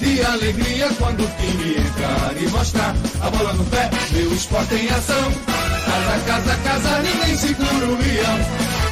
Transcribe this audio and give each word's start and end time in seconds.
de 0.00 0.24
alegria 0.24 0.88
quando 0.98 1.22
o 1.22 1.28
time 1.36 1.76
entrar 1.76 2.34
e 2.36 2.48
mostrar 2.48 2.94
a 3.20 3.30
bola 3.30 3.52
no 3.52 3.64
pé, 3.66 3.90
meu 4.12 4.32
esporte 4.32 4.74
em 4.74 4.88
ação. 4.88 5.30
Casa, 5.84 6.18
casa, 6.26 6.56
casa, 6.64 6.98
ninguém 7.02 7.36
segura 7.36 7.86
o 7.86 7.96
leão. 7.98 8.38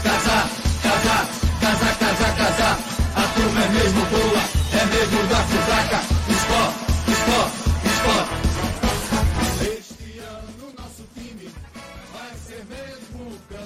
Casa, 0.03 0.49
casa, 0.83 1.27
casa, 1.61 1.95
casa, 1.99 2.33
casa, 2.37 2.79
a 3.17 3.23
turma 3.35 3.61
é 3.65 3.69
mesmo 3.69 4.05
boa, 4.07 4.43
é 4.73 4.85
mesmo 4.87 5.27
da 5.29 5.37
fusaca. 5.37 6.01
Esporte, 6.29 6.79
esporte, 7.11 7.57
esporte. 7.89 8.35
Este 9.79 10.19
ano 10.21 10.65
nosso 10.77 11.05
time 11.15 11.49
vai 12.13 12.33
ser 12.47 12.63
mesmo. 12.69 13.21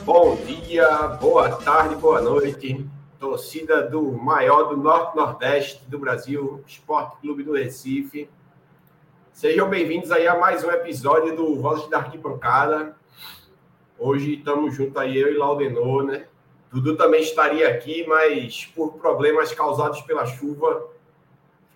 Bom 0.04 0.38
dia, 0.46 0.88
boa 1.20 1.48
tarde, 1.56 1.96
boa 1.96 2.20
noite. 2.20 2.86
Torcida 3.22 3.88
do 3.88 4.10
maior 4.10 4.64
do 4.64 4.76
Norte-Nordeste 4.76 5.84
do 5.86 5.96
Brasil, 5.96 6.60
Esporte 6.66 7.20
Clube 7.20 7.44
do 7.44 7.52
Recife. 7.52 8.28
Sejam 9.32 9.70
bem-vindos 9.70 10.10
aí 10.10 10.26
a 10.26 10.36
mais 10.36 10.64
um 10.64 10.70
episódio 10.72 11.36
do 11.36 11.54
Vozes 11.54 11.88
da 11.88 11.98
Arquibancada. 11.98 12.96
Hoje 13.96 14.34
estamos 14.34 14.74
junto 14.74 14.98
aí, 14.98 15.16
eu 15.16 15.32
e 15.32 15.38
Laudenor, 15.38 16.02
né? 16.02 16.26
Dudu 16.72 16.96
também 16.96 17.22
estaria 17.22 17.68
aqui, 17.68 18.04
mas 18.08 18.66
por 18.74 18.94
problemas 18.94 19.54
causados 19.54 20.00
pela 20.00 20.26
chuva, 20.26 20.88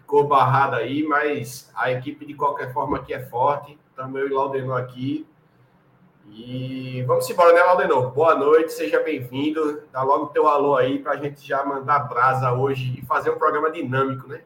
ficou 0.00 0.26
barrado 0.26 0.74
aí, 0.74 1.04
mas 1.04 1.70
a 1.76 1.92
equipe 1.92 2.26
de 2.26 2.34
qualquer 2.34 2.72
forma 2.72 2.96
aqui 2.96 3.14
é 3.14 3.24
forte. 3.24 3.78
Estamos 3.90 4.20
eu 4.20 4.26
e 4.26 4.32
Laudenor 4.32 4.80
aqui. 4.80 5.24
E 6.38 7.02
vamos 7.06 7.28
embora, 7.30 7.54
né, 7.54 7.62
Laudenor? 7.62 8.10
Boa 8.10 8.34
noite, 8.34 8.70
seja 8.70 9.02
bem-vindo. 9.02 9.82
Dá 9.90 10.02
logo 10.02 10.26
teu 10.26 10.46
alô 10.46 10.76
aí 10.76 10.98
para 10.98 11.12
a 11.12 11.16
gente 11.16 11.40
já 11.48 11.64
mandar 11.64 12.00
brasa 12.00 12.52
hoje 12.52 12.98
e 12.98 13.06
fazer 13.06 13.30
um 13.30 13.38
programa 13.38 13.70
dinâmico, 13.70 14.28
né? 14.28 14.42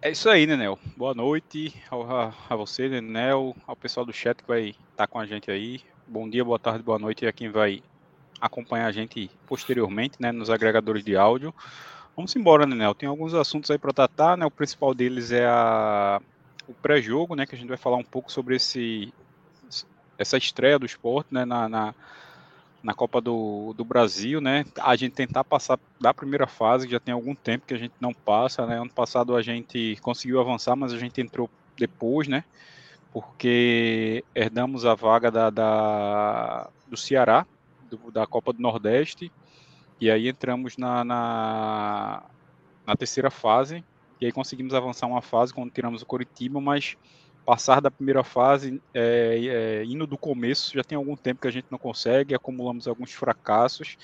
É 0.00 0.12
isso 0.12 0.30
aí, 0.30 0.46
Nenel. 0.46 0.78
Boa 0.96 1.12
noite 1.12 1.74
a, 1.90 2.32
a 2.50 2.54
você, 2.54 2.88
Nenel, 2.88 3.56
ao 3.66 3.74
pessoal 3.74 4.06
do 4.06 4.12
chat 4.12 4.40
que 4.40 4.46
vai 4.46 4.68
estar 4.68 4.78
tá 4.94 5.06
com 5.08 5.18
a 5.18 5.26
gente 5.26 5.50
aí. 5.50 5.80
Bom 6.06 6.30
dia, 6.30 6.44
boa 6.44 6.58
tarde, 6.58 6.84
boa 6.84 7.00
noite 7.00 7.26
a 7.26 7.32
quem 7.32 7.50
vai 7.50 7.82
acompanhar 8.40 8.86
a 8.86 8.92
gente 8.92 9.28
posteriormente, 9.44 10.18
né, 10.20 10.30
nos 10.30 10.50
agregadores 10.50 11.02
de 11.02 11.16
áudio. 11.16 11.52
Vamos 12.14 12.36
embora, 12.36 12.64
Nenel. 12.64 12.94
Tem 12.94 13.08
alguns 13.08 13.34
assuntos 13.34 13.72
aí 13.72 13.78
para 13.78 13.92
tratar, 13.92 14.36
né? 14.36 14.46
O 14.46 14.52
principal 14.52 14.94
deles 14.94 15.32
é 15.32 15.46
a, 15.46 16.22
o 16.68 16.74
pré-jogo, 16.74 17.34
né? 17.34 17.44
Que 17.44 17.56
a 17.56 17.58
gente 17.58 17.68
vai 17.68 17.76
falar 17.76 17.96
um 17.96 18.04
pouco 18.04 18.30
sobre 18.30 18.54
esse 18.54 19.12
essa 20.18 20.36
estreia 20.36 20.78
do 20.78 20.84
esporte 20.84 21.32
né, 21.32 21.44
na, 21.44 21.68
na, 21.68 21.94
na, 22.82 22.92
Copa 22.92 23.20
do, 23.20 23.72
do 23.74 23.84
Brasil, 23.84 24.40
né? 24.40 24.66
A 24.80 24.96
gente 24.96 25.14
tentar 25.14 25.44
passar 25.44 25.78
da 26.00 26.12
primeira 26.12 26.46
fase, 26.46 26.86
que 26.86 26.92
já 26.92 27.00
tem 27.00 27.14
algum 27.14 27.34
tempo 27.34 27.66
que 27.66 27.74
a 27.74 27.78
gente 27.78 27.94
não 28.00 28.12
passa, 28.12 28.66
né? 28.66 28.80
Ano 28.80 28.90
passado 28.90 29.36
a 29.36 29.42
gente 29.42 29.96
conseguiu 30.02 30.40
avançar, 30.40 30.74
mas 30.74 30.92
a 30.92 30.98
gente 30.98 31.20
entrou 31.20 31.48
depois, 31.76 32.26
né? 32.26 32.42
Porque 33.12 34.24
herdamos 34.34 34.84
a 34.84 34.94
vaga 34.94 35.30
da, 35.30 35.48
da 35.50 36.68
do 36.88 36.96
Ceará, 36.96 37.46
do, 37.88 38.10
da 38.10 38.26
Copa 38.26 38.52
do 38.52 38.60
Nordeste, 38.60 39.30
e 40.00 40.10
aí 40.10 40.28
entramos 40.28 40.76
na, 40.76 41.04
na, 41.04 42.22
na 42.86 42.96
terceira 42.96 43.30
fase, 43.30 43.84
e 44.20 44.26
aí 44.26 44.32
conseguimos 44.32 44.74
avançar 44.74 45.06
uma 45.06 45.22
fase 45.22 45.54
quando 45.54 45.70
tiramos 45.70 46.02
o 46.02 46.06
Coritiba, 46.06 46.60
mas 46.60 46.96
passar 47.48 47.80
da 47.80 47.90
primeira 47.90 48.22
fase, 48.22 48.78
é, 48.92 49.80
é, 49.80 49.84
indo 49.86 50.06
do 50.06 50.18
começo, 50.18 50.74
já 50.74 50.84
tem 50.84 50.96
algum 50.96 51.16
tempo 51.16 51.40
que 51.40 51.48
a 51.48 51.50
gente 51.50 51.64
não 51.70 51.78
consegue, 51.78 52.34
acumulamos 52.34 52.86
alguns 52.86 53.14
fracassos, 53.14 53.96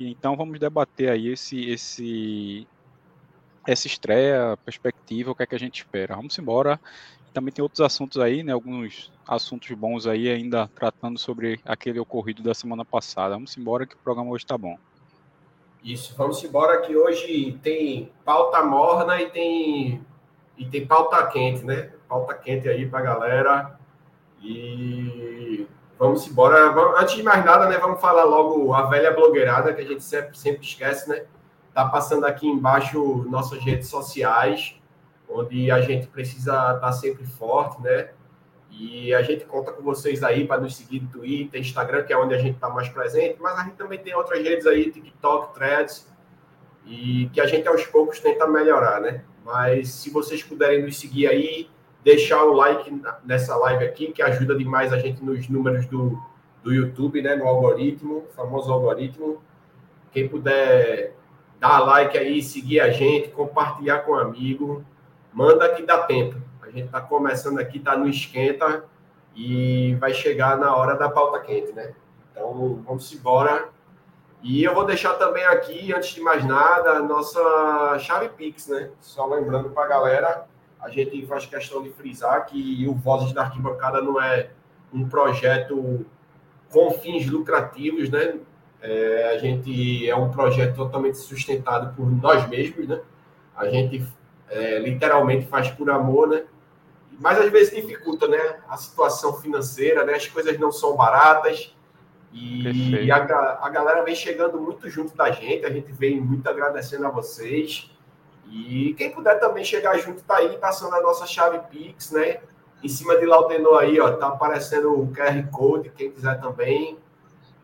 então 0.00 0.36
vamos 0.36 0.58
debater 0.58 1.08
aí 1.08 1.28
esse, 1.28 1.70
esse, 1.70 2.66
essa 3.64 3.86
estreia, 3.86 4.58
perspectiva, 4.64 5.30
o 5.30 5.36
que 5.36 5.44
é 5.44 5.46
que 5.46 5.54
a 5.54 5.58
gente 5.58 5.76
espera. 5.76 6.16
Vamos 6.16 6.36
embora. 6.36 6.80
Também 7.32 7.54
tem 7.54 7.62
outros 7.62 7.80
assuntos 7.80 8.20
aí, 8.20 8.42
né, 8.42 8.50
alguns 8.50 9.12
assuntos 9.24 9.70
bons 9.70 10.08
aí 10.08 10.28
ainda 10.28 10.66
tratando 10.74 11.16
sobre 11.16 11.60
aquele 11.64 12.00
ocorrido 12.00 12.42
da 12.42 12.54
semana 12.54 12.84
passada. 12.84 13.34
Vamos 13.34 13.56
embora 13.56 13.86
que 13.86 13.94
o 13.94 13.98
programa 13.98 14.32
hoje 14.32 14.42
está 14.42 14.58
bom. 14.58 14.76
Isso, 15.84 16.12
vamos 16.16 16.42
embora 16.42 16.80
que 16.80 16.96
hoje 16.96 17.56
tem 17.62 18.10
pauta 18.24 18.64
morna 18.64 19.22
e 19.22 19.30
tem 19.30 20.04
e 20.58 20.64
tem 20.66 20.84
pauta 20.84 21.24
quente, 21.28 21.64
né? 21.64 21.92
Pauta 22.10 22.34
quente 22.34 22.68
aí 22.68 22.86
para 22.86 22.98
a 22.98 23.02
galera. 23.02 23.78
E 24.42 25.66
vamos 25.96 26.26
embora. 26.26 26.74
Antes 27.00 27.14
de 27.14 27.22
mais 27.22 27.44
nada, 27.44 27.68
né, 27.68 27.78
vamos 27.78 28.00
falar 28.00 28.24
logo 28.24 28.74
a 28.74 28.82
velha 28.82 29.12
blogueirada 29.12 29.72
que 29.72 29.80
a 29.80 29.86
gente 29.86 30.02
sempre, 30.02 30.36
sempre 30.36 30.66
esquece, 30.66 31.08
né? 31.08 31.24
Tá 31.72 31.84
passando 31.88 32.26
aqui 32.26 32.48
embaixo 32.48 33.24
nossas 33.28 33.62
redes 33.62 33.88
sociais, 33.88 34.74
onde 35.28 35.70
a 35.70 35.80
gente 35.80 36.08
precisa 36.08 36.52
estar 36.52 36.80
tá 36.80 36.92
sempre 36.92 37.24
forte, 37.24 37.80
né? 37.80 38.10
E 38.72 39.14
a 39.14 39.22
gente 39.22 39.44
conta 39.44 39.72
com 39.72 39.82
vocês 39.82 40.22
aí 40.24 40.46
para 40.46 40.60
nos 40.60 40.76
seguir 40.76 41.00
no 41.00 41.08
Twitter, 41.08 41.60
Instagram, 41.60 42.02
que 42.04 42.12
é 42.12 42.18
onde 42.18 42.34
a 42.34 42.38
gente 42.38 42.54
está 42.54 42.68
mais 42.68 42.88
presente, 42.88 43.36
mas 43.40 43.58
a 43.58 43.64
gente 43.64 43.76
também 43.76 43.98
tem 43.98 44.14
outras 44.14 44.42
redes 44.42 44.66
aí, 44.66 44.90
TikTok, 44.90 45.54
Threads, 45.54 46.08
e 46.86 47.28
que 47.32 47.40
a 47.40 47.46
gente 47.46 47.68
aos 47.68 47.84
poucos 47.86 48.20
tenta 48.20 48.46
melhorar, 48.46 49.00
né? 49.00 49.24
Mas 49.44 49.88
se 49.90 50.10
vocês 50.10 50.42
puderem 50.42 50.82
nos 50.82 50.98
seguir 50.98 51.26
aí, 51.26 51.68
deixar 52.02 52.44
o 52.44 52.52
like 52.52 53.02
nessa 53.24 53.56
live 53.56 53.84
aqui, 53.84 54.12
que 54.12 54.22
ajuda 54.22 54.56
demais 54.56 54.92
a 54.92 54.98
gente 54.98 55.22
nos 55.24 55.48
números 55.48 55.86
do, 55.86 56.18
do 56.62 56.72
YouTube, 56.72 57.22
né? 57.22 57.36
No 57.36 57.46
algoritmo, 57.46 58.24
famoso 58.34 58.72
algoritmo. 58.72 59.42
Quem 60.12 60.28
puder 60.28 61.14
dar 61.58 61.80
like 61.80 62.16
aí, 62.16 62.42
seguir 62.42 62.80
a 62.80 62.90
gente, 62.90 63.28
compartilhar 63.28 64.00
com 64.00 64.12
um 64.12 64.18
amigo, 64.18 64.84
manda 65.32 65.68
que 65.74 65.82
dá 65.82 66.02
tempo. 66.02 66.36
A 66.62 66.66
gente 66.66 66.86
está 66.86 67.00
começando 67.00 67.58
aqui, 67.58 67.78
está 67.78 67.96
no 67.96 68.08
esquenta 68.08 68.84
e 69.34 69.94
vai 70.00 70.12
chegar 70.12 70.56
na 70.56 70.74
hora 70.74 70.96
da 70.96 71.08
pauta 71.08 71.38
quente, 71.40 71.72
né? 71.72 71.92
Então 72.30 72.82
vamos 72.84 73.12
embora. 73.12 73.68
E 74.42 74.64
eu 74.64 74.74
vou 74.74 74.86
deixar 74.86 75.14
também 75.14 75.44
aqui, 75.44 75.92
antes 75.92 76.14
de 76.14 76.20
mais 76.22 76.44
nada, 76.44 76.92
a 76.92 77.02
nossa 77.02 77.98
chave 77.98 78.30
Pix, 78.30 78.68
né? 78.68 78.90
Só 79.00 79.26
lembrando 79.26 79.70
para 79.70 79.84
a 79.84 79.88
galera, 79.88 80.46
a 80.82 80.88
gente 80.88 81.26
faz 81.26 81.46
questão 81.46 81.82
de 81.82 81.90
frisar 81.90 82.46
que 82.46 82.86
o 82.88 82.94
Vozes 82.94 83.32
da 83.32 83.42
Arquibancada 83.42 84.00
não 84.00 84.20
é 84.20 84.50
um 84.92 85.08
projeto 85.08 86.06
com 86.70 86.90
fins 86.92 87.26
lucrativos, 87.26 88.08
né? 88.08 88.38
É, 88.82 89.32
a 89.34 89.38
gente 89.38 90.08
é 90.08 90.16
um 90.16 90.30
projeto 90.30 90.74
totalmente 90.74 91.18
sustentado 91.18 91.94
por 91.94 92.10
nós 92.10 92.48
mesmos, 92.48 92.88
né? 92.88 93.00
A 93.54 93.68
gente 93.68 94.04
é, 94.48 94.78
literalmente 94.78 95.46
faz 95.46 95.70
por 95.70 95.90
amor, 95.90 96.28
né? 96.28 96.44
Mas 97.18 97.38
às 97.38 97.50
vezes 97.50 97.74
dificulta, 97.74 98.26
né? 98.26 98.60
A 98.68 98.76
situação 98.76 99.34
financeira, 99.34 100.04
né? 100.04 100.14
As 100.14 100.26
coisas 100.26 100.58
não 100.58 100.72
são 100.72 100.96
baratas 100.96 101.74
e, 102.32 103.04
e 103.04 103.10
a, 103.10 103.16
a 103.60 103.68
galera 103.68 104.02
vem 104.02 104.14
chegando 104.14 104.58
muito 104.58 104.88
junto 104.88 105.14
da 105.14 105.30
gente. 105.30 105.66
A 105.66 105.70
gente 105.70 105.92
vem 105.92 106.20
muito 106.20 106.48
agradecendo 106.48 107.06
a 107.06 107.10
vocês. 107.10 107.89
E 108.50 108.94
quem 108.94 109.12
puder 109.12 109.38
também 109.38 109.64
chegar 109.64 109.96
junto, 109.98 110.22
tá 110.22 110.38
aí 110.38 110.58
passando 110.58 110.94
a 110.96 111.00
nossa 111.00 111.24
chave 111.24 111.60
Pix, 111.70 112.10
né? 112.10 112.40
Em 112.82 112.88
cima 112.88 113.16
de 113.16 113.24
Laudenor 113.24 113.78
aí, 113.78 114.00
ó, 114.00 114.12
tá 114.16 114.26
aparecendo 114.26 114.92
o 114.92 115.12
QR 115.12 115.48
Code, 115.52 115.90
quem 115.90 116.10
quiser 116.10 116.40
também. 116.40 116.98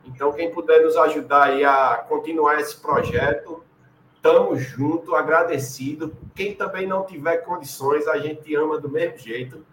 Então, 0.04 0.32
quem 0.32 0.52
puder 0.52 0.84
nos 0.84 0.96
ajudar 0.96 1.44
aí 1.44 1.64
a 1.64 2.04
continuar 2.08 2.60
esse 2.60 2.76
projeto, 2.76 3.64
tamo 4.22 4.56
junto, 4.56 5.16
agradecido. 5.16 6.16
Quem 6.34 6.54
também 6.54 6.86
não 6.86 7.04
tiver 7.04 7.38
condições, 7.38 8.06
a 8.06 8.18
gente 8.18 8.54
ama 8.54 8.78
do 8.78 8.88
mesmo 8.88 9.18
jeito. 9.18 9.66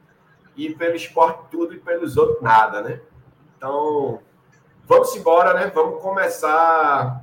E 0.55 0.73
pelo 0.73 0.95
esporte 0.95 1.49
tudo 1.51 1.75
e 1.75 1.79
pelos 1.79 2.17
outros 2.17 2.41
nada, 2.41 2.81
né? 2.81 2.99
Então, 3.55 4.19
vamos 4.87 5.15
embora, 5.15 5.53
né? 5.53 5.71
Vamos 5.73 6.01
começar 6.01 7.22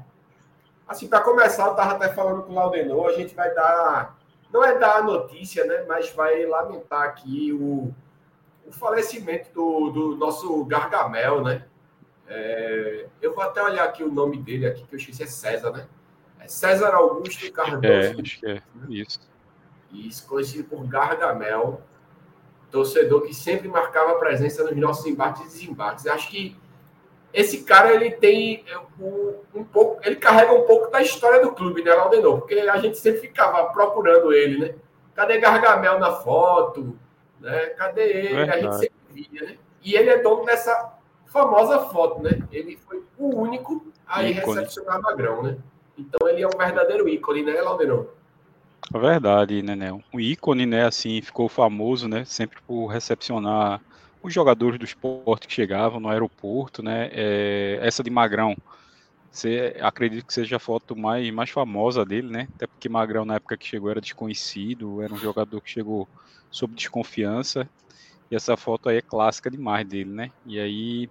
Assim, 0.91 1.07
para 1.07 1.21
começar, 1.21 1.67
eu 1.67 1.71
estava 1.71 1.93
até 1.93 2.09
falando 2.09 2.43
com 2.43 2.51
o 2.51 2.55
Laudenor, 2.57 3.07
a 3.07 3.13
gente 3.13 3.33
vai 3.33 3.55
dar, 3.55 4.19
não 4.53 4.65
é 4.65 4.77
dar 4.77 4.97
a 4.97 5.03
notícia, 5.05 5.65
né, 5.65 5.85
mas 5.87 6.11
vai 6.11 6.45
lamentar 6.45 7.03
aqui 7.03 7.53
o, 7.53 7.95
o 8.67 8.73
falecimento 8.73 9.53
do, 9.55 9.91
do 9.91 10.17
nosso 10.17 10.65
Gargamel, 10.65 11.45
né? 11.45 11.65
É, 12.27 13.07
eu 13.23 13.33
vou 13.33 13.45
até 13.45 13.63
olhar 13.63 13.85
aqui 13.85 14.03
o 14.03 14.11
nome 14.11 14.39
dele 14.39 14.67
aqui, 14.67 14.85
que 14.85 14.93
eu 14.93 14.99
esqueci, 14.99 15.23
é 15.23 15.27
César, 15.27 15.71
né? 15.71 15.87
É 16.41 16.49
César 16.49 16.93
Augusto 16.93 17.53
Cardoso. 17.53 17.87
É, 17.87 18.21
acho 18.21 18.41
que 18.41 18.47
é 18.47 18.63
isso. 18.89 19.21
Isso, 19.93 20.27
conhecido 20.27 20.65
por 20.65 20.85
Gargamel. 20.89 21.83
torcedor 22.69 23.23
que 23.23 23.33
sempre 23.33 23.69
marcava 23.69 24.19
presença 24.19 24.65
nos 24.65 24.77
nossos 24.77 25.07
embates 25.07 25.43
e 25.43 25.45
desembates. 25.45 26.05
Acho 26.09 26.29
que 26.29 26.57
esse 27.33 27.63
cara 27.63 27.95
ele 27.95 28.11
tem 28.11 28.65
um, 28.99 29.35
um, 29.55 29.65
pouco, 29.65 30.01
ele 30.05 30.17
carrega 30.17 30.53
um 30.53 30.63
pouco 30.63 30.91
da 30.91 31.01
história 31.01 31.41
do 31.41 31.53
clube, 31.53 31.83
né, 31.83 31.95
Laudenor? 31.95 32.39
Porque 32.39 32.55
a 32.55 32.79
gente 32.79 32.99
sempre 32.99 33.21
ficava 33.21 33.65
procurando 33.73 34.33
ele, 34.33 34.59
né? 34.59 34.75
Cadê 35.15 35.39
Gargamel 35.39 35.99
na 35.99 36.13
foto? 36.13 36.97
Né? 37.41 37.67
Cadê 37.77 38.03
ele? 38.03 38.35
Verdade. 38.35 38.59
A 38.59 38.63
gente 38.63 38.79
sempre 38.79 38.99
via, 39.11 39.43
né? 39.49 39.57
E 39.83 39.95
ele 39.95 40.11
é 40.11 40.19
dono 40.19 40.45
dessa 40.45 40.95
famosa 41.27 41.81
foto, 41.89 42.23
né? 42.23 42.43
Ele 42.51 42.77
foi 42.77 43.03
o 43.17 43.37
único 43.37 43.87
a 44.07 44.23
ir 44.25 44.33
recepcionar 44.33 45.01
Magrão, 45.01 45.43
né? 45.43 45.57
Então 45.97 46.29
ele 46.29 46.43
é 46.43 46.47
um 46.47 46.59
verdadeiro 46.59 47.09
ícone, 47.09 47.43
né, 47.43 47.61
Laudenor? 47.61 48.07
É 48.93 48.99
verdade, 48.99 49.63
né, 49.63 49.93
O 50.13 50.19
ícone, 50.19 50.67
né, 50.67 50.85
assim, 50.85 51.23
ficou 51.23 51.49
famoso, 51.49 52.09
né, 52.09 52.25
sempre 52.25 52.59
por 52.67 52.87
recepcionar 52.87 53.81
os 54.23 54.33
jogadores 54.33 54.79
do 54.79 54.85
esporte 54.85 55.47
que 55.47 55.55
chegavam 55.55 56.01
no 56.01 56.09
aeroporto, 56.09 56.83
né, 56.83 57.09
é, 57.13 57.79
essa 57.83 58.03
de 58.03 58.11
Magrão, 58.11 58.57
você 59.31 59.77
acredito 59.81 60.27
que 60.27 60.35
seja 60.35 60.57
a 60.57 60.61
foto 60.61 60.97
mais, 60.97 61.31
mais 61.31 61.51
famosa 61.51 62.05
dele, 62.05 62.29
né, 62.29 62.49
até 62.57 62.67
porque 62.67 62.89
Magrão 62.89 63.25
na 63.25 63.37
época 63.37 63.57
que 63.57 63.67
chegou 63.67 63.91
era 63.91 64.01
desconhecido, 64.01 65.03
era 65.03 65.13
um 65.13 65.19
jogador 65.19 65.61
que 65.61 65.71
chegou 65.71 66.09
sob 66.51 66.75
desconfiança, 66.75 67.69
e 68.31 68.37
essa 68.37 68.57
foto 68.57 68.89
aí 68.89 68.99
é 68.99 69.03
clássica 69.03 69.51
demais 69.51 69.87
dele, 69.87 70.11
né, 70.11 70.31
e 70.45 70.59
aí 70.59 71.09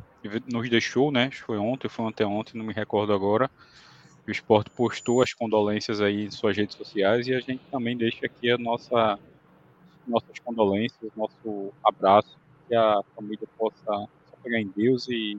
nos 0.51 0.69
deixou, 0.69 1.11
né, 1.11 1.31
foi 1.31 1.57
ontem, 1.57 1.89
foi 1.89 2.05
ontem, 2.25 2.57
não 2.57 2.65
me 2.65 2.73
recordo 2.73 3.13
agora, 3.13 3.49
o 4.27 4.31
esporte 4.31 4.69
postou 4.69 5.23
as 5.23 5.33
condolências 5.33 5.99
aí 5.99 6.25
em 6.25 6.31
suas 6.31 6.55
redes 6.55 6.75
sociais 6.75 7.25
e 7.25 7.33
a 7.33 7.39
gente 7.39 7.61
também 7.71 7.97
deixa 7.97 8.27
aqui 8.27 8.51
a 8.51 8.59
nossa 8.59 9.17
nossas 10.07 10.39
condolências, 10.39 11.11
nosso 11.15 11.73
abraço, 11.83 12.37
que 12.69 12.75
a 12.75 13.01
família 13.15 13.47
possa 13.57 14.07
pegar 14.43 14.59
em 14.59 14.67
Deus 14.67 15.09
e 15.09 15.37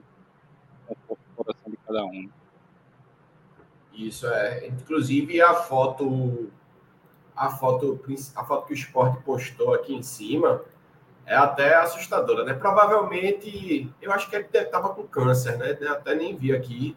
o 1.08 1.16
coração 1.36 1.70
de 1.70 1.76
cada 1.86 2.04
um. 2.04 2.28
Isso 3.94 4.26
é, 4.26 4.66
inclusive 4.66 5.40
a 5.40 5.54
foto 5.54 6.50
a 7.34 7.48
foto 7.48 7.98
a 8.34 8.44
foto 8.44 8.66
que 8.66 8.72
o 8.72 8.74
esporte 8.74 9.22
postou 9.22 9.72
aqui 9.72 9.94
em 9.94 10.02
cima 10.02 10.62
é 11.24 11.36
até 11.36 11.76
assustadora, 11.76 12.44
né? 12.44 12.52
Provavelmente, 12.52 13.88
eu 14.02 14.12
acho 14.12 14.28
que 14.28 14.36
ele 14.36 14.48
estava 14.52 14.90
com 14.90 15.04
câncer, 15.04 15.56
né? 15.56 15.70
Até 15.88 16.14
nem 16.14 16.36
vi 16.36 16.52
aqui 16.52 16.96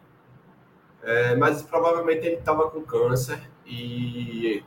é, 1.04 1.36
mas 1.36 1.62
provavelmente 1.62 2.26
ele 2.26 2.36
estava 2.36 2.70
com 2.70 2.82
câncer 2.82 3.38
e 3.66 4.64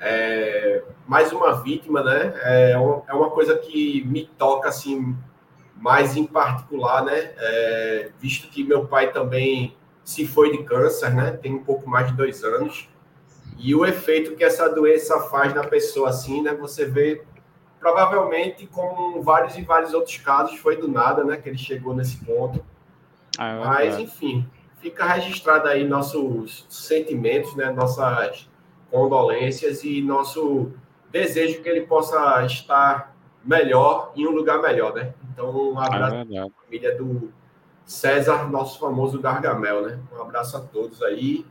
é, 0.00 0.82
mais 1.06 1.32
uma 1.32 1.62
vítima, 1.62 2.02
né? 2.02 2.34
É, 2.42 2.72
é 2.72 3.14
uma 3.14 3.30
coisa 3.30 3.56
que 3.56 4.04
me 4.04 4.26
toca 4.38 4.68
assim 4.68 5.16
mais 5.76 6.16
em 6.16 6.24
particular, 6.26 7.04
né? 7.04 7.32
É, 7.36 8.10
visto 8.18 8.48
que 8.48 8.64
meu 8.64 8.86
pai 8.86 9.12
também 9.12 9.76
se 10.04 10.26
foi 10.26 10.50
de 10.50 10.62
câncer, 10.64 11.14
né? 11.14 11.32
Tem 11.32 11.52
um 11.52 11.64
pouco 11.64 11.88
mais 11.88 12.08
de 12.08 12.14
dois 12.14 12.44
anos 12.44 12.88
e 13.58 13.74
o 13.74 13.84
efeito 13.84 14.34
que 14.36 14.44
essa 14.44 14.68
doença 14.68 15.18
faz 15.28 15.54
na 15.54 15.64
pessoa, 15.64 16.10
assim, 16.10 16.42
né? 16.42 16.54
Você 16.54 16.84
vê 16.84 17.22
provavelmente 17.78 18.66
como 18.66 19.22
vários 19.22 19.56
e 19.56 19.62
vários 19.62 19.92
outros 19.92 20.16
casos 20.16 20.58
foi 20.58 20.76
do 20.76 20.88
nada, 20.88 21.24
né? 21.24 21.36
Que 21.36 21.48
ele 21.48 21.58
chegou 21.58 21.94
nesse 21.94 22.16
ponto. 22.24 22.64
Ah, 23.38 23.48
é 23.48 23.64
Mas 23.64 23.98
enfim, 23.98 24.48
fica 24.80 25.06
registrado 25.06 25.68
aí 25.68 25.86
nossos 25.86 26.66
sentimentos, 26.68 27.54
né, 27.56 27.70
nossas 27.70 28.48
condolências 28.94 29.82
e 29.82 30.00
nosso 30.00 30.70
desejo 31.10 31.60
que 31.60 31.68
ele 31.68 31.80
possa 31.80 32.44
estar 32.46 33.12
melhor 33.44 34.12
em 34.14 34.24
um 34.24 34.30
lugar 34.30 34.62
melhor, 34.62 34.94
né? 34.94 35.12
Então, 35.32 35.50
um 35.72 35.76
abraço 35.76 36.14
é 36.14 36.38
à 36.38 36.48
família 36.48 36.96
do 36.96 37.32
César, 37.84 38.48
nosso 38.48 38.78
famoso 38.78 39.20
Gargamel, 39.20 39.82
né? 39.82 39.98
Um 40.16 40.22
abraço 40.22 40.56
a 40.56 40.60
todos 40.60 41.02
aí 41.02 41.44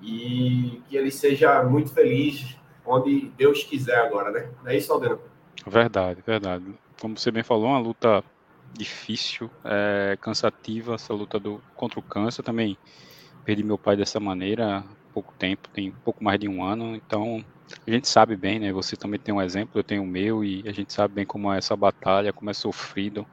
e 0.00 0.80
que 0.88 0.96
ele 0.96 1.10
seja 1.10 1.60
muito 1.64 1.92
feliz 1.92 2.56
onde 2.86 3.32
Deus 3.36 3.64
quiser 3.64 3.98
agora, 3.98 4.30
né? 4.30 4.48
Não 4.62 4.70
é 4.70 4.76
isso, 4.76 4.92
Aldeno? 4.92 5.18
Verdade, 5.66 6.22
verdade. 6.24 6.64
Como 7.00 7.18
você 7.18 7.32
bem 7.32 7.42
falou, 7.42 7.66
uma 7.66 7.80
luta 7.80 8.22
difícil, 8.72 9.50
é, 9.64 10.16
cansativa 10.20 10.94
essa 10.94 11.12
luta 11.12 11.40
do, 11.40 11.60
contra 11.74 11.98
o 11.98 12.02
câncer. 12.02 12.44
Também 12.44 12.78
perdi 13.44 13.64
meu 13.64 13.76
pai 13.76 13.96
dessa 13.96 14.20
maneira 14.20 14.84
pouco 15.20 15.34
tempo, 15.38 15.68
tem 15.68 15.92
pouco 16.04 16.24
mais 16.24 16.40
de 16.40 16.48
um 16.48 16.64
ano. 16.64 16.96
Então 16.96 17.44
a 17.86 17.90
gente 17.90 18.08
sabe 18.08 18.36
bem, 18.36 18.58
né? 18.58 18.72
Você 18.72 18.96
também 18.96 19.20
tem 19.20 19.34
um 19.34 19.40
exemplo, 19.40 19.78
eu 19.78 19.84
tenho 19.84 20.02
o 20.02 20.06
meu 20.06 20.42
e 20.42 20.66
a 20.66 20.72
gente 20.72 20.92
sabe 20.92 21.14
bem 21.14 21.26
como 21.26 21.52
é 21.52 21.58
essa 21.58 21.76
batalha, 21.76 22.32
como 22.32 22.50
é 22.50 22.54
sofrido 22.54 23.26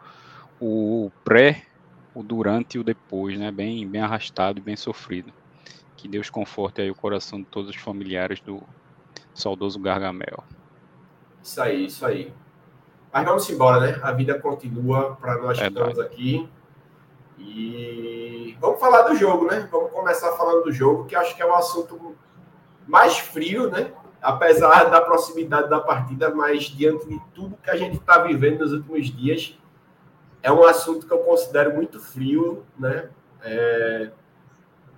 o 0.60 1.12
pré, 1.24 1.64
o 2.14 2.22
durante 2.22 2.76
e 2.76 2.80
o 2.80 2.84
depois, 2.84 3.40
né? 3.40 3.52
Bem, 3.52 3.88
bem 3.88 4.02
arrastado 4.02 4.60
e 4.60 4.62
bem 4.62 4.76
sofrido. 4.76 5.32
Que 5.96 6.08
Deus 6.08 6.30
conforte 6.30 6.82
aí 6.82 6.92
o 6.92 6.96
coração 6.96 7.40
de 7.40 7.46
todos 7.46 7.70
os 7.70 7.76
familiares 7.78 8.40
do 8.42 8.62
saudoso 9.34 9.80
Gargamel. 9.80 10.44
Isso 11.42 11.62
aí, 11.62 11.86
isso 11.86 12.06
aí. 12.06 12.34
Mas 13.12 13.26
vamos 13.26 13.50
embora, 13.50 13.80
né? 13.80 14.00
A 14.04 14.12
vida 14.12 14.38
continua 14.40 15.16
para 15.16 15.38
nós 15.38 15.58
que 15.58 15.64
é 15.64 15.68
estamos 15.68 15.98
aqui. 15.98 16.48
E 17.38 18.58
vamos 18.60 18.80
falar 18.80 19.04
do 19.04 19.16
jogo, 19.16 19.46
né? 19.46 19.68
Vamos 19.72 19.92
começar 19.92 20.32
falando 20.34 20.64
do 20.64 20.72
jogo, 20.72 21.06
que 21.06 21.16
acho 21.16 21.36
que 21.36 21.42
é 21.42 21.46
o 21.46 21.54
assunto 21.54 22.16
mais 22.88 23.18
frio, 23.20 23.70
né? 23.70 23.92
Apesar 24.22 24.86
da 24.86 25.00
proximidade 25.00 25.70
da 25.70 25.80
partida, 25.80 26.34
mas 26.34 26.64
diante 26.64 27.08
de 27.08 27.20
tudo 27.36 27.58
que 27.62 27.70
a 27.70 27.78
gente 27.78 27.98
está 27.98 28.20
vivendo 28.20 28.60
nos 28.60 28.74
últimos 28.74 29.06
dias, 29.08 29.58
é 30.42 30.52
um 30.52 30.64
assunto 30.64 31.06
que 31.06 31.14
eu 31.14 31.20
considero 31.20 31.76
muito 31.76 32.00
frio, 32.00 32.66
né? 32.78 33.10
É... 33.42 34.12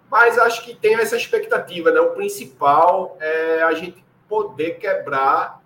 Mas 0.09 0.38
acho 0.39 0.63
que 0.63 0.74
tem 0.74 0.95
essa 0.95 1.15
expectativa, 1.15 1.91
né? 1.91 2.00
O 2.00 2.12
principal 2.12 3.18
é 3.19 3.62
a 3.63 3.74
gente 3.74 4.03
poder 4.27 4.80
quebrar 4.80 5.62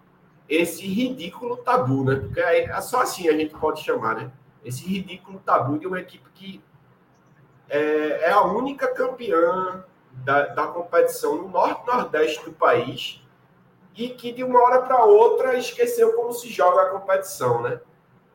esse 0.50 0.86
ridículo 0.86 1.58
tabu, 1.58 2.04
né? 2.04 2.16
Porque 2.16 2.40
é 2.40 2.82
só 2.82 3.02
assim 3.02 3.30
a 3.30 3.34
gente 3.34 3.54
pode 3.56 3.82
chamar, 3.82 4.16
né? 4.16 4.32
Esse 4.64 4.86
ridículo 4.86 5.40
tabu 5.40 5.78
de 5.78 5.88
uma 5.88 6.00
equipe 6.00 6.30
que 6.34 6.64
é, 7.70 8.26
é 8.26 8.32
a 8.32 8.42
única 8.44 8.88
campeã 8.94 9.84
da, 10.12 10.48
da 10.48 10.68
competição 10.68 11.38
no 11.38 11.50
norte 11.50 11.86
nordeste 11.88 12.46
do 12.46 12.54
país 12.54 13.22
e 13.96 14.10
que 14.10 14.32
de 14.32 14.44
uma 14.44 14.62
hora 14.62 14.82
para 14.82 15.04
outra 15.06 15.58
esqueceu 15.58 16.14
como 16.14 16.32
se 16.34 16.50
joga 16.50 16.82
a 16.82 16.90
competição, 16.90 17.62
né? 17.62 17.80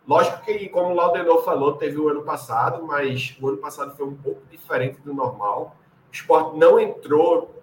Lógico 0.06 0.42
que, 0.42 0.68
como 0.70 0.90
o 0.90 0.94
Laudenor 0.94 1.44
falou, 1.44 1.76
teve 1.76 1.98
o 1.98 2.08
ano 2.08 2.22
passado, 2.22 2.82
mas 2.86 3.36
o 3.40 3.48
ano 3.48 3.58
passado 3.58 3.94
foi 3.94 4.06
um 4.06 4.16
pouco 4.16 4.40
diferente 4.50 4.98
do 5.00 5.12
normal. 5.12 5.76
O 6.08 6.12
esporte 6.12 6.56
não 6.56 6.80
entrou 6.80 7.62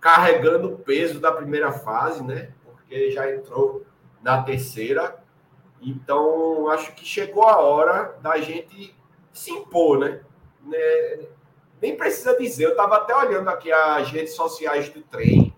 carregando 0.00 0.72
o 0.72 0.78
peso 0.78 1.18
da 1.18 1.32
primeira 1.32 1.72
fase, 1.72 2.22
né? 2.22 2.52
porque 2.64 3.10
já 3.10 3.32
entrou 3.32 3.82
na 4.22 4.42
terceira. 4.42 5.23
Então, 5.84 6.68
acho 6.68 6.94
que 6.94 7.04
chegou 7.04 7.44
a 7.44 7.58
hora 7.58 8.16
da 8.22 8.38
gente 8.38 8.94
se 9.32 9.50
impor, 9.50 9.98
né? 9.98 10.20
né? 10.62 11.26
Nem 11.80 11.96
precisa 11.96 12.36
dizer, 12.38 12.64
eu 12.64 12.70
estava 12.70 12.96
até 12.96 13.14
olhando 13.14 13.48
aqui 13.48 13.70
as 13.70 14.10
redes 14.10 14.34
sociais 14.34 14.88
do 14.88 15.02
trem. 15.02 15.54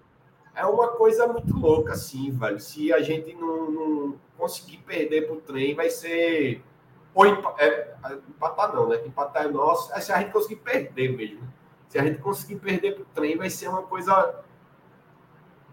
É 0.54 0.64
uma 0.64 0.88
coisa 0.88 1.26
muito 1.26 1.54
louca, 1.56 1.92
assim, 1.92 2.30
velho. 2.30 2.58
Se 2.58 2.92
a 2.92 3.00
gente 3.00 3.34
não, 3.34 3.70
não 3.70 4.20
conseguir 4.36 4.78
perder 4.78 5.26
para 5.26 5.36
o 5.36 5.40
trem, 5.40 5.74
vai 5.74 5.90
ser. 5.90 6.62
Ou 7.14 7.26
é, 7.26 7.94
empatar, 8.28 8.74
não, 8.74 8.88
né? 8.88 9.00
Empatar 9.06 9.44
é 9.44 9.48
nosso. 9.48 9.92
É 9.92 10.00
se 10.00 10.12
a 10.12 10.18
gente 10.18 10.32
conseguir 10.32 10.56
perder 10.56 11.14
mesmo. 11.14 11.46
Se 11.88 11.98
a 11.98 12.04
gente 12.04 12.18
conseguir 12.18 12.56
perder 12.56 12.94
para 12.94 13.02
o 13.02 13.06
trem, 13.14 13.36
vai 13.36 13.50
ser 13.50 13.68
uma 13.68 13.82
coisa 13.82 14.42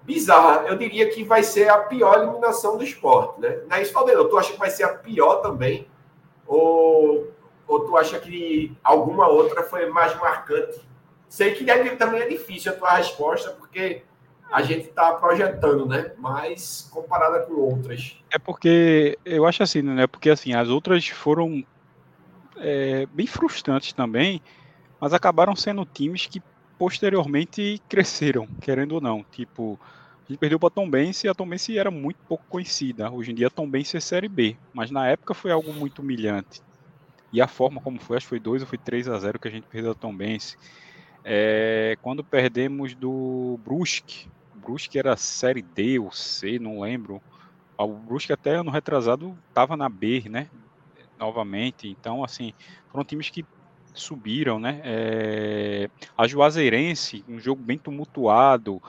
bizarra. 0.05 0.67
Eu 0.67 0.77
diria 0.77 1.09
que 1.09 1.23
vai 1.23 1.43
ser 1.43 1.69
a 1.69 1.77
pior 1.77 2.21
eliminação 2.21 2.77
do 2.77 2.83
esporte, 2.83 3.39
né? 3.41 3.59
Não 3.69 3.77
é 3.77 3.81
isso, 3.81 3.93
Valdeiro? 3.93 4.27
Tu 4.29 4.37
acha 4.37 4.53
que 4.53 4.59
vai 4.59 4.69
ser 4.69 4.83
a 4.83 4.93
pior 4.93 5.37
também? 5.37 5.87
Ou, 6.45 7.31
ou 7.67 7.79
tu 7.81 7.97
acha 7.97 8.19
que 8.19 8.75
alguma 8.83 9.27
outra 9.27 9.63
foi 9.63 9.89
mais 9.89 10.15
marcante? 10.19 10.81
Sei 11.29 11.53
que 11.53 11.65
também 11.95 12.21
é 12.21 12.27
difícil 12.27 12.71
a 12.71 12.75
tua 12.75 12.91
resposta, 12.91 13.51
porque 13.51 14.03
a 14.51 14.61
gente 14.61 14.89
está 14.89 15.13
projetando, 15.13 15.85
né? 15.85 16.11
Mas 16.19 16.87
comparada 16.93 17.39
com 17.45 17.53
outras. 17.53 18.21
É 18.31 18.37
porque 18.37 19.17
eu 19.25 19.47
acho 19.47 19.63
assim, 19.63 19.81
né? 19.81 20.05
Porque 20.05 20.29
assim, 20.29 20.53
as 20.53 20.69
outras 20.69 21.07
foram 21.07 21.65
é, 22.57 23.07
bem 23.07 23.25
frustrantes 23.25 23.93
também, 23.93 24.41
mas 24.99 25.11
acabaram 25.11 25.55
sendo 25.55 25.83
times 25.85 26.27
que 26.27 26.39
posteriormente 26.83 27.81
cresceram, 27.87 28.45
querendo 28.59 28.95
ou 28.95 28.99
não. 28.99 29.23
Tipo, 29.31 29.79
a 29.81 30.27
gente 30.27 30.37
perdeu 30.37 30.59
para 30.59 30.69
Tom 30.69 30.89
Bense 30.89 31.25
e 31.25 31.29
a 31.29 31.33
Tom 31.33 31.47
Bense 31.47 31.77
era 31.77 31.89
muito 31.89 32.17
pouco 32.27 32.43
conhecida. 32.49 33.09
Hoje 33.09 33.31
em 33.31 33.35
dia 33.35 33.47
a 33.47 33.49
Tom 33.49 33.69
Bense 33.69 33.95
é 33.95 34.01
Série 34.01 34.27
B, 34.27 34.57
mas 34.73 34.91
na 34.91 35.07
época 35.07 35.33
foi 35.33 35.49
algo 35.49 35.71
muito 35.71 35.99
humilhante. 35.99 36.61
E 37.31 37.41
a 37.41 37.47
forma 37.47 37.79
como 37.79 38.01
foi, 38.01 38.17
acho 38.17 38.25
que 38.25 38.31
foi 38.31 38.39
2 38.39 38.63
ou 38.63 38.67
foi 38.67 38.77
3 38.77 39.07
a 39.07 39.17
0 39.17 39.39
que 39.39 39.47
a 39.47 39.51
gente 39.51 39.65
perdeu 39.65 39.91
a 39.91 39.95
Tom 39.95 40.13
Bense. 40.13 40.57
É, 41.23 41.97
quando 42.01 42.21
perdemos 42.21 42.93
do 42.93 43.57
Brusque, 43.63 44.27
Brusque 44.53 44.99
era 44.99 45.15
Série 45.15 45.61
D 45.61 45.99
ou 45.99 46.11
C, 46.11 46.59
não 46.59 46.81
lembro. 46.81 47.21
O 47.77 47.87
Brusque 47.87 48.33
até 48.33 48.55
ano 48.55 48.71
retrasado 48.71 49.37
estava 49.47 49.77
na 49.77 49.87
B, 49.87 50.25
né? 50.29 50.49
Novamente. 51.17 51.87
Então, 51.87 52.25
assim, 52.25 52.51
foram 52.91 53.05
times 53.05 53.29
que 53.29 53.45
subiram, 53.93 54.59
né? 54.59 54.81
É... 54.83 55.89
A 56.17 56.27
Juazeirense, 56.27 57.23
um 57.27 57.39
jogo 57.39 57.61
bem 57.61 57.77
tumultuado, 57.77 58.81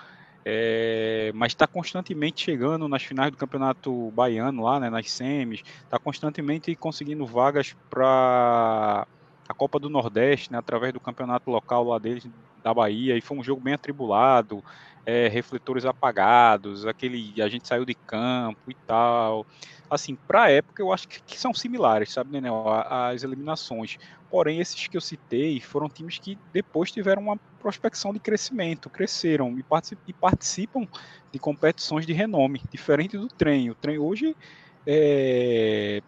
é, 0.45 1.33
mas 1.35 1.53
está 1.53 1.67
constantemente 1.67 2.45
chegando 2.45 2.87
nas 2.87 3.03
finais 3.03 3.31
do 3.31 3.37
campeonato 3.37 4.11
baiano 4.11 4.63
lá, 4.63 4.79
né, 4.79 4.91
nas 4.91 5.11
semis, 5.11 5.63
está 5.83 5.99
constantemente 5.99 6.75
conseguindo 6.77 7.25
vagas 7.25 7.75
para 7.89 9.07
a 9.49 9.55
Copa 9.55 9.79
do 9.79 9.89
Nordeste, 9.89 10.53
né, 10.53 10.59
através 10.59 10.93
do 10.93 11.01
campeonato 11.01 11.51
local 11.51 11.85
lá 11.85 11.99
deles, 11.99 12.29
da 12.63 12.75
Bahia, 12.75 13.17
e 13.17 13.23
foi 13.23 13.39
um 13.39 13.45
jogo 13.45 13.63
bem 13.63 13.73
atribulado, 13.73 14.63
é, 15.07 15.29
refletores 15.29 15.85
apagados, 15.85 16.87
aquele 16.87 17.41
a 17.43 17.49
gente 17.49 17.67
saiu 17.67 17.85
de 17.85 17.95
campo 17.95 18.71
e 18.71 18.75
tal. 18.87 19.47
Assim, 19.95 20.17
para 20.17 20.45
a 20.45 20.51
época 20.51 20.83
eu 20.83 20.93
acho 20.93 21.07
que, 21.07 21.23
que, 21.23 21.39
são 21.39 21.55
similares, 21.55 22.13
sabe, 22.13 22.33
Nenel, 22.33 22.69
as 22.69 23.23
eliminações. 23.23 23.97
Porém, 24.29 24.59
esses 24.59 24.89
que 24.89 24.97
eu 24.97 25.01
citei 25.01 25.61
foram 25.61 25.89
times 25.89 26.19
que 26.19 26.37
depois 26.53 26.91
tiveram 26.91 27.23
uma 27.23 27.37
prospecção 27.61 28.13
de 28.13 28.19
crescimento, 28.19 28.91
cresceram 28.91 29.57
e, 29.57 29.63
participam, 29.63 30.03
e 30.09 30.13
participam 30.13 30.89
de 31.31 31.39
competições 31.39 32.05
de 32.05 32.13
renome, 32.13 32.61
diferente 32.71 33.17
do 33.17 33.29
trem. 33.29 33.71
O 33.71 33.75
trem 33.75 33.99
hoje 33.99 34.37
é, 34.85 36.03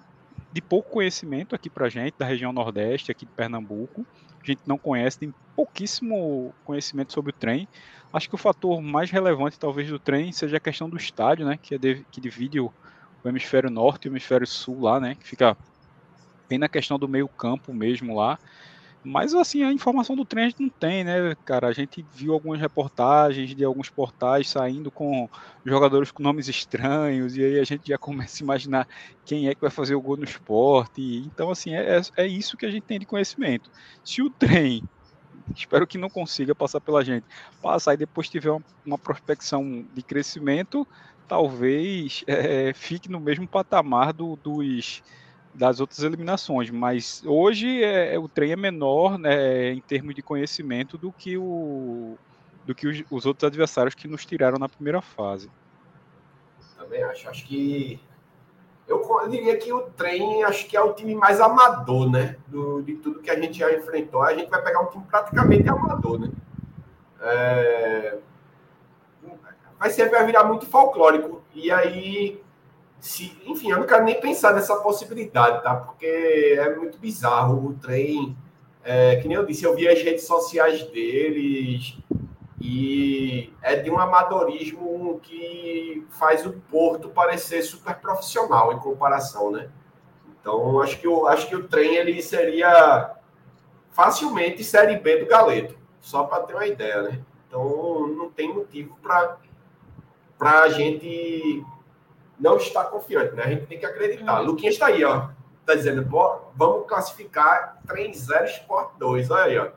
de 0.52 0.60
pouco 0.60 0.90
conhecimento 0.90 1.54
aqui 1.54 1.70
para 1.70 1.88
gente, 1.88 2.14
da 2.18 2.26
região 2.26 2.52
Nordeste, 2.52 3.12
aqui 3.12 3.24
de 3.24 3.32
Pernambuco. 3.32 4.04
A 4.42 4.46
gente 4.46 4.62
não 4.66 4.78
conhece, 4.78 5.18
tem 5.18 5.34
pouquíssimo 5.54 6.52
conhecimento 6.64 7.12
sobre 7.12 7.30
o 7.30 7.32
trem. 7.32 7.68
Acho 8.12 8.28
que 8.28 8.34
o 8.34 8.38
fator 8.38 8.80
mais 8.80 9.10
relevante, 9.10 9.58
talvez, 9.58 9.88
do 9.88 9.98
trem 9.98 10.32
seja 10.32 10.56
a 10.56 10.60
questão 10.60 10.90
do 10.90 10.96
estádio, 10.96 11.46
né? 11.46 11.56
Que, 11.56 11.74
é 11.74 11.78
de, 11.78 12.06
que 12.10 12.20
divide 12.20 12.58
o, 12.58 12.72
o 13.26 13.30
hemisfério 13.30 13.70
norte 13.70 14.06
e 14.06 14.08
o 14.08 14.12
hemisfério 14.12 14.46
sul 14.46 14.80
lá, 14.80 15.00
né? 15.00 15.14
Que 15.14 15.26
fica 15.26 15.56
bem 16.48 16.58
na 16.58 16.68
questão 16.68 16.98
do 16.98 17.08
meio 17.08 17.28
campo 17.28 17.74
mesmo 17.74 18.14
lá. 18.14 18.38
Mas 19.08 19.34
assim, 19.34 19.62
a 19.62 19.72
informação 19.72 20.16
do 20.16 20.24
trem 20.24 20.46
a 20.46 20.48
gente 20.48 20.60
não 20.60 20.68
tem, 20.68 21.04
né, 21.04 21.36
cara? 21.44 21.68
A 21.68 21.72
gente 21.72 22.04
viu 22.12 22.32
algumas 22.32 22.58
reportagens 22.58 23.54
de 23.54 23.64
alguns 23.64 23.88
portais 23.88 24.50
saindo 24.50 24.90
com 24.90 25.28
jogadores 25.64 26.10
com 26.10 26.24
nomes 26.24 26.48
estranhos, 26.48 27.36
e 27.36 27.44
aí 27.44 27.60
a 27.60 27.64
gente 27.64 27.88
já 27.88 27.96
começa 27.98 28.42
a 28.42 28.44
imaginar 28.44 28.88
quem 29.24 29.46
é 29.48 29.54
que 29.54 29.60
vai 29.60 29.70
fazer 29.70 29.94
o 29.94 30.00
gol 30.00 30.16
no 30.16 30.24
esporte. 30.24 31.22
Então, 31.24 31.50
assim, 31.50 31.72
é, 31.72 31.98
é, 31.98 32.00
é 32.16 32.26
isso 32.26 32.56
que 32.56 32.66
a 32.66 32.70
gente 32.70 32.82
tem 32.82 32.98
de 32.98 33.06
conhecimento. 33.06 33.70
Se 34.04 34.20
o 34.22 34.28
trem, 34.28 34.82
espero 35.54 35.86
que 35.86 35.98
não 35.98 36.10
consiga 36.10 36.52
passar 36.52 36.80
pela 36.80 37.04
gente, 37.04 37.24
passar 37.62 37.94
e 37.94 37.98
depois 37.98 38.28
tiver 38.28 38.50
uma, 38.50 38.62
uma 38.84 38.98
prospecção 38.98 39.84
de 39.94 40.02
crescimento, 40.02 40.84
talvez 41.26 42.24
é, 42.28 42.72
fique 42.72 43.10
no 43.10 43.20
mesmo 43.20 43.46
patamar 43.46 44.12
do, 44.12 44.36
dos 44.36 45.02
das 45.56 45.80
outras 45.80 46.00
eliminações, 46.00 46.70
mas 46.70 47.22
hoje 47.24 47.82
é, 47.82 48.14
é, 48.14 48.18
o 48.18 48.28
trem 48.28 48.52
é 48.52 48.56
menor 48.56 49.18
né, 49.18 49.72
em 49.72 49.80
termos 49.80 50.14
de 50.14 50.20
conhecimento 50.20 50.98
do 50.98 51.10
que, 51.10 51.38
o, 51.38 52.16
do 52.66 52.74
que 52.74 52.86
os, 52.86 53.02
os, 53.10 53.24
outros 53.24 53.44
adversários 53.44 53.94
que 53.94 54.06
nos 54.06 54.26
tiraram 54.26 54.58
na 54.58 54.68
primeira 54.68 55.00
fase. 55.00 55.50
Também 56.76 57.02
acho. 57.02 57.28
Acho 57.28 57.44
que. 57.46 57.98
Eu, 58.86 59.02
diria 59.28 59.56
que 59.56 59.72
o 59.72 59.80
trem 59.96 60.44
acho 60.44 60.68
que 60.68 60.76
é 60.76 60.80
o 60.80 60.92
time 60.92 61.14
mais 61.14 61.40
amador, 61.40 62.08
né? 62.08 62.36
Do, 62.46 62.82
de 62.82 62.94
tudo 62.96 63.20
que 63.20 63.30
a 63.30 63.40
gente 63.40 63.58
já 63.58 63.72
enfrentou. 63.72 64.22
A 64.22 64.34
gente 64.34 64.48
vai 64.48 64.62
pegar 64.62 64.80
um 64.80 64.86
time 64.86 65.04
praticamente 65.04 65.68
amador, 65.68 66.20
né? 66.20 66.30
É, 67.20 68.18
vai, 69.78 69.90
ser, 69.90 70.10
vai 70.10 70.24
virar 70.26 70.44
muito 70.44 70.66
folclórico. 70.66 71.42
E 71.54 71.70
aí 71.70 72.40
se, 73.00 73.36
enfim, 73.46 73.70
eu 73.70 73.78
não 73.78 73.86
quero 73.86 74.04
nem 74.04 74.20
pensar 74.20 74.52
nessa 74.52 74.76
possibilidade, 74.76 75.62
tá? 75.62 75.76
Porque 75.76 76.56
é 76.58 76.74
muito 76.74 76.98
bizarro 76.98 77.68
o 77.68 77.74
trem. 77.74 78.36
É, 78.82 79.16
que 79.16 79.28
nem 79.28 79.36
eu 79.36 79.44
disse, 79.44 79.64
eu 79.64 79.74
vi 79.74 79.88
as 79.88 80.00
redes 80.00 80.26
sociais 80.26 80.82
deles 80.90 81.96
e 82.60 83.52
é 83.60 83.76
de 83.76 83.90
um 83.90 83.98
amadorismo 83.98 85.20
que 85.22 86.06
faz 86.10 86.46
o 86.46 86.52
Porto 86.70 87.08
parecer 87.08 87.62
super 87.62 87.96
profissional 87.96 88.72
em 88.72 88.78
comparação, 88.78 89.50
né? 89.50 89.68
Então, 90.40 90.80
acho 90.80 91.00
que 91.00 91.08
o, 91.08 91.26
acho 91.26 91.48
que 91.48 91.56
o 91.56 91.66
trem 91.66 91.96
ele 91.96 92.22
seria 92.22 93.16
facilmente 93.90 94.62
Série 94.62 94.96
B 94.96 95.18
do 95.18 95.26
Galeto, 95.26 95.76
só 96.00 96.24
para 96.24 96.44
ter 96.44 96.54
uma 96.54 96.66
ideia, 96.66 97.02
né? 97.02 97.20
Então, 97.48 98.06
não 98.08 98.30
tem 98.30 98.52
motivo 98.52 98.96
para 99.02 99.38
a 100.40 100.68
gente 100.68 101.64
não 102.38 102.56
está 102.56 102.84
confiante, 102.84 103.34
né? 103.34 103.42
A 103.44 103.48
gente 103.48 103.66
tem 103.66 103.78
que 103.78 103.86
acreditar. 103.86 104.40
Uhum. 104.40 104.46
Luquinha 104.46 104.70
está 104.70 104.86
aí, 104.86 105.04
ó. 105.04 105.28
Tá 105.64 105.74
dizendo, 105.74 106.06
vamos 106.54 106.86
classificar 106.86 107.78
3-0 107.86 108.44
Sport 108.44 108.96
2. 108.98 109.30
Olha 109.30 109.44
aí, 109.44 109.58
ó. 109.58 109.68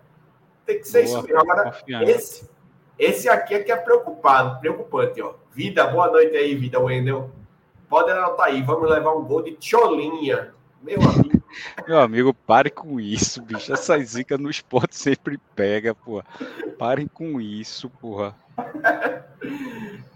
Tem 0.66 0.80
que 0.80 0.88
ser 0.88 1.06
boa, 1.06 1.18
isso 1.18 1.24
mesmo. 1.24 1.40
Agora, 1.40 1.76
esse, 2.04 2.50
esse 2.98 3.30
aqui 3.30 3.56
é 3.56 3.64
que 3.64 3.72
é 3.72 3.76
preocupado, 3.76 4.60
preocupante, 4.60 5.22
ó. 5.22 5.34
Vida, 5.52 5.88
boa 5.88 6.12
noite 6.12 6.36
aí, 6.36 6.54
Vida 6.56 6.80
Wendel. 6.80 7.32
Pode 7.88 8.12
anotar 8.12 8.48
aí, 8.48 8.62
vamos 8.62 8.88
levar 8.90 9.14
um 9.16 9.24
gol 9.24 9.42
de 9.42 9.54
Tcholinha. 9.54 10.54
Meu 10.82 11.02
amigo. 11.02 11.39
Meu 11.88 12.00
amigo, 12.00 12.34
pare 12.34 12.70
com 12.70 13.00
isso, 13.00 13.42
bicho. 13.42 13.74
Essa 13.74 13.98
zica 14.00 14.38
no 14.38 14.50
esporte 14.50 14.98
sempre 14.98 15.40
pega, 15.56 15.94
pô. 15.96 16.24
Parem 16.78 17.08
com 17.08 17.40
isso, 17.42 17.90
porra. 17.90 18.36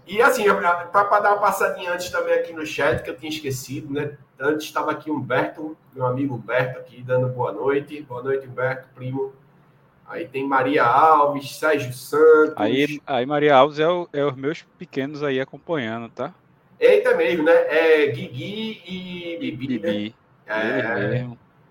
E 0.06 0.20
assim, 0.20 0.44
para 0.92 1.20
dar 1.20 1.32
uma 1.32 1.40
passadinha 1.40 1.92
antes 1.92 2.10
também 2.10 2.34
aqui 2.34 2.52
no 2.52 2.66
chat, 2.66 3.02
que 3.02 3.10
eu 3.10 3.16
tinha 3.16 3.30
esquecido, 3.30 3.92
né? 3.92 4.16
Antes 4.38 4.66
estava 4.66 4.90
aqui 4.90 5.10
Humberto, 5.10 5.76
meu 5.94 6.04
amigo 6.06 6.34
Humberto 6.34 6.78
aqui, 6.78 7.02
dando 7.02 7.28
boa 7.28 7.52
noite. 7.52 8.02
Boa 8.02 8.22
noite, 8.22 8.46
Humberto, 8.46 8.88
primo. 8.94 9.32
Aí 10.06 10.28
tem 10.28 10.46
Maria 10.46 10.84
Alves, 10.84 11.56
Sérgio 11.56 11.92
Santos. 11.92 12.54
Aí, 12.56 13.00
aí 13.06 13.24
Maria 13.24 13.56
Alves 13.56 13.78
é, 13.78 13.88
o, 13.88 14.08
é 14.12 14.24
os 14.24 14.36
meus 14.36 14.62
pequenos 14.78 15.22
aí 15.22 15.40
acompanhando, 15.40 16.10
tá? 16.10 16.34
Eita 16.78 17.14
mesmo, 17.16 17.44
né? 17.44 17.52
É 17.52 18.06
Guigui 18.08 18.82
e 18.86 19.36
Bibi. 19.40 19.66
Bibi. 19.66 20.08
Né? 20.08 20.23
É, 20.46 21.26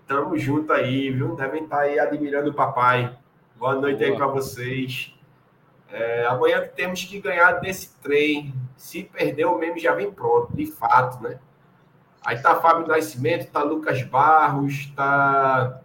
tamo 0.06 0.36
junto 0.36 0.72
aí, 0.72 1.10
viu? 1.10 1.36
Devem 1.36 1.64
estar 1.64 1.76
tá 1.76 1.82
aí 1.82 1.98
admirando 1.98 2.50
o 2.50 2.54
papai. 2.54 3.16
Boa 3.56 3.74
noite 3.76 3.98
boa. 3.98 4.10
aí 4.10 4.16
para 4.16 4.26
vocês. 4.26 5.14
É, 5.90 6.26
amanhã 6.26 6.66
temos 6.74 7.04
que 7.04 7.20
ganhar 7.20 7.52
desse 7.60 7.94
trem. 8.00 8.52
Se 8.76 9.04
perder, 9.04 9.44
o 9.44 9.56
meme 9.56 9.78
já 9.78 9.94
vem 9.94 10.10
pronto, 10.10 10.54
de 10.54 10.66
fato, 10.66 11.22
né? 11.22 11.38
Aí 12.24 12.40
tá 12.40 12.56
Fábio 12.56 12.86
Nascimento, 12.86 13.50
tá 13.50 13.62
Lucas 13.62 14.02
Barros, 14.02 14.92
tá. 14.96 15.80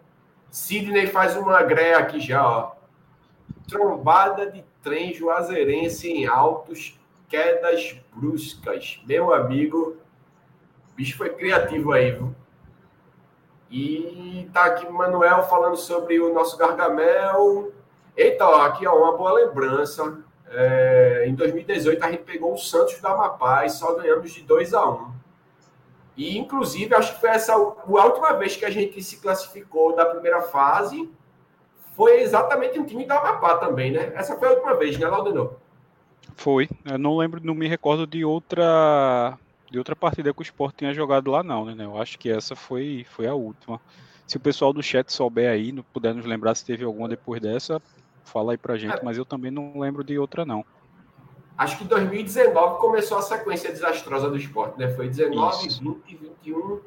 Sidney 0.49 1.05
faz 1.07 1.37
uma 1.37 1.61
greia 1.61 1.99
aqui 1.99 2.19
já, 2.19 2.45
ó. 2.45 2.71
Trombada 3.67 4.49
de 4.49 4.63
trem 4.81 5.13
juazeirense 5.13 6.09
em 6.09 6.25
altos, 6.25 6.99
quedas 7.27 7.95
bruscas. 8.15 8.99
Meu 9.05 9.31
amigo, 9.31 9.97
o 10.91 10.95
bicho 10.95 11.17
foi 11.17 11.29
criativo 11.29 11.91
aí, 11.91 12.11
viu? 12.11 12.33
E 13.71 14.49
tá 14.51 14.65
aqui 14.65 14.89
Manuel 14.89 15.43
falando 15.43 15.77
sobre 15.77 16.19
o 16.19 16.33
nosso 16.33 16.57
Gargamel. 16.57 17.71
Eita, 18.17 18.47
ó, 18.47 18.61
aqui 18.63 18.87
ó, 18.87 18.95
uma 18.95 19.15
boa 19.15 19.33
lembrança. 19.33 20.17
É, 20.51 21.25
em 21.27 21.35
2018 21.35 22.03
a 22.03 22.11
gente 22.11 22.23
pegou 22.23 22.53
o 22.53 22.57
Santos 22.57 22.99
do 22.99 23.07
Amapá 23.07 23.65
e 23.65 23.69
só 23.69 23.93
ganhamos 23.93 24.31
de 24.31 24.41
2 24.41 24.73
a 24.73 24.89
1 24.89 25.11
E 26.17 26.39
inclusive 26.39 26.95
acho 26.95 27.13
que 27.13 27.21
foi 27.21 27.29
essa 27.29 27.53
a 27.53 27.57
última 27.57 28.33
vez 28.33 28.55
que 28.57 28.65
a 28.65 28.69
gente 28.71 28.99
se 29.03 29.17
classificou 29.17 29.95
da 29.95 30.05
primeira 30.05 30.41
fase. 30.41 31.09
Foi 31.95 32.21
exatamente 32.21 32.79
um 32.79 32.85
time 32.85 33.05
do 33.05 33.13
Amapá 33.13 33.57
também, 33.57 33.91
né? 33.91 34.11
Essa 34.15 34.35
foi 34.37 34.47
a 34.47 34.51
última 34.51 34.73
vez, 34.73 34.97
né, 34.97 35.07
Laudenor? 35.07 35.53
Foi. 36.35 36.67
Eu 36.85 36.97
não 36.97 37.17
lembro, 37.17 37.39
não 37.43 37.53
me 37.53 37.67
recordo 37.67 38.07
de 38.07 38.25
outra 38.25 39.37
de 39.69 39.77
outra 39.77 39.95
partida 39.95 40.33
que 40.33 40.41
o 40.41 40.43
Sport 40.43 40.75
tinha 40.75 40.93
jogado 40.93 41.31
lá, 41.31 41.43
não, 41.43 41.65
né? 41.65 41.85
Eu 41.85 42.01
acho 42.01 42.17
que 42.17 42.29
essa 42.29 42.55
foi, 42.55 43.05
foi 43.09 43.27
a 43.27 43.33
última. 43.33 43.79
Se 44.25 44.37
o 44.37 44.39
pessoal 44.39 44.71
do 44.71 44.83
chat 44.83 45.11
souber 45.11 45.49
aí, 45.49 45.71
puder 45.93 46.13
nos 46.13 46.25
lembrar 46.25 46.55
se 46.55 46.65
teve 46.65 46.83
alguma 46.83 47.07
depois 47.07 47.41
dessa, 47.41 47.81
Fala 48.29 48.51
aí 48.51 48.57
pra 48.57 48.77
gente, 48.77 48.99
é. 48.99 49.03
mas 49.03 49.17
eu 49.17 49.25
também 49.25 49.49
não 49.49 49.79
lembro 49.79 50.03
de 50.03 50.17
outra, 50.17 50.45
não. 50.45 50.63
Acho 51.57 51.77
que 51.77 51.83
2019 51.83 52.79
começou 52.79 53.17
a 53.17 53.21
sequência 53.21 53.71
desastrosa 53.71 54.29
do 54.29 54.37
esporte, 54.37 54.79
né? 54.79 54.89
Foi 54.91 55.09
19, 55.09 55.67
Isso. 55.67 55.83
20, 55.83 56.15
21. 56.15 56.79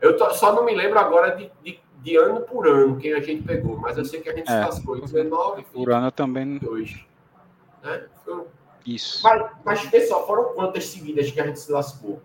Eu 0.00 0.16
tô, 0.16 0.30
só 0.30 0.52
não 0.52 0.64
me 0.64 0.74
lembro 0.74 0.98
agora 0.98 1.36
de, 1.36 1.50
de, 1.62 1.80
de, 2.02 2.16
ano 2.16 2.40
por 2.42 2.66
ano 2.66 2.96
quem 2.96 3.14
a 3.14 3.20
gente 3.20 3.42
pegou, 3.42 3.78
mas 3.78 3.96
eu 3.96 4.04
sei 4.04 4.20
que 4.20 4.28
a 4.28 4.34
gente 4.34 4.50
é. 4.50 4.52
se 4.52 4.60
lascou 4.60 4.96
em 4.96 5.00
19, 5.00 5.56
20, 5.62 5.66
por 5.68 5.90
ano 5.90 6.10
também. 6.10 6.44
Né? 6.44 6.60
Foi... 8.24 8.44
Isso. 8.94 9.22
Mas, 9.22 9.50
mas 9.64 9.86
pessoal, 9.86 10.26
foram 10.26 10.54
quantas 10.54 10.86
seguidas 10.86 11.30
que 11.30 11.40
a 11.40 11.46
gente 11.46 11.60
se 11.60 11.70
lascou? 11.70 12.22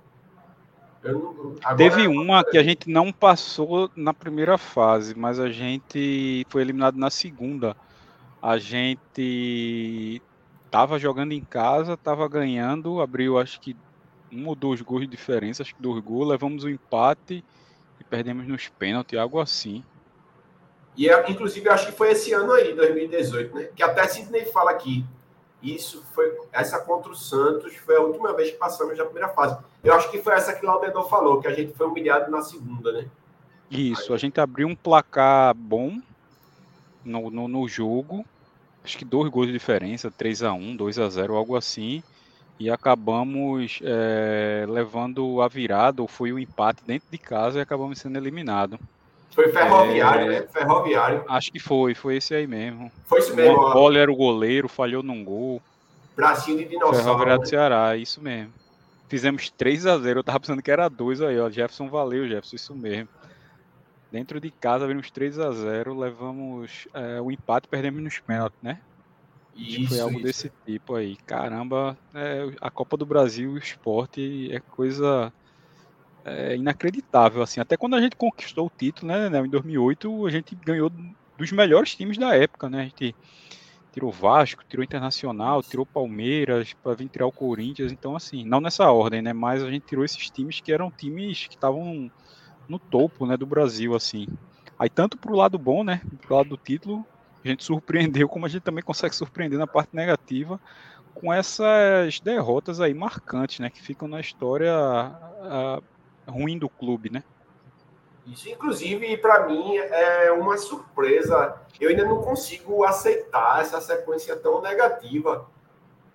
Não... 1.03 1.55
Agora... 1.63 1.75
Teve 1.75 2.08
uma 2.08 2.43
que 2.43 2.58
a 2.58 2.63
gente 2.63 2.89
não 2.89 3.12
passou 3.12 3.89
na 3.96 4.13
primeira 4.13 4.58
fase, 4.58 5.13
mas 5.13 5.39
a 5.39 5.50
gente 5.50 6.46
foi 6.50 6.62
eliminado 6.62 6.98
na 6.98 7.10
segunda 7.10 7.75
a 8.43 8.58
gente 8.58 10.22
estava 10.65 11.00
jogando 11.00 11.32
em 11.32 11.39
casa, 11.39 11.93
estava 11.93 12.27
ganhando, 12.27 13.00
abriu 13.00 13.39
acho 13.39 13.58
que 13.62 13.74
um 14.29 14.50
ou 14.50 14.53
dois 14.53 14.82
gols 14.82 15.03
de 15.03 15.08
diferença, 15.08 15.63
acho 15.63 15.74
que 15.74 15.82
dois 15.82 16.03
gols, 16.03 16.27
levamos 16.27 16.65
o 16.65 16.67
um 16.67 16.70
empate 16.70 17.41
e 18.01 18.03
perdemos 18.03 18.46
nos 18.46 18.67
pênaltis, 18.67 19.17
algo 19.17 19.39
assim. 19.39 19.82
E 20.98 21.10
inclusive 21.29 21.70
acho 21.70 21.86
que 21.86 21.93
foi 21.93 22.12
esse 22.12 22.34
ano 22.34 22.51
aí, 22.51 22.74
2018, 22.74 23.55
né? 23.55 23.70
Que 23.74 23.82
até 23.82 24.05
Sidney 24.10 24.46
fala 24.48 24.72
aqui. 24.72 25.05
Isso 25.63 26.03
foi 26.13 26.38
essa 26.51 26.77
contra 26.79 27.10
o 27.10 27.15
Santos 27.15 27.74
foi 27.77 27.96
a 27.96 28.01
última 28.01 28.34
vez 28.34 28.51
que 28.51 28.58
passamos 28.58 28.98
na 28.98 29.05
primeira 29.05 29.29
fase. 29.29 29.58
Eu 29.82 29.93
acho 29.93 30.12
que 30.12 30.22
foi 30.22 30.34
essa 30.34 30.53
que 30.53 30.65
o 30.65 30.67
Laudedor 30.67 31.08
falou, 31.08 31.39
que 31.39 31.48
a 31.48 31.53
gente 31.53 31.74
foi 31.74 31.88
humilhado 31.88 32.29
na 32.29 32.41
segunda, 32.41 32.91
né? 32.91 33.08
Isso, 33.72 34.13
a 34.13 34.17
gente 34.17 34.41
abriu 34.41 34.67
um 34.67 34.75
placar 34.75 35.55
bom 35.55 36.00
no, 37.03 37.32
no, 37.32 37.48
no 37.48 37.67
jogo. 37.67 38.25
Acho 38.84 38.98
que 38.98 39.05
dois 39.05 39.29
gols 39.29 39.48
de 39.48 39.53
diferença, 39.53 40.12
3 40.12 40.43
a 40.43 40.51
1 40.51 40.75
2 40.75 41.00
a 41.00 41.10
0 41.10 41.36
algo 41.36 41.55
assim. 41.55 42.03
E 42.60 42.70
acabamos 42.70 43.79
é, 43.82 44.65
levando 44.67 45.41
a 45.41 45.48
virada, 45.48 46.01
ou 46.01 46.08
foi 46.10 46.34
o 46.34 46.36
um 46.36 46.39
empate 46.39 46.84
dentro 46.86 47.08
de 47.10 47.17
casa 47.17 47.60
e 47.60 47.62
acabamos 47.62 48.00
sendo 48.00 48.17
eliminados. 48.17 48.77
Foi 49.33 49.51
ferroviário, 49.51 50.31
é, 50.31 50.39
né? 50.41 50.47
Ferroviário. 50.51 51.25
Acho 51.27 51.51
que 51.51 51.59
foi, 51.59 51.95
foi 51.95 52.17
esse 52.17 52.35
aí 52.35 52.45
mesmo. 52.45 52.91
Foi 53.05 53.19
isso 53.19 53.35
mesmo. 53.35 53.57
O 53.57 53.73
Poli 53.73 53.97
era 53.97 54.11
o 54.11 54.15
goleiro, 54.15 54.69
falhou 54.69 55.01
num 55.01 55.23
gol. 55.23 55.61
Bracinho 56.15 56.59
de 56.59 56.65
dinossauro. 56.65 57.03
Ferroviário 57.03 57.37
do 57.37 57.41
né? 57.41 57.45
Ceará, 57.47 57.97
isso 57.97 58.21
mesmo. 58.21 58.53
Fizemos 59.09 59.49
3 59.49 59.85
a 59.87 59.97
0 59.97 60.19
eu 60.19 60.23
tava 60.23 60.39
pensando 60.39 60.61
que 60.61 60.71
era 60.71 60.87
2 60.87 61.21
aí, 61.21 61.39
ó. 61.39 61.49
Jefferson 61.49 61.89
valeu, 61.89 62.27
Jefferson, 62.27 62.55
isso 62.55 62.75
mesmo. 62.75 63.09
Dentro 64.11 64.39
de 64.39 64.51
casa, 64.51 64.85
abrimos 64.85 65.09
3 65.09 65.39
a 65.39 65.51
0 65.51 65.97
levamos 65.97 66.87
é, 66.93 67.19
o 67.19 67.31
empate 67.31 67.67
perdemos 67.67 68.03
nos 68.03 68.19
pênaltis, 68.19 68.59
né? 68.61 68.79
Isso, 69.55 69.89
foi 69.89 69.99
algo 69.99 70.15
isso. 70.17 70.23
desse 70.23 70.51
tipo 70.65 70.95
aí. 70.95 71.15
Caramba, 71.25 71.97
é, 72.13 72.51
a 72.61 72.69
Copa 72.69 72.95
do 72.97 73.05
Brasil, 73.05 73.51
o 73.51 73.57
esporte 73.57 74.49
é 74.51 74.59
coisa 74.59 75.33
é, 76.25 76.55
inacreditável, 76.55 77.41
assim. 77.41 77.59
Até 77.59 77.77
quando 77.77 77.95
a 77.95 78.01
gente 78.01 78.15
conquistou 78.15 78.67
o 78.67 78.71
título, 78.75 79.11
né, 79.11 79.29
né, 79.29 79.39
em 79.39 79.49
2008, 79.49 80.25
a 80.25 80.29
gente 80.29 80.55
ganhou 80.55 80.91
dos 81.37 81.51
melhores 81.51 81.95
times 81.95 82.17
da 82.17 82.35
época, 82.35 82.69
né? 82.69 82.81
A 82.81 82.83
gente 82.83 83.15
tirou 83.91 84.11
Vasco, 84.11 84.63
tirou 84.67 84.83
Internacional, 84.83 85.61
tirou 85.61 85.85
Palmeiras 85.85 86.73
para 86.73 86.95
vir 86.95 87.09
tirar 87.09 87.27
o 87.27 87.31
Corinthians. 87.31 87.91
Então, 87.91 88.15
assim, 88.15 88.43
não 88.43 88.59
nessa 88.59 88.89
ordem, 88.91 89.21
né? 89.21 89.33
Mas 89.33 89.63
a 89.63 89.69
gente 89.69 89.85
tirou 89.85 90.03
esses 90.03 90.29
times 90.29 90.59
que 90.59 90.71
eram 90.71 90.89
times 90.89 91.47
que 91.47 91.55
estavam 91.55 92.11
no 92.67 92.79
topo, 92.79 93.25
né, 93.25 93.37
do 93.37 93.45
Brasil, 93.45 93.93
assim. 93.95 94.27
Aí 94.79 94.89
tanto 94.89 95.17
pro 95.17 95.35
lado 95.35 95.57
bom, 95.57 95.83
né, 95.83 96.01
pro 96.21 96.35
lado 96.35 96.49
do 96.49 96.57
título, 96.57 97.05
a 97.43 97.47
gente 97.47 97.63
surpreendeu, 97.63 98.27
como 98.27 98.45
a 98.45 98.49
gente 98.49 98.63
também 98.63 98.83
consegue 98.83 99.15
surpreender 99.15 99.59
na 99.59 99.67
parte 99.67 99.95
negativa 99.95 100.59
com 101.13 101.31
essas 101.31 102.19
derrotas 102.19 102.81
aí 102.81 102.93
marcantes, 102.93 103.59
né, 103.59 103.69
que 103.69 103.81
ficam 103.81 104.07
na 104.07 104.19
história 104.19 104.73
a, 104.73 105.79
ruim 106.27 106.57
do 106.57 106.69
clube, 106.69 107.09
né? 107.09 107.23
Isso, 108.25 108.49
inclusive, 108.49 109.17
para 109.17 109.47
mim 109.47 109.77
é 109.77 110.31
uma 110.31 110.57
surpresa. 110.57 111.61
Eu 111.79 111.89
ainda 111.89 112.05
não 112.05 112.21
consigo 112.21 112.83
aceitar 112.83 113.61
essa 113.61 113.81
sequência 113.81 114.35
tão 114.35 114.61
negativa 114.61 115.45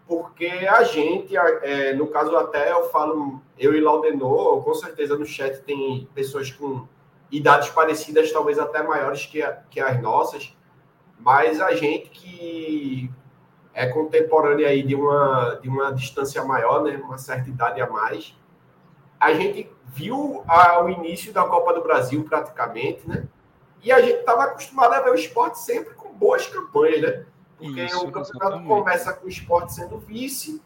porque 0.08 0.46
a 0.46 0.82
gente, 0.84 1.36
é, 1.36 1.92
no 1.92 2.06
caso 2.06 2.34
até 2.34 2.72
eu 2.72 2.88
falo, 2.88 3.42
eu 3.58 3.74
e 3.74 3.80
Laudenor, 3.80 4.64
com 4.64 4.72
certeza 4.72 5.14
no 5.18 5.26
chat 5.26 5.60
tem 5.64 6.08
pessoas 6.14 6.50
com 6.50 6.88
idades 7.30 7.68
parecidas, 7.68 8.32
talvez 8.32 8.58
até 8.58 8.82
maiores 8.82 9.26
que, 9.26 9.42
a, 9.42 9.52
que 9.68 9.78
as 9.78 10.00
nossas, 10.00 10.56
mas 11.20 11.60
a 11.60 11.74
gente 11.74 12.08
que 12.08 13.10
é 13.74 13.86
contemporânea 13.86 14.68
aí 14.68 14.82
de 14.82 14.94
uma, 14.94 15.58
de 15.60 15.68
uma 15.68 15.92
distância 15.92 16.42
maior, 16.42 16.82
né, 16.82 16.96
uma 16.96 17.18
certa 17.18 17.50
idade 17.50 17.82
a 17.82 17.86
mais, 17.86 18.34
a 19.18 19.32
gente 19.32 19.70
viu 19.86 20.44
o 20.46 20.88
início 20.88 21.32
da 21.32 21.44
Copa 21.44 21.72
do 21.74 21.82
Brasil 21.82 22.24
praticamente, 22.24 23.08
né, 23.08 23.26
e 23.82 23.92
a 23.92 24.00
gente 24.00 24.20
estava 24.20 24.44
acostumado 24.44 24.92
a 24.94 25.00
ver 25.00 25.10
o 25.10 25.14
esporte 25.14 25.58
sempre 25.60 25.94
com 25.94 26.12
boas 26.12 26.46
campanhas, 26.46 27.00
né, 27.00 27.26
porque 27.58 27.82
Isso, 27.82 27.98
o 27.98 28.12
campeonato 28.12 28.36
exatamente. 28.36 28.68
começa 28.68 29.12
com 29.12 29.26
o 29.26 29.28
esporte 29.28 29.74
sendo 29.74 29.98
vice. 29.98 30.62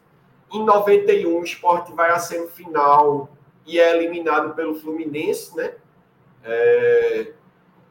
Em 0.51 0.63
91, 0.63 1.39
o 1.39 1.43
esporte 1.43 1.91
vai 1.91 2.11
à 2.11 2.19
semifinal 2.19 3.29
e 3.65 3.79
é 3.79 3.97
eliminado 3.97 4.53
pelo 4.53 4.75
Fluminense, 4.75 5.55
né? 5.57 5.73
É... 6.43 7.33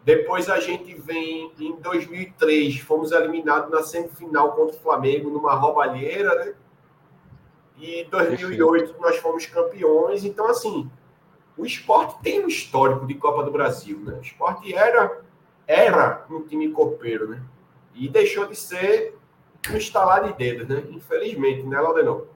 Depois 0.05 0.49
a 0.49 0.61
gente 0.61 0.95
vem 0.95 1.53
em 1.59 1.77
2003, 1.81 2.79
fomos 2.79 3.11
eliminados 3.11 3.71
na 3.71 3.83
semifinal 3.83 4.53
contra 4.53 4.77
o 4.77 4.79
Flamengo 4.79 5.31
numa 5.31 5.55
roubalheira, 5.55 6.35
né? 6.37 6.55
E 7.79 8.03
em 8.03 8.09
2008 8.09 8.95
nós 9.01 9.17
fomos 9.17 9.47
campeões. 9.47 10.25
Então, 10.25 10.49
assim, 10.49 10.91
o 11.57 11.67
esporte 11.67 12.23
tem 12.23 12.45
um 12.45 12.49
histórico 12.49 13.07
de 13.07 13.15
Copa 13.15 13.43
do 13.43 13.51
Brasil, 13.51 13.99
né? 14.01 14.15
O 14.15 14.23
esporte 14.23 14.75
era, 14.75 15.21
era 15.67 16.25
um 16.31 16.43
time 16.43 16.71
copeiro, 16.71 17.29
né? 17.29 17.43
E 17.95 18.09
deixou 18.09 18.47
de 18.47 18.57
ser 18.57 19.17
um 19.71 19.77
instalar 19.77 20.25
de 20.25 20.33
dedos, 20.37 20.69
né? 20.69 20.83
Infelizmente, 20.91 21.63
né, 21.65 21.81
Laudenor? 21.81 22.27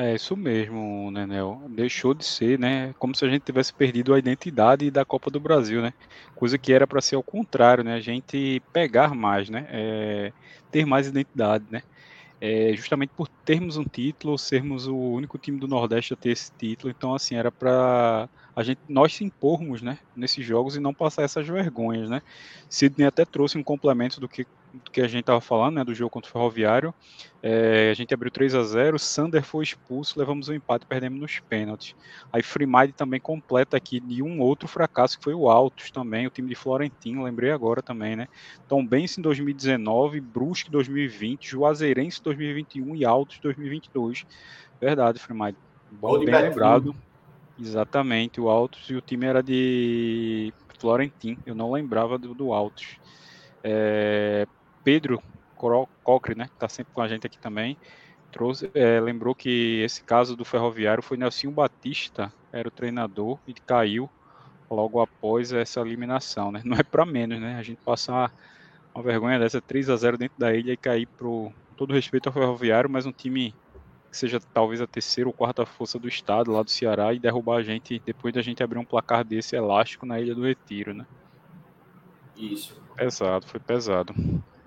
É 0.00 0.14
isso 0.14 0.36
mesmo, 0.36 1.10
Nenel. 1.10 1.60
Deixou 1.70 2.14
de 2.14 2.24
ser, 2.24 2.56
né? 2.56 2.94
Como 3.00 3.16
se 3.16 3.24
a 3.24 3.28
gente 3.28 3.42
tivesse 3.42 3.74
perdido 3.74 4.14
a 4.14 4.18
identidade 4.20 4.92
da 4.92 5.04
Copa 5.04 5.28
do 5.28 5.40
Brasil, 5.40 5.82
né? 5.82 5.92
Coisa 6.36 6.56
que 6.56 6.72
era 6.72 6.86
para 6.86 7.00
ser 7.00 7.16
ao 7.16 7.22
contrário, 7.22 7.82
né? 7.82 7.94
A 7.94 8.00
gente 8.00 8.62
pegar 8.72 9.12
mais, 9.12 9.50
né? 9.50 9.66
É, 9.68 10.32
ter 10.70 10.86
mais 10.86 11.08
identidade, 11.08 11.64
né? 11.68 11.82
É, 12.40 12.72
justamente 12.76 13.10
por 13.16 13.28
termos 13.44 13.76
um 13.76 13.84
título, 13.84 14.38
sermos 14.38 14.86
o 14.86 14.96
único 14.96 15.36
time 15.38 15.58
do 15.58 15.66
Nordeste 15.66 16.14
a 16.14 16.16
ter 16.16 16.30
esse 16.30 16.52
título, 16.56 16.90
então 16.90 17.12
assim 17.12 17.34
era 17.34 17.50
para 17.50 18.28
a 18.54 18.62
gente 18.62 18.80
nós 18.88 19.14
se 19.14 19.24
impormos, 19.24 19.82
né, 19.82 19.98
nesses 20.14 20.44
jogos 20.44 20.76
e 20.76 20.80
não 20.80 20.94
passar 20.94 21.22
essas 21.22 21.46
vergonhas, 21.46 22.08
né? 22.10 22.22
Sidney 22.68 23.06
até 23.06 23.24
trouxe 23.24 23.58
um 23.58 23.62
complemento 23.64 24.20
do 24.20 24.28
que 24.28 24.46
que 24.92 25.00
a 25.00 25.08
gente 25.08 25.20
estava 25.20 25.40
falando, 25.40 25.76
né, 25.76 25.84
do 25.84 25.94
jogo 25.94 26.10
contra 26.10 26.28
o 26.28 26.32
Ferroviário. 26.32 26.94
É, 27.42 27.90
a 27.90 27.94
gente 27.94 28.12
abriu 28.12 28.30
3 28.30 28.54
a 28.54 28.62
0 28.62 28.98
Sander 28.98 29.42
foi 29.42 29.64
expulso, 29.64 30.18
levamos 30.18 30.48
o 30.48 30.52
um 30.52 30.54
empate, 30.54 30.86
perdemos 30.86 31.20
nos 31.20 31.40
pênaltis. 31.40 31.94
Aí 32.32 32.42
Freemide 32.42 32.92
também 32.92 33.20
completa 33.20 33.76
aqui 33.76 34.00
de 34.00 34.22
um 34.22 34.40
outro 34.40 34.66
fracasso, 34.68 35.18
que 35.18 35.24
foi 35.24 35.34
o 35.34 35.48
Altos 35.48 35.90
também, 35.90 36.26
o 36.26 36.30
time 36.30 36.48
de 36.48 36.54
Florentino, 36.54 37.22
lembrei 37.22 37.50
agora 37.50 37.82
também, 37.82 38.16
né? 38.16 38.28
Tom 38.66 38.84
Benz 38.84 39.16
em 39.18 39.22
2019, 39.22 40.20
Brusque 40.20 40.70
2020, 40.70 41.48
Juazeirense 41.48 42.22
2021 42.22 42.96
e 42.96 43.04
Altos 43.04 43.38
2022. 43.38 44.26
Verdade, 44.80 45.18
Freemide. 45.18 45.56
Bom, 45.90 46.24
bem 46.24 46.34
lembrado. 46.34 46.94
Exatamente, 47.58 48.40
o 48.40 48.48
Altos 48.48 48.88
e 48.88 48.94
o 48.94 49.00
time 49.00 49.26
era 49.26 49.42
de 49.42 50.52
Florentino, 50.78 51.38
eu 51.44 51.54
não 51.54 51.72
lembrava 51.72 52.16
do, 52.16 52.32
do 52.32 52.52
Altos. 52.52 52.98
É, 53.64 54.46
Pedro 54.84 55.22
Cocre, 56.04 56.34
né, 56.34 56.46
que 56.46 56.54
está 56.54 56.68
sempre 56.68 56.92
com 56.92 57.00
a 57.00 57.08
gente 57.08 57.26
aqui 57.26 57.38
também, 57.38 57.76
trouxe, 58.30 58.70
é, 58.74 59.00
lembrou 59.00 59.34
que 59.34 59.80
esse 59.82 60.02
caso 60.02 60.36
do 60.36 60.44
Ferroviário 60.44 61.02
foi 61.02 61.16
Nelson 61.16 61.50
Batista, 61.50 62.32
era 62.52 62.68
o 62.68 62.70
treinador 62.70 63.38
e 63.46 63.54
caiu 63.54 64.08
logo 64.70 65.00
após 65.00 65.52
essa 65.52 65.80
eliminação, 65.80 66.52
né? 66.52 66.62
Não 66.64 66.76
é 66.76 66.82
para 66.82 67.04
menos, 67.06 67.40
né? 67.40 67.56
A 67.56 67.62
gente 67.62 67.80
passar 67.84 68.32
uma 68.94 69.02
vergonha 69.02 69.38
dessa 69.38 69.60
3 69.60 69.90
a 69.90 69.96
0 69.96 70.18
dentro 70.18 70.38
da 70.38 70.54
ilha 70.54 70.72
e 70.72 70.76
cair 70.76 71.06
pro 71.06 71.52
todo 71.76 71.94
respeito 71.94 72.28
ao 72.28 72.32
Ferroviário, 72.32 72.90
mas 72.90 73.06
um 73.06 73.12
time 73.12 73.54
que 74.10 74.16
seja 74.16 74.40
talvez 74.52 74.80
a 74.80 74.86
terceira 74.86 75.28
ou 75.28 75.32
quarta 75.32 75.64
força 75.64 75.98
do 75.98 76.08
estado 76.08 76.50
lá 76.50 76.62
do 76.62 76.70
Ceará 76.70 77.12
e 77.12 77.18
derrubar 77.18 77.58
a 77.58 77.62
gente 77.62 78.02
depois 78.04 78.34
da 78.34 78.42
gente 78.42 78.62
abrir 78.62 78.78
um 78.78 78.84
placar 78.84 79.24
desse 79.24 79.54
elástico 79.54 80.04
na 80.04 80.20
Ilha 80.20 80.34
do 80.34 80.44
Retiro, 80.44 80.94
né? 80.94 81.06
Isso. 82.36 82.80
Pesado, 82.96 83.46
foi 83.46 83.60
pesado. 83.60 84.14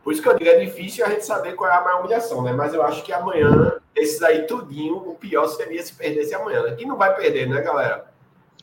Por 0.03 0.13
isso 0.13 0.21
que 0.21 0.27
eu 0.27 0.37
digo, 0.37 0.49
é 0.49 0.65
difícil 0.65 1.05
a 1.05 1.09
gente 1.09 1.25
saber 1.25 1.55
qual 1.55 1.69
é 1.69 1.75
a 1.75 1.81
maior 1.81 1.99
humilhação, 1.99 2.41
né? 2.41 2.51
Mas 2.51 2.73
eu 2.73 2.81
acho 2.83 3.03
que 3.03 3.13
amanhã, 3.13 3.79
esses 3.95 4.21
aí 4.23 4.47
tudinho, 4.47 4.95
o 4.95 5.15
pior 5.15 5.47
seria 5.47 5.81
se 5.83 5.93
perdesse 5.93 6.33
amanhã, 6.33 6.63
né? 6.63 6.75
E 6.79 6.85
não 6.85 6.97
vai 6.97 7.15
perder, 7.15 7.47
né, 7.47 7.61
galera? 7.61 8.11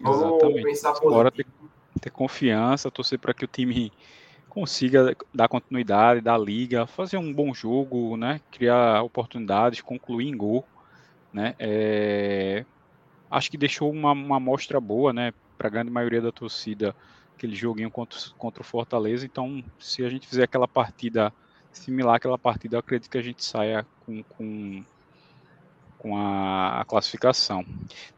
Vamos 0.01 0.21
Exatamente. 0.21 0.63
pensar 0.63 0.89
positivo. 0.91 1.13
Agora 1.13 1.31
ter, 1.31 1.47
ter 2.01 2.11
confiança, 2.11 2.91
torcer 2.91 3.19
para 3.19 3.33
que 3.33 3.45
o 3.45 3.49
time 3.49 3.93
consiga 4.49 5.17
dar 5.33 5.49
continuidade, 5.49 6.21
dar 6.21 6.39
liga, 6.39 6.87
fazer 6.87 7.17
um 7.17 7.33
bom 7.33 7.55
jogo, 7.55 8.17
né? 8.17 8.41
Criar 8.51 9.03
oportunidades, 9.03 9.81
concluir 9.81 10.27
em 10.27 10.37
gol, 10.37 10.67
né? 11.33 11.55
É... 11.59 12.65
Acho 13.31 13.51
que 13.51 13.59
deixou 13.59 13.93
uma, 13.93 14.11
uma 14.11 14.39
amostra 14.39 14.81
boa, 14.81 15.13
né? 15.13 15.33
Para 15.57 15.69
a 15.69 15.71
grande 15.71 15.91
maioria 15.91 16.21
da 16.21 16.33
torcida 16.33 16.97
aquele 17.39 17.55
joguinho 17.55 17.91
contra, 17.91 18.19
contra 18.37 18.61
o 18.61 18.67
Fortaleza. 18.67 19.25
Então, 19.25 19.65
se 19.79 20.05
a 20.05 20.11
gente 20.11 20.27
fizer 20.27 20.43
aquela 20.43 20.67
partida 20.67 21.33
similar 21.71 22.17
àquela 22.17 22.37
partida, 22.37 22.75
eu 22.75 22.81
acredito 22.81 23.09
que 23.09 23.17
a 23.17 23.23
gente 23.23 23.45
saia 23.45 23.87
com, 24.05 24.23
com, 24.25 24.85
com 25.97 26.17
a, 26.17 26.81
a, 26.81 26.85
classificação. 26.85 27.65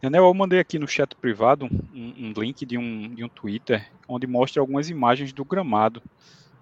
Daniel, 0.01 0.25
eu 0.25 0.35
mandei 0.35 0.59
aqui 0.59 0.79
no 0.79 0.89
chat 0.89 1.15
privado 1.15 1.67
um, 1.67 2.15
um, 2.19 2.33
link 2.35 2.65
de 2.65 2.79
um, 2.79 3.15
de 3.15 3.23
um 3.23 3.29
Twitter 3.29 3.87
onde 4.09 4.27
mostra 4.27 4.63
algumas 4.63 4.89
imagens 4.89 5.33
do 5.33 5.45
gramado. 5.45 6.03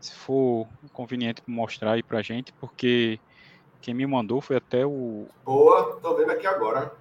Se 0.00 0.12
for 0.14 0.66
conveniente 0.92 1.42
mostrar 1.46 1.92
aí 1.92 2.02
pra 2.02 2.22
gente, 2.22 2.52
porque 2.54 3.20
quem 3.80 3.94
me 3.94 4.06
mandou 4.06 4.40
foi 4.40 4.56
até 4.56 4.84
o. 4.84 5.26
Boa, 5.44 5.98
tô 6.00 6.14
vendo 6.16 6.30
aqui 6.30 6.46
agora. 6.46 6.92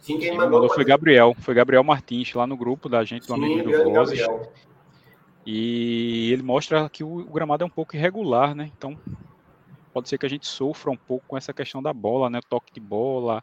Sim, 0.00 0.18
quem 0.18 0.30
Sim, 0.30 0.36
mandou, 0.36 0.60
mandou 0.60 0.74
foi 0.74 0.84
Gabriel, 0.84 1.34
foi 1.38 1.54
Gabriel 1.54 1.84
Martins, 1.84 2.32
lá 2.32 2.46
no 2.46 2.56
grupo 2.56 2.88
da 2.88 3.04
gente, 3.04 3.26
do 3.26 3.34
amigo 3.34 3.70
do 3.70 3.90
Vozes. 3.90 4.20
E 5.44 6.30
ele 6.32 6.42
mostra 6.42 6.88
que 6.88 7.02
o, 7.04 7.20
o, 7.20 7.32
gramado 7.32 7.62
é 7.64 7.66
um 7.66 7.70
pouco 7.70 7.96
irregular, 7.96 8.54
né? 8.54 8.70
Então 8.76 8.98
pode 9.92 10.08
ser 10.08 10.18
que 10.18 10.26
a 10.26 10.28
gente 10.28 10.46
sofra 10.46 10.90
um 10.90 10.96
pouco 10.96 11.24
com 11.26 11.36
essa 11.36 11.52
questão 11.52 11.82
da 11.82 11.92
bola, 11.92 12.30
né? 12.30 12.40
Toque 12.48 12.72
de 12.72 12.80
bola, 12.80 13.42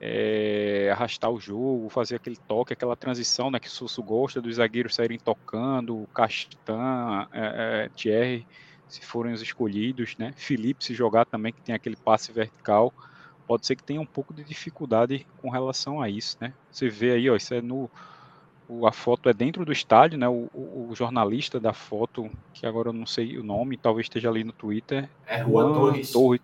é, 0.00 0.90
arrastar 0.92 1.30
o 1.30 1.40
jogo, 1.40 1.88
fazer 1.88 2.16
aquele 2.16 2.36
toque, 2.36 2.72
aquela 2.72 2.96
transição, 2.96 3.50
né? 3.50 3.58
Que 3.58 3.68
o 3.68 3.70
Sussu 3.70 4.02
gosta 4.02 4.40
dos 4.40 4.56
zagueiros 4.56 4.94
saírem 4.94 5.18
tocando, 5.18 6.08
Castan, 6.14 7.28
é, 7.32 7.84
é, 7.84 7.88
Thierry, 7.94 8.46
se 8.88 9.04
forem 9.04 9.32
os 9.32 9.42
escolhidos, 9.42 10.16
né? 10.18 10.32
Felipe 10.36 10.84
se 10.84 10.94
jogar 10.94 11.26
também, 11.26 11.52
que 11.52 11.60
tem 11.60 11.74
aquele 11.74 11.96
passe 11.96 12.32
vertical 12.32 12.92
pode 13.50 13.66
ser 13.66 13.74
que 13.74 13.82
tenha 13.82 14.00
um 14.00 14.06
pouco 14.06 14.32
de 14.32 14.44
dificuldade 14.44 15.26
com 15.42 15.50
relação 15.50 16.00
a 16.00 16.08
isso, 16.08 16.36
né? 16.40 16.52
Você 16.70 16.88
vê 16.88 17.14
aí, 17.14 17.28
ó, 17.28 17.34
isso 17.34 17.52
é 17.52 17.60
no 17.60 17.90
a 18.86 18.92
foto 18.92 19.28
é 19.28 19.34
dentro 19.34 19.64
do 19.64 19.72
estádio, 19.72 20.16
né? 20.16 20.28
O, 20.28 20.48
o, 20.54 20.86
o, 20.88 20.94
jornalista 20.94 21.58
da 21.58 21.72
foto, 21.72 22.30
que 22.54 22.64
agora 22.64 22.90
eu 22.90 22.92
não 22.92 23.04
sei 23.04 23.36
o 23.38 23.42
nome, 23.42 23.76
talvez 23.76 24.04
esteja 24.04 24.30
ali 24.30 24.44
no 24.44 24.52
Twitter. 24.52 25.10
É 25.26 25.42
Juan 25.42 25.72
Torres. 25.72 26.12
Torres. 26.12 26.40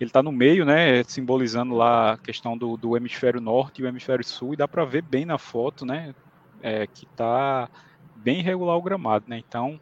Ele 0.00 0.08
está 0.08 0.20
no 0.20 0.32
meio, 0.32 0.64
né? 0.64 1.04
Simbolizando 1.04 1.76
lá 1.76 2.14
a 2.14 2.18
questão 2.18 2.58
do, 2.58 2.76
do 2.76 2.96
hemisfério 2.96 3.40
norte 3.40 3.80
e 3.80 3.84
o 3.84 3.86
hemisfério 3.86 4.24
sul, 4.24 4.52
e 4.52 4.56
dá 4.56 4.66
para 4.66 4.84
ver 4.84 5.02
bem 5.02 5.24
na 5.24 5.38
foto, 5.38 5.86
né? 5.86 6.12
É, 6.60 6.88
que 6.88 7.04
está 7.04 7.70
bem 8.16 8.40
irregular 8.40 8.76
o 8.76 8.82
gramado, 8.82 9.26
né? 9.28 9.38
Então, 9.38 9.78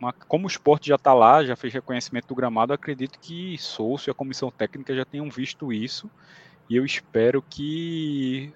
uma, 0.00 0.14
como 0.26 0.46
o 0.46 0.50
esporte 0.50 0.88
já 0.88 0.94
está 0.94 1.12
lá, 1.12 1.44
já 1.44 1.54
fez 1.54 1.74
reconhecimento 1.74 2.28
do 2.28 2.34
gramado, 2.34 2.72
acredito 2.72 3.18
que 3.20 3.58
Souza 3.58 4.04
e 4.08 4.10
a 4.10 4.14
comissão 4.14 4.50
técnica 4.50 4.94
já 4.94 5.04
tenham 5.04 5.28
visto 5.28 5.70
isso. 5.70 6.10
E 6.68 6.76
eu 6.76 6.84
espero 6.86 7.42
que 7.42 8.52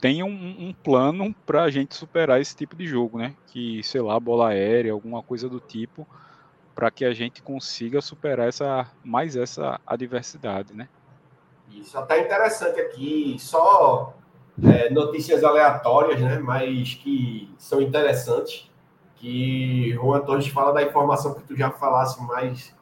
tenham 0.00 0.28
um, 0.28 0.68
um 0.68 0.72
plano 0.72 1.34
para 1.44 1.64
a 1.64 1.70
gente 1.70 1.96
superar 1.96 2.40
esse 2.40 2.54
tipo 2.54 2.76
de 2.76 2.86
jogo, 2.86 3.18
né? 3.18 3.34
Que, 3.48 3.82
sei 3.82 4.00
lá, 4.00 4.18
bola 4.20 4.50
aérea, 4.50 4.92
alguma 4.92 5.22
coisa 5.22 5.48
do 5.48 5.58
tipo, 5.58 6.06
para 6.74 6.90
que 6.90 7.04
a 7.04 7.12
gente 7.12 7.42
consiga 7.42 8.00
superar 8.00 8.48
essa 8.48 8.88
mais 9.02 9.34
essa 9.34 9.80
adversidade, 9.86 10.74
né? 10.74 10.88
Isso, 11.70 11.98
até 11.98 12.20
interessante 12.20 12.80
aqui, 12.80 13.36
só 13.38 14.14
é, 14.62 14.90
notícias 14.90 15.42
aleatórias, 15.42 16.20
né? 16.20 16.38
Mas 16.38 16.94
que 16.94 17.52
são 17.58 17.80
interessantes 17.80 18.70
que 19.22 19.96
o 20.02 20.12
Antônio 20.12 20.50
fala 20.50 20.72
da 20.72 20.82
informação 20.82 21.32
que 21.32 21.44
tu 21.44 21.56
já 21.56 21.70
falasse 21.70 22.20
mais, 22.24 22.74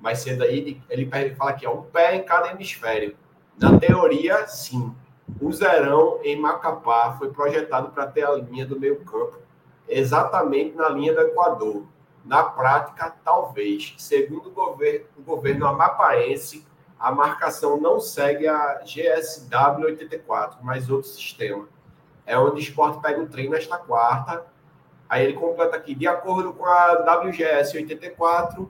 mais 0.00 0.18
cedo 0.18 0.42
aí, 0.42 0.82
ele 0.90 1.08
fala 1.36 1.52
que 1.52 1.64
é 1.64 1.70
um 1.70 1.82
pé 1.82 2.16
em 2.16 2.24
cada 2.24 2.50
hemisfério. 2.50 3.16
Na 3.56 3.78
teoria, 3.78 4.44
sim. 4.48 4.92
O 5.40 5.52
Zerão 5.52 6.18
em 6.24 6.36
Macapá 6.36 7.14
foi 7.16 7.30
projetado 7.30 7.92
para 7.92 8.08
ter 8.08 8.26
a 8.26 8.32
linha 8.32 8.66
do 8.66 8.78
meio 8.78 9.04
campo 9.04 9.38
exatamente 9.88 10.74
na 10.74 10.88
linha 10.88 11.14
do 11.14 11.20
Equador. 11.20 11.84
Na 12.24 12.42
prática, 12.42 13.14
talvez. 13.24 13.94
Segundo 13.96 14.48
o 14.48 14.52
governo, 14.52 15.06
o 15.16 15.22
governo 15.22 15.64
amapaense, 15.64 16.66
a 16.98 17.12
marcação 17.12 17.80
não 17.80 18.00
segue 18.00 18.48
a 18.48 18.82
GSW 18.84 19.84
84, 19.84 20.58
mas 20.60 20.90
outro 20.90 21.08
sistema. 21.08 21.68
É 22.26 22.36
onde 22.36 22.56
o 22.56 22.58
esporte 22.58 23.00
pega 23.00 23.22
o 23.22 23.28
trem 23.28 23.48
nesta 23.48 23.78
quarta 23.78 24.44
Aí 25.14 25.26
ele 25.26 25.34
completa 25.34 25.76
aqui, 25.76 25.94
de 25.94 26.08
acordo 26.08 26.52
com 26.52 26.66
a 26.66 27.20
WGS 27.22 27.76
84, 27.76 28.68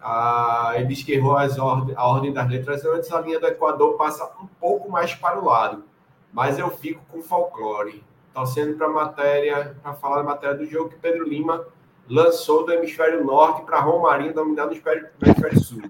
a, 0.00 0.74
ele 0.76 0.86
diz 0.86 1.02
que 1.02 1.12
errou 1.12 1.36
as 1.36 1.58
a 1.58 1.64
ordem 2.06 2.32
das 2.32 2.48
letras 2.48 2.84
antes, 2.84 3.10
a 3.10 3.20
linha 3.20 3.40
do 3.40 3.48
Equador 3.48 3.96
passa 3.96 4.30
um 4.40 4.46
pouco 4.46 4.88
mais 4.88 5.12
para 5.12 5.40
o 5.40 5.44
lado. 5.44 5.82
Mas 6.32 6.56
eu 6.56 6.70
fico 6.70 7.02
com 7.08 7.20
folclore. 7.20 8.04
Torcendo 8.32 8.76
para 8.76 8.88
matéria, 8.88 9.76
para 9.82 9.92
falar 9.94 10.18
da 10.18 10.22
matéria 10.22 10.54
do 10.54 10.64
jogo 10.66 10.90
que 10.90 10.96
Pedro 10.98 11.28
Lima 11.28 11.66
lançou 12.08 12.64
do 12.64 12.72
hemisfério 12.72 13.24
norte 13.24 13.62
para 13.62 13.80
Romarinho 13.80 14.32
dominar 14.32 14.66
no 14.66 14.72
hemisfério 14.72 15.10
sul. 15.60 15.82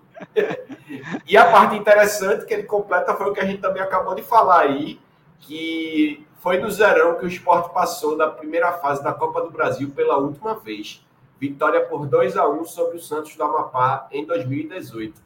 e 1.28 1.36
a 1.36 1.50
parte 1.50 1.76
interessante 1.76 2.46
que 2.46 2.54
ele 2.54 2.62
completa 2.62 3.14
foi 3.14 3.28
o 3.28 3.34
que 3.34 3.40
a 3.40 3.44
gente 3.44 3.60
também 3.60 3.82
acabou 3.82 4.14
de 4.14 4.22
falar 4.22 4.60
aí, 4.60 4.98
que 5.38 6.26
foi 6.40 6.58
no 6.58 6.70
Zerão 6.70 7.18
que 7.18 7.24
o 7.24 7.28
esporte 7.28 7.72
passou 7.72 8.16
da 8.16 8.28
primeira 8.28 8.72
fase 8.72 9.04
da 9.04 9.12
Copa 9.12 9.42
do 9.42 9.50
Brasil 9.50 9.90
pela 9.90 10.16
última 10.16 10.54
vez. 10.54 11.04
Vitória 11.38 11.82
por 11.86 12.06
2 12.06 12.36
a 12.36 12.48
1 12.48 12.64
sobre 12.64 12.96
o 12.96 13.00
Santos 13.00 13.36
do 13.36 13.44
Amapá 13.44 14.08
em 14.10 14.26
2018. 14.26 15.20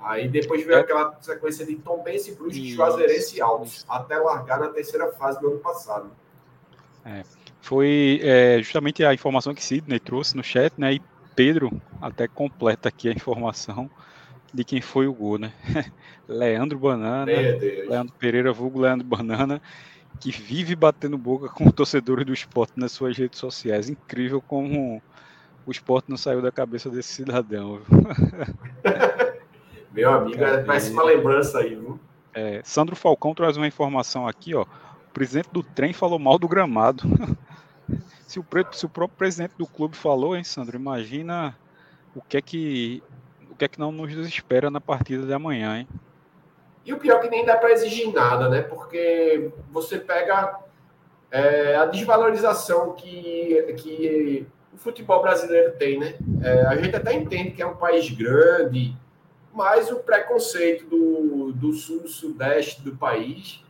Aí 0.00 0.28
depois 0.28 0.64
veio 0.64 0.78
é. 0.78 0.80
aquela 0.80 1.16
sequência 1.20 1.64
de 1.64 1.76
Tombense, 1.76 2.34
Brusque, 2.34 2.72
Juazeirense 2.72 3.36
e 3.36 3.40
Alves, 3.40 3.84
até 3.88 4.18
largar 4.18 4.58
na 4.58 4.68
terceira 4.68 5.12
fase 5.12 5.40
do 5.40 5.48
ano 5.48 5.58
passado. 5.60 6.10
É, 7.04 7.22
foi 7.60 8.20
é, 8.22 8.58
justamente 8.58 9.04
a 9.04 9.14
informação 9.14 9.54
que 9.54 9.64
Sidney 9.64 10.00
trouxe 10.00 10.36
no 10.36 10.42
chat, 10.42 10.72
né? 10.76 10.94
E 10.94 11.02
Pedro 11.36 11.80
até 12.00 12.26
completa 12.26 12.88
aqui 12.88 13.08
a 13.08 13.12
informação 13.12 13.88
de 14.52 14.64
quem 14.64 14.80
foi 14.80 15.06
o 15.06 15.14
gol, 15.14 15.38
né? 15.38 15.52
Leandro 16.26 16.78
Banana, 16.78 17.24
Leandro 17.26 18.14
Pereira, 18.18 18.52
vulgo 18.52 18.80
Leandro 18.80 19.06
Banana, 19.06 19.62
que 20.20 20.30
vive 20.30 20.76
batendo 20.76 21.18
boca 21.18 21.48
com 21.48 21.70
torcedores 21.70 22.24
do 22.24 22.32
esporte 22.32 22.72
nas 22.76 22.92
suas 22.92 23.16
redes 23.16 23.38
sociais. 23.38 23.88
Incrível 23.88 24.40
como 24.40 25.02
o 25.66 25.70
esporte 25.70 26.08
não 26.08 26.16
saiu 26.16 26.42
da 26.42 26.50
cabeça 26.50 26.90
desse 26.90 27.12
cidadão. 27.12 27.80
Meu 29.92 30.10
amigo, 30.10 30.42
é, 30.42 30.62
parece 30.62 30.90
uma 30.90 31.04
lembrança 31.04 31.58
aí, 31.58 31.74
viu? 31.74 32.00
É, 32.34 32.62
Sandro 32.64 32.96
Falcão 32.96 33.34
traz 33.34 33.56
uma 33.56 33.66
informação 33.66 34.26
aqui, 34.26 34.54
ó. 34.54 34.62
O 34.62 35.12
presidente 35.12 35.50
do 35.52 35.62
trem 35.62 35.92
falou 35.92 36.18
mal 36.18 36.38
do 36.38 36.48
gramado. 36.48 37.02
se, 38.26 38.40
o, 38.40 38.46
se 38.72 38.86
o 38.86 38.88
próprio 38.88 39.18
presidente 39.18 39.54
do 39.58 39.66
clube 39.66 39.96
falou, 39.96 40.34
hein, 40.34 40.42
Sandro? 40.42 40.76
Imagina 40.76 41.54
o 42.14 42.22
que 42.22 42.36
é 42.36 42.42
que 42.42 43.02
o 43.50 43.54
que 43.54 43.66
é 43.66 43.68
que 43.68 43.78
não 43.78 43.92
nos 43.92 44.10
espera 44.26 44.70
na 44.70 44.80
partida 44.80 45.26
de 45.26 45.32
amanhã, 45.34 45.78
hein? 45.78 45.88
E 46.84 46.92
o 46.92 46.98
pior 46.98 47.18
é 47.18 47.20
que 47.20 47.30
nem 47.30 47.44
dá 47.44 47.56
para 47.56 47.70
exigir 47.70 48.12
nada, 48.12 48.48
né? 48.48 48.62
Porque 48.62 49.50
você 49.70 49.98
pega 49.98 50.58
é, 51.30 51.76
a 51.76 51.86
desvalorização 51.86 52.92
que, 52.92 53.74
que 53.78 54.46
o 54.72 54.76
futebol 54.76 55.22
brasileiro 55.22 55.72
tem, 55.78 55.98
né? 55.98 56.14
É, 56.42 56.66
a 56.66 56.76
gente 56.76 56.96
até 56.96 57.12
entende 57.14 57.52
que 57.52 57.62
é 57.62 57.66
um 57.66 57.76
país 57.76 58.10
grande, 58.10 58.96
mas 59.52 59.90
o 59.90 59.96
preconceito 59.96 60.86
do, 60.86 61.52
do 61.52 61.72
sul 61.72 62.08
sudeste 62.08 62.82
do 62.82 62.96
país 62.96 63.62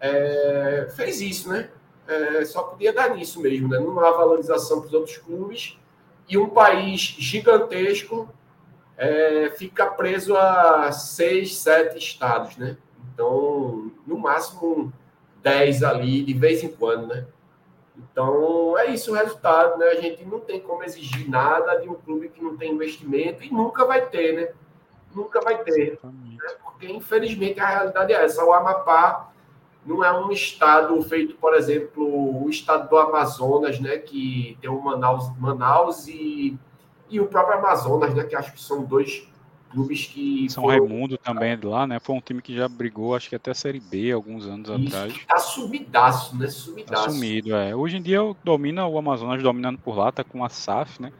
é, 0.00 0.88
fez 0.96 1.20
isso, 1.20 1.48
né? 1.48 1.70
É, 2.06 2.44
só 2.44 2.62
podia 2.64 2.92
dar 2.92 3.14
nisso 3.14 3.40
mesmo, 3.40 3.68
né? 3.68 3.78
Não 3.78 3.98
há 4.00 4.10
valorização 4.10 4.80
para 4.80 4.88
os 4.88 4.94
outros 4.94 5.18
clubes 5.18 5.78
e 6.28 6.36
um 6.36 6.48
país 6.48 7.00
gigantesco 7.00 8.28
é, 8.96 9.50
fica 9.56 9.86
preso 9.86 10.36
a 10.36 10.90
seis, 10.92 11.56
sete 11.56 11.98
estados, 11.98 12.56
né? 12.56 12.76
Então, 13.12 13.90
no 14.06 14.18
máximo 14.18 14.92
dez 15.42 15.82
ali, 15.82 16.22
de 16.22 16.34
vez 16.34 16.62
em 16.62 16.68
quando, 16.68 17.08
né? 17.08 17.26
Então, 17.96 18.76
é 18.78 18.90
isso 18.90 19.12
o 19.12 19.14
resultado, 19.14 19.78
né? 19.78 19.86
A 19.86 20.00
gente 20.00 20.24
não 20.24 20.40
tem 20.40 20.60
como 20.60 20.82
exigir 20.82 21.28
nada 21.28 21.76
de 21.76 21.88
um 21.88 21.94
clube 21.94 22.28
que 22.28 22.42
não 22.42 22.56
tem 22.56 22.72
investimento 22.72 23.44
e 23.44 23.50
nunca 23.52 23.84
vai 23.84 24.06
ter, 24.06 24.34
né? 24.34 24.48
Nunca 25.14 25.40
vai 25.40 25.62
ter. 25.62 25.98
Né? 26.02 26.38
Porque, 26.64 26.90
infelizmente, 26.90 27.60
a 27.60 27.66
realidade 27.66 28.12
é 28.12 28.24
essa. 28.24 28.44
O 28.44 28.52
Amapá 28.52 29.32
não 29.86 30.02
é 30.02 30.12
um 30.12 30.32
estado 30.32 31.00
feito, 31.02 31.36
por 31.36 31.54
exemplo, 31.54 32.42
o 32.42 32.50
estado 32.50 32.88
do 32.88 32.96
Amazonas, 32.96 33.78
né? 33.78 33.98
Que 33.98 34.58
tem 34.60 34.68
o 34.68 34.80
Manaus, 34.80 35.30
Manaus 35.38 36.08
e 36.08 36.58
e 37.10 37.20
o 37.20 37.26
próprio 37.26 37.58
Amazonas, 37.58 38.14
né? 38.14 38.24
Que 38.24 38.36
acho 38.36 38.52
que 38.52 38.60
são 38.60 38.82
dois 38.84 39.26
clubes 39.70 40.06
que. 40.06 40.48
São 40.48 40.64
foram... 40.64 40.86
Raimundo 40.86 41.18
também 41.18 41.52
é 41.52 41.56
de 41.56 41.66
lá, 41.66 41.86
né? 41.86 41.98
Foi 41.98 42.14
um 42.14 42.20
time 42.20 42.40
que 42.40 42.54
já 42.54 42.68
brigou, 42.68 43.14
acho 43.14 43.28
que 43.28 43.36
até 43.36 43.50
a 43.50 43.54
Série 43.54 43.80
B 43.80 44.12
alguns 44.12 44.46
anos 44.46 44.68
Isso, 44.68 44.96
atrás. 44.96 45.26
Tá 45.26 45.38
sumidaço, 45.38 46.36
né? 46.36 46.48
Sumidaço. 46.48 47.04
Tá 47.04 47.10
sumido, 47.10 47.54
é. 47.54 47.74
Hoje 47.74 47.96
em 47.96 48.02
dia 48.02 48.20
domina 48.42 48.86
o 48.86 48.96
Amazonas 48.96 49.42
dominando 49.42 49.78
por 49.78 49.96
lá, 49.96 50.12
tá 50.12 50.22
com 50.22 50.44
a 50.44 50.48
SAF, 50.48 51.02
né? 51.02 51.12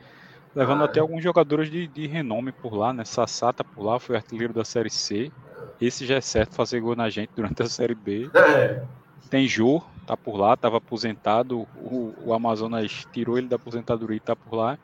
Levando 0.55 0.83
ah, 0.83 0.85
até 0.85 1.01
é. 1.01 1.03
alguns 1.03 1.23
jogadores 1.23 1.69
de, 1.69 1.89
de 1.89 2.07
renome 2.07 2.53
por 2.53 2.75
lá, 2.75 2.93
né? 2.93 3.05
Sassá 3.05 3.53
tá 3.53 3.65
por 3.65 3.83
lá, 3.83 3.99
foi 3.99 4.15
artilheiro 4.15 4.53
da 4.53 4.65
Série 4.65 4.91
C. 4.91 5.33
Esse 5.81 6.07
já 6.07 6.17
é 6.17 6.21
certo 6.21 6.55
fazer 6.55 6.81
gol 6.81 6.95
na 6.95 7.11
gente 7.11 7.31
durante 7.35 7.63
a 7.63 7.67
Série 7.67 7.95
B. 7.95 8.31
É. 8.33 8.83
Tem 9.29 9.49
Jô, 9.49 9.83
tá 10.07 10.17
por 10.17 10.37
lá, 10.37 10.57
tava 10.57 10.77
aposentado. 10.77 11.67
O, 11.77 12.15
o 12.25 12.33
Amazonas 12.33 13.05
tirou 13.13 13.37
ele 13.37 13.49
da 13.49 13.57
aposentadoria 13.57 14.17
e 14.17 14.21
tá 14.21 14.37
por 14.37 14.55
lá. 14.55 14.79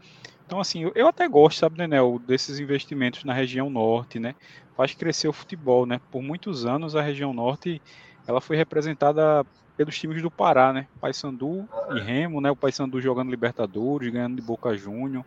Então, 0.51 0.59
assim, 0.59 0.91
eu 0.97 1.07
até 1.07 1.29
gosto, 1.29 1.61
sabe, 1.61 1.79
Nenel, 1.79 2.21
desses 2.27 2.59
investimentos 2.59 3.23
na 3.23 3.33
região 3.33 3.71
norte, 3.71 4.19
né? 4.19 4.35
Faz 4.77 4.93
crescer 4.93 5.29
o 5.29 5.33
futebol, 5.33 5.87
né? 5.87 6.01
Por 6.11 6.21
muitos 6.23 6.67
anos 6.67 6.97
a 6.97 7.01
região 7.01 7.33
norte 7.33 7.81
ela 8.27 8.41
foi 8.41 8.57
representada 8.57 9.47
pelos 9.77 9.97
times 9.97 10.21
do 10.21 10.29
Pará, 10.29 10.73
né? 10.73 10.89
Paysandu 11.01 11.69
e 11.95 12.01
Remo, 12.01 12.41
né? 12.41 12.51
O 12.51 12.57
Paysandu 12.57 13.01
jogando 13.01 13.31
Libertadores, 13.31 14.13
ganhando 14.13 14.35
de 14.35 14.43
Boca 14.43 14.77
Júnior. 14.77 15.25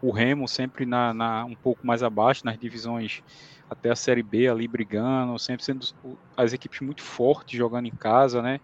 O 0.00 0.10
Remo 0.10 0.48
sempre 0.48 0.86
na, 0.86 1.12
na, 1.12 1.44
um 1.44 1.54
pouco 1.54 1.86
mais 1.86 2.02
abaixo, 2.02 2.46
nas 2.46 2.58
divisões 2.58 3.22
até 3.68 3.90
a 3.90 3.94
Série 3.94 4.22
B 4.22 4.48
ali 4.48 4.66
brigando, 4.66 5.38
sempre 5.38 5.66
sendo 5.66 5.86
as 6.34 6.54
equipes 6.54 6.80
muito 6.80 7.02
fortes 7.02 7.58
jogando 7.58 7.88
em 7.88 7.94
casa, 7.94 8.40
né? 8.40 8.58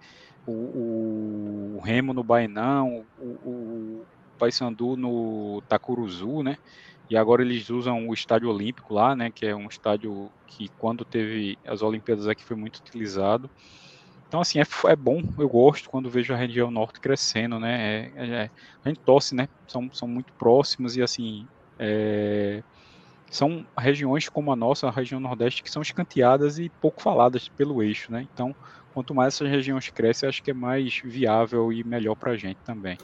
O, 0.46 0.52
o, 0.52 1.74
o 1.76 1.80
Remo 1.80 2.14
no 2.14 2.24
Bainão, 2.24 3.04
o, 3.18 3.24
o 3.24 4.06
Paysandu 4.38 4.96
no 4.96 5.62
Tacuruzu, 5.68 6.42
né? 6.42 6.56
E 7.10 7.16
agora 7.16 7.42
eles 7.42 7.70
usam 7.70 8.08
o 8.08 8.14
estádio 8.14 8.50
olímpico 8.50 8.94
lá, 8.94 9.16
né? 9.16 9.30
Que 9.34 9.46
é 9.46 9.56
um 9.56 9.68
estádio 9.68 10.32
que 10.46 10.68
quando 10.76 11.04
teve 11.04 11.58
as 11.66 11.82
Olimpíadas 11.82 12.26
aqui 12.28 12.44
foi 12.44 12.56
muito 12.56 12.78
utilizado. 12.78 13.50
Então, 14.28 14.40
assim, 14.40 14.58
é, 14.60 14.64
é 14.88 14.96
bom, 14.96 15.22
eu 15.38 15.48
gosto 15.48 15.88
quando 15.88 16.10
vejo 16.10 16.34
a 16.34 16.36
região 16.36 16.70
norte 16.70 17.00
crescendo, 17.00 17.58
né? 17.58 18.10
É, 18.14 18.44
é, 18.44 18.50
a 18.84 18.88
gente 18.88 19.00
torce, 19.04 19.34
né? 19.34 19.48
São, 19.66 19.88
são 19.92 20.06
muito 20.08 20.32
próximos 20.38 20.96
e, 20.96 21.02
assim, 21.02 21.48
é, 21.78 22.62
são 23.30 23.66
regiões 23.78 24.28
como 24.28 24.52
a 24.52 24.56
nossa, 24.56 24.88
a 24.88 24.90
região 24.90 25.20
nordeste, 25.20 25.62
que 25.62 25.70
são 25.70 25.82
escanteadas 25.82 26.58
e 26.58 26.70
pouco 26.80 27.02
faladas 27.02 27.48
pelo 27.48 27.82
eixo, 27.82 28.12
né? 28.12 28.26
Então, 28.32 28.54
quanto 28.90 29.14
mais 29.14 29.34
essas 29.34 29.48
regiões 29.50 29.90
crescem, 29.90 30.28
acho 30.28 30.42
que 30.42 30.50
é 30.50 30.54
mais 30.54 31.00
viável 31.04 31.72
e 31.72 31.84
melhor 31.84 32.16
para 32.16 32.32
a 32.32 32.36
gente 32.36 32.60
também. 32.62 33.00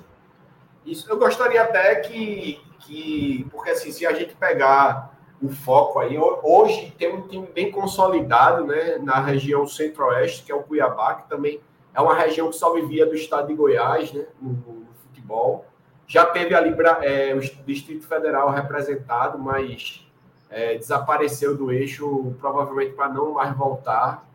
Isso, 0.84 1.10
eu 1.10 1.18
gostaria 1.18 1.62
até 1.62 1.96
que, 1.96 2.60
que, 2.80 3.46
porque 3.50 3.70
assim, 3.70 3.90
se 3.90 4.06
a 4.06 4.12
gente 4.12 4.34
pegar 4.34 5.14
o 5.42 5.48
foco 5.48 5.98
aí, 5.98 6.16
hoje 6.18 6.94
tem 6.98 7.14
um 7.14 7.22
time 7.26 7.46
bem 7.54 7.70
consolidado, 7.70 8.64
né, 8.64 8.98
na 8.98 9.20
região 9.20 9.66
centro-oeste, 9.66 10.42
que 10.42 10.52
é 10.52 10.54
o 10.54 10.62
Cuiabá, 10.62 11.14
que 11.14 11.28
também 11.28 11.60
é 11.94 12.00
uma 12.00 12.14
região 12.14 12.50
que 12.50 12.56
só 12.56 12.72
vivia 12.72 13.06
do 13.06 13.14
estado 13.14 13.48
de 13.48 13.54
Goiás, 13.54 14.12
né, 14.12 14.26
no, 14.40 14.50
no 14.50 14.86
futebol. 15.02 15.66
Já 16.06 16.26
teve 16.26 16.54
ali 16.54 16.74
é, 17.02 17.34
o 17.34 17.40
Distrito 17.64 18.06
Federal 18.06 18.50
representado, 18.50 19.38
mas 19.38 20.06
é, 20.50 20.76
desapareceu 20.76 21.56
do 21.56 21.72
eixo, 21.72 22.34
provavelmente 22.38 22.92
para 22.92 23.08
não 23.08 23.32
mais 23.32 23.56
voltar. 23.56 24.26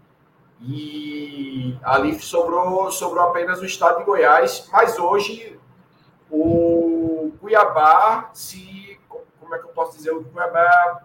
E 0.62 1.78
ali 1.84 2.20
sobrou, 2.20 2.92
sobrou 2.92 3.24
apenas 3.24 3.62
o 3.62 3.66
estado 3.66 4.00
de 4.00 4.04
Goiás, 4.04 4.68
mas 4.72 4.98
hoje 4.98 5.60
o 6.30 7.32
Cuiabá 7.40 8.30
se. 8.34 9.00
Como 9.40 9.56
é 9.56 9.60
que 9.60 9.66
eu 9.66 9.70
posso 9.70 9.98
dizer? 9.98 10.12
O 10.12 10.24
Cuiabá 10.24 11.04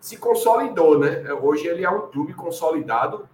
se 0.00 0.16
consolidou, 0.16 0.98
né? 0.98 1.32
Hoje 1.32 1.66
ele 1.66 1.84
é 1.84 1.90
um 1.90 2.08
clube 2.08 2.34
consolidado. 2.34 3.28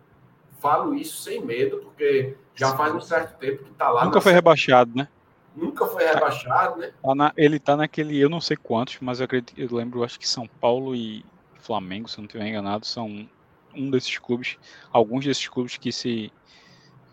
Falo 0.60 0.94
isso 0.94 1.22
sem 1.22 1.44
medo, 1.44 1.78
porque 1.78 2.36
já 2.54 2.76
faz 2.76 2.94
um 2.94 3.00
certo 3.00 3.36
tempo 3.38 3.64
que 3.64 3.72
está 3.72 3.90
lá. 3.90 4.04
Nunca 4.04 4.20
foi 4.20 4.32
rebaixado, 4.32 4.92
né? 4.94 5.08
Nunca 5.54 5.86
foi 5.86 6.04
rebaixado, 6.04 6.78
né? 6.78 6.92
Tá 7.02 7.14
na, 7.14 7.32
ele 7.36 7.56
está 7.56 7.76
naquele, 7.76 8.18
eu 8.18 8.28
não 8.28 8.40
sei 8.40 8.56
quantos, 8.56 8.98
mas 9.00 9.20
eu 9.20 9.24
acredito, 9.24 9.58
eu 9.58 9.68
lembro, 9.76 10.02
acho 10.04 10.18
que 10.18 10.26
São 10.26 10.46
Paulo 10.46 10.94
e 10.94 11.24
Flamengo, 11.58 12.08
se 12.08 12.18
não 12.18 12.24
estiver 12.24 12.46
enganado, 12.46 12.86
são 12.86 13.28
um 13.74 13.90
desses 13.90 14.18
clubes, 14.18 14.56
alguns 14.90 15.24
desses 15.24 15.48
clubes 15.48 15.76
que 15.76 15.92
se 15.92 16.32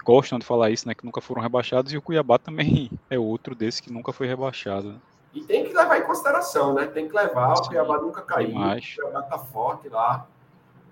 gostam 0.03 0.39
de 0.39 0.45
falar 0.45 0.69
isso, 0.69 0.88
né? 0.88 0.93
Que 0.93 1.05
nunca 1.05 1.21
foram 1.21 1.41
rebaixados, 1.41 1.93
e 1.93 1.97
o 1.97 2.01
Cuiabá 2.01 2.38
também 2.38 2.89
é 3.09 3.19
outro 3.19 3.55
desses 3.55 3.79
que 3.79 3.91
nunca 3.91 4.12
foi 4.12 4.27
rebaixado. 4.27 4.99
E 5.33 5.41
tem 5.41 5.63
que 5.63 5.73
levar 5.73 5.99
em 5.99 6.03
consideração, 6.03 6.73
né? 6.73 6.88
Tem 6.88 7.07
que 7.07 7.15
levar, 7.15 7.55
Sim, 7.55 7.63
o 7.63 7.67
Cuiabá 7.67 7.97
nunca 7.97 8.21
caiu, 8.21 8.47
demais. 8.47 8.95
o 8.97 9.01
Cuiabá 9.01 9.21
tá 9.23 9.38
forte 9.38 9.89
lá. 9.89 10.25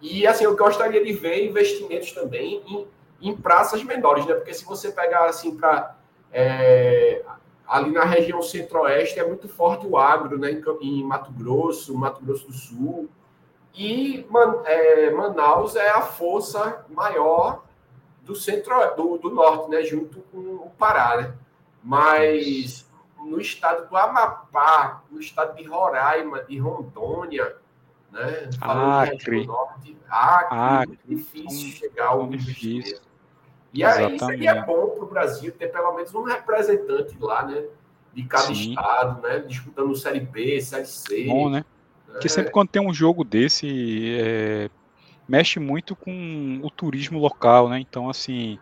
E 0.02 0.28
assim, 0.28 0.44
eu 0.44 0.56
gostaria 0.56 1.04
de 1.04 1.12
ver 1.14 1.48
investimentos 1.48 2.12
também 2.12 2.62
em, 2.68 2.88
em 3.30 3.36
praças 3.36 3.84
menores, 3.84 4.26
né? 4.26 4.36
Porque 4.36 4.54
se 4.54 4.64
você 4.64 4.92
pegar 4.92 5.26
assim 5.26 5.58
para 5.58 5.96
é, 6.32 7.24
ali 7.68 7.92
na 7.92 8.04
região 8.04 8.42
centro-oeste 8.42 9.20
é 9.20 9.28
muito 9.28 9.50
forte 9.50 9.88
o 9.88 9.98
agro, 9.98 10.38
né? 10.38 10.52
Em, 10.52 10.64
em 10.82 11.04
Mato 11.04 11.32
Grosso, 11.32 11.98
Mato 11.98 12.24
Grosso 12.24 12.48
do 12.48 12.54
Sul. 12.54 13.10
E 13.74 14.26
Man, 14.30 14.62
é, 14.66 15.10
Manaus 15.12 15.76
é 15.76 15.90
a 15.90 16.02
força 16.02 16.86
maior 16.90 17.64
do 18.28 18.36
centro 18.36 18.76
do, 18.96 19.18
do 19.18 19.30
norte, 19.32 19.72
né, 19.72 19.82
junto 19.84 20.20
com 20.32 20.38
o 20.38 20.72
Pará, 20.78 21.18
né? 21.18 21.34
Mas 21.82 22.86
no 23.18 23.40
estado 23.40 23.90
do 23.90 23.96
Amapá, 23.96 25.02
no 25.10 25.20
estado 25.20 25.56
de 25.56 25.64
Roraima, 25.64 26.44
de 26.44 26.60
Rondônia, 26.60 27.56
né? 28.12 28.50
Acre. 28.62 29.46
Norte, 29.46 29.98
Acre, 30.10 30.58
Acre. 30.58 30.88
muito 30.88 31.08
difícil 31.08 31.72
chegar 31.72 32.08
ao 32.08 32.28
difícil. 32.28 33.00
E 33.74 33.84
aí 33.84 34.20
seria 34.20 34.62
bom 34.62 34.90
para 34.90 35.04
o 35.04 35.08
Brasil 35.08 35.52
ter 35.52 35.72
pelo 35.72 35.94
menos 35.94 36.14
um 36.14 36.24
representante 36.24 37.16
lá, 37.20 37.46
né? 37.46 37.66
De 38.14 38.24
cada 38.24 38.48
Sim. 38.48 38.72
estado, 38.72 39.22
né? 39.22 39.40
Disputando 39.40 39.96
Série 39.96 40.20
B, 40.20 40.60
Série 40.60 40.86
C. 40.86 41.26
Bom, 41.26 41.50
né? 41.50 41.64
Porque 42.08 42.30
sempre 42.30 42.52
quando 42.52 42.70
tem 42.70 42.82
um 42.82 42.94
jogo 42.94 43.24
desse, 43.24 44.18
é, 44.20 44.70
mexe 45.28 45.60
muito 45.60 45.96
com 45.96 46.60
o 46.64 46.70
turismo 46.72 47.20
local, 47.20 47.70
né? 47.70 47.80
Então, 47.80 48.10
assim, 48.10 48.60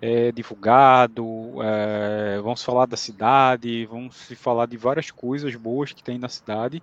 é 0.00 0.32
divulgado, 0.32 1.24
é, 1.62 2.40
vamos 2.42 2.62
falar 2.62 2.86
da 2.86 2.96
cidade, 2.96 3.86
vamos 3.86 4.16
se 4.16 4.36
falar 4.36 4.66
de 4.66 4.76
várias 4.76 5.10
coisas 5.10 5.54
boas 5.56 5.92
que 5.92 6.02
tem 6.02 6.18
na 6.18 6.28
cidade. 6.28 6.82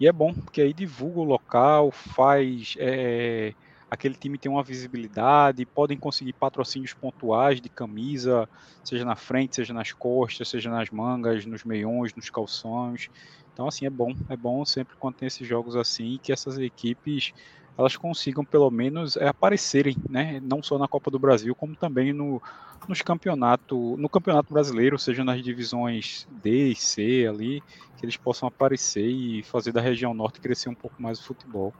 E 0.00 0.06
é 0.08 0.12
bom, 0.12 0.34
porque 0.44 0.60
aí 0.62 0.74
divulga 0.74 1.20
o 1.20 1.24
local, 1.24 1.90
faz 1.92 2.74
é, 2.78 3.54
aquele 3.90 4.14
time 4.16 4.38
ter 4.38 4.48
uma 4.48 4.64
visibilidade, 4.64 5.64
podem 5.66 5.98
conseguir 5.98 6.32
patrocínios 6.34 6.94
pontuais 6.94 7.60
de 7.60 7.70
camisa, 7.70 8.48
seja 8.82 9.04
na 9.04 9.14
frente, 9.16 9.56
seja 9.56 9.72
nas 9.74 9.92
costas, 9.92 10.48
seja 10.48 10.70
nas 10.70 10.90
mangas, 10.90 11.46
nos 11.46 11.62
meiões, 11.64 12.12
nos 12.16 12.30
calções. 12.30 13.08
Então, 13.52 13.68
assim, 13.68 13.86
é 13.86 13.90
bom, 13.90 14.12
é 14.28 14.36
bom 14.36 14.64
sempre 14.64 14.96
quando 14.98 15.16
tem 15.16 15.28
esses 15.28 15.46
jogos 15.46 15.76
assim, 15.76 16.18
que 16.22 16.32
essas 16.32 16.58
equipes 16.58 17.32
elas 17.76 17.96
consigam 17.96 18.44
pelo 18.44 18.70
menos 18.70 19.16
é, 19.16 19.28
aparecerem, 19.28 19.96
né? 20.08 20.40
Não 20.42 20.62
só 20.62 20.78
na 20.78 20.86
Copa 20.86 21.10
do 21.10 21.18
Brasil, 21.18 21.54
como 21.54 21.74
também 21.74 22.12
no, 22.12 22.40
nos 22.86 23.00
campeonato, 23.02 23.96
no 23.96 24.08
campeonato 24.08 24.52
brasileiro, 24.52 24.98
seja 24.98 25.24
nas 25.24 25.42
divisões 25.42 26.26
D 26.30 26.68
e 26.68 26.76
C 26.76 27.26
ali, 27.28 27.62
que 27.96 28.04
eles 28.04 28.16
possam 28.16 28.46
aparecer 28.48 29.06
e 29.06 29.42
fazer 29.42 29.72
da 29.72 29.80
região 29.80 30.12
norte 30.12 30.40
crescer 30.40 30.68
um 30.68 30.74
pouco 30.74 31.00
mais 31.02 31.18
o 31.20 31.24
futebol. 31.24 31.72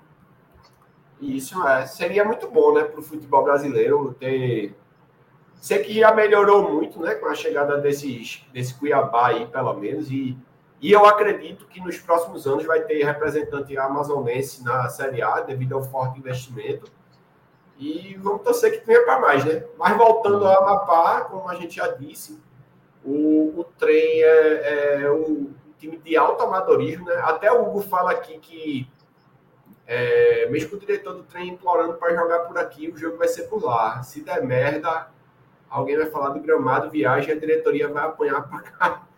Isso 1.20 1.62
é, 1.66 1.86
seria 1.86 2.24
muito 2.24 2.50
bom, 2.50 2.74
né, 2.74 2.82
para 2.82 2.98
o 2.98 3.02
futebol 3.02 3.44
brasileiro 3.44 4.14
ter. 4.18 4.74
Sei 5.54 5.78
que 5.78 5.94
já 5.94 6.12
melhorou 6.12 6.72
muito, 6.72 6.98
né, 6.98 7.14
com 7.14 7.26
a 7.26 7.34
chegada 7.36 7.78
desses, 7.78 8.44
desse 8.52 8.74
Cuiabá 8.74 9.28
aí, 9.28 9.46
pelo 9.46 9.72
menos, 9.74 10.10
e 10.10 10.36
e 10.82 10.90
eu 10.90 11.06
acredito 11.06 11.64
que 11.66 11.80
nos 11.80 11.96
próximos 11.98 12.44
anos 12.44 12.66
vai 12.66 12.80
ter 12.80 13.04
representante 13.04 13.78
amazonense 13.78 14.64
na 14.64 14.88
Série 14.88 15.22
A, 15.22 15.40
devido 15.40 15.76
ao 15.76 15.84
forte 15.84 16.18
investimento. 16.18 16.90
E 17.78 18.16
vamos 18.20 18.42
torcer 18.42 18.72
que 18.72 18.84
tenha 18.84 19.04
para 19.04 19.20
mais, 19.20 19.44
né? 19.44 19.64
Mas 19.78 19.96
voltando 19.96 20.44
ao 20.44 20.60
Amapá, 20.60 21.20
como 21.20 21.48
a 21.48 21.54
gente 21.54 21.76
já 21.76 21.86
disse, 21.86 22.42
o, 23.04 23.60
o 23.60 23.64
trem 23.78 24.24
é, 24.24 25.02
é 25.04 25.10
um 25.12 25.54
time 25.78 25.96
de 25.98 26.16
alto 26.16 26.42
amadorismo, 26.42 27.06
né? 27.06 27.14
Até 27.22 27.52
o 27.52 27.62
Hugo 27.62 27.82
fala 27.82 28.10
aqui 28.10 28.38
que, 28.40 28.90
é, 29.86 30.48
mesmo 30.50 30.70
com 30.70 30.76
o 30.76 30.80
diretor 30.80 31.14
do 31.14 31.22
trem 31.22 31.50
implorando 31.50 31.94
para 31.94 32.12
jogar 32.12 32.40
por 32.40 32.58
aqui, 32.58 32.90
o 32.90 32.96
jogo 32.96 33.18
vai 33.18 33.28
ser 33.28 33.44
por 33.44 33.62
lá. 33.62 34.02
Se 34.02 34.20
der 34.24 34.44
merda, 34.44 35.08
alguém 35.70 35.96
vai 35.96 36.06
falar 36.06 36.30
do 36.30 36.40
gramado, 36.40 36.90
viagem, 36.90 37.32
a 37.32 37.38
diretoria 37.38 37.86
vai 37.86 38.04
apanhar 38.04 38.42
para 38.48 38.62
cá. 38.62 39.02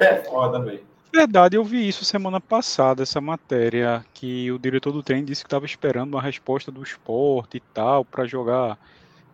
É 0.00 0.24
foda, 0.24 0.60
velho. 0.60 0.93
Verdade, 1.14 1.56
eu 1.56 1.64
vi 1.64 1.86
isso 1.86 2.04
semana 2.04 2.40
passada, 2.40 3.04
essa 3.04 3.20
matéria, 3.20 4.04
que 4.12 4.50
o 4.50 4.58
diretor 4.58 4.90
do 4.90 5.00
trem 5.02 5.24
disse 5.24 5.44
que 5.44 5.46
estava 5.46 5.64
esperando 5.64 6.14
uma 6.14 6.20
resposta 6.22 6.72
do 6.72 6.82
esporte 6.82 7.58
e 7.58 7.60
tal, 7.72 8.04
para 8.04 8.26
jogar 8.26 8.76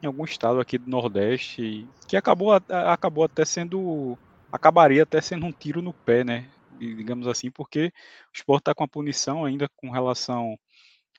em 0.03 0.07
algum 0.07 0.25
estado 0.25 0.61
aqui 0.61 0.79
do 0.79 0.91
Nordeste, 0.91 1.89
que 2.09 2.17
acabou, 2.17 2.53
acabou 2.69 3.25
até 3.25 3.45
sendo. 3.47 4.19
acabaria 4.53 5.05
até 5.05 5.21
sendo 5.23 5.47
um 5.47 5.53
tiro 5.53 5.83
no 5.83 5.95
pé, 5.95 6.25
né? 6.25 6.51
Digamos 6.71 7.27
assim, 7.29 7.51
porque 7.51 7.87
o 7.87 8.37
esporte 8.37 8.63
está 8.63 8.75
com 8.75 8.85
a 8.85 8.89
punição 8.89 9.45
ainda 9.45 9.69
com 9.77 9.91
relação 9.91 10.57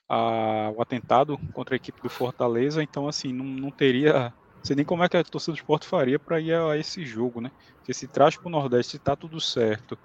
ao 0.08 0.80
atentado 0.82 1.38
contra 1.52 1.74
a 1.74 1.78
equipe 1.78 2.00
do 2.02 2.10
Fortaleza, 2.10 2.82
então 2.82 3.08
assim, 3.08 3.32
não, 3.32 3.44
não 3.44 3.70
teria. 3.72 4.34
Não 4.56 4.64
sei 4.66 4.76
nem 4.76 4.84
como 4.84 5.02
é 5.04 5.08
que 5.08 5.16
a 5.16 5.24
torcida 5.24 5.52
do 5.52 5.56
esporte 5.58 5.86
faria 5.88 6.18
para 6.20 6.40
ir 6.40 6.54
a, 6.54 6.76
esse 6.78 7.04
jogo, 7.04 7.40
né? 7.40 7.50
Porque 7.78 7.94
se 7.94 8.08
traz 8.08 8.36
para 8.36 8.48
o 8.48 8.52
Nordeste, 8.52 8.96
está 8.96 9.16
tudo 9.16 9.40
certo 9.40 9.98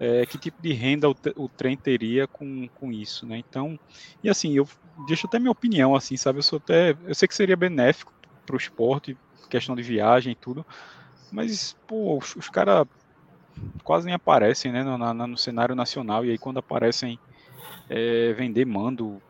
é, 0.00 0.26
que 0.26 0.38
tipo 0.38 0.60
de 0.60 0.72
renda 0.72 1.08
o, 1.08 1.16
o, 1.36 1.48
trem 1.48 1.76
teria 1.76 2.26
com, 2.26 2.68
com 2.74 2.92
isso, 2.92 3.26
né? 3.26 3.38
Então, 3.38 3.78
e 4.22 4.28
assim, 4.28 4.52
eu 4.54 4.68
deixo 5.06 5.26
até 5.26 5.38
minha 5.38 5.50
opinião, 5.50 5.94
assim, 5.94 6.16
sabe? 6.16 6.38
Eu 6.38 6.42
sou 6.42 6.58
até, 6.58 6.96
eu 7.06 7.14
sei 7.14 7.28
que 7.28 7.34
seria 7.34 7.56
benéfico 7.56 8.12
para 8.44 8.54
o 8.54 8.58
esporte, 8.58 9.16
questão 9.48 9.76
de 9.76 9.82
viagem 9.82 10.32
e 10.32 10.36
tudo, 10.36 10.64
mas, 11.30 11.76
pô, 11.86 12.18
os, 12.18 12.34
os 12.36 12.48
caras 12.48 12.86
quase 13.84 14.06
nem 14.06 14.14
aparecem, 14.14 14.72
né, 14.72 14.82
no, 14.82 14.96
na, 14.98 15.14
no 15.14 15.36
cenário 15.36 15.74
nacional, 15.74 16.24
e 16.24 16.30
aí 16.30 16.38
quando 16.38 16.58
aparecem 16.58 17.18
é, 17.88 18.32
vender 18.32 18.64
mando 18.64 19.20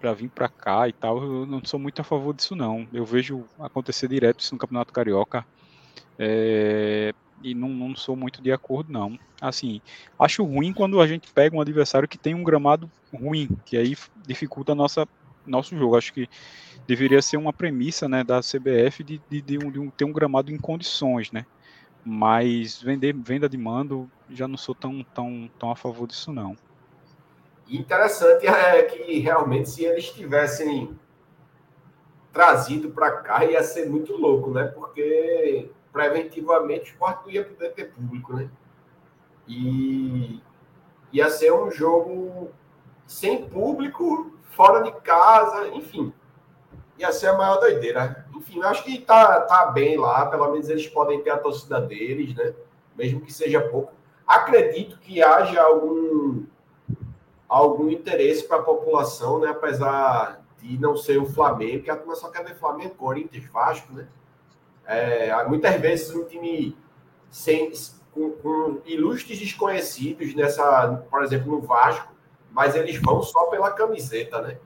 para 0.00 0.12
vir 0.12 0.28
para 0.28 0.48
cá 0.48 0.88
e 0.88 0.92
tal, 0.92 1.22
eu 1.22 1.46
não 1.46 1.64
sou 1.64 1.78
muito 1.78 2.00
a 2.00 2.04
favor 2.04 2.34
disso 2.34 2.56
não. 2.56 2.88
Eu 2.92 3.04
vejo 3.04 3.44
acontecer 3.60 4.08
direto 4.08 4.40
isso 4.40 4.52
no 4.52 4.58
Campeonato 4.58 4.92
Carioca. 4.92 5.46
É, 6.18 6.91
e 7.42 7.54
não, 7.54 7.68
não, 7.68 7.94
sou 7.96 8.16
muito 8.16 8.42
de 8.42 8.52
acordo, 8.52 8.92
não. 8.92 9.18
Assim, 9.40 9.80
acho 10.18 10.44
ruim 10.44 10.72
quando 10.72 11.00
a 11.00 11.06
gente 11.06 11.32
pega 11.32 11.56
um 11.56 11.60
adversário 11.60 12.08
que 12.08 12.18
tem 12.18 12.34
um 12.34 12.44
gramado 12.44 12.90
ruim, 13.12 13.48
que 13.64 13.76
aí 13.76 13.96
dificulta 14.26 14.74
nossa, 14.74 15.06
nosso 15.46 15.76
jogo. 15.76 15.96
Acho 15.96 16.12
que 16.12 16.28
deveria 16.86 17.20
ser 17.22 17.36
uma 17.36 17.52
premissa 17.52 18.08
né, 18.08 18.22
da 18.24 18.40
CBF 18.40 19.02
de, 19.04 19.20
de, 19.28 19.42
de, 19.42 19.58
um, 19.58 19.70
de 19.70 19.78
um, 19.78 19.90
ter 19.90 20.04
um 20.04 20.12
gramado 20.12 20.52
em 20.52 20.58
condições, 20.58 21.30
né? 21.32 21.44
Mas 22.04 22.82
vender, 22.82 23.14
venda 23.14 23.48
de 23.48 23.56
mando, 23.56 24.10
já 24.30 24.48
não 24.48 24.56
sou 24.56 24.74
tão, 24.74 25.04
tão, 25.14 25.50
tão 25.58 25.70
a 25.70 25.76
favor 25.76 26.06
disso, 26.06 26.32
não. 26.32 26.56
Interessante 27.68 28.46
é 28.46 28.82
que 28.82 29.18
realmente 29.20 29.70
se 29.70 29.84
eles 29.84 30.10
tivessem 30.10 30.98
trazido 32.32 32.90
para 32.90 33.10
cá 33.18 33.44
ia 33.44 33.62
ser 33.62 33.88
muito 33.88 34.16
louco, 34.16 34.50
né? 34.50 34.64
Porque 34.64 35.70
preventivamente 35.92 36.90
o 36.90 36.92
esporte 36.92 37.24
não 37.24 37.30
ia 37.30 37.44
poder 37.44 37.72
ter 37.74 37.92
público, 37.92 38.34
né? 38.34 38.48
E 39.46 40.40
ia 41.12 41.28
ser 41.28 41.52
um 41.52 41.70
jogo 41.70 42.50
sem 43.06 43.46
público, 43.48 44.32
fora 44.50 44.82
de 44.82 44.92
casa, 45.02 45.68
enfim. 45.68 46.12
Ia 46.98 47.12
ser 47.12 47.28
a 47.28 47.36
maior 47.36 47.58
doideira. 47.58 48.26
Enfim, 48.34 48.62
acho 48.62 48.84
que 48.84 48.98
tá, 48.98 49.42
tá 49.42 49.66
bem 49.66 49.98
lá, 49.98 50.26
pelo 50.26 50.50
menos 50.52 50.68
eles 50.68 50.86
podem 50.86 51.22
ter 51.22 51.30
a 51.30 51.38
torcida 51.38 51.80
deles, 51.80 52.34
né? 52.34 52.54
Mesmo 52.96 53.20
que 53.20 53.32
seja 53.32 53.60
pouco. 53.60 53.92
Acredito 54.26 54.98
que 54.98 55.22
haja 55.22 55.60
algum 55.62 56.46
algum 57.48 57.90
interesse 57.90 58.48
para 58.48 58.56
a 58.56 58.62
população, 58.62 59.40
né? 59.40 59.48
Apesar 59.48 60.42
de 60.58 60.78
não 60.78 60.96
ser 60.96 61.18
o 61.18 61.26
Flamengo, 61.26 61.82
que 61.82 61.90
a 61.90 61.96
turma 61.96 62.14
só 62.14 62.30
quer 62.30 62.44
ver 62.44 62.54
Flamengo, 62.54 62.94
Corinthians, 62.94 63.44
Vasco, 63.46 63.92
né? 63.92 64.08
É, 64.86 65.44
muitas 65.46 65.80
vezes 65.80 66.14
um 66.14 66.24
time 66.24 66.76
sem, 67.30 67.72
com, 68.12 68.32
com, 68.32 68.80
ilustres 68.84 69.38
desconhecidos 69.38 70.34
nessa, 70.34 71.04
por 71.10 71.22
exemplo, 71.22 71.52
no 71.52 71.60
Vasco, 71.60 72.12
mas 72.50 72.74
eles 72.74 72.96
vão 73.00 73.22
só 73.22 73.44
pela 73.44 73.70
camiseta, 73.70 74.42
né? 74.42 74.58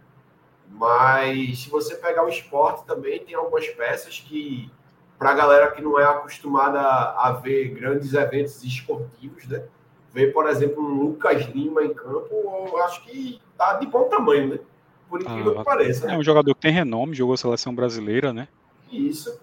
Mas 0.68 1.60
se 1.60 1.70
você 1.70 1.94
pegar 1.94 2.24
o 2.24 2.28
esporte 2.28 2.84
também, 2.84 3.24
tem 3.24 3.34
algumas 3.34 3.66
peças 3.68 4.18
que, 4.18 4.70
para 5.18 5.30
a 5.30 5.34
galera 5.34 5.70
que 5.70 5.80
não 5.80 5.98
é 5.98 6.04
acostumada 6.04 6.80
a 6.80 7.32
ver 7.32 7.68
grandes 7.68 8.12
eventos 8.14 8.64
esportivos, 8.64 9.46
né? 9.46 9.64
Ver, 10.12 10.32
por 10.32 10.48
exemplo, 10.48 10.82
um 10.82 11.02
Lucas 11.02 11.44
Lima 11.46 11.84
em 11.84 11.94
campo, 11.94 12.68
eu 12.72 12.82
acho 12.82 13.04
que 13.04 13.40
tá 13.56 13.74
de 13.74 13.86
bom 13.86 14.08
tamanho, 14.08 14.48
né? 14.48 14.60
por 15.08 15.22
incrível 15.22 15.52
ah, 15.52 15.58
que 15.58 15.64
pareça. 15.64 16.10
É 16.10 16.16
um 16.16 16.22
jogador 16.22 16.54
que 16.54 16.60
tem 16.60 16.72
renome, 16.72 17.14
jogou 17.14 17.34
a 17.34 17.36
seleção 17.36 17.74
brasileira, 17.74 18.32
né? 18.32 18.48
Isso. 18.90 19.40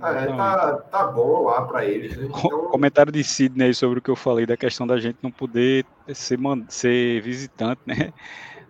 É, 0.00 0.26
tá, 0.26 0.76
tá 0.90 1.06
bom 1.06 1.44
lá 1.44 1.62
para 1.62 1.84
eles. 1.84 2.16
Né? 2.16 2.26
Então... 2.26 2.66
Comentário 2.68 3.12
de 3.12 3.22
Sidney 3.22 3.72
sobre 3.72 3.98
o 4.00 4.02
que 4.02 4.10
eu 4.10 4.16
falei 4.16 4.44
da 4.44 4.56
questão 4.56 4.86
da 4.86 4.98
gente 4.98 5.18
não 5.22 5.30
poder 5.30 5.86
ser, 6.12 6.38
ser 6.68 7.22
visitante, 7.22 7.80
né? 7.86 8.12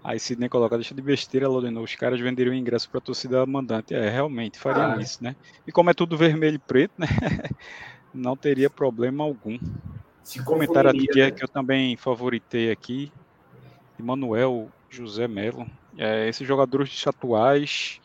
Aí 0.03 0.19
Sidney 0.19 0.51
coloca, 0.51 0.77
deixa 0.77 0.95
de 0.95 1.01
besteira, 1.01 1.49
Lodenou, 1.49 1.83
os 1.83 1.95
caras 1.95 2.21
venderiam 2.21 2.55
ingresso 2.55 2.91
para 2.91 3.01
torcida 3.01 3.47
mandante. 3.47 3.95
É, 3.95 4.11
realmente, 4.11 4.59
fariam 4.59 4.93
ah, 4.93 5.01
isso, 5.01 5.25
né? 5.25 5.35
E 5.67 5.73
como 5.73 5.89
é 5.89 5.95
tudo 5.95 6.15
vermelho 6.15 6.57
e 6.57 6.59
preto, 6.59 6.93
né? 6.99 7.07
não 8.13 8.37
teria 8.37 8.69
problema 8.69 9.25
algum. 9.25 9.59
Se 10.23 10.45
comentário 10.45 10.91
aqui 10.91 11.07
né? 11.19 11.31
que 11.31 11.43
eu 11.43 11.49
também 11.49 11.97
favoritei 11.97 12.71
aqui, 12.71 13.11
Manuel 13.99 14.69
José 14.91 15.27
Melo, 15.27 15.67
é, 15.97 16.29
esses 16.29 16.47
jogadores 16.47 17.07
atuais 17.07 18.01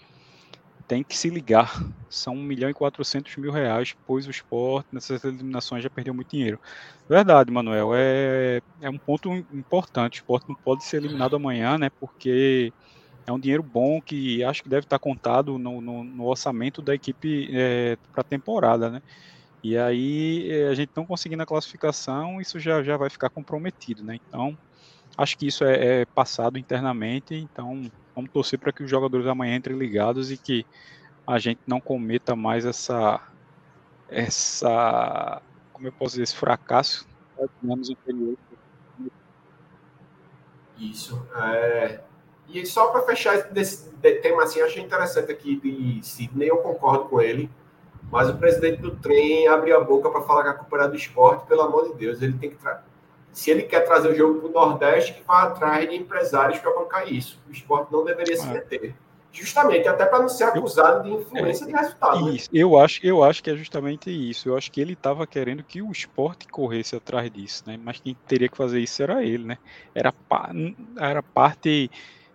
têm 0.90 1.04
que 1.04 1.16
se 1.16 1.30
ligar. 1.30 1.82
São 2.10 2.34
1 2.34 2.44
milhão 2.44 2.70
e 2.70 2.74
400 2.74 3.38
mil 3.38 3.52
reais, 3.52 3.96
pois 4.08 4.26
o 4.28 4.32
esporte 4.32 4.90
nessas 4.92 5.24
eliminações 5.24 5.84
já 5.84 5.90
perdeu 5.90 6.14
muito 6.14 6.32
dinheiro. 6.32 6.60
Verdade, 7.08 7.52
Manuel, 7.52 7.92
é, 7.94 8.60
é 8.82 8.90
um 8.90 8.98
ponto 8.98 9.32
importante. 9.54 10.16
O 10.16 10.22
esporte 10.22 10.50
não 10.50 10.56
pode 10.56 10.84
ser 10.84 10.98
eliminado 10.98 11.36
amanhã, 11.36 11.78
né? 11.78 11.92
Porque 12.00 12.74
é 13.26 13.32
um 13.32 13.40
dinheiro 13.40 13.62
bom 13.62 14.02
que 14.02 14.44
acho 14.44 14.64
que 14.64 14.70
deve 14.70 14.86
estar 14.86 14.98
contado 14.98 15.60
no, 15.60 15.80
no, 15.80 16.04
no 16.04 16.26
orçamento 16.26 16.82
da 16.82 16.96
equipe 16.96 17.48
é, 17.54 17.96
para 18.12 18.22
a 18.22 18.24
temporada, 18.24 18.90
né? 18.90 19.02
E 19.64 19.78
aí 19.78 20.52
é, 20.52 20.68
a 20.70 20.74
gente 20.74 20.92
não 20.96 21.06
conseguindo 21.06 21.44
a 21.44 21.46
classificação, 21.46 22.42
isso 22.42 22.60
já, 22.60 22.82
já 22.82 22.98
vai 22.98 23.10
ficar 23.12 23.30
comprometido, 23.30 24.04
né? 24.04 24.18
Então, 24.28 24.58
Acho 25.20 25.38
que 25.38 25.48
isso 25.48 25.66
é, 25.66 26.02
é 26.02 26.06
passado 26.06 26.58
internamente, 26.58 27.36
então 27.36 27.92
vamos 28.20 28.32
torcer 28.32 28.60
para 28.60 28.72
que 28.72 28.84
os 28.84 28.90
jogadores 28.90 29.26
amanhã 29.26 29.56
entrem 29.56 29.78
ligados 29.78 30.32
e 30.32 30.38
que 30.38 30.66
a 31.26 31.40
gente 31.40 31.62
não 31.66 31.80
cometa 31.80 32.36
mais 32.36 32.66
essa, 32.66 33.22
essa 34.10 35.42
como 35.74 35.88
eu 35.88 35.92
posso 35.92 36.12
dizer, 36.12 36.24
esse 36.24 36.36
fracasso 36.36 37.08
anos 37.64 37.90
anteriores. 37.90 38.38
Isso. 40.78 41.26
É... 41.36 42.02
E 42.48 42.66
só 42.66 42.88
para 42.88 43.04
fechar 43.04 43.56
esse 43.56 43.92
tema 44.22 44.44
assim, 44.44 44.60
achei 44.62 44.84
interessante 44.84 45.32
aqui 45.32 45.56
de 45.60 46.04
Sidney, 46.04 46.50
eu 46.50 46.58
concordo 46.58 47.06
com 47.06 47.22
ele, 47.22 47.50
mas 48.12 48.28
o 48.28 48.38
presidente 48.38 48.82
do 48.82 48.96
trem 48.96 49.48
abre 49.48 49.72
a 49.72 49.80
boca 49.80 50.10
para 50.10 50.22
falar 50.22 50.44
que 50.44 50.50
a 50.50 50.54
culpa 50.54 50.78
era 50.78 50.88
do 50.88 50.96
esporte, 50.96 51.46
pelo 51.46 51.62
amor 51.62 51.90
de 51.90 51.94
Deus, 51.96 52.22
ele 52.22 52.38
tem 52.40 52.50
que 52.50 52.58
se 53.32 53.52
ele 53.52 53.64
quer 53.64 53.82
trazer 53.82 54.10
o 54.10 54.16
jogo 54.16 54.40
para 54.40 54.50
o 54.50 54.70
Nordeste, 54.70 55.14
que 55.14 55.24
vá 55.24 55.44
atrás 55.44 55.90
de 55.90 55.96
empresários 55.96 56.60
para 56.60 56.74
bancar 56.74 57.12
isso. 57.12 57.40
O 57.48 57.52
esporte 57.52 57.92
não 57.92 58.04
deveria 58.04 58.36
se 58.36 58.48
é. 58.48 58.54
meter. 58.54 58.96
Justamente, 59.32 59.88
até 59.88 60.06
para 60.06 60.20
não 60.20 60.30
ser 60.30 60.46
acusado 60.46 61.04
de 61.04 61.14
influência 61.14 61.66
de 61.66 61.72
resultado. 61.72 62.26
Né? 62.26 62.32
Isso. 62.32 62.50
Né? 62.52 62.60
Eu, 62.62 62.80
acho, 62.80 63.06
eu 63.06 63.24
acho 63.24 63.44
que 63.44 63.52
é 63.52 63.56
justamente 63.56 64.10
isso. 64.10 64.50
Eu 64.50 64.58
acho 64.58 64.72
que 64.72 64.82
ele 64.82 64.94
estava 64.94 65.28
querendo 65.28 65.64
que 65.64 65.82
o 65.82 65.92
esporte 65.92 66.48
corresse 66.48 66.96
atrás 66.96 67.30
disso, 67.32 67.64
né? 67.68 67.80
Mas 67.82 68.00
quem 68.00 68.18
teria 68.28 68.50
que 68.50 68.58
fazer 68.58 68.80
isso 68.80 69.04
era 69.04 69.24
ele, 69.24 69.46
né? 69.46 69.58
Era, 69.94 70.12
era 70.98 71.22
parte 71.22 71.92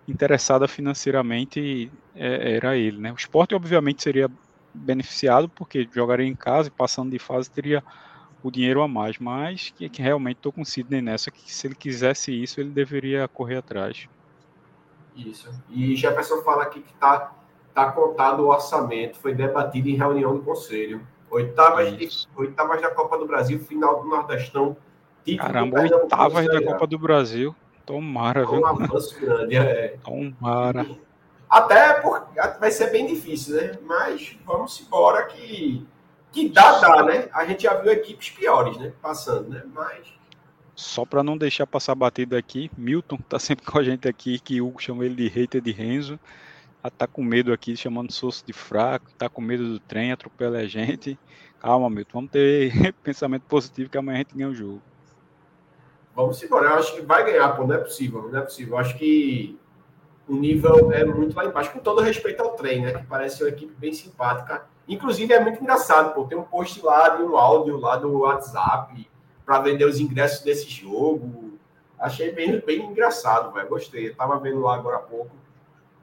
interessada 0.06 0.68
financeiramente, 0.68 1.90
é, 2.14 2.56
era 2.56 2.76
ele, 2.76 2.98
né? 2.98 3.10
O 3.10 3.16
esporte, 3.16 3.56
obviamente, 3.56 4.02
seria 4.02 4.30
beneficiado, 4.72 5.48
porque 5.48 5.88
jogaria 5.92 6.26
em 6.26 6.34
casa 6.34 6.68
e 6.68 6.70
passando 6.70 7.10
de 7.10 7.18
fase 7.18 7.50
teria 7.50 7.82
o 8.44 8.50
dinheiro 8.50 8.82
a 8.82 8.86
mais, 8.86 9.18
mas 9.18 9.72
que, 9.74 9.88
que 9.88 10.02
realmente 10.02 10.36
estou 10.36 10.52
com 10.52 10.60
o 10.60 10.66
Sidney 10.66 11.00
nessa, 11.00 11.30
que 11.30 11.50
se 11.52 11.66
ele 11.66 11.74
quisesse 11.74 12.30
isso, 12.30 12.60
ele 12.60 12.68
deveria 12.68 13.26
correr 13.26 13.56
atrás. 13.56 14.06
Isso. 15.16 15.50
E 15.70 15.96
Jefferson 15.96 16.42
fala 16.42 16.64
aqui 16.64 16.82
que 16.82 16.92
está 16.92 17.32
tá 17.72 17.90
contado 17.90 18.40
o 18.40 18.48
orçamento, 18.48 19.18
foi 19.18 19.34
debatido 19.34 19.88
em 19.88 19.96
reunião 19.96 20.36
do 20.36 20.42
Conselho. 20.42 21.00
Oitavas, 21.30 21.96
de, 21.96 22.08
oitavas 22.36 22.82
da 22.82 22.90
Copa 22.90 23.16
do 23.16 23.26
Brasil, 23.26 23.58
final 23.60 24.02
do 24.02 24.08
Nordestão. 24.08 24.76
Caramba, 25.38 25.80
oitavas 25.80 26.46
da 26.46 26.62
Copa 26.62 26.86
do 26.86 26.98
Brasil. 26.98 27.56
Tomara, 27.86 28.44
viu? 28.44 28.60
Um 28.60 28.66
avanço 28.66 29.18
grande, 29.18 29.56
é. 29.56 29.96
Tomara. 30.04 30.86
Até 31.48 31.94
porque 31.94 32.40
vai 32.60 32.70
ser 32.70 32.90
bem 32.90 33.06
difícil, 33.06 33.56
né? 33.56 33.72
Mas 33.82 34.36
vamos 34.44 34.78
embora 34.80 35.24
que 35.24 35.86
que 36.34 36.48
dá, 36.48 36.80
dá, 36.80 37.02
né? 37.04 37.28
A 37.32 37.46
gente 37.46 37.62
já 37.62 37.74
viu 37.74 37.92
equipes 37.92 38.30
piores, 38.30 38.76
né? 38.76 38.92
Passando, 39.00 39.48
né? 39.48 39.62
Mas. 39.72 40.12
Só 40.74 41.04
para 41.04 41.22
não 41.22 41.38
deixar 41.38 41.68
passar 41.68 41.94
batida 41.94 42.36
aqui, 42.36 42.68
Milton 42.76 43.16
tá 43.28 43.38
sempre 43.38 43.64
com 43.64 43.78
a 43.78 43.82
gente 43.84 44.08
aqui, 44.08 44.40
que 44.40 44.60
Hugo 44.60 44.82
chama 44.82 45.06
ele 45.06 45.14
de 45.14 45.28
hater 45.28 45.62
de 45.62 45.70
Renzo. 45.70 46.18
Já 46.82 46.90
tá 46.90 47.06
com 47.06 47.22
medo 47.22 47.52
aqui, 47.52 47.76
chamando 47.76 48.12
Souza 48.12 48.42
de 48.44 48.52
fraco, 48.52 49.10
tá 49.16 49.28
com 49.28 49.40
medo 49.40 49.66
do 49.68 49.78
trem, 49.78 50.10
atropela 50.10 50.58
a 50.58 50.66
gente. 50.66 51.16
Calma, 51.60 51.88
Milton, 51.88 52.10
vamos 52.12 52.30
ter 52.32 52.92
pensamento 53.04 53.42
positivo 53.42 53.88
que 53.88 53.96
amanhã 53.96 54.16
a 54.16 54.18
gente 54.18 54.34
ganha 54.34 54.48
o 54.48 54.54
jogo. 54.54 54.82
Vamos 56.14 56.42
embora, 56.42 56.70
eu 56.70 56.74
acho 56.74 56.94
que 56.94 57.02
vai 57.02 57.24
ganhar, 57.24 57.48
pô, 57.50 57.66
não 57.66 57.76
é 57.76 57.78
possível, 57.78 58.28
não 58.30 58.38
é 58.38 58.42
possível. 58.42 58.74
Eu 58.74 58.78
acho 58.78 58.98
que 58.98 59.58
o 60.28 60.34
nível 60.34 60.92
é 60.92 61.04
muito 61.04 61.36
lá 61.36 61.44
embaixo, 61.44 61.72
com 61.72 61.78
todo 61.78 62.02
respeito 62.02 62.42
ao 62.42 62.50
trem, 62.50 62.82
né? 62.82 62.92
Que 62.92 63.06
parece 63.06 63.42
uma 63.42 63.48
equipe 63.48 63.72
bem 63.78 63.92
simpática 63.92 64.66
Inclusive, 64.88 65.32
é 65.32 65.40
muito 65.40 65.62
engraçado, 65.62 66.14
pô. 66.14 66.24
Tem 66.24 66.36
um 66.36 66.42
post 66.42 66.80
lá 66.82 67.10
de 67.10 67.22
um 67.22 67.36
áudio 67.36 67.78
lá 67.78 67.96
do 67.96 68.20
WhatsApp 68.20 69.08
para 69.44 69.60
vender 69.60 69.84
os 69.84 69.98
ingressos 69.98 70.42
desse 70.42 70.68
jogo. 70.68 71.58
Achei 71.98 72.32
bem, 72.32 72.60
bem 72.60 72.84
engraçado, 72.84 73.52
velho. 73.52 73.68
Gostei. 73.68 74.08
Eu 74.08 74.14
tava 74.14 74.38
vendo 74.38 74.60
lá 74.60 74.74
agora 74.74 74.96
há 74.96 75.00
pouco. 75.00 75.30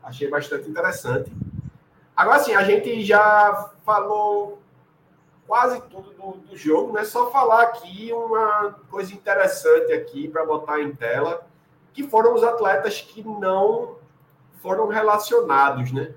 Achei 0.04 0.28
bastante 0.30 0.70
interessante. 0.70 1.32
Agora 2.16 2.40
sim, 2.40 2.54
a 2.54 2.64
gente 2.64 3.04
já 3.04 3.72
falou 3.86 4.62
quase 5.48 5.82
tudo 5.82 6.12
do, 6.14 6.32
do 6.50 6.58
jogo, 6.58 6.94
né? 6.94 7.04
Só 7.04 7.30
falar 7.30 7.64
aqui 7.64 8.12
uma 8.14 8.76
coisa 8.90 9.14
interessante 9.14 9.92
aqui 9.92 10.28
para 10.28 10.46
botar 10.46 10.82
em 10.82 10.96
tela, 10.96 11.46
que 11.94 12.04
foram 12.04 12.34
os 12.34 12.44
atletas 12.44 13.02
que 13.02 13.22
não 13.22 13.98
foram 14.62 14.88
relacionados, 14.88 15.92
né? 15.92 16.14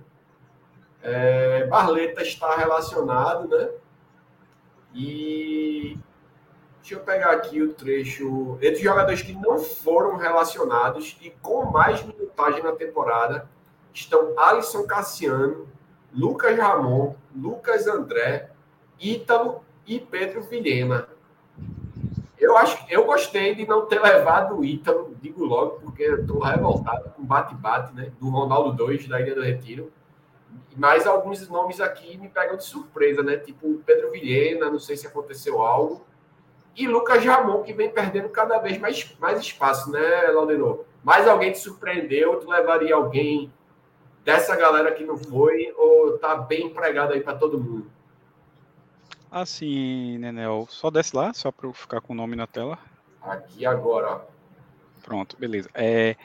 É, 1.04 1.66
Barleta 1.66 2.22
está 2.22 2.56
relacionado, 2.56 3.46
né? 3.46 3.68
E 4.94 5.98
deixa 6.80 6.94
eu 6.94 7.00
pegar 7.00 7.32
aqui 7.32 7.60
o 7.60 7.74
trecho. 7.74 8.58
Entre 8.62 8.82
jogadores 8.82 9.20
que 9.20 9.34
não 9.34 9.58
foram 9.58 10.16
relacionados 10.16 11.18
e 11.20 11.28
com 11.42 11.66
mais 11.66 12.02
minutagem 12.02 12.62
na 12.62 12.72
temporada 12.72 13.46
estão 13.92 14.32
Alisson 14.38 14.86
Cassiano, 14.86 15.68
Lucas 16.10 16.56
Ramon, 16.56 17.14
Lucas 17.36 17.86
André, 17.86 18.50
Ítalo 18.98 19.62
e 19.86 20.00
Pedro 20.00 20.42
Vilhena. 20.44 21.06
Eu 22.38 22.56
acho 22.56 22.82
eu 22.88 23.04
gostei 23.04 23.54
de 23.54 23.66
não 23.66 23.84
ter 23.84 24.00
levado 24.00 24.56
o 24.56 24.64
Ítalo, 24.64 25.14
digo 25.20 25.44
logo, 25.44 25.80
porque 25.80 26.02
eu 26.02 26.22
estou 26.22 26.40
revoltado 26.40 27.10
com 27.10 27.22
bate-bate, 27.22 27.94
né? 27.94 28.10
Do 28.18 28.30
Ronaldo 28.30 28.72
2 28.72 29.06
da 29.06 29.20
Ilha 29.20 29.34
do 29.34 29.42
Retiro. 29.42 29.92
Mas 30.76 31.06
alguns 31.06 31.48
nomes 31.48 31.80
aqui 31.80 32.16
me 32.16 32.28
pegam 32.28 32.56
de 32.56 32.64
surpresa, 32.64 33.22
né? 33.22 33.36
Tipo 33.36 33.80
Pedro 33.86 34.10
Vilhena, 34.10 34.70
não 34.70 34.78
sei 34.78 34.96
se 34.96 35.06
aconteceu 35.06 35.62
algo. 35.62 36.04
E 36.76 36.88
Lucas 36.88 37.22
Jamon, 37.22 37.62
que 37.62 37.72
vem 37.72 37.90
perdendo 37.90 38.28
cada 38.28 38.58
vez 38.58 38.78
mais, 38.78 39.16
mais 39.18 39.38
espaço, 39.38 39.90
né, 39.92 40.22
Laudenor? 40.32 40.84
Mais 41.04 41.28
alguém 41.28 41.52
te 41.52 41.58
surpreendeu? 41.58 42.40
Tu 42.40 42.50
levaria 42.50 42.94
alguém 42.94 43.52
dessa 44.24 44.56
galera 44.56 44.90
que 44.92 45.04
não 45.04 45.16
foi? 45.16 45.72
Ou 45.76 46.18
tá 46.18 46.34
bem 46.36 46.66
empregado 46.66 47.12
aí 47.12 47.20
para 47.20 47.38
todo 47.38 47.60
mundo? 47.60 47.86
Assim, 49.30 50.18
Nenel, 50.18 50.66
só 50.68 50.90
desce 50.90 51.14
lá, 51.14 51.32
só 51.32 51.52
para 51.52 51.68
eu 51.68 51.72
ficar 51.72 52.00
com 52.00 52.12
o 52.12 52.16
nome 52.16 52.34
na 52.34 52.46
tela. 52.46 52.78
Aqui 53.22 53.64
agora. 53.64 54.24
Pronto, 55.02 55.36
beleza. 55.36 55.68
É, 55.74 56.16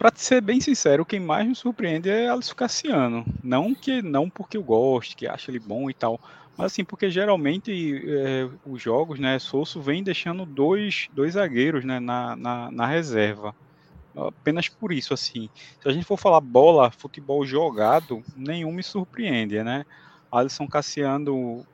para 0.00 0.10
ser 0.14 0.40
bem 0.40 0.62
sincero, 0.62 1.04
quem 1.04 1.20
mais 1.20 1.46
me 1.46 1.54
surpreende 1.54 2.08
é 2.08 2.26
Alisson 2.26 2.54
Cassiano. 2.54 3.22
Não 3.44 3.74
que 3.74 4.00
não 4.00 4.30
porque 4.30 4.56
eu 4.56 4.62
gosto, 4.62 5.14
que 5.14 5.26
acho 5.26 5.50
ele 5.50 5.58
bom 5.58 5.90
e 5.90 5.92
tal, 5.92 6.18
mas 6.56 6.72
assim, 6.72 6.82
porque 6.82 7.10
geralmente 7.10 8.02
é, 8.08 8.48
os 8.64 8.80
jogos, 8.80 9.20
né, 9.20 9.38
Sousso 9.38 9.78
vem 9.78 10.02
deixando 10.02 10.46
dois, 10.46 11.10
dois 11.12 11.34
zagueiros 11.34 11.84
né, 11.84 12.00
na, 12.00 12.34
na, 12.34 12.70
na, 12.70 12.86
reserva. 12.86 13.54
Apenas 14.16 14.70
por 14.70 14.90
isso, 14.90 15.12
assim. 15.12 15.50
Se 15.82 15.86
a 15.86 15.92
gente 15.92 16.06
for 16.06 16.16
falar 16.16 16.40
bola, 16.40 16.90
futebol 16.90 17.44
jogado, 17.44 18.24
nenhum 18.34 18.72
me 18.72 18.82
surpreende, 18.82 19.62
né? 19.62 19.84
Alisson 20.32 20.66
Cassiano, 20.66 21.66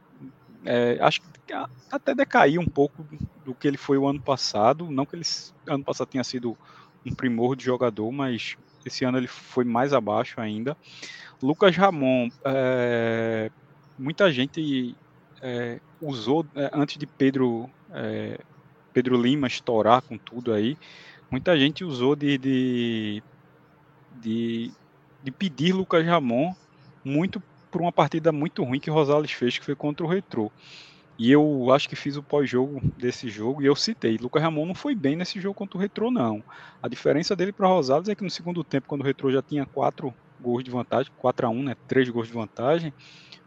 é, 0.65 0.99
acho 1.01 1.21
que 1.21 1.55
até 1.93 2.13
decaiu 2.13 2.61
um 2.61 2.67
pouco 2.67 3.07
do 3.45 3.55
que 3.55 3.69
ele 3.69 3.77
foi 3.77 3.97
o 3.97 4.09
ano 4.09 4.21
passado. 4.21 4.91
Não 4.91 5.07
que 5.07 5.15
ele 5.15 5.25
ano 5.69 5.85
passado 5.85 6.09
tenha 6.09 6.25
sido 6.25 6.59
um 7.07 7.15
primor 7.15 7.55
de 7.55 7.65
jogador, 7.65 8.11
mas 8.11 8.57
esse 8.85 9.05
ano 9.05 9.19
ele 9.19 9.29
foi 9.29 9.65
mais 9.65 9.93
abaixo 9.93 10.41
ainda. 10.41 10.77
Lucas 11.41 11.77
Ramon, 11.77 12.29
é, 12.45 13.51
muita 13.99 14.31
gente 14.33 14.97
é, 15.41 15.81
usou 16.01 16.45
é, 16.55 16.71
antes 16.73 16.99
de 16.99 17.07
Pedro 17.07 17.71
é, 17.93 18.39
Pedro 18.93 19.21
Lima 19.21 19.47
estourar 19.47 20.03
com 20.03 20.17
tudo 20.17 20.53
aí, 20.53 20.77
muita 21.31 21.59
gente 21.59 21.85
usou 21.85 22.17
de, 22.17 22.39
de, 22.39 23.23
de, 24.21 24.73
de 25.23 25.31
pedir 25.31 25.73
Lucas 25.75 26.05
Ramon 26.05 26.55
muito 27.05 27.43
por 27.71 27.83
uma 27.83 27.93
partida 27.93 28.33
muito 28.33 28.65
ruim 28.65 28.81
que 28.81 28.89
Rosales 28.89 29.31
fez, 29.33 29.59
que 29.59 29.65
foi 29.65 29.75
contra 29.75 30.05
o 30.05 30.09
Retrô. 30.09 30.51
E 31.19 31.33
eu 31.33 31.73
acho 31.73 31.89
que 31.89 31.97
fiz 31.97 32.17
o 32.17 32.23
pós-jogo 32.23 32.81
desse 32.99 33.29
jogo 33.29 33.63
e 33.63 33.67
eu 33.67 33.75
citei, 33.75 34.19
Lucas 34.19 34.43
Ramon 34.43 34.67
não 34.67 34.75
foi 34.75 34.95
bem 34.95 35.17
nesse 35.17 35.41
jogo 35.41 35.55
contra 35.55 35.79
o 35.79 35.81
Retrô, 35.81 36.11
não. 36.11 36.45
A 36.83 36.89
diferença 36.89 37.35
dele 37.35 37.53
para 37.53 37.69
Rosales 37.69 38.09
é 38.09 38.15
que 38.15 38.23
no 38.23 38.31
segundo 38.31 38.63
tempo, 38.63 38.87
quando 38.87 39.01
o 39.01 39.05
Retrô 39.05 39.31
já 39.31 39.41
tinha 39.41 39.65
quatro 39.65 40.15
gols 40.41 40.63
de 40.63 40.71
vantagem, 40.71 41.11
4 41.19 41.47
a 41.47 41.51
1 41.51 41.63
né? 41.63 41.77
Três 41.89 42.09
gols 42.09 42.27
de 42.29 42.35
vantagem, 42.35 42.93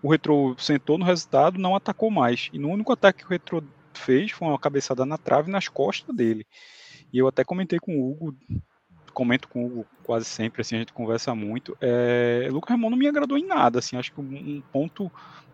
o 0.02 0.10
Retro 0.10 0.56
sentou 0.58 0.98
no 0.98 1.06
resultado, 1.06 1.60
não 1.60 1.76
atacou 1.76 2.10
mais. 2.10 2.50
E 2.54 2.60
no 2.60 2.70
único 2.70 2.92
ataque 2.92 3.20
que 3.20 3.26
o 3.26 3.30
Retro 3.30 3.64
fez 3.94 4.32
foi 4.32 4.48
uma 4.48 4.60
cabeçada 4.60 5.06
na 5.06 5.18
trave 5.18 5.52
nas 5.52 5.68
costas 5.68 6.16
dele. 6.16 6.46
E 7.12 7.18
eu 7.18 7.28
até 7.28 7.44
comentei 7.44 7.80
com 7.80 7.98
o 7.98 8.12
Hugo, 8.12 8.36
comento 9.14 9.48
com 9.48 9.64
o 9.64 9.66
Hugo 9.66 9.86
quase 10.04 10.26
sempre, 10.26 10.62
assim, 10.62 10.76
a 10.76 10.80
gente 10.80 10.94
conversa 10.94 11.36
muito. 11.36 11.78
É, 11.82 12.48
Lucas 12.52 12.72
Ramon 12.72 12.90
não 12.90 12.98
me 12.98 13.08
agradou 13.08 13.38
em 13.38 13.46
nada, 13.46 13.80
assim, 13.80 13.98
acho 13.98 14.14
que 14.14 14.22
um 14.22 14.62
ponto 14.72 15.12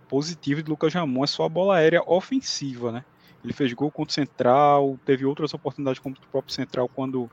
positivo 0.08 0.64
de 0.64 0.70
Lucas 0.70 0.94
Ramon 0.94 1.24
é 1.24 1.28
só 1.28 1.44
a 1.46 1.50
bola 1.50 1.78
aérea 1.78 2.02
ofensiva, 2.06 2.92
né? 2.92 3.06
Ele 3.44 3.54
fez 3.54 3.72
gol 3.74 3.92
contra 3.92 4.12
o 4.12 4.14
Central, 4.14 5.00
teve 5.06 5.26
outras 5.26 5.54
oportunidades 5.54 6.00
contra 6.00 6.24
o 6.24 6.28
próprio 6.28 6.54
Central 6.54 6.90
quando 6.90 7.30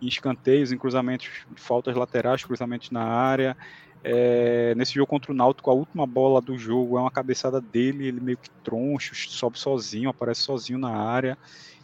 em 0.00 0.08
escanteios, 0.08 0.72
em 0.72 0.78
cruzamentos, 0.78 1.28
faltas 1.54 1.94
laterais, 1.94 2.44
cruzamentos 2.44 2.90
na 2.90 3.04
área. 3.04 3.56
É, 4.04 4.74
nesse 4.74 4.94
jogo 4.94 5.06
contra 5.06 5.30
o 5.30 5.34
Náutico, 5.34 5.70
a 5.70 5.74
última 5.74 6.04
bola 6.04 6.40
do 6.40 6.58
jogo 6.58 6.98
é 6.98 7.00
uma 7.00 7.10
cabeçada 7.10 7.60
dele, 7.60 8.08
ele 8.08 8.20
meio 8.20 8.36
que 8.36 8.50
troncho, 8.64 9.14
sobe 9.14 9.58
sozinho, 9.58 10.10
aparece 10.10 10.40
sozinho 10.40 10.78
na 10.78 10.90
área. 10.90 11.38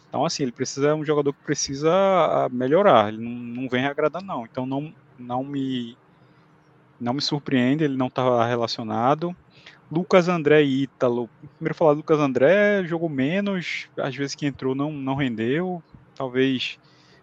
Então, 0.09 0.25
assim, 0.25 0.43
ele 0.43 0.51
precisa 0.51 0.89
é 0.89 0.93
um 0.93 1.05
jogador 1.05 1.31
que 1.31 1.43
precisa 1.43 1.89
ah, 1.93 2.49
melhorar, 2.51 3.13
ele 3.13 3.23
não, 3.23 3.31
não 3.61 3.69
vem 3.69 3.85
agradando, 3.85 4.25
não. 4.25 4.43
Então, 4.45 4.65
não, 4.65 4.93
não 5.17 5.43
me 5.43 5.97
não 6.99 7.13
me 7.13 7.21
surpreende, 7.21 7.85
ele 7.85 7.95
não 7.95 8.07
está 8.07 8.45
relacionado. 8.45 9.33
Lucas 9.91 10.27
André 10.27 10.63
e 10.63 10.83
Ítalo. 10.83 11.29
Primeiro 11.55 11.73
falar 11.73 11.93
Lucas 11.93 12.19
André, 12.19 12.83
jogou 12.83 13.09
menos, 13.09 13.89
às 13.97 14.15
vezes 14.15 14.35
que 14.35 14.45
entrou 14.45 14.75
não, 14.75 14.91
não 14.91 15.15
rendeu. 15.15 15.81
Talvez 16.13 16.77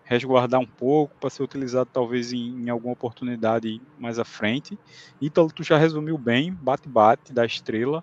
resguardar 0.05 0.61
um 0.61 0.67
pouco 0.67 1.15
para 1.21 1.31
ser 1.31 1.43
utilizado 1.43 1.91
talvez 1.93 2.33
em, 2.33 2.63
em, 2.63 2.71
alguma 2.71 2.93
oportunidade 2.93 3.81
mais 3.99 4.19
à 4.19 4.25
frente. 4.25 4.79
Ítalo, 5.21 5.51
tu 5.53 5.63
já 5.63 5.77
resumiu 5.77 6.17
bem, 6.17 6.53
bate-bate 6.53 7.33
da 7.33 7.45
estrela. 7.45 8.03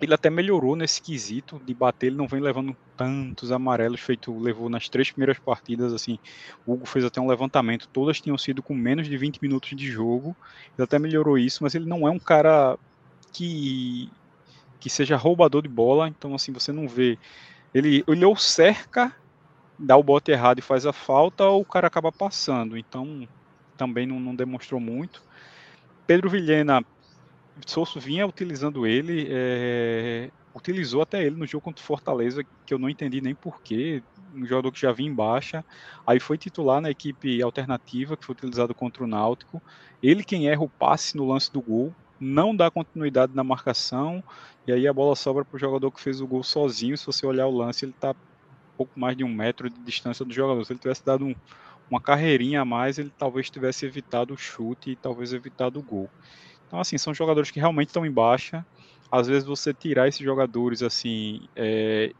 Ele 0.00 0.14
até 0.14 0.30
melhorou 0.30 0.76
nesse 0.76 1.02
quesito 1.02 1.60
de 1.64 1.74
bater, 1.74 2.06
ele 2.06 2.16
não 2.16 2.28
vem 2.28 2.40
levando 2.40 2.76
tantos 2.96 3.50
amarelos 3.50 4.00
feito 4.00 4.36
levou 4.38 4.68
nas 4.68 4.88
três 4.88 5.10
primeiras 5.10 5.40
partidas, 5.40 5.92
assim, 5.92 6.20
o 6.64 6.74
Hugo 6.74 6.86
fez 6.86 7.04
até 7.04 7.20
um 7.20 7.26
levantamento, 7.26 7.88
todas 7.92 8.20
tinham 8.20 8.38
sido 8.38 8.62
com 8.62 8.74
menos 8.74 9.08
de 9.08 9.16
20 9.16 9.42
minutos 9.42 9.70
de 9.70 9.88
jogo, 9.88 10.36
ele 10.76 10.84
até 10.84 11.00
melhorou 11.00 11.36
isso, 11.36 11.64
mas 11.64 11.74
ele 11.74 11.86
não 11.86 12.06
é 12.06 12.10
um 12.12 12.18
cara 12.18 12.78
que 13.32 14.10
que 14.80 14.88
seja 14.88 15.16
roubador 15.16 15.62
de 15.62 15.68
bola, 15.68 16.08
então 16.08 16.34
assim, 16.34 16.52
você 16.52 16.72
não 16.72 16.86
vê. 16.86 17.18
Ele, 17.74 18.04
ele 18.06 18.24
ou 18.24 18.36
cerca 18.36 19.14
dá 19.78 19.96
o 19.96 20.02
bote 20.02 20.30
errado 20.30 20.58
e 20.58 20.62
faz 20.62 20.86
a 20.86 20.92
falta, 20.92 21.44
ou 21.44 21.62
o 21.62 21.64
cara 21.64 21.86
acaba 21.86 22.10
passando. 22.10 22.76
Então, 22.76 23.28
também 23.76 24.06
não, 24.06 24.18
não 24.18 24.34
demonstrou 24.34 24.80
muito. 24.80 25.22
Pedro 26.06 26.28
Vilhena, 26.28 26.82
Sousso 27.66 28.00
vinha 28.00 28.26
utilizando 28.26 28.86
ele, 28.86 29.28
é, 29.30 30.30
utilizou 30.54 31.02
até 31.02 31.24
ele 31.24 31.36
no 31.36 31.46
jogo 31.46 31.64
contra 31.64 31.82
o 31.82 31.86
Fortaleza, 31.86 32.42
que 32.64 32.74
eu 32.74 32.78
não 32.78 32.88
entendi 32.88 33.20
nem 33.20 33.34
porquê, 33.34 34.02
um 34.34 34.44
jogador 34.46 34.72
que 34.72 34.80
já 34.80 34.92
vinha 34.92 35.10
em 35.10 35.14
baixa, 35.14 35.64
aí 36.06 36.18
foi 36.20 36.38
titular 36.38 36.80
na 36.80 36.90
equipe 36.90 37.42
alternativa, 37.42 38.16
que 38.16 38.24
foi 38.24 38.34
utilizado 38.34 38.74
contra 38.74 39.04
o 39.04 39.06
Náutico, 39.06 39.62
ele 40.02 40.24
quem 40.24 40.48
erra 40.48 40.62
o 40.62 40.68
passe 40.68 41.16
no 41.16 41.26
lance 41.26 41.52
do 41.52 41.60
gol, 41.60 41.94
não 42.20 42.54
dá 42.54 42.70
continuidade 42.70 43.34
na 43.34 43.44
marcação, 43.44 44.22
e 44.66 44.72
aí 44.72 44.86
a 44.86 44.92
bola 44.92 45.14
sobra 45.16 45.44
para 45.44 45.56
o 45.56 45.58
jogador 45.58 45.90
que 45.90 46.00
fez 46.00 46.20
o 46.20 46.26
gol 46.26 46.42
sozinho, 46.42 46.96
se 46.96 47.06
você 47.06 47.26
olhar 47.26 47.46
o 47.46 47.56
lance, 47.56 47.84
ele 47.84 47.92
está 47.92 48.14
pouco 48.78 48.98
mais 48.98 49.16
de 49.16 49.24
um 49.24 49.28
metro 49.28 49.68
de 49.68 49.80
distância 49.80 50.24
do 50.24 50.32
jogador. 50.32 50.64
Se 50.64 50.72
ele 50.72 50.78
tivesse 50.78 51.04
dado 51.04 51.26
um, 51.26 51.34
uma 51.90 52.00
carreirinha 52.00 52.60
a 52.60 52.64
mais, 52.64 52.96
ele 52.98 53.12
talvez 53.18 53.50
tivesse 53.50 53.84
evitado 53.84 54.32
o 54.32 54.38
chute 54.38 54.92
e 54.92 54.96
talvez 54.96 55.32
evitado 55.32 55.80
o 55.80 55.82
gol. 55.82 56.08
Então, 56.66 56.78
assim, 56.78 56.96
são 56.96 57.12
jogadores 57.12 57.50
que 57.50 57.58
realmente 57.58 57.88
estão 57.88 58.06
em 58.06 58.10
baixa. 58.10 58.64
Às 59.10 59.26
vezes 59.26 59.44
você 59.44 59.74
tirar 59.74 60.06
esses 60.06 60.20
jogadores 60.20 60.82
assim 60.82 61.48
é, 61.56 62.12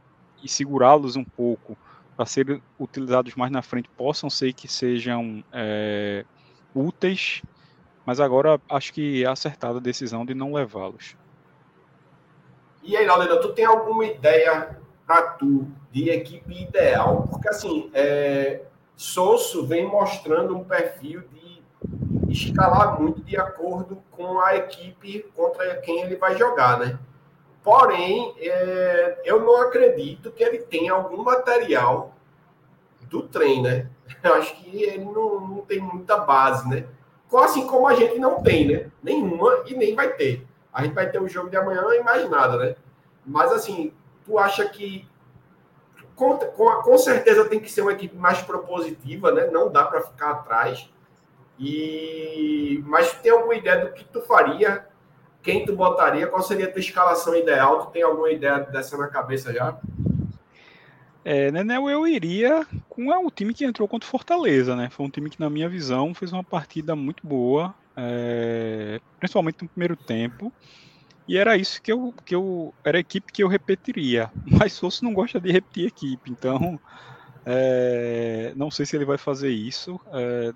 e 0.42 0.48
segurá-los 0.48 1.16
um 1.16 1.24
pouco 1.24 1.76
para 2.16 2.26
serem 2.26 2.60
utilizados 2.78 3.36
mais 3.36 3.52
na 3.52 3.62
frente, 3.62 3.88
possam 3.90 4.28
ser 4.28 4.52
que 4.52 4.66
sejam 4.66 5.44
é, 5.52 6.24
úteis, 6.74 7.42
mas 8.08 8.20
agora 8.20 8.58
acho 8.70 8.94
que 8.94 9.22
é 9.22 9.26
acertada 9.28 9.76
a 9.76 9.82
decisão 9.82 10.24
de 10.24 10.32
não 10.32 10.54
levá-los. 10.54 11.14
E 12.82 12.96
aí, 12.96 13.04
Laudena, 13.04 13.36
tu 13.36 13.52
tem 13.52 13.66
alguma 13.66 14.02
ideia 14.06 14.78
para 15.06 15.32
tu 15.32 15.68
de 15.92 16.08
equipe 16.08 16.62
ideal? 16.62 17.28
Porque 17.30 17.50
assim, 17.50 17.90
é, 17.92 18.62
vem 19.66 19.86
mostrando 19.86 20.56
um 20.56 20.64
perfil 20.64 21.22
de 21.34 21.62
escalar 22.32 22.98
muito 22.98 23.20
de 23.20 23.36
acordo 23.36 24.02
com 24.10 24.40
a 24.40 24.56
equipe 24.56 25.26
contra 25.36 25.76
quem 25.82 26.00
ele 26.00 26.16
vai 26.16 26.34
jogar, 26.34 26.78
né? 26.78 26.98
Porém, 27.62 28.34
é, 28.38 29.20
eu 29.22 29.44
não 29.44 29.60
acredito 29.60 30.32
que 30.32 30.42
ele 30.42 30.60
tenha 30.60 30.94
algum 30.94 31.22
material 31.22 32.14
do 33.02 33.20
trem, 33.20 33.60
né? 33.60 33.90
Eu 34.24 34.32
acho 34.32 34.56
que 34.56 34.82
ele 34.82 35.04
não, 35.04 35.46
não 35.46 35.60
tem 35.60 35.78
muita 35.78 36.16
base, 36.16 36.66
né? 36.66 36.86
Assim 37.36 37.66
como 37.66 37.86
a 37.86 37.94
gente 37.94 38.18
não 38.18 38.42
tem, 38.42 38.66
né? 38.66 38.90
Nenhuma 39.02 39.64
e 39.66 39.74
nem 39.74 39.94
vai 39.94 40.12
ter. 40.14 40.46
A 40.72 40.84
gente 40.84 40.94
vai 40.94 41.10
ter 41.10 41.20
o 41.20 41.28
jogo 41.28 41.50
de 41.50 41.56
amanhã 41.56 41.82
e 41.94 42.02
mais 42.02 42.28
nada, 42.28 42.56
né? 42.56 42.76
Mas 43.24 43.52
assim, 43.52 43.92
tu 44.24 44.38
acha 44.38 44.66
que 44.68 45.06
com, 46.14 46.36
com, 46.36 46.82
com 46.82 46.98
certeza 46.98 47.44
tem 47.44 47.60
que 47.60 47.70
ser 47.70 47.82
uma 47.82 47.92
equipe 47.92 48.16
mais 48.16 48.42
propositiva, 48.42 49.30
né? 49.30 49.46
Não 49.46 49.70
dá 49.70 49.84
para 49.84 50.00
ficar 50.00 50.30
atrás. 50.30 50.90
E 51.58 52.82
mas 52.86 53.12
tem 53.12 53.32
alguma 53.32 53.54
ideia 53.54 53.84
do 53.84 53.92
que 53.92 54.04
tu 54.04 54.20
faria? 54.22 54.86
Quem 55.42 55.64
tu 55.64 55.74
botaria? 55.74 56.26
Qual 56.26 56.42
seria 56.42 56.66
a 56.66 56.70
tua 56.70 56.80
escalação 56.80 57.34
ideal? 57.34 57.86
Tu 57.86 57.92
tem 57.92 58.02
alguma 58.02 58.30
ideia 58.30 58.60
dessa 58.60 58.96
na 58.96 59.08
cabeça 59.08 59.52
já? 59.52 59.78
É, 61.24 61.50
Nenel, 61.50 61.88
eu 61.90 62.06
iria 62.06 62.66
com 62.88 63.12
é, 63.12 63.18
o 63.18 63.30
time 63.30 63.52
que 63.52 63.64
entrou 63.64 63.86
contra 63.88 64.06
o 64.06 64.10
Fortaleza, 64.10 64.74
né? 64.74 64.88
Foi 64.90 65.04
um 65.04 65.10
time 65.10 65.28
que, 65.28 65.40
na 65.40 65.50
minha 65.50 65.68
visão, 65.68 66.14
fez 66.14 66.32
uma 66.32 66.44
partida 66.44 66.96
muito 66.96 67.26
boa, 67.26 67.74
é, 67.96 69.00
principalmente 69.18 69.62
no 69.62 69.68
primeiro 69.68 69.96
tempo. 69.96 70.52
E 71.26 71.36
era 71.36 71.56
isso 71.56 71.82
que 71.82 71.92
eu, 71.92 72.14
que 72.24 72.34
eu. 72.34 72.72
Era 72.82 72.96
a 72.96 73.00
equipe 73.00 73.32
que 73.32 73.42
eu 73.42 73.48
repetiria. 73.48 74.30
Mas 74.46 74.72
Souza 74.72 75.00
não 75.02 75.12
gosta 75.12 75.38
de 75.38 75.52
repetir 75.52 75.86
equipe, 75.86 76.30
então. 76.30 76.80
É, 77.44 78.52
não 78.56 78.70
sei 78.70 78.86
se 78.86 78.96
ele 78.96 79.04
vai 79.04 79.18
fazer 79.18 79.50
isso. 79.50 80.00
É, 80.12 80.52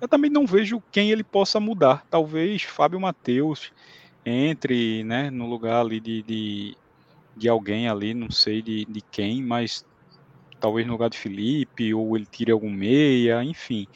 eu 0.00 0.08
também 0.08 0.30
não 0.30 0.46
vejo 0.46 0.82
quem 0.92 1.10
ele 1.10 1.24
possa 1.24 1.58
mudar. 1.58 2.04
Talvez 2.08 2.62
Fábio 2.62 3.00
Matheus 3.00 3.72
entre 4.24 5.02
né, 5.04 5.30
no 5.30 5.46
lugar 5.46 5.80
ali 5.80 6.00
de, 6.00 6.22
de, 6.22 6.76
de 7.38 7.48
alguém 7.48 7.88
ali, 7.88 8.12
não 8.14 8.30
sei 8.30 8.60
de, 8.60 8.84
de 8.84 9.00
quem, 9.00 9.42
mas 9.42 9.84
talvez 10.60 10.86
no 10.86 10.92
lugar 10.92 11.08
de 11.08 11.18
Felipe, 11.18 11.94
ou 11.94 12.16
ele 12.16 12.26
tire 12.26 12.52
algum 12.52 12.70
meia, 12.70 13.42
enfim. 13.42 13.86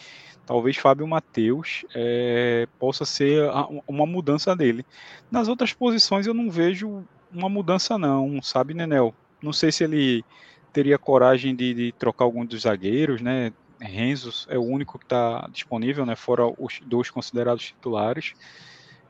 Talvez 0.46 0.76
Fábio 0.76 1.06
Matheus 1.06 1.84
é, 1.94 2.66
possa 2.78 3.04
ser 3.04 3.48
uma 3.86 4.06
mudança 4.06 4.54
dele. 4.56 4.84
Nas 5.30 5.48
outras 5.48 5.72
posições 5.72 6.26
eu 6.26 6.34
não 6.34 6.50
vejo 6.50 7.04
uma 7.32 7.48
mudança 7.48 7.96
não, 7.96 8.42
sabe, 8.42 8.74
Nenel? 8.74 9.14
Não 9.42 9.52
sei 9.52 9.72
se 9.72 9.84
ele 9.84 10.24
teria 10.72 10.98
coragem 10.98 11.54
de, 11.54 11.74
de 11.74 11.92
trocar 11.92 12.24
algum 12.24 12.44
dos 12.44 12.62
zagueiros, 12.62 13.20
né? 13.20 13.52
Renzo 13.80 14.46
é 14.48 14.56
o 14.56 14.62
único 14.62 14.98
que 14.98 15.04
está 15.04 15.48
disponível, 15.52 16.06
né? 16.06 16.14
Fora 16.14 16.46
os 16.46 16.80
dois 16.84 17.10
considerados 17.10 17.64
titulares. 17.64 18.34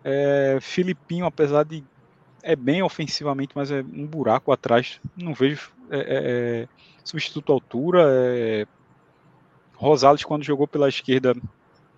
É, 0.05 0.59
Filipinho, 0.61 1.27
apesar 1.27 1.65
de 1.65 1.85
é 2.43 2.57
bem 2.57 2.83
ofensivamente, 2.83 3.53
mas 3.55 3.71
é 3.71 3.81
um 3.81 4.07
buraco 4.07 4.53
atrás. 4.53 5.01
Não 5.17 5.33
vejo 5.33 5.73
é, 5.91 5.99
é, 5.99 6.63
é 6.63 6.69
substituto 7.05 7.53
altura. 7.53 8.05
É, 8.09 8.67
Rosales, 9.75 10.25
quando 10.25 10.45
jogou 10.45 10.67
pela 10.67 10.89
esquerda, 10.89 11.35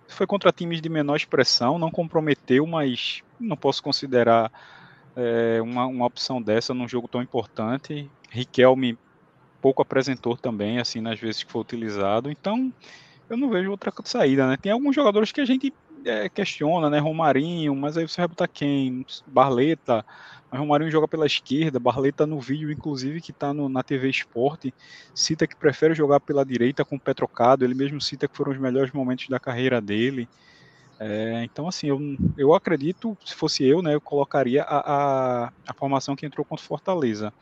foi 0.07 0.27
contra 0.27 0.51
times 0.51 0.81
de 0.81 0.89
menor 0.89 1.15
expressão, 1.15 1.79
não 1.79 1.91
comprometeu, 1.91 2.65
mas 2.65 3.23
não 3.39 3.57
posso 3.57 3.81
considerar 3.81 4.51
é, 5.15 5.61
uma, 5.61 5.85
uma 5.85 6.05
opção 6.05 6.41
dessa 6.41 6.73
num 6.73 6.87
jogo 6.87 7.07
tão 7.07 7.21
importante. 7.21 8.09
Riquelme 8.29 8.97
pouco 9.61 9.81
apresentou 9.81 10.37
também, 10.37 10.79
assim, 10.79 11.01
nas 11.01 11.19
vezes 11.19 11.43
que 11.43 11.51
foi 11.51 11.61
utilizado. 11.61 12.29
Então, 12.29 12.71
eu 13.29 13.35
não 13.35 13.49
vejo 13.49 13.71
outra 13.71 13.91
saída, 14.03 14.47
né? 14.47 14.57
Tem 14.57 14.71
alguns 14.71 14.93
jogadores 14.93 15.31
que 15.31 15.41
a 15.41 15.45
gente 15.45 15.73
é, 16.05 16.29
questiona, 16.29 16.89
né? 16.89 16.99
Romarinho, 16.99 17.75
mas 17.75 17.97
aí 17.97 18.07
você 18.07 18.21
vai 18.21 18.27
botar 18.27 18.47
quem? 18.47 19.05
Barleta. 19.27 20.05
Mas 20.51 20.59
Romarinho 20.59 20.91
joga 20.91 21.07
pela 21.07 21.25
esquerda, 21.25 21.79
Barleta 21.79 22.25
no 22.25 22.39
vídeo, 22.39 22.71
inclusive, 22.71 23.21
que 23.21 23.31
está 23.31 23.53
na 23.53 23.83
TV 23.83 24.09
Esporte, 24.09 24.73
cita 25.13 25.47
que 25.47 25.55
prefere 25.55 25.93
jogar 25.95 26.19
pela 26.21 26.45
direita 26.45 26.85
com 26.85 26.95
o 26.95 27.01
pé 27.01 27.13
trocado, 27.13 27.65
ele 27.65 27.73
mesmo 27.73 27.99
cita 27.99 28.27
que 28.27 28.37
foram 28.37 28.51
os 28.51 28.59
melhores 28.59 28.91
momentos 28.91 29.27
da 29.29 29.39
carreira 29.39 29.81
dele. 29.81 30.29
É, 30.99 31.43
então, 31.43 31.67
assim, 31.67 31.87
eu, 31.87 31.99
eu 32.37 32.53
acredito, 32.53 33.17
se 33.25 33.35
fosse 33.35 33.63
eu, 33.65 33.81
né, 33.81 33.95
eu 33.95 34.01
colocaria 34.01 34.63
a, 34.63 35.45
a, 35.47 35.53
a 35.67 35.73
formação 35.77 36.15
que 36.15 36.25
entrou 36.25 36.45
contra 36.45 36.65
Fortaleza. 36.65 37.33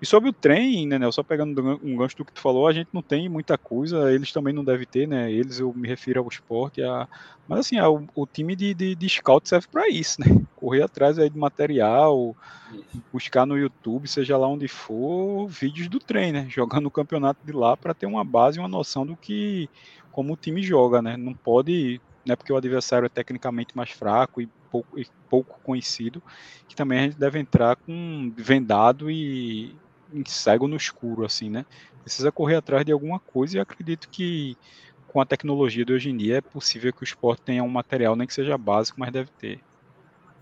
E 0.00 0.04
sobre 0.04 0.28
o 0.28 0.32
trem, 0.32 0.86
né, 0.86 0.98
só 1.10 1.22
pegando 1.22 1.80
um 1.82 1.96
gancho 1.96 2.18
do 2.18 2.24
que 2.24 2.32
tu 2.32 2.40
falou, 2.40 2.68
a 2.68 2.72
gente 2.72 2.88
não 2.92 3.00
tem 3.00 3.30
muita 3.30 3.56
coisa, 3.56 4.12
eles 4.12 4.30
também 4.30 4.52
não 4.52 4.62
devem 4.62 4.86
ter, 4.86 5.08
né? 5.08 5.32
Eles, 5.32 5.58
eu 5.58 5.72
me 5.72 5.88
refiro 5.88 6.20
ao 6.20 6.28
esporte, 6.28 6.82
a... 6.82 7.08
mas 7.48 7.60
assim, 7.60 7.78
a, 7.78 7.88
o, 7.88 8.06
o, 8.14 8.26
time 8.26 8.54
de, 8.54 8.74
de, 8.74 8.94
de 8.94 9.08
scout 9.08 9.48
serve 9.48 9.66
para 9.68 9.88
isso, 9.88 10.20
né? 10.20 10.26
Correr 10.54 10.82
atrás 10.82 11.18
aí 11.18 11.30
de 11.30 11.38
material, 11.38 12.36
buscar 13.10 13.46
no 13.46 13.56
YouTube, 13.56 14.06
seja 14.06 14.36
lá 14.36 14.46
onde 14.46 14.68
for, 14.68 15.48
vídeos 15.48 15.88
do 15.88 15.98
trem, 15.98 16.30
né? 16.30 16.46
Jogando 16.50 16.86
o 16.86 16.90
campeonato 16.90 17.40
de 17.46 17.52
lá 17.52 17.74
para 17.74 17.94
ter 17.94 18.04
uma 18.04 18.24
base, 18.24 18.58
uma 18.58 18.68
noção 18.68 19.06
do 19.06 19.16
que 19.16 19.66
como 20.12 20.34
o 20.34 20.36
time 20.36 20.62
joga, 20.62 21.00
né? 21.00 21.16
Não 21.16 21.32
pode, 21.32 22.02
não 22.24 22.34
é 22.34 22.36
porque 22.36 22.52
o 22.52 22.56
adversário 22.56 23.06
é 23.06 23.08
tecnicamente 23.08 23.74
mais 23.74 23.90
fraco 23.90 24.42
e 24.42 24.48
pouco, 24.70 25.00
e 25.00 25.06
pouco 25.30 25.58
conhecido, 25.62 26.22
que 26.68 26.76
também 26.76 26.98
a 26.98 27.02
gente 27.02 27.18
deve 27.18 27.38
entrar 27.38 27.76
com 27.76 28.30
vendado 28.36 29.10
e 29.10 29.74
cego 30.26 30.68
no 30.68 30.76
escuro, 30.76 31.24
assim, 31.24 31.50
né? 31.50 31.64
Precisa 32.02 32.30
correr 32.30 32.56
atrás 32.56 32.84
de 32.84 32.92
alguma 32.92 33.18
coisa 33.18 33.56
e 33.56 33.60
acredito 33.60 34.08
que 34.08 34.56
com 35.08 35.20
a 35.20 35.26
tecnologia 35.26 35.84
de 35.84 35.92
hoje 35.92 36.10
em 36.10 36.16
dia 36.16 36.38
é 36.38 36.40
possível 36.40 36.92
que 36.92 37.02
o 37.02 37.04
esporte 37.04 37.42
tenha 37.42 37.62
um 37.62 37.68
material, 37.68 38.14
nem 38.14 38.26
que 38.26 38.34
seja 38.34 38.56
básico, 38.58 39.00
mas 39.00 39.12
deve 39.12 39.30
ter. 39.38 39.60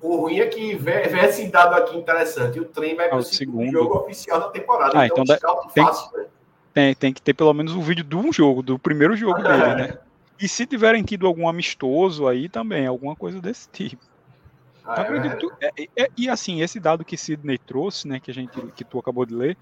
O 0.01 0.17
ruim 0.17 0.39
é 0.39 0.47
que 0.47 0.75
vê, 0.75 1.03
esse 1.03 1.47
dado 1.47 1.75
aqui 1.75 1.97
interessante. 1.97 2.61
O 2.61 2.65
trem 2.67 2.95
vai 2.95 3.09
para 3.09 3.19
o 3.19 3.23
segundo 3.23 3.71
jogo 3.71 3.99
oficial 3.99 4.39
da 4.41 4.49
temporada. 4.49 4.99
Ah, 4.99 5.07
então, 5.07 5.25
então 5.25 5.69
tem, 5.73 5.85
fácil, 5.85 6.19
né? 6.19 6.27
tem, 6.75 6.95
tem, 6.95 7.13
que 7.13 7.23
ter 7.23 7.33
pelo 7.33 7.55
menos 7.55 7.75
um 7.75 7.81
vídeo 7.81 8.05
de 8.05 8.15
um 8.15 8.31
jogo, 8.33 8.63
do 8.63 8.79
primeiro 8.79 9.17
jogo 9.17 9.43
dele, 9.43 9.75
né? 9.75 9.99
E 10.41 10.49
se 10.49 10.67
tiverem 10.67 11.05
tido 11.05 11.29
algum 11.29 11.49
amistoso 11.49 12.27
aí 12.27 12.49
também, 12.49 12.89
alguma 12.89 13.15
coisa 13.15 13.41
desse 13.41 13.69
tipo. 13.69 14.03
Ah, 14.85 14.97
é 14.99 15.01
acredito, 15.01 15.53
é, 15.61 15.71
é, 15.97 16.09
e 16.17 16.29
assim, 16.29 16.61
esse 16.61 16.79
dado 16.79 17.05
que 17.05 17.17
Sidney 17.17 17.59
trouxe, 17.59 18.07
né, 18.07 18.21
que 18.21 18.31
a 18.31 18.35
gente, 18.35 18.61
que 18.73 18.85
tu 18.85 18.99
acabou 18.99 19.25
de 19.25 19.35
ler, 19.35 19.57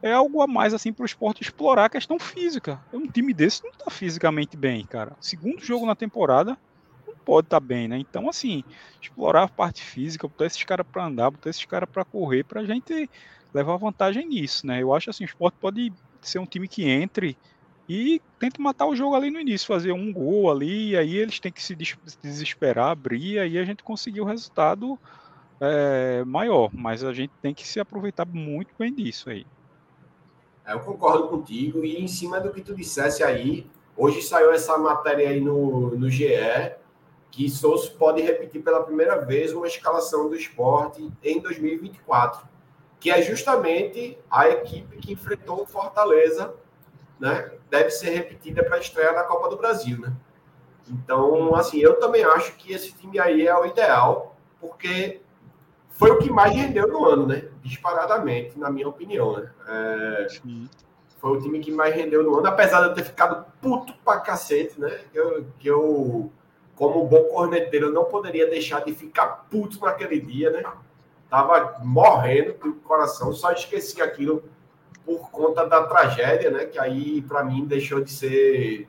é 0.00 0.12
algo 0.12 0.42
a 0.42 0.46
mais 0.46 0.74
assim 0.74 0.92
para 0.92 1.02
o 1.02 1.06
esporte 1.06 1.42
explorar 1.42 1.86
a 1.86 1.90
questão 1.90 2.18
física. 2.18 2.80
Um 2.92 3.06
time 3.06 3.32
desse 3.32 3.62
não 3.62 3.70
está 3.70 3.90
fisicamente 3.90 4.56
bem, 4.56 4.84
cara. 4.84 5.16
Segundo 5.20 5.64
jogo 5.64 5.86
na 5.86 5.94
temporada, 5.94 6.58
não 7.06 7.14
pode 7.24 7.46
estar 7.46 7.60
tá 7.60 7.66
bem, 7.66 7.86
né? 7.86 7.98
Então, 7.98 8.28
assim, 8.28 8.64
explorar 9.00 9.44
a 9.44 9.48
parte 9.48 9.82
física, 9.82 10.26
botar 10.26 10.46
esses 10.46 10.62
caras 10.64 10.86
para 10.90 11.06
andar, 11.06 11.30
botar 11.30 11.50
esses 11.50 11.64
caras 11.64 11.88
para 11.88 12.04
correr, 12.04 12.44
para 12.44 12.60
a 12.60 12.64
gente 12.64 13.08
levar 13.54 13.76
vantagem 13.76 14.26
nisso, 14.26 14.66
né? 14.66 14.82
Eu 14.82 14.92
acho 14.92 15.10
assim, 15.10 15.24
o 15.24 15.26
esporte 15.26 15.56
pode 15.60 15.92
ser 16.20 16.38
um 16.38 16.46
time 16.46 16.66
que 16.66 16.88
entre 16.88 17.36
e 17.92 18.22
tenta 18.38 18.60
matar 18.62 18.86
o 18.86 18.96
jogo 18.96 19.14
ali 19.14 19.30
no 19.30 19.38
início, 19.38 19.66
fazer 19.66 19.92
um 19.92 20.10
gol 20.10 20.50
ali, 20.50 20.90
e 20.90 20.96
aí 20.96 21.14
eles 21.14 21.38
têm 21.38 21.52
que 21.52 21.62
se 21.62 21.76
desesperar, 22.22 22.88
abrir, 22.88 23.34
e 23.34 23.38
aí 23.38 23.58
a 23.58 23.64
gente 23.64 23.82
conseguiu 23.82 24.24
o 24.24 24.26
resultado 24.26 24.98
é, 25.60 26.24
maior, 26.24 26.70
mas 26.72 27.04
a 27.04 27.12
gente 27.12 27.32
tem 27.42 27.52
que 27.52 27.68
se 27.68 27.78
aproveitar 27.78 28.24
muito 28.24 28.70
bem 28.78 28.94
disso 28.94 29.28
aí. 29.28 29.46
É, 30.64 30.72
eu 30.72 30.80
concordo 30.80 31.28
contigo, 31.28 31.84
e 31.84 32.02
em 32.02 32.08
cima 32.08 32.40
do 32.40 32.50
que 32.50 32.62
tu 32.62 32.74
dissesse 32.74 33.22
aí, 33.22 33.66
hoje 33.94 34.22
saiu 34.22 34.52
essa 34.52 34.78
matéria 34.78 35.28
aí 35.28 35.40
no, 35.40 35.90
no 35.90 36.08
GE, 36.08 36.32
que 37.30 37.50
Souza 37.50 37.90
pode 37.90 38.22
repetir 38.22 38.62
pela 38.62 38.82
primeira 38.82 39.20
vez 39.20 39.52
uma 39.52 39.66
escalação 39.66 40.30
do 40.30 40.34
esporte 40.34 41.06
em 41.22 41.40
2024, 41.40 42.48
que 42.98 43.10
é 43.10 43.20
justamente 43.20 44.16
a 44.30 44.48
equipe 44.48 44.96
que 44.96 45.12
enfrentou 45.12 45.62
o 45.62 45.66
Fortaleza 45.66 46.54
né, 47.22 47.52
deve 47.70 47.92
ser 47.92 48.10
repetida 48.10 48.64
para 48.64 48.76
a 48.76 48.80
estreia 48.80 49.12
da 49.12 49.22
Copa 49.22 49.48
do 49.48 49.56
Brasil, 49.56 49.96
né? 49.96 50.12
Então, 50.90 51.54
assim, 51.54 51.78
eu 51.78 52.00
também 52.00 52.24
acho 52.24 52.56
que 52.56 52.72
esse 52.72 52.92
time 52.94 53.20
aí 53.20 53.46
é 53.46 53.56
o 53.56 53.64
ideal, 53.64 54.36
porque 54.60 55.20
foi 55.90 56.10
o 56.10 56.18
que 56.18 56.28
mais 56.28 56.52
rendeu 56.52 56.88
no 56.88 57.04
ano, 57.04 57.28
né? 57.28 57.44
Disparadamente, 57.62 58.58
na 58.58 58.68
minha 58.68 58.88
opinião, 58.88 59.38
né? 59.38 59.48
É, 59.68 60.26
foi 61.18 61.38
o 61.38 61.40
time 61.40 61.60
que 61.60 61.70
mais 61.70 61.94
rendeu 61.94 62.24
no 62.24 62.36
ano, 62.36 62.48
apesar 62.48 62.80
de 62.80 62.88
eu 62.88 62.94
ter 62.94 63.04
ficado 63.04 63.46
puto 63.60 63.94
pra 64.04 64.18
cacete, 64.18 64.80
né? 64.80 65.02
Eu, 65.14 65.46
que 65.60 65.68
eu, 65.68 66.28
como 66.74 67.06
bom 67.06 67.22
corneteiro, 67.28 67.92
não 67.92 68.06
poderia 68.06 68.50
deixar 68.50 68.84
de 68.84 68.92
ficar 68.92 69.46
puto 69.48 69.78
naquele 69.78 70.18
dia, 70.18 70.50
né? 70.50 70.64
Tava 71.30 71.78
morrendo 71.84 72.54
do 72.54 72.74
coração, 72.80 73.32
só 73.32 73.52
esqueci 73.52 74.02
aquilo 74.02 74.42
por 75.04 75.30
conta 75.30 75.66
da 75.66 75.84
tragédia, 75.84 76.50
né? 76.50 76.66
Que 76.66 76.78
aí, 76.78 77.22
para 77.22 77.44
mim, 77.44 77.66
deixou 77.66 78.02
de 78.02 78.10
ser. 78.10 78.88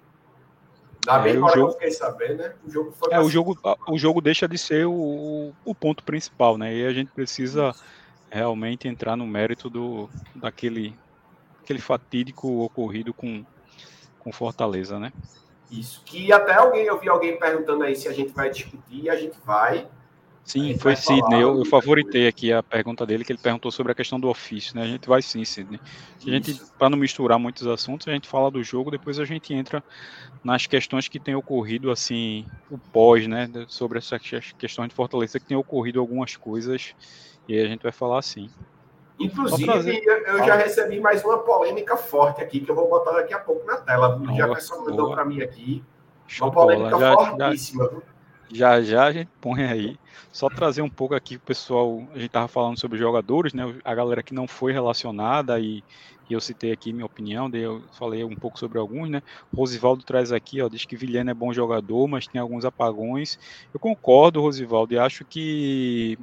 Da 1.06 1.20
é, 1.20 1.24
mesma 1.24 1.48
hora 1.48 1.56
jogo... 1.56 1.68
que 1.68 1.76
eu 1.76 1.80
fiquei 1.80 1.92
sabendo, 1.92 2.38
né? 2.38 2.54
O 2.66 2.72
jogo 2.72 2.92
foi. 2.92 3.14
É, 3.14 3.20
o 3.20 3.30
jogo, 3.30 3.58
o 3.88 3.98
jogo 3.98 4.22
deixa 4.22 4.48
de 4.48 4.58
ser 4.58 4.86
o, 4.86 5.54
o 5.66 5.76
ponto 5.76 6.04
principal, 6.04 6.58
né? 6.58 6.74
E 6.74 6.86
a 6.86 6.94
gente 6.94 7.12
precisa 7.12 7.74
realmente 8.30 8.88
entrar 8.88 9.16
no 9.16 9.28
mérito 9.28 9.70
do, 9.70 10.10
daquele 10.36 10.96
aquele 11.64 11.80
fatídico 11.80 12.64
ocorrido 12.64 13.14
com, 13.14 13.46
com 14.20 14.32
Fortaleza, 14.32 15.00
né? 15.00 15.12
Isso. 15.72 16.04
Que 16.06 16.32
até 16.32 16.54
alguém, 16.54 16.86
eu 16.86 17.00
vi 17.00 17.10
alguém 17.10 17.40
perguntando 17.40 17.84
aí 17.84 17.96
se 17.96 18.08
a 18.08 18.14
gente 18.14 18.32
vai 18.32 18.50
discutir, 18.50 19.06
e 19.06 19.10
a 19.10 19.16
gente 19.16 19.38
vai. 19.44 19.88
Sim, 20.44 20.78
foi 20.78 20.96
Sidney. 20.96 21.42
Eu, 21.42 21.58
eu 21.60 21.66
favoritei 21.66 22.28
aqui 22.28 22.52
a 22.52 22.62
pergunta 22.62 23.06
dele, 23.06 23.24
que 23.24 23.32
ele 23.32 23.40
perguntou 23.40 23.72
sobre 23.72 23.94
a 23.94 23.96
questão 23.96 24.20
do 24.20 24.28
ofício, 24.28 24.76
né? 24.76 24.84
A 24.84 24.88
gente 24.88 25.08
vai 25.08 25.22
sim, 25.22 25.44
Sidney. 25.46 25.80
A 26.26 26.30
gente, 26.30 26.62
para 26.78 26.90
não 26.90 26.98
misturar 26.98 27.40
muitos 27.40 27.66
assuntos, 27.66 28.08
a 28.08 28.12
gente 28.12 28.28
fala 28.28 28.52
do 28.52 28.62
jogo, 28.62 28.92
depois 28.92 29.20
a 29.20 29.26
gente 29.26 29.54
entra 29.54 29.82
nas 30.44 30.68
questões 30.68 31.08
que 31.08 31.18
têm 31.18 31.34
ocorrido, 31.34 31.90
assim, 31.90 32.46
o 32.70 32.78
pós, 32.78 33.26
né? 33.26 33.50
Sobre 33.68 34.00
essa 34.00 34.20
questão 34.20 34.86
de 34.86 34.94
Fortaleza, 34.94 35.40
que 35.40 35.46
tem 35.46 35.56
ocorrido 35.56 36.00
algumas 36.02 36.36
coisas, 36.36 36.94
e 37.48 37.54
aí 37.54 37.66
a 37.66 37.68
gente 37.68 37.82
vai 37.82 37.94
falar 37.94 38.20
assim. 38.20 38.50
Inclusive, 39.18 40.02
eu 40.06 40.40
já 40.40 40.56
recebi 40.56 41.00
mais 41.00 41.24
uma 41.24 41.38
polêmica 41.38 41.96
forte 41.96 42.42
aqui, 42.42 42.60
que 42.60 42.70
eu 42.70 42.76
vou 42.76 42.90
botar 42.90 43.12
daqui 43.12 43.34
a 43.34 43.40
pouco 43.40 43.66
na 43.66 43.78
tela. 43.78 44.20
O 44.20 44.36
Jefferson 44.36 44.84
mandou 44.84 45.12
para 45.12 45.24
mim 45.24 45.42
aqui. 45.42 45.82
Uma 46.42 46.52
polêmica 46.52 47.00
já, 47.00 47.14
fortíssima. 47.14 47.86
Já 47.86 48.13
já 48.54 48.82
já 48.82 49.06
a 49.06 49.12
gente 49.12 49.30
põe 49.42 49.64
aí. 49.64 49.98
Só 50.32 50.50
trazer 50.50 50.82
um 50.82 50.90
pouco 50.90 51.14
aqui 51.16 51.36
o 51.36 51.40
pessoal, 51.40 52.00
a 52.12 52.16
gente 52.16 52.28
estava 52.28 52.48
falando 52.48 52.80
sobre 52.80 52.98
jogadores, 52.98 53.54
né? 53.54 53.64
A 53.84 53.94
galera 53.96 54.24
que 54.24 54.34
não 54.34 54.48
foi 54.48 54.72
relacionada 54.72 55.60
e, 55.60 55.84
e 56.30 56.34
eu 56.34 56.42
citei 56.42 56.72
aqui 56.72 56.94
minha 56.94 57.06
opinião, 57.06 57.50
daí 57.50 57.62
eu 57.62 57.84
falei 57.92 58.24
um 58.24 58.36
pouco 58.36 58.58
sobre 58.58 58.80
alguns, 58.80 59.10
né? 59.10 59.22
Rosivaldo 59.56 60.04
traz 60.04 60.32
aqui, 60.32 60.62
ó, 60.62 60.70
diz 60.70 60.86
que 60.86 60.96
Vilhena 60.96 61.32
é 61.32 61.34
bom 61.34 61.54
jogador, 61.54 62.08
mas 62.08 62.28
tem 62.28 62.42
alguns 62.42 62.66
apagões. 62.66 63.38
Eu 63.74 63.80
concordo, 63.80 64.42
Rosivaldo, 64.42 64.94
e 64.94 65.00
acho 65.00 65.24
que 65.26 66.18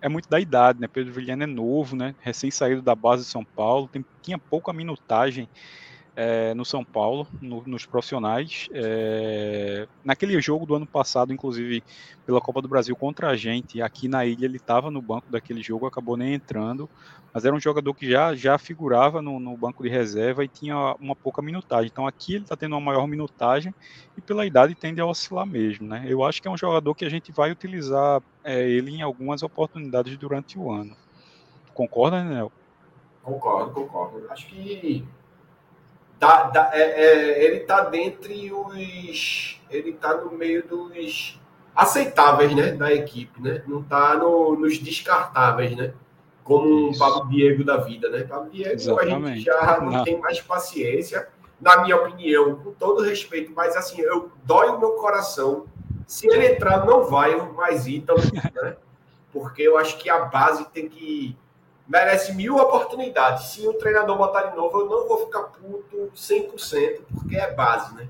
é 0.00 0.08
muito 0.08 0.28
da 0.28 0.40
idade, 0.40 0.80
né? 0.80 0.88
Pedro 0.88 1.12
Vilhena 1.12 1.44
é 1.44 1.46
novo, 1.46 1.96
né? 1.96 2.14
Recém 2.20 2.50
saído 2.50 2.82
da 2.82 2.94
base 2.94 3.24
de 3.24 3.28
São 3.30 3.44
Paulo, 3.44 3.88
tem, 3.88 4.04
tinha 4.22 4.38
pouca 4.38 4.72
minutagem 4.72 5.48
é, 6.16 6.52
no 6.54 6.64
São 6.64 6.84
Paulo, 6.84 7.26
no, 7.40 7.62
nos 7.66 7.86
profissionais. 7.86 8.68
É, 8.72 9.86
naquele 10.04 10.40
jogo 10.40 10.66
do 10.66 10.74
ano 10.74 10.86
passado, 10.86 11.32
inclusive 11.32 11.82
pela 12.26 12.40
Copa 12.40 12.60
do 12.60 12.68
Brasil 12.68 12.94
contra 12.96 13.28
a 13.28 13.36
gente, 13.36 13.80
aqui 13.80 14.08
na 14.08 14.24
ilha 14.24 14.44
ele 14.44 14.56
estava 14.56 14.90
no 14.90 15.00
banco 15.00 15.30
daquele 15.30 15.62
jogo, 15.62 15.86
acabou 15.86 16.16
nem 16.16 16.34
entrando, 16.34 16.88
mas 17.32 17.44
era 17.44 17.54
um 17.54 17.60
jogador 17.60 17.94
que 17.94 18.10
já, 18.10 18.34
já 18.34 18.58
figurava 18.58 19.22
no, 19.22 19.38
no 19.38 19.56
banco 19.56 19.82
de 19.82 19.88
reserva 19.88 20.44
e 20.44 20.48
tinha 20.48 20.94
uma 21.00 21.14
pouca 21.14 21.40
minutagem. 21.40 21.88
Então 21.92 22.06
aqui 22.06 22.34
ele 22.34 22.44
está 22.44 22.56
tendo 22.56 22.72
uma 22.72 22.80
maior 22.80 23.06
minutagem 23.06 23.74
e 24.16 24.20
pela 24.20 24.44
idade 24.44 24.74
tende 24.74 25.00
a 25.00 25.06
oscilar 25.06 25.46
mesmo. 25.46 25.86
Né? 25.86 26.04
Eu 26.08 26.24
acho 26.24 26.42
que 26.42 26.48
é 26.48 26.50
um 26.50 26.56
jogador 26.56 26.94
que 26.94 27.04
a 27.04 27.10
gente 27.10 27.30
vai 27.32 27.50
utilizar 27.50 28.20
é, 28.42 28.68
ele 28.68 28.90
em 28.90 29.02
algumas 29.02 29.42
oportunidades 29.42 30.16
durante 30.16 30.58
o 30.58 30.70
ano. 30.70 30.96
Concorda, 31.72 32.22
Nel? 32.24 32.50
Concordo, 33.22 33.70
concordo. 33.72 34.26
Acho 34.30 34.46
que 34.46 35.04
Tá, 36.20 36.48
tá, 36.50 36.70
é, 36.74 36.82
é, 36.82 37.44
ele 37.44 37.60
tá 37.60 37.80
dentre 37.80 38.52
os. 38.52 39.58
Ele 39.70 39.94
tá 39.94 40.14
no 40.14 40.30
meio 40.32 40.62
dos 40.68 41.40
aceitáveis, 41.74 42.54
né? 42.54 42.72
Da 42.72 42.92
equipe, 42.92 43.40
né? 43.40 43.62
Não 43.66 43.82
tá 43.82 44.18
no, 44.18 44.54
nos 44.54 44.78
descartáveis, 44.78 45.74
né? 45.74 45.94
Como 46.44 46.90
o 46.90 46.98
Pablo 46.98 47.26
Diego 47.30 47.64
da 47.64 47.78
vida, 47.78 48.10
né? 48.10 48.24
Pablo 48.24 48.50
Diego 48.50 48.74
Exatamente. 48.74 49.14
a 49.14 49.34
gente 49.34 49.44
já 49.44 49.80
não, 49.80 49.90
não, 49.90 50.04
tem 50.04 50.20
mais 50.20 50.42
paciência, 50.42 51.26
na 51.58 51.80
minha 51.82 51.96
opinião, 51.96 52.56
com 52.56 52.72
todo 52.72 53.02
respeito, 53.02 53.52
mas 53.56 53.74
assim, 53.74 54.02
eu 54.02 54.30
dói 54.44 54.68
o 54.68 54.78
meu 54.78 54.92
coração. 54.92 55.64
Se 56.06 56.26
ele 56.26 56.48
entrar, 56.48 56.84
não 56.84 57.04
vai 57.04 57.34
mais 57.52 57.86
Ítalo, 57.86 58.20
né? 58.20 58.76
Porque 59.32 59.62
eu 59.62 59.78
acho 59.78 59.96
que 59.96 60.10
a 60.10 60.26
base 60.26 60.66
tem 60.66 60.86
que 60.86 61.34
merece 61.90 62.32
mil 62.32 62.56
oportunidades. 62.56 63.46
Se 63.46 63.66
o 63.66 63.74
treinador 63.74 64.16
botar 64.16 64.44
de 64.44 64.56
novo, 64.56 64.80
eu 64.80 64.88
não 64.88 65.08
vou 65.08 65.26
ficar 65.26 65.42
puto 65.42 66.10
100%, 66.14 67.00
porque 67.12 67.36
é 67.36 67.52
base, 67.52 67.92
né? 67.96 68.08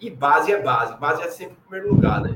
E 0.00 0.08
base 0.08 0.50
é 0.50 0.60
base. 0.60 0.96
Base 0.96 1.22
é 1.22 1.28
sempre 1.28 1.52
em 1.52 1.68
primeiro 1.68 1.94
lugar, 1.94 2.22
né? 2.22 2.34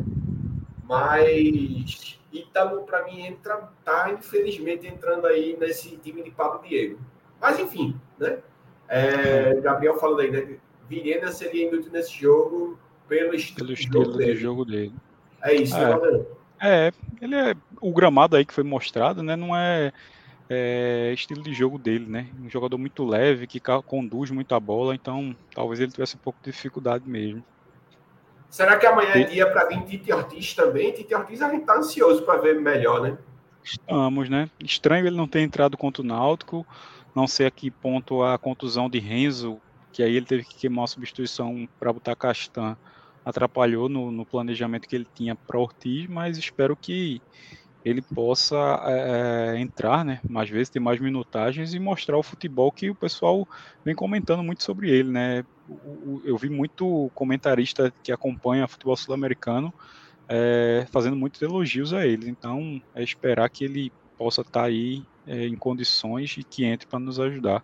Mas 0.86 2.18
Ítalo, 2.30 2.82
para 2.82 3.04
mim, 3.04 3.24
entra, 3.24 3.70
tá 3.82 4.10
infelizmente 4.12 4.86
entrando 4.86 5.26
aí 5.26 5.56
nesse 5.58 5.96
time 5.96 6.22
de 6.22 6.30
Pablo 6.30 6.60
Diego. 6.68 6.98
Mas 7.40 7.58
enfim, 7.58 7.98
né? 8.18 8.38
É, 8.86 9.54
Gabriel 9.62 9.96
falando 9.96 10.20
aí, 10.20 10.30
né? 10.30 10.58
Vilhena 10.86 11.32
seria 11.32 11.66
inútil 11.66 11.90
nesse 11.90 12.12
jogo 12.12 12.78
pelo 13.08 13.34
estilo, 13.34 13.56
pelo 13.56 13.72
estilo 13.72 14.18
de 14.18 14.34
jogo 14.34 14.64
dele. 14.66 14.92
É 15.42 15.54
isso, 15.54 15.76
é. 15.76 16.12
né, 16.12 16.24
É, 16.60 16.92
ele 17.22 17.34
é 17.36 17.54
o 17.80 17.90
gramado 17.90 18.36
aí 18.36 18.44
que 18.44 18.52
foi 18.52 18.64
mostrado, 18.64 19.22
né? 19.22 19.34
Não 19.34 19.56
é 19.56 19.90
é, 20.48 21.12
estilo 21.14 21.42
de 21.42 21.52
jogo 21.52 21.78
dele, 21.78 22.06
né? 22.06 22.28
Um 22.40 22.50
jogador 22.50 22.78
muito 22.78 23.04
leve, 23.04 23.46
que 23.46 23.60
conduz 23.86 24.30
muito 24.30 24.54
a 24.54 24.60
bola, 24.60 24.94
então 24.94 25.34
talvez 25.54 25.80
ele 25.80 25.92
tivesse 25.92 26.16
um 26.16 26.20
pouco 26.20 26.38
de 26.42 26.50
dificuldade 26.50 27.08
mesmo. 27.08 27.42
Será 28.48 28.76
que 28.76 28.86
amanhã 28.86 29.10
é 29.14 29.24
dia 29.24 29.50
para 29.50 29.64
vir 29.66 29.82
Tite 29.84 30.12
Ortiz 30.12 30.54
também? 30.54 30.92
Tite 30.92 31.14
Ortiz 31.14 31.42
a 31.42 31.50
gente 31.50 31.62
está 31.62 31.76
ansioso 31.76 32.22
para 32.22 32.40
ver 32.40 32.60
melhor, 32.60 33.00
né? 33.02 33.18
Estamos, 33.64 34.28
né? 34.28 34.48
Estranho 34.62 35.06
ele 35.06 35.16
não 35.16 35.26
ter 35.26 35.40
entrado 35.40 35.76
contra 35.76 36.02
o 36.02 36.06
Náutico, 36.06 36.66
não 37.14 37.26
sei 37.26 37.46
a 37.46 37.50
que 37.50 37.70
ponto 37.70 38.22
a 38.22 38.38
contusão 38.38 38.88
de 38.88 38.98
Renzo, 38.98 39.60
que 39.92 40.02
aí 40.02 40.14
ele 40.14 40.26
teve 40.26 40.44
que 40.44 40.54
queimar 40.54 40.82
uma 40.82 40.86
substituição 40.86 41.68
para 41.80 41.92
botar 41.92 42.14
Castan, 42.14 42.76
atrapalhou 43.24 43.88
no, 43.88 44.10
no 44.12 44.26
planejamento 44.26 44.86
que 44.86 44.94
ele 44.94 45.06
tinha 45.14 45.34
para 45.34 45.58
Ortiz, 45.58 46.06
mas 46.06 46.36
espero 46.36 46.76
que 46.76 47.22
ele 47.84 48.00
possa 48.00 48.56
é, 48.86 49.60
entrar 49.60 50.04
né, 50.04 50.20
mais 50.28 50.48
vezes, 50.48 50.70
ter 50.70 50.80
mais 50.80 50.98
minutagens 50.98 51.74
e 51.74 51.78
mostrar 51.78 52.16
o 52.16 52.22
futebol 52.22 52.72
que 52.72 52.88
o 52.88 52.94
pessoal 52.94 53.46
vem 53.84 53.94
comentando 53.94 54.42
muito 54.42 54.62
sobre 54.62 54.90
ele. 54.90 55.10
Né? 55.10 55.44
Eu 56.24 56.38
vi 56.38 56.48
muito 56.48 57.10
comentarista 57.14 57.92
que 58.02 58.10
acompanha 58.10 58.66
futebol 58.66 58.96
sul-americano 58.96 59.72
é, 60.28 60.86
fazendo 60.90 61.16
muitos 61.16 61.42
elogios 61.42 61.92
a 61.92 62.06
ele. 62.06 62.28
Então, 62.28 62.80
é 62.94 63.02
esperar 63.02 63.50
que 63.50 63.64
ele 63.64 63.92
possa 64.16 64.40
estar 64.40 64.60
tá 64.60 64.66
aí 64.66 65.04
é, 65.26 65.46
em 65.46 65.56
condições 65.56 66.36
e 66.38 66.42
que 66.42 66.64
entre 66.64 66.86
para 66.86 66.98
nos 66.98 67.20
ajudar. 67.20 67.62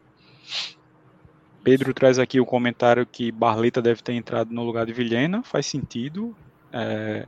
Pedro 1.63 1.93
traz 1.93 2.19
aqui 2.19 2.41
o 2.41 2.47
comentário 2.47 3.07
que 3.07 3.31
Barleta 3.31 3.83
deve 3.83 4.03
ter 4.03 4.15
entrado 4.15 4.53
no 4.53 4.65
lugar 4.65 4.87
de 4.87 4.93
Vilhena, 4.93 5.43
faz 5.43 5.67
sentido. 5.67 6.35
É, 6.73 7.27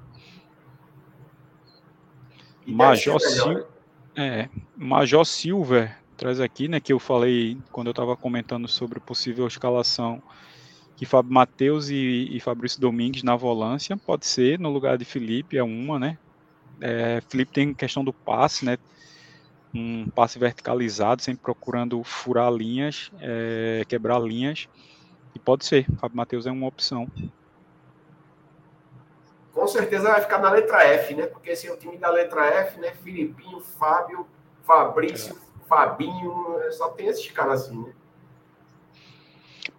Major, 2.67 3.19
Sil 3.21 3.67
é, 4.17 4.49
Major 4.77 5.25
Silver 5.25 5.97
traz 6.17 6.41
aqui, 6.41 6.69
né, 6.69 6.81
que 6.81 6.93
eu 6.93 6.99
falei 6.99 7.59
quando 7.71 7.89
eu 7.89 7.93
estava 7.93 8.17
comentando 8.17 8.69
sobre 8.69 9.01
possível 9.01 9.47
escalação 9.47 10.23
que 10.97 11.07
Fábio 11.07 11.33
Matheus 11.33 11.89
e, 11.89 12.29
e, 12.31 12.39
Fabrício 12.39 12.81
Domingues 12.81 13.23
na 13.23 13.35
volância, 13.35 13.97
pode 13.97 14.27
ser, 14.27 14.59
no 14.59 14.71
lugar 14.71 14.97
de 14.97 15.05
Felipe, 15.05 15.57
é 15.57 15.63
uma, 15.63 15.99
né? 15.99 16.19
É, 16.81 17.21
Felipe 17.29 17.53
tem 17.53 17.75
questão 17.75 18.05
do 18.05 18.13
passe, 18.13 18.65
né? 18.65 18.79
Um 19.75 20.09
passe 20.11 20.39
verticalizado, 20.39 21.23
sempre 21.23 21.43
procurando 21.43 22.05
furar 22.05 22.53
linhas, 22.53 23.11
é, 23.21 23.85
quebrar 23.89 24.21
linhas, 24.21 24.69
e 25.35 25.39
pode 25.39 25.65
ser, 25.65 25.87
Fábio 25.97 26.17
Matheus 26.17 26.47
é 26.47 26.53
uma 26.53 26.69
opção 26.69 27.11
com 29.53 29.67
certeza 29.67 30.11
vai 30.11 30.21
ficar 30.21 30.39
na 30.39 30.51
letra 30.51 30.83
F, 30.85 31.15
né? 31.15 31.27
Porque 31.27 31.51
esse 31.51 31.67
é 31.67 31.73
o 31.73 31.77
time 31.77 31.99
da 31.99 32.11
letra 32.11 32.47
F, 32.47 32.81
né? 32.81 32.93
Filipinho, 33.03 33.61
Fábio, 33.61 34.27
Fabrício, 34.65 35.37
é. 35.37 35.69
Fabinho, 35.69 36.59
é, 36.63 36.71
só 36.73 36.89
tem 36.89 37.07
esses 37.07 37.31
caras 37.31 37.63
assim, 37.63 37.83
né? 37.83 37.93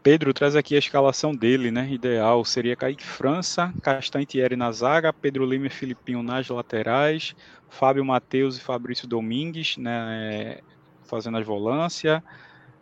Pedro 0.02 0.34
traz 0.34 0.56
aqui 0.56 0.76
a 0.76 0.80
escalação 0.80 1.34
dele, 1.34 1.72
né? 1.72 1.88
Ideal 1.90 2.44
seria 2.44 2.76
Kaique 2.76 3.04
França, 3.04 3.74
Castantieri 3.82 4.56
na 4.56 4.72
zaga, 4.72 5.14
Pedro 5.14 5.46
Lima 5.46 5.68
e 5.68 5.70
Filipinho 5.70 6.22
nas 6.22 6.48
laterais, 6.50 7.36
Fábio 7.70 8.04
Matheus 8.04 8.58
e 8.58 8.62
Fabrício 8.62 9.08
Domingues, 9.08 9.78
né? 9.78 10.60
Fazendo 11.04 11.38
as 11.38 11.46
volâncias, 11.46 12.22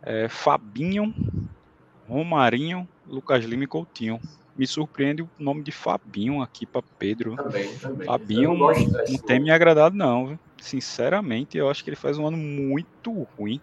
é, 0.02 0.28
Fabinho, 0.28 1.14
Romarinho, 2.08 2.88
Lucas 3.08 3.46
Lima 3.46 3.64
e 3.64 3.68
Coutinho 3.68 4.20
me 4.56 4.68
surpreende 4.68 5.22
o 5.22 5.30
nome 5.40 5.64
de 5.64 5.72
Fabinho 5.72 6.42
aqui 6.42 6.66
para 6.66 6.84
Pedro. 7.00 7.36
Também, 7.36 7.78
também. 7.78 8.06
Fabinho 8.06 8.54
não, 8.54 8.68
não 8.68 9.18
tem 9.26 9.40
me 9.40 9.52
agradado, 9.52 9.96
não. 9.96 10.38
Sinceramente, 10.60 11.58
eu 11.58 11.70
acho 11.70 11.84
que 11.84 11.90
ele 11.90 11.96
faz 11.96 12.18
um 12.18 12.28
ano 12.28 12.38
muito 12.38 13.12
ruim. 13.38 13.60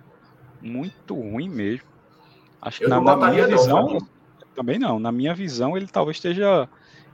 Muito 0.60 1.14
ruim 1.14 1.48
mesmo. 1.48 1.86
Acho 2.60 2.80
que 2.80 2.88
na, 2.88 3.00
na 3.00 3.30
minha 3.30 3.46
visão. 3.46 3.86
Não, 3.86 4.08
também 4.54 4.78
não. 4.78 4.98
Na 4.98 5.12
minha 5.12 5.34
visão, 5.34 5.76
ele 5.76 5.86
talvez 5.86 6.16
esteja 6.16 6.68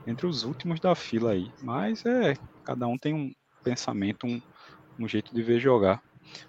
entre 0.07 0.25
os 0.25 0.43
últimos 0.43 0.79
da 0.79 0.95
fila 0.95 1.31
aí. 1.31 1.51
Mas 1.61 2.05
é. 2.05 2.35
Cada 2.63 2.87
um 2.87 2.97
tem 2.97 3.13
um 3.13 3.31
pensamento, 3.63 4.25
um, 4.25 4.41
um 4.97 5.07
jeito 5.07 5.33
de 5.35 5.43
ver 5.43 5.59
jogar. 5.59 6.01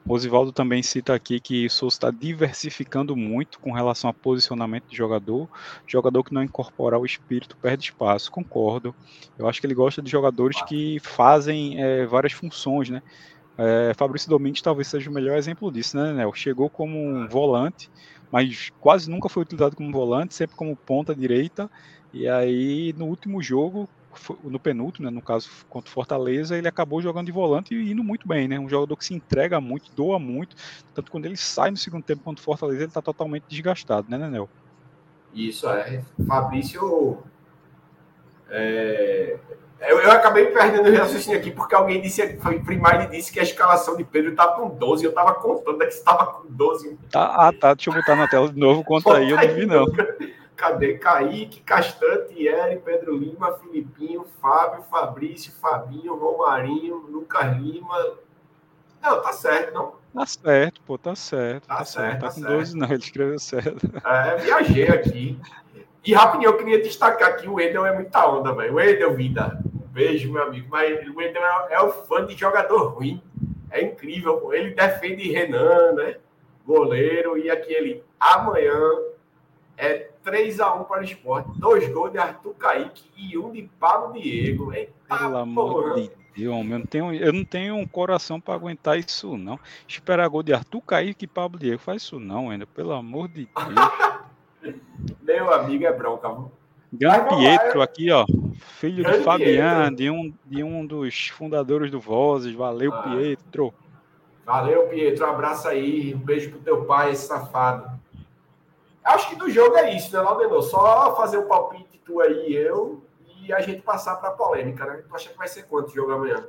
Rosivaldo 0.07 0.53
também 0.53 0.83
cita 0.83 1.15
aqui 1.15 1.41
que 1.41 1.69
Souza 1.69 1.97
está 1.97 2.11
diversificando 2.11 3.17
muito 3.17 3.59
com 3.61 3.73
relação 3.73 4.09
a 4.09 4.15
posicionamento 4.15 4.87
de 4.89 4.97
jogador. 4.97 5.49
Jogador 5.87 6.23
que 6.25 6.35
não 6.35 6.43
incorporar 6.43 7.01
o 7.01 7.07
espírito 7.07 7.57
perde 7.57 7.85
espaço. 7.85 8.31
Concordo. 8.31 8.95
Eu 9.39 9.49
acho 9.49 9.61
que 9.61 9.67
ele 9.67 9.75
gosta 9.75 10.01
de 10.01 10.11
jogadores 10.11 10.63
que 10.63 10.99
fazem 11.01 11.83
é, 11.83 12.07
várias 12.07 12.33
funções, 12.33 12.89
né? 12.89 13.03
É, 13.59 13.93
Fabrício 13.97 14.29
Domingues 14.29 14.61
talvez 14.61 14.87
seja 14.87 15.09
o 15.11 15.13
melhor 15.13 15.37
exemplo 15.39 15.73
disso, 15.73 15.97
né, 15.97 16.13
Nel? 16.13 16.33
Chegou 16.35 16.69
como 16.69 16.99
um 16.99 17.27
volante, 17.27 17.91
mas 18.31 18.71
quase 18.81 19.11
nunca 19.11 19.29
foi 19.29 19.43
utilizado 19.43 19.75
como 19.75 19.91
volante, 19.91 20.35
sempre 20.35 20.57
como 20.57 20.77
ponta 20.77 21.15
direita. 21.15 21.71
E 22.13 22.29
aí, 22.29 22.95
no 22.97 23.07
último 23.07 23.43
jogo, 23.43 23.89
no 24.45 24.59
penúltimo, 24.59 25.07
né, 25.07 25.15
no 25.15 25.23
caso 25.23 25.49
contra 25.69 25.89
o 25.89 25.93
Fortaleza, 25.93 26.57
ele 26.57 26.69
acabou 26.69 27.01
jogando 27.01 27.27
de 27.27 27.33
volante 27.33 27.75
e 27.75 27.93
indo 27.93 28.03
muito 28.03 28.27
bem, 28.27 28.49
né? 28.49 28.59
Um 28.59 28.69
jogador 28.69 28.97
que 28.97 29.05
se 29.05 29.15
entrega 29.15 29.61
muito, 29.61 29.91
doa 29.95 30.19
muito, 30.19 30.57
tanto 30.95 31.11
quando 31.11 31.27
ele 31.27 31.37
sai 31.37 31.71
no 31.71 31.77
segundo 31.77 32.03
tempo 32.03 32.23
contra 32.23 32.41
o 32.41 32.45
Fortaleza, 32.45 32.81
ele 32.81 32.89
está 32.89 33.03
totalmente 33.03 33.45
desgastado, 33.49 34.09
né, 34.11 34.19
Nenel? 34.19 34.49
Isso 35.35 35.69
é. 35.69 36.03
Fabrício. 36.27 37.23
É... 38.49 39.37
Eu, 39.81 40.01
eu, 40.01 40.11
acabei 40.11 40.47
perdendo 40.47 40.89
o 40.89 40.97
raciocínio 40.97 41.39
aqui 41.39 41.51
porque 41.51 41.75
alguém 41.75 42.01
disse, 42.01 42.39
foi 42.39 42.59
primário 42.61 43.11
disse 43.11 43.31
que 43.31 43.39
a 43.39 43.43
escalação 43.43 43.95
de 43.95 44.05
Pedro 44.05 44.31
estava 44.31 44.57
com 44.57 44.71
12, 44.71 45.05
eu 45.05 45.11
estava 45.11 45.35
contando 45.35 45.79
que 45.79 45.85
estava 45.85 46.27
com 46.27 46.49
12. 46.49 46.99
Tá, 47.11 47.27
ah, 47.27 47.53
tá, 47.53 47.75
deixa 47.75 47.91
eu 47.91 47.95
botar 47.95 48.17
na 48.17 48.27
tela 48.27 48.49
de 48.49 48.59
novo, 48.59 48.83
conta 48.83 49.19
aí, 49.19 49.31
eu 49.31 49.37
não 49.37 49.55
vi 49.55 49.67
não. 49.67 49.85
Cadê? 50.57 50.95
Kaique, 50.99 51.61
Castante, 51.61 52.47
Eri, 52.47 52.79
Pedro 52.79 53.17
Lima, 53.17 53.53
Filipinho, 53.59 54.25
Fábio, 54.41 54.83
Fabrício, 54.85 55.53
Fabinho, 55.53 56.17
Romarinho, 56.17 56.97
Lucas 56.97 57.57
Lima. 57.59 58.15
Não, 59.03 59.21
tá 59.21 59.33
certo, 59.33 59.75
não? 59.75 59.95
Tá 60.15 60.25
certo, 60.25 60.81
pô, 60.87 60.97
tá 60.97 61.15
certo. 61.15 61.69
Tá, 61.69 61.77
tá 61.77 61.85
certo, 61.85 62.09
certo, 62.09 62.21
tá, 62.21 62.27
tá 62.29 62.35
com 62.35 62.41
certo. 62.41 62.57
12 62.57 62.77
não, 62.77 62.87
ele 62.87 62.97
escreveu 62.97 63.39
certo. 63.39 63.87
É, 64.05 64.37
viajei 64.37 64.89
aqui. 64.89 65.39
E 66.07 66.15
rapidinho, 66.15 66.51
eu 66.51 66.57
queria 66.57 66.81
destacar 66.81 67.37
que 67.37 67.49
o 67.49 67.61
Edel 67.61 67.85
é 67.85 67.93
muita 67.93 68.27
onda, 68.27 68.53
velho. 68.55 68.75
O 68.75 68.81
Edel, 68.81 69.15
vida. 69.15 69.61
Um 69.75 69.89
beijo, 69.89 70.33
meu 70.33 70.45
amigo. 70.45 70.69
Mas 70.71 71.07
o 71.07 71.21
Edel 71.21 71.43
é, 71.43 71.75
é 71.75 71.81
o 71.81 71.93
fã 71.93 72.25
de 72.25 72.37
jogador 72.37 72.95
ruim. 72.95 73.21
É 73.71 73.83
incrível. 73.83 74.55
Ele 74.55 74.71
defende 74.73 75.31
Renan, 75.31 75.93
né? 75.93 76.17
Goleiro. 76.65 77.37
E 77.37 77.51
aquele 77.51 78.05
amanhã 78.21 78.79
é 79.77 80.06
3x1 80.27 80.85
para 80.87 81.01
o 81.01 81.05
esporte. 81.05 81.49
Dois 81.57 81.89
gols 81.93 82.11
de 82.11 82.19
Arthur 82.19 82.55
Kaique 82.55 83.05
e 83.17 83.39
um 83.39 83.53
de 83.53 83.63
Pablo 83.79 84.21
Diego. 84.21 84.73
Eita, 84.73 84.93
Pelo 85.09 85.37
amor 85.37 85.95
de 85.95 86.11
Deus, 86.37 86.57
eu 86.57 86.65
não 86.65 86.83
tenho, 86.83 87.15
eu 87.15 87.33
não 87.33 87.45
tenho 87.45 87.77
um 87.77 87.87
coração 87.87 88.41
para 88.41 88.55
aguentar 88.55 88.99
isso, 88.99 89.37
não. 89.39 89.59
Esperar 89.87 90.29
gol 90.29 90.43
de 90.43 90.53
Arthur 90.53 90.81
Kaique 90.83 91.25
e 91.25 91.29
Pablo 91.29 91.59
Diego. 91.59 91.79
Faz 91.79 92.03
isso 92.03 92.19
não, 92.19 92.51
ainda. 92.51 92.67
Pelo 92.67 92.93
amor 92.93 93.29
de 93.29 93.49
Deus. 93.55 94.77
Meu 95.23 95.55
amigo 95.55 95.87
é 95.87 95.93
bronca? 95.93 96.29
Grande 96.93 97.37
Pietro 97.37 97.83
aqui, 97.83 98.11
ó. 98.11 98.25
Filho 98.79 99.03
Grande 99.03 99.19
de 99.19 99.25
Fabiano, 99.25 99.97
de 99.97 100.11
um, 100.11 100.33
de 100.45 100.65
um 100.65 100.85
dos 100.85 101.29
fundadores 101.29 101.91
do 101.91 102.01
Vozes. 102.01 102.55
Valeu, 102.55 102.93
ah. 102.93 103.03
Pietro. 103.03 103.73
Valeu, 104.45 104.89
Pietro. 104.89 105.27
Um 105.27 105.31
abraço 105.31 105.69
aí. 105.69 106.15
Um 106.15 106.19
beijo 106.19 106.51
pro 106.51 106.61
teu 106.61 106.85
pai, 106.85 107.13
esse 107.13 107.27
safado. 107.27 107.91
Acho 109.07 109.31
que 109.31 109.37
do 109.37 109.49
jogo 109.51 109.77
é 109.77 109.95
isso, 109.95 110.13
né, 110.13 110.21
Laudenor? 110.21 110.63
Só 110.63 111.15
fazer 111.17 111.39
o 111.39 111.45
um 111.45 111.49
palpite 111.49 112.01
tu 112.05 112.21
aí 112.21 112.51
e 112.51 112.57
eu 112.57 113.03
e 113.43 113.53
a 113.53 113.61
gente 113.61 113.83
passar 113.83 114.17
pra 114.17 114.33
polêmica, 114.33 114.85
né? 114.85 115.03
Tu 115.09 115.15
acha 115.15 115.29
que 115.29 115.39
vai 115.39 115.49
ser 115.49 115.63
quanto 115.65 115.91
o 115.91 115.95
jogo 115.95 116.13
amanhã? 116.13 116.45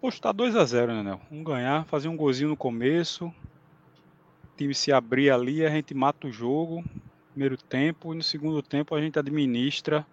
Poxa, 0.00 0.20
tá 0.20 0.32
2x0, 0.32 0.86
né, 0.86 1.02
Nel? 1.02 1.20
Um 1.30 1.44
ganhar, 1.44 1.84
fazer 1.86 2.08
um 2.08 2.16
golzinho 2.16 2.50
no 2.50 2.56
começo. 2.56 3.26
O 3.26 4.56
time 4.56 4.74
se 4.74 4.92
abrir 4.92 5.30
ali, 5.30 5.64
a 5.64 5.70
gente 5.70 5.94
mata 5.94 6.26
o 6.26 6.32
jogo 6.32 6.84
primeiro 7.32 7.56
tempo 7.56 8.12
e 8.12 8.16
no 8.16 8.22
segundo 8.22 8.62
tempo 8.62 8.94
a 8.94 9.00
gente 9.00 9.18
administra 9.18 10.06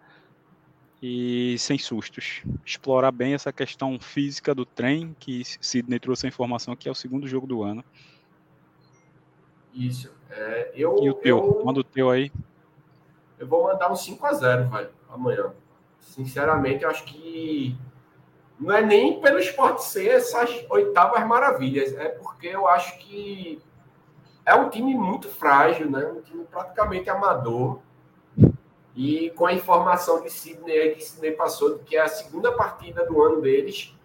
e 1.01 1.55
sem 1.59 1.77
sustos. 1.77 2.41
Explorar 2.65 3.11
bem 3.11 3.33
essa 3.33 3.53
questão 3.53 3.99
física 3.99 4.55
do 4.55 4.65
trem, 4.65 5.15
que 5.19 5.43
Sidney 5.61 5.99
trouxe 5.99 6.25
a 6.25 6.29
informação 6.29 6.75
que 6.75 6.87
é 6.87 6.91
o 6.91 6.95
segundo 6.95 7.27
jogo 7.27 7.45
do 7.45 7.61
ano. 7.61 7.83
Isso. 9.73 10.11
É, 10.29 10.71
eu, 10.75 10.97
e 11.01 11.09
o 11.09 11.13
teu? 11.13 11.37
Eu, 11.37 11.65
Manda 11.65 11.79
o 11.79 11.83
teu 11.83 12.09
aí. 12.09 12.31
Eu 13.37 13.47
vou 13.47 13.63
mandar 13.63 13.89
um 13.89 13.95
5x0, 13.95 14.69
velho, 14.69 14.89
amanhã. 15.09 15.53
Sinceramente, 15.99 16.83
eu 16.83 16.89
acho 16.89 17.05
que 17.05 17.77
não 18.59 18.75
é 18.75 18.81
nem 18.81 19.21
pelo 19.21 19.39
esporte 19.39 19.83
ser 19.85 20.09
essas 20.09 20.65
oitavas 20.69 21.25
maravilhas, 21.25 21.93
é 21.93 22.09
porque 22.09 22.47
eu 22.47 22.67
acho 22.67 22.99
que 22.99 23.61
é 24.45 24.53
um 24.53 24.69
time 24.69 24.93
muito 24.95 25.29
frágil, 25.29 25.89
né? 25.89 26.05
Um 26.05 26.21
time 26.21 26.43
praticamente 26.43 27.09
amador. 27.09 27.79
E 28.95 29.29
com 29.31 29.45
a 29.45 29.53
informação 29.53 30.21
de 30.21 30.29
Sidney 30.29 30.95
que 30.95 31.01
Sidney 31.01 31.31
passou, 31.31 31.77
de 31.77 31.83
que 31.85 31.95
é 31.95 32.01
a 32.01 32.07
segunda 32.07 32.51
partida 32.51 33.05
do 33.05 33.21
ano 33.21 33.39
deles, 33.39 33.95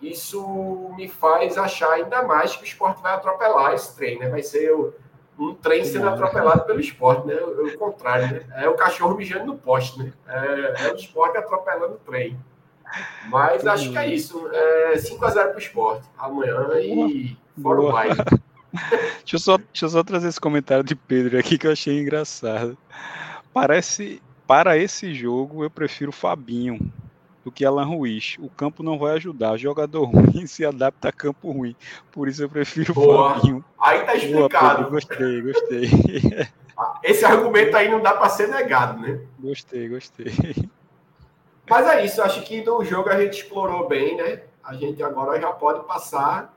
isso 0.00 0.90
me 0.96 1.08
faz 1.08 1.58
achar 1.58 1.92
ainda 1.92 2.22
mais 2.22 2.56
que 2.56 2.62
o 2.62 2.66
esporte 2.66 3.02
vai 3.02 3.14
atropelar 3.14 3.74
esse 3.74 3.94
trem, 3.94 4.18
né? 4.18 4.28
Vai 4.28 4.42
ser 4.42 4.74
um 5.38 5.54
trem 5.54 5.84
sendo 5.84 6.08
atropelado 6.08 6.64
pelo 6.64 6.80
esporte, 6.80 7.26
né? 7.26 7.34
O, 7.34 7.66
o 7.66 7.78
contrário, 7.78 8.28
né? 8.28 8.46
É 8.56 8.68
o 8.68 8.74
cachorro 8.74 9.16
mijando 9.16 9.46
no 9.46 9.58
poste, 9.58 9.98
né? 9.98 10.12
É, 10.26 10.86
é 10.86 10.92
o 10.92 10.96
esporte 10.96 11.36
atropelando 11.36 11.94
o 11.94 11.98
trem. 11.98 12.38
Mas 13.28 13.66
acho 13.66 13.90
que 13.92 13.98
é 13.98 14.08
isso. 14.08 14.48
É 14.52 14.94
5x0 14.94 15.32
para 15.32 15.54
o 15.54 15.58
esporte 15.58 16.08
amanhã 16.18 16.68
e 16.80 17.36
fora 17.62 17.80
o 17.80 17.92
baile. 17.92 18.16
deixa, 19.18 19.36
eu 19.36 19.38
só, 19.38 19.56
deixa 19.58 19.84
eu 19.84 19.88
só 19.90 20.02
trazer 20.02 20.28
esse 20.28 20.40
comentário 20.40 20.82
de 20.82 20.94
Pedro 20.94 21.38
aqui 21.38 21.58
que 21.58 21.66
eu 21.66 21.72
achei 21.72 22.00
engraçado. 22.00 22.76
Parece, 23.52 24.22
para 24.46 24.76
esse 24.76 25.14
jogo, 25.14 25.62
eu 25.62 25.70
prefiro 25.70 26.10
Fabinho 26.10 26.78
do 27.50 27.52
que 27.52 27.64
Alan 27.64 27.84
Ruiz. 27.84 28.36
O 28.38 28.48
campo 28.48 28.82
não 28.82 28.96
vai 28.96 29.14
ajudar. 29.16 29.58
Jogador 29.58 30.04
ruim 30.04 30.46
se 30.46 30.64
adapta 30.64 31.08
a 31.08 31.12
campo 31.12 31.50
ruim. 31.50 31.74
Por 32.12 32.28
isso 32.28 32.44
eu 32.44 32.48
prefiro 32.48 32.94
Boa. 32.94 33.34
Fabinho. 33.34 33.64
Aí 33.78 34.04
tá 34.04 34.14
explicado. 34.14 34.78
Boa, 34.82 34.90
gostei, 34.90 35.42
gostei. 35.42 35.90
Esse 37.02 37.24
argumento 37.26 37.76
aí 37.76 37.90
não 37.90 38.00
dá 38.00 38.14
para 38.14 38.30
ser 38.30 38.48
negado, 38.48 39.00
né? 39.00 39.20
Gostei, 39.38 39.88
gostei. 39.88 40.32
Mas 41.68 41.86
é 41.86 42.04
isso, 42.06 42.22
acho 42.22 42.42
que 42.42 42.64
no 42.64 42.82
jogo 42.82 43.10
a 43.10 43.20
gente 43.20 43.42
explorou 43.42 43.86
bem, 43.86 44.16
né? 44.16 44.42
A 44.64 44.74
gente 44.74 45.02
agora 45.02 45.38
já 45.38 45.52
pode 45.52 45.86
passar 45.86 46.54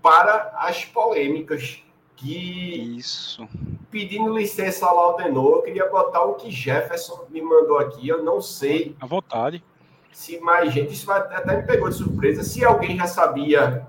para 0.00 0.52
as 0.56 0.84
polêmicas. 0.84 1.82
Que, 2.14 2.96
Isso. 2.98 3.48
Pedindo 3.90 4.36
licença 4.36 4.86
ao 4.86 4.94
Laudenor, 4.94 5.56
eu 5.56 5.62
queria 5.62 5.88
botar 5.88 6.22
o 6.22 6.34
que 6.34 6.50
Jefferson 6.50 7.24
me 7.30 7.40
mandou 7.40 7.78
aqui. 7.78 8.06
Eu 8.06 8.22
não 8.22 8.42
sei. 8.42 8.94
À 9.00 9.06
vontade. 9.06 9.64
Se 10.12 10.38
mais 10.40 10.72
gente. 10.72 10.92
Isso 10.92 11.10
até 11.10 11.56
me 11.56 11.62
pegou 11.62 11.88
de 11.88 11.96
surpresa. 11.96 12.42
Se 12.42 12.64
alguém 12.64 12.96
já 12.96 13.06
sabia, 13.06 13.86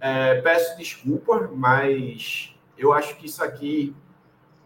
é, 0.00 0.40
peço 0.40 0.76
desculpa, 0.76 1.50
mas 1.52 2.54
eu 2.78 2.92
acho 2.92 3.16
que 3.16 3.26
isso 3.26 3.42
aqui 3.44 3.94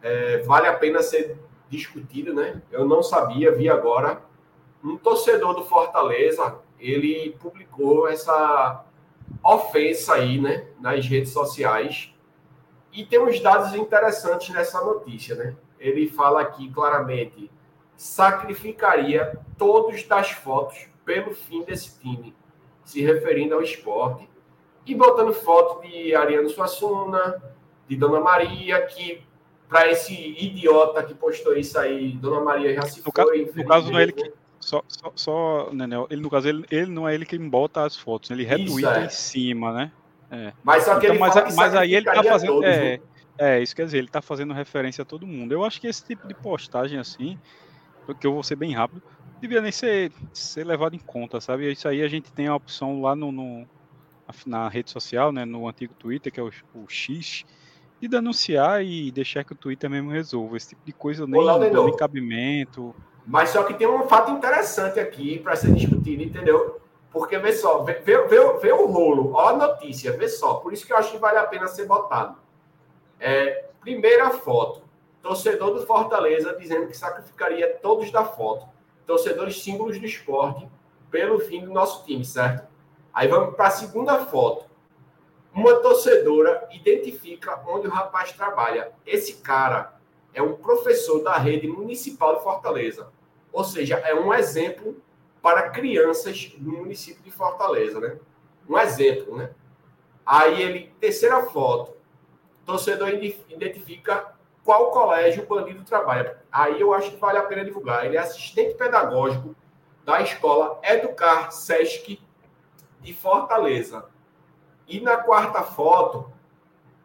é, 0.03 0.38
vale 0.42 0.68
a 0.68 0.74
pena 0.74 1.03
ser 1.03 1.36
discutido, 1.68 2.32
né? 2.32 2.62
Eu 2.70 2.86
não 2.86 3.03
sabia, 3.03 3.51
vi 3.51 3.68
agora. 3.68 4.22
Um 4.82 4.97
torcedor 4.97 5.55
do 5.55 5.64
Fortaleza, 5.64 6.59
ele 6.78 7.36
publicou 7.40 8.07
essa 8.07 8.84
ofensa 9.42 10.14
aí, 10.14 10.40
né, 10.40 10.66
nas 10.78 11.07
redes 11.07 11.32
sociais. 11.32 12.14
E 12.92 13.05
tem 13.05 13.18
uns 13.18 13.40
dados 13.40 13.74
interessantes 13.74 14.55
nessa 14.55 14.80
notícia, 14.82 15.34
né? 15.34 15.57
Ele 15.78 16.09
fala 16.09 16.40
aqui 16.40 16.70
claramente: 16.70 17.51
sacrificaria 17.97 19.38
todos 19.57 20.03
das 20.05 20.30
fotos 20.30 20.86
pelo 21.05 21.34
fim 21.34 21.62
desse 21.62 21.99
time, 22.01 22.34
se 22.84 23.03
referindo 23.03 23.55
ao 23.55 23.62
esporte, 23.62 24.28
e 24.86 24.95
botando 24.95 25.32
foto 25.32 25.86
de 25.86 26.14
Ariano 26.14 26.49
Suassuna, 26.49 27.42
de 27.88 27.97
Dona 27.97 28.20
Maria, 28.20 28.84
que 28.86 29.22
para 29.68 29.90
esse 29.90 30.14
idiota 30.14 31.03
que 31.03 31.14
postou 31.14 31.57
isso 31.57 31.78
aí, 31.78 32.12
Dona 32.12 32.40
Maria 32.40 32.74
já 32.74 32.82
se 32.82 32.99
no 32.99 33.05
foi. 33.05 33.12
Caso, 33.12 33.53
no 33.57 33.66
caso, 33.66 33.90
não 33.90 33.99
é 33.99 34.03
ele 34.03 34.12
que, 34.12 34.32
só, 34.61 34.82
só, 34.86 35.12
só 35.14 35.70
Nenel, 35.72 36.07
ele 36.11 36.22
no 36.22 36.30
caso, 36.30 36.49
ele, 36.49 36.64
ele 36.70 36.90
não 36.90 37.09
é 37.09 37.14
ele 37.14 37.26
quem 37.26 37.49
bota 37.49 37.84
as 37.84 37.97
fotos, 37.97 38.30
ele 38.30 38.45
retuita 38.45 39.01
é. 39.01 39.05
em 39.07 39.09
cima, 39.09 39.72
né? 39.72 39.92
É. 40.30 40.53
Mas 40.62 40.84
só 40.84 40.99
que 40.99 41.07
então, 41.07 41.18
mas, 41.18 41.55
mas 41.55 41.74
aí 41.74 41.95
ele 41.95 42.07
tá 42.07 42.22
fazendo. 42.22 42.55
Todos, 42.55 42.68
é, 42.68 42.80
né? 42.80 43.01
é, 43.38 43.62
isso 43.62 43.74
quer 43.74 43.84
dizer, 43.84 43.99
ele 43.99 44.09
tá 44.09 44.22
fazendo 44.22 44.53
referência 44.53 45.03
a 45.03 45.05
todo 45.05 45.26
mundo. 45.26 45.53
Eu 45.53 45.64
acho 45.64 45.80
que 45.80 45.86
esse 45.86 46.05
tipo 46.05 46.26
de 46.26 46.34
postagem 46.34 46.99
assim, 46.99 47.38
porque 48.07 48.27
eu 48.27 48.33
vou 48.33 48.43
ser 48.43 48.57
bem 48.57 48.73
rápido, 48.73 49.03
devia 49.41 49.61
nem 49.61 49.73
ser, 49.73 50.13
ser 50.33 50.65
levado 50.65 50.95
em 50.95 50.99
conta, 50.99 51.41
sabe? 51.41 51.71
Isso 51.71 51.89
aí 51.89 52.03
a 52.03 52.09
gente 52.09 52.33
tem 52.33 52.47
a 52.47 52.57
opção 52.57 53.03
lá 53.03 53.15
no, 53.15 53.31
no 53.33 53.67
na 54.47 54.69
rede 54.69 54.91
social, 54.91 55.31
né, 55.31 55.45
no 55.45 55.69
antigo 55.69 55.95
Twitter, 55.95 56.33
que 56.33 56.41
é 56.41 56.43
o, 56.43 56.51
o 56.75 56.89
X, 56.89 57.45
de 58.01 58.09
denunciar 58.09 58.83
e 58.83 59.11
deixar 59.11 59.45
que 59.45 59.53
o 59.53 59.57
Twitter 59.57 59.89
mesmo 59.89 60.11
resolva. 60.11 60.57
Esse 60.57 60.71
tipo 60.71 60.83
de 60.85 60.93
coisa 60.93 61.27
nem, 61.27 61.41
nem 61.59 61.97
cabimento. 61.97 62.95
Mas 63.27 63.51
só 63.51 63.63
que 63.63 63.75
tem 63.75 63.87
um 63.87 64.07
fato 64.07 64.31
interessante 64.31 65.01
aqui 65.01 65.39
para 65.39 65.57
ser 65.57 65.73
discutido, 65.73 66.23
entendeu? 66.23 66.81
Porque, 67.11 67.39
vê 67.39 67.53
só, 67.53 67.83
vê, 67.83 67.95
vê, 67.95 68.23
vê, 68.27 68.59
vê, 68.61 68.73
o 68.73 68.87
rolo, 68.87 69.33
ó 69.35 69.51
a 69.51 69.57
notícia, 69.57 70.17
vê 70.17 70.29
só. 70.29 70.55
Por 70.55 70.73
isso 70.73 70.85
que 70.85 70.93
eu 70.93 70.97
acho 70.97 71.13
que 71.13 71.19
vale 71.19 71.39
a 71.39 71.45
pena 71.45 71.69
ser 71.69 71.87
botado. 71.87 72.37
É, 73.21 73.67
primeira 73.81 74.31
foto, 74.31 74.83
torcedor 75.25 75.72
do 75.72 75.87
Fortaleza 75.87 76.55
dizendo 76.55 76.87
que 76.87 76.95
sacrificaria 76.95 77.79
todos 77.81 78.12
da 78.12 78.27
foto. 78.27 78.68
Torcedores 79.07 79.62
símbolos 79.62 79.99
do 79.99 80.05
esporte 80.05 80.68
pelo 81.11 81.39
fim 81.41 81.64
do 81.64 81.72
nosso 81.72 82.05
time, 82.05 82.22
certo? 82.22 82.68
Aí 83.12 83.27
vamos 83.27 83.57
para 83.57 83.68
a 83.68 83.70
segunda 83.70 84.27
foto. 84.27 84.66
Uma 85.55 85.77
torcedora 85.77 86.68
identifica 86.70 87.62
onde 87.66 87.87
o 87.87 87.91
rapaz 87.91 88.33
trabalha. 88.33 88.93
Esse 89.07 89.37
cara 89.37 89.99
é 90.35 90.43
um 90.43 90.57
professor 90.57 91.22
da 91.22 91.39
rede 91.39 91.66
municipal 91.66 92.37
de 92.37 92.43
Fortaleza. 92.43 93.09
Ou 93.51 93.64
seja, 93.64 93.97
é 94.01 94.14
um 94.14 94.35
exemplo 94.35 95.01
para 95.41 95.70
crianças 95.70 96.53
do 96.59 96.70
município 96.70 97.22
de 97.22 97.31
Fortaleza, 97.31 97.99
né? 97.99 98.18
Um 98.68 98.77
exemplo, 98.79 99.37
né? 99.37 99.51
Aí 100.27 100.61
ele, 100.61 100.93
terceira 101.01 101.45
foto, 101.45 101.95
torcedor 102.66 103.09
identifica 103.09 104.34
qual 104.65 104.91
colégio 104.91 105.45
o 105.45 105.47
bandido 105.47 105.85
trabalha. 105.85 106.39
Aí 106.51 106.81
eu 106.81 106.95
acho 106.95 107.11
que 107.11 107.17
vale 107.17 107.39
a 107.39 107.43
pena 107.43 107.65
divulgar. 107.65 108.07
Ele 108.07 108.17
é 108.17 108.21
assistente 108.21 108.75
pedagógico 108.75 109.55
da 110.05 110.21
escola 110.21 110.81
Educar 110.83 111.51
Sesc 111.51 112.21
de 113.01 113.15
Fortaleza. 113.15 114.07
E 114.87 115.01
na 115.01 115.17
quarta 115.19 115.62
foto, 115.62 116.33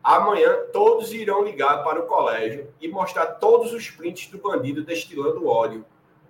Amanhã 0.04 0.66
todos 0.72 1.12
irão 1.14 1.44
ligar 1.44 1.84
para 1.84 2.00
o 2.00 2.08
colégio 2.08 2.68
e 2.80 2.88
mostrar 2.88 3.26
todos 3.26 3.74
os 3.74 3.90
prints 3.90 4.28
do 4.28 4.38
bandido 4.38 4.84
destilando 4.84 5.46
óleo, 5.46 5.86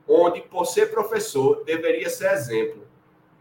onde, 0.07 0.41
por 0.41 0.65
ser 0.65 0.87
professor, 0.91 1.63
deveria 1.63 2.09
ser 2.09 2.31
exemplo. 2.31 2.87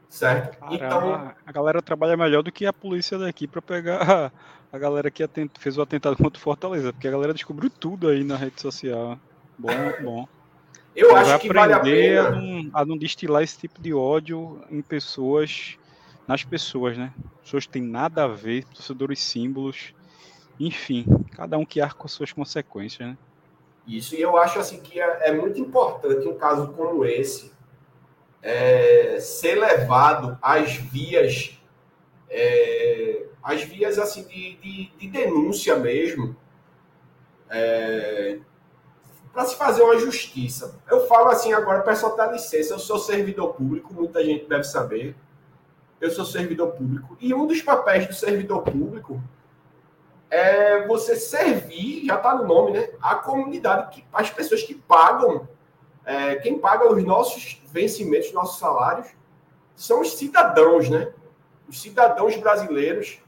Certo? 0.08 0.58
Caramba, 0.58 0.74
então. 0.76 1.32
A 1.44 1.52
galera 1.52 1.82
trabalha 1.82 2.16
melhor 2.16 2.42
do 2.42 2.52
que 2.52 2.66
a 2.66 2.72
polícia 2.72 3.18
daqui 3.18 3.46
para 3.46 3.60
pegar 3.60 4.32
a 4.72 4.78
galera 4.78 5.10
que 5.10 5.26
fez 5.58 5.78
o 5.78 5.82
atentado 5.82 6.16
contra 6.16 6.38
o 6.38 6.42
Fortaleza, 6.42 6.92
porque 6.92 7.08
a 7.08 7.10
galera 7.10 7.34
descobriu 7.34 7.70
tudo 7.70 8.08
aí 8.08 8.22
na 8.22 8.36
rede 8.36 8.60
social. 8.60 9.18
Bom, 9.58 9.72
bom. 10.02 10.28
Eu 10.94 11.14
acho 11.14 11.38
que 11.38 11.52
vale 11.52 11.72
a 11.72 11.80
pena. 11.80 12.28
A 12.28 12.30
não, 12.32 12.70
a 12.74 12.84
não 12.84 12.98
destilar 12.98 13.42
esse 13.42 13.58
tipo 13.58 13.80
de 13.80 13.94
ódio 13.94 14.62
em 14.70 14.82
pessoas 14.82 15.78
nas 16.28 16.44
pessoas, 16.44 16.98
né? 16.98 17.12
Pessoas 17.42 17.64
que 17.64 17.72
têm 17.72 17.82
nada 17.82 18.24
a 18.24 18.28
ver, 18.28 18.64
torcedores 18.64 19.18
símbolos, 19.18 19.94
enfim, 20.60 21.06
cada 21.34 21.56
um 21.56 21.64
que 21.64 21.80
arca 21.80 21.96
com 21.96 22.06
as 22.06 22.12
suas 22.12 22.32
consequências, 22.32 23.08
né? 23.08 23.16
Isso, 23.86 24.14
e 24.14 24.20
eu 24.20 24.36
acho 24.36 24.58
assim 24.58 24.80
que 24.80 25.00
é, 25.00 25.28
é 25.28 25.32
muito 25.32 25.58
importante 25.58 26.28
um 26.28 26.36
caso 26.36 26.68
como 26.72 27.06
esse 27.06 27.50
é, 28.42 29.18
ser 29.18 29.54
levado 29.54 30.38
às 30.42 30.74
vias, 30.74 31.58
é, 32.28 33.27
às 33.42 33.62
vias 33.62 33.98
assim 33.98 34.24
de, 34.24 34.56
de, 34.56 34.92
de 34.98 35.08
denúncia 35.08 35.76
mesmo, 35.76 36.36
é, 37.50 38.38
para 39.32 39.44
se 39.44 39.56
fazer 39.56 39.82
uma 39.82 39.98
justiça. 39.98 40.80
Eu 40.90 41.06
falo 41.06 41.28
assim 41.28 41.52
agora, 41.52 41.82
peço 41.82 42.06
até 42.06 42.30
licença, 42.32 42.74
eu 42.74 42.78
sou 42.78 42.98
servidor 42.98 43.54
público, 43.54 43.94
muita 43.94 44.24
gente 44.24 44.46
deve 44.46 44.64
saber. 44.64 45.14
Eu 46.00 46.10
sou 46.10 46.24
servidor 46.24 46.72
público 46.72 47.16
e 47.20 47.34
um 47.34 47.46
dos 47.46 47.60
papéis 47.60 48.06
do 48.06 48.14
servidor 48.14 48.62
público 48.62 49.20
é 50.30 50.86
você 50.86 51.16
servir, 51.16 52.04
já 52.04 52.16
está 52.16 52.34
no 52.34 52.46
nome, 52.46 52.72
né? 52.72 52.90
A 53.00 53.16
comunidade, 53.16 53.90
que, 53.90 54.04
as 54.12 54.30
pessoas 54.30 54.62
que 54.62 54.74
pagam, 54.74 55.48
é, 56.04 56.36
quem 56.36 56.58
paga 56.58 56.92
os 56.92 57.02
nossos 57.02 57.60
vencimentos, 57.66 58.32
nossos 58.32 58.58
salários, 58.58 59.08
são 59.74 60.00
os 60.00 60.16
cidadãos, 60.16 60.88
né? 60.88 61.12
Os 61.68 61.80
cidadãos 61.80 62.36
brasileiros, 62.36 63.20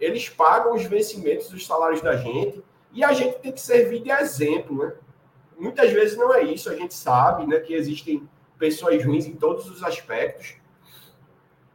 eles 0.00 0.28
pagam 0.28 0.74
os 0.74 0.84
vencimentos 0.84 1.48
dos 1.48 1.66
salários 1.66 2.00
da 2.00 2.16
gente 2.16 2.62
e 2.92 3.02
a 3.02 3.12
gente 3.12 3.38
tem 3.38 3.52
que 3.52 3.60
servir 3.60 4.02
de 4.02 4.10
exemplo, 4.10 4.84
né? 4.84 4.94
Muitas 5.58 5.92
vezes 5.92 6.16
não 6.16 6.34
é 6.34 6.42
isso, 6.42 6.68
a 6.68 6.74
gente 6.74 6.94
sabe, 6.94 7.46
né, 7.46 7.60
que 7.60 7.74
existem 7.74 8.28
pessoas 8.58 9.04
ruins 9.04 9.26
em 9.26 9.34
todos 9.34 9.70
os 9.70 9.82
aspectos, 9.84 10.56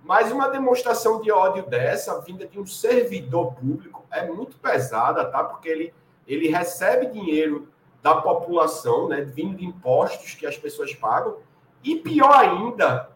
mas 0.04 0.32
uma 0.32 0.48
demonstração 0.50 1.22
de 1.22 1.32
ódio 1.32 1.66
dessa, 1.66 2.20
vinda 2.22 2.46
de 2.46 2.60
um 2.60 2.66
servidor 2.66 3.54
público, 3.54 4.06
é 4.12 4.26
muito 4.26 4.58
pesada, 4.58 5.26
tá? 5.26 5.44
Porque 5.44 5.70
ele, 5.70 5.94
ele 6.28 6.48
recebe 6.48 7.08
dinheiro 7.08 7.68
da 8.02 8.16
população, 8.16 9.08
né? 9.08 9.22
Vindo 9.22 9.58
de 9.58 9.66
impostos 9.66 10.34
que 10.34 10.46
as 10.46 10.58
pessoas 10.58 10.94
pagam. 10.96 11.38
E 11.84 11.96
pior 11.98 12.34
ainda, 12.34 13.12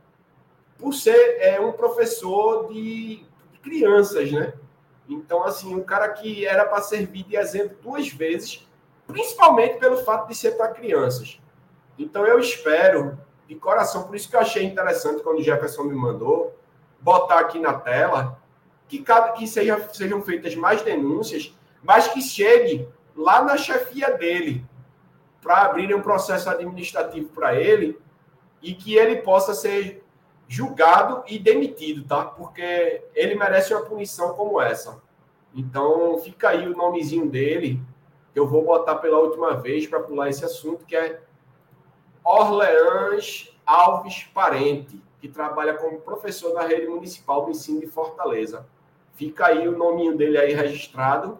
por 0.77 0.93
ser 0.93 1.37
é, 1.39 1.59
um 1.59 1.71
professor 1.71 2.71
de 2.71 3.25
crianças, 3.61 4.31
né? 4.31 4.53
Então, 5.07 5.43
assim, 5.43 5.75
um 5.75 5.83
cara 5.83 6.09
que 6.09 6.45
era 6.45 6.65
para 6.65 6.81
servir 6.81 7.23
de 7.23 7.35
exemplo 7.35 7.77
duas 7.81 8.07
vezes, 8.07 8.67
principalmente 9.05 9.77
pelo 9.77 9.97
fato 9.97 10.27
de 10.27 10.35
ser 10.35 10.51
para 10.51 10.69
crianças. 10.69 11.39
Então, 11.97 12.25
eu 12.25 12.39
espero, 12.39 13.19
de 13.47 13.55
coração, 13.55 14.03
por 14.03 14.15
isso 14.15 14.29
que 14.29 14.35
eu 14.35 14.39
achei 14.39 14.63
interessante 14.63 15.21
quando 15.21 15.39
o 15.39 15.43
Jefferson 15.43 15.83
me 15.83 15.95
mandou, 15.95 16.57
botar 16.99 17.39
aqui 17.39 17.59
na 17.59 17.73
tela, 17.73 18.39
que, 18.87 18.99
cada, 18.99 19.33
que 19.33 19.47
seja, 19.47 19.89
sejam 19.91 20.21
feitas 20.21 20.55
mais 20.55 20.81
denúncias, 20.81 21.53
mas 21.83 22.07
que 22.07 22.21
chegue 22.21 22.87
lá 23.15 23.43
na 23.43 23.57
chefia 23.57 24.11
dele, 24.11 24.65
para 25.41 25.63
abrirem 25.63 25.95
um 25.95 26.01
processo 26.01 26.49
administrativo 26.49 27.29
para 27.29 27.53
ele 27.53 27.99
e 28.61 28.73
que 28.73 28.95
ele 28.95 29.17
possa 29.17 29.53
ser 29.53 30.02
julgado 30.53 31.23
e 31.25 31.39
demitido, 31.39 32.03
tá? 32.03 32.23
Porque 32.23 33.03
ele 33.15 33.33
merece 33.33 33.73
uma 33.73 33.83
punição 33.83 34.35
como 34.35 34.61
essa. 34.61 35.01
Então, 35.51 36.19
fica 36.19 36.49
aí 36.49 36.67
o 36.67 36.77
nomezinho 36.77 37.27
dele, 37.27 37.81
que 38.31 38.39
eu 38.39 38.45
vou 38.45 38.63
botar 38.63 38.97
pela 38.97 39.17
última 39.17 39.55
vez 39.55 39.87
para 39.87 39.99
pular 39.99 40.29
esse 40.29 40.45
assunto, 40.45 40.85
que 40.85 40.95
é 40.95 41.19
Orleans 42.23 43.51
Alves 43.65 44.25
Parente 44.31 45.01
que 45.19 45.27
trabalha 45.27 45.73
como 45.73 46.01
professor 46.01 46.53
na 46.53 46.67
rede 46.67 46.85
municipal 46.85 47.45
do 47.45 47.51
ensino 47.51 47.79
de 47.79 47.87
Fortaleza. 47.87 48.67
Fica 49.13 49.47
aí 49.47 49.67
o 49.67 49.75
nominho 49.75 50.15
dele 50.15 50.37
aí 50.37 50.53
registrado 50.53 51.39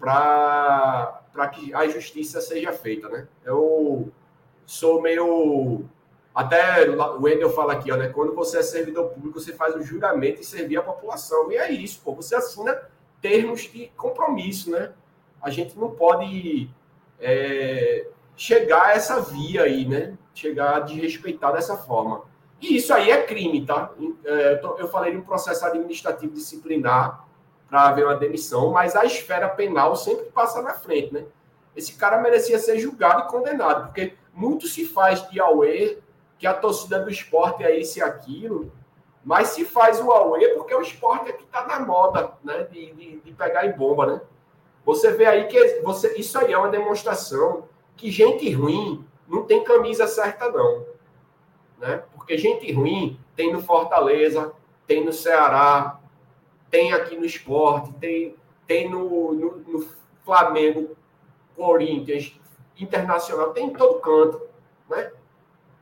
para 0.00 1.22
que 1.52 1.72
a 1.72 1.86
justiça 1.86 2.40
seja 2.40 2.72
feita, 2.72 3.08
né? 3.08 3.28
Eu 3.44 4.10
sou 4.66 5.00
meio 5.00 5.84
até 6.34 6.90
o 6.90 7.22
Wendel 7.22 7.50
fala 7.50 7.74
aqui, 7.74 7.92
ó, 7.92 7.96
né? 7.96 8.08
Quando 8.08 8.34
você 8.34 8.58
é 8.58 8.62
servidor 8.62 9.10
público, 9.10 9.38
você 9.38 9.52
faz 9.52 9.76
o 9.76 9.82
juramento 9.82 10.40
e 10.40 10.44
servir 10.44 10.76
a 10.76 10.82
população. 10.82 11.52
E 11.52 11.56
é 11.56 11.70
isso, 11.70 12.00
pô. 12.04 12.12
Você 12.16 12.34
assina 12.34 12.76
termos 13.20 13.62
de 13.62 13.86
compromisso, 13.96 14.70
né? 14.70 14.92
A 15.40 15.48
gente 15.50 15.78
não 15.78 15.90
pode 15.90 16.68
é, 17.20 18.08
chegar 18.36 18.86
a 18.86 18.92
essa 18.92 19.20
via 19.20 19.62
aí, 19.62 19.86
né? 19.86 20.18
Chegar 20.34 20.76
a 20.76 20.80
desrespeitar 20.80 21.52
dessa 21.52 21.76
forma. 21.76 22.22
E 22.60 22.76
isso 22.76 22.92
aí 22.92 23.10
é 23.10 23.22
crime, 23.22 23.64
tá? 23.64 23.92
É, 24.24 24.60
eu 24.78 24.88
falei 24.88 25.12
de 25.12 25.18
um 25.18 25.22
processo 25.22 25.64
administrativo 25.64 26.34
disciplinar 26.34 27.28
para 27.68 27.82
haver 27.82 28.06
uma 28.06 28.16
demissão, 28.16 28.72
mas 28.72 28.96
a 28.96 29.04
esfera 29.04 29.48
penal 29.48 29.94
sempre 29.94 30.26
passa 30.26 30.60
na 30.62 30.74
frente, 30.74 31.14
né? 31.14 31.24
Esse 31.76 31.94
cara 31.94 32.20
merecia 32.20 32.58
ser 32.58 32.78
julgado 32.78 33.24
e 33.24 33.28
condenado, 33.28 33.86
porque 33.86 34.14
muito 34.32 34.66
se 34.66 34.84
faz 34.84 35.28
de 35.28 35.40
Aue, 35.40 36.02
que 36.38 36.46
a 36.46 36.54
torcida 36.54 37.00
do 37.00 37.10
esporte 37.10 37.62
é 37.62 37.78
isso 37.78 37.98
e 37.98 38.02
aquilo, 38.02 38.72
mas 39.24 39.48
se 39.48 39.64
faz 39.64 40.00
o 40.00 40.10
Aue 40.10 40.48
porque 40.54 40.74
o 40.74 40.82
esporte 40.82 41.30
é 41.30 41.32
que 41.32 41.44
está 41.44 41.66
na 41.66 41.80
moda, 41.80 42.32
né? 42.42 42.64
De, 42.64 42.92
de, 42.92 43.20
de, 43.20 43.32
pegar 43.32 43.66
em 43.66 43.72
bomba, 43.72 44.06
né? 44.06 44.20
Você 44.84 45.12
vê 45.12 45.24
aí 45.24 45.46
que 45.46 45.80
você, 45.80 46.14
isso 46.18 46.38
aí 46.38 46.52
é 46.52 46.58
uma 46.58 46.68
demonstração 46.68 47.68
que 47.96 48.10
gente 48.10 48.50
ruim 48.52 49.04
não 49.26 49.44
tem 49.44 49.64
camisa 49.64 50.06
certa, 50.06 50.50
não 50.50 50.84
né? 51.78 52.02
Porque 52.14 52.38
gente 52.38 52.70
ruim 52.72 53.18
tem 53.36 53.52
no 53.52 53.60
Fortaleza, 53.60 54.52
tem 54.86 55.04
no 55.04 55.12
Ceará, 55.12 56.00
tem 56.70 56.92
aqui 56.92 57.16
no 57.16 57.24
esporte, 57.24 57.92
tem, 57.94 58.34
tem 58.66 58.88
no, 58.88 59.32
no, 59.32 59.56
no 59.58 59.88
Flamengo, 60.24 60.96
Corinthians, 61.54 62.38
Internacional, 62.78 63.52
tem 63.52 63.66
em 63.66 63.72
todo 63.72 64.00
canto, 64.00 64.42
né? 64.88 65.12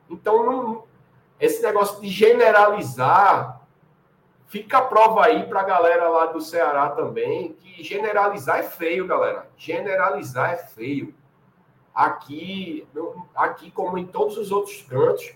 Então, 0.09 0.45
não, 0.45 0.83
esse 1.39 1.61
negócio 1.61 2.01
de 2.01 2.09
generalizar, 2.09 3.61
fica 4.47 4.77
a 4.77 4.81
prova 4.81 5.25
aí 5.25 5.45
para 5.47 5.61
a 5.61 5.63
galera 5.63 6.07
lá 6.09 6.27
do 6.27 6.39
Ceará 6.39 6.89
também, 6.89 7.53
que 7.53 7.83
generalizar 7.83 8.59
é 8.59 8.63
feio, 8.63 9.07
galera. 9.07 9.49
Generalizar 9.57 10.53
é 10.53 10.57
feio. 10.57 11.13
Aqui, 11.93 12.87
aqui 13.35 13.71
como 13.71 13.97
em 13.97 14.05
todos 14.05 14.37
os 14.37 14.51
outros 14.51 14.81
cantos, 14.83 15.35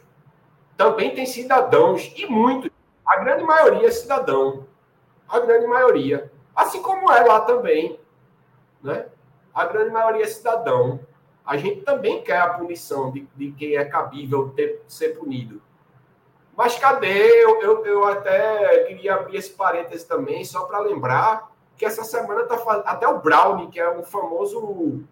também 0.75 1.13
tem 1.13 1.25
cidadãos, 1.25 2.13
e 2.15 2.25
muito. 2.27 2.71
A 3.05 3.17
grande 3.17 3.43
maioria 3.43 3.87
é 3.87 3.91
cidadão. 3.91 4.67
A 5.27 5.39
grande 5.39 5.65
maioria. 5.65 6.31
Assim 6.55 6.81
como 6.81 7.11
é 7.11 7.21
lá 7.21 7.41
também. 7.41 7.99
Né? 8.81 9.07
A 9.53 9.65
grande 9.65 9.91
maioria 9.91 10.23
é 10.23 10.27
cidadão. 10.27 10.99
A 11.47 11.55
gente 11.55 11.81
também 11.81 12.21
quer 12.21 12.39
a 12.39 12.49
punição 12.49 13.09
de, 13.09 13.25
de 13.33 13.53
quem 13.53 13.77
é 13.77 13.85
cabível 13.85 14.49
ter, 14.49 14.83
ser 14.85 15.17
punido. 15.17 15.61
Mas 16.57 16.77
cadê? 16.77 17.43
Eu, 17.43 17.61
eu, 17.61 17.85
eu 17.85 18.03
até 18.03 18.83
queria 18.83 19.15
abrir 19.15 19.37
esse 19.37 19.51
parêntese 19.51 20.05
também, 20.05 20.43
só 20.43 20.65
para 20.65 20.79
lembrar 20.79 21.49
que 21.77 21.85
essa 21.85 22.03
semana 22.03 22.43
tá. 22.43 22.55
Até 22.85 23.07
o 23.07 23.19
Brownie, 23.19 23.69
que 23.69 23.79
é 23.79 23.89
um 23.89 24.03
famoso 24.03 25.03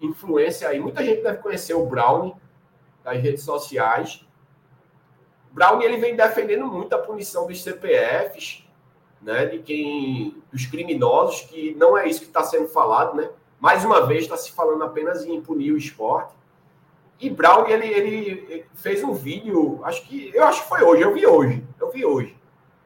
influência 0.00 0.68
aí. 0.68 0.80
Muita 0.80 1.04
gente 1.04 1.22
deve 1.22 1.38
conhecer 1.38 1.74
o 1.74 1.84
Brownie 1.84 2.34
das 3.04 3.18
redes 3.18 3.44
sociais. 3.44 4.26
Brown 5.50 5.82
ele 5.82 5.98
vem 5.98 6.16
defendendo 6.16 6.66
muito 6.66 6.94
a 6.94 6.98
punição 6.98 7.46
dos 7.46 7.62
CPFs, 7.62 8.66
né, 9.20 9.44
de 9.46 9.58
quem 9.58 10.42
dos 10.50 10.64
criminosos, 10.64 11.42
que 11.42 11.74
não 11.74 11.96
é 11.96 12.08
isso 12.08 12.20
que 12.20 12.26
está 12.26 12.42
sendo 12.42 12.68
falado, 12.68 13.14
né? 13.14 13.30
Mais 13.62 13.84
uma 13.84 14.04
vez 14.04 14.24
está 14.24 14.36
se 14.36 14.50
falando 14.50 14.82
apenas 14.82 15.24
em 15.24 15.40
punir 15.40 15.72
o 15.72 15.76
esporte. 15.76 16.34
E 17.20 17.30
Brown 17.30 17.68
ele, 17.68 17.86
ele 17.86 18.66
fez 18.74 19.04
um 19.04 19.14
vídeo, 19.14 19.80
acho 19.84 20.04
que 20.08 20.32
eu 20.34 20.42
acho 20.42 20.62
que 20.62 20.68
foi 20.68 20.82
hoje, 20.82 21.02
eu 21.02 21.14
vi 21.14 21.24
hoje, 21.24 21.64
eu 21.80 21.90
vi 21.92 22.04
hoje. 22.04 22.36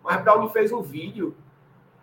Mas 0.04 0.22
Brown 0.22 0.46
fez 0.50 0.70
um 0.70 0.82
vídeo 0.82 1.34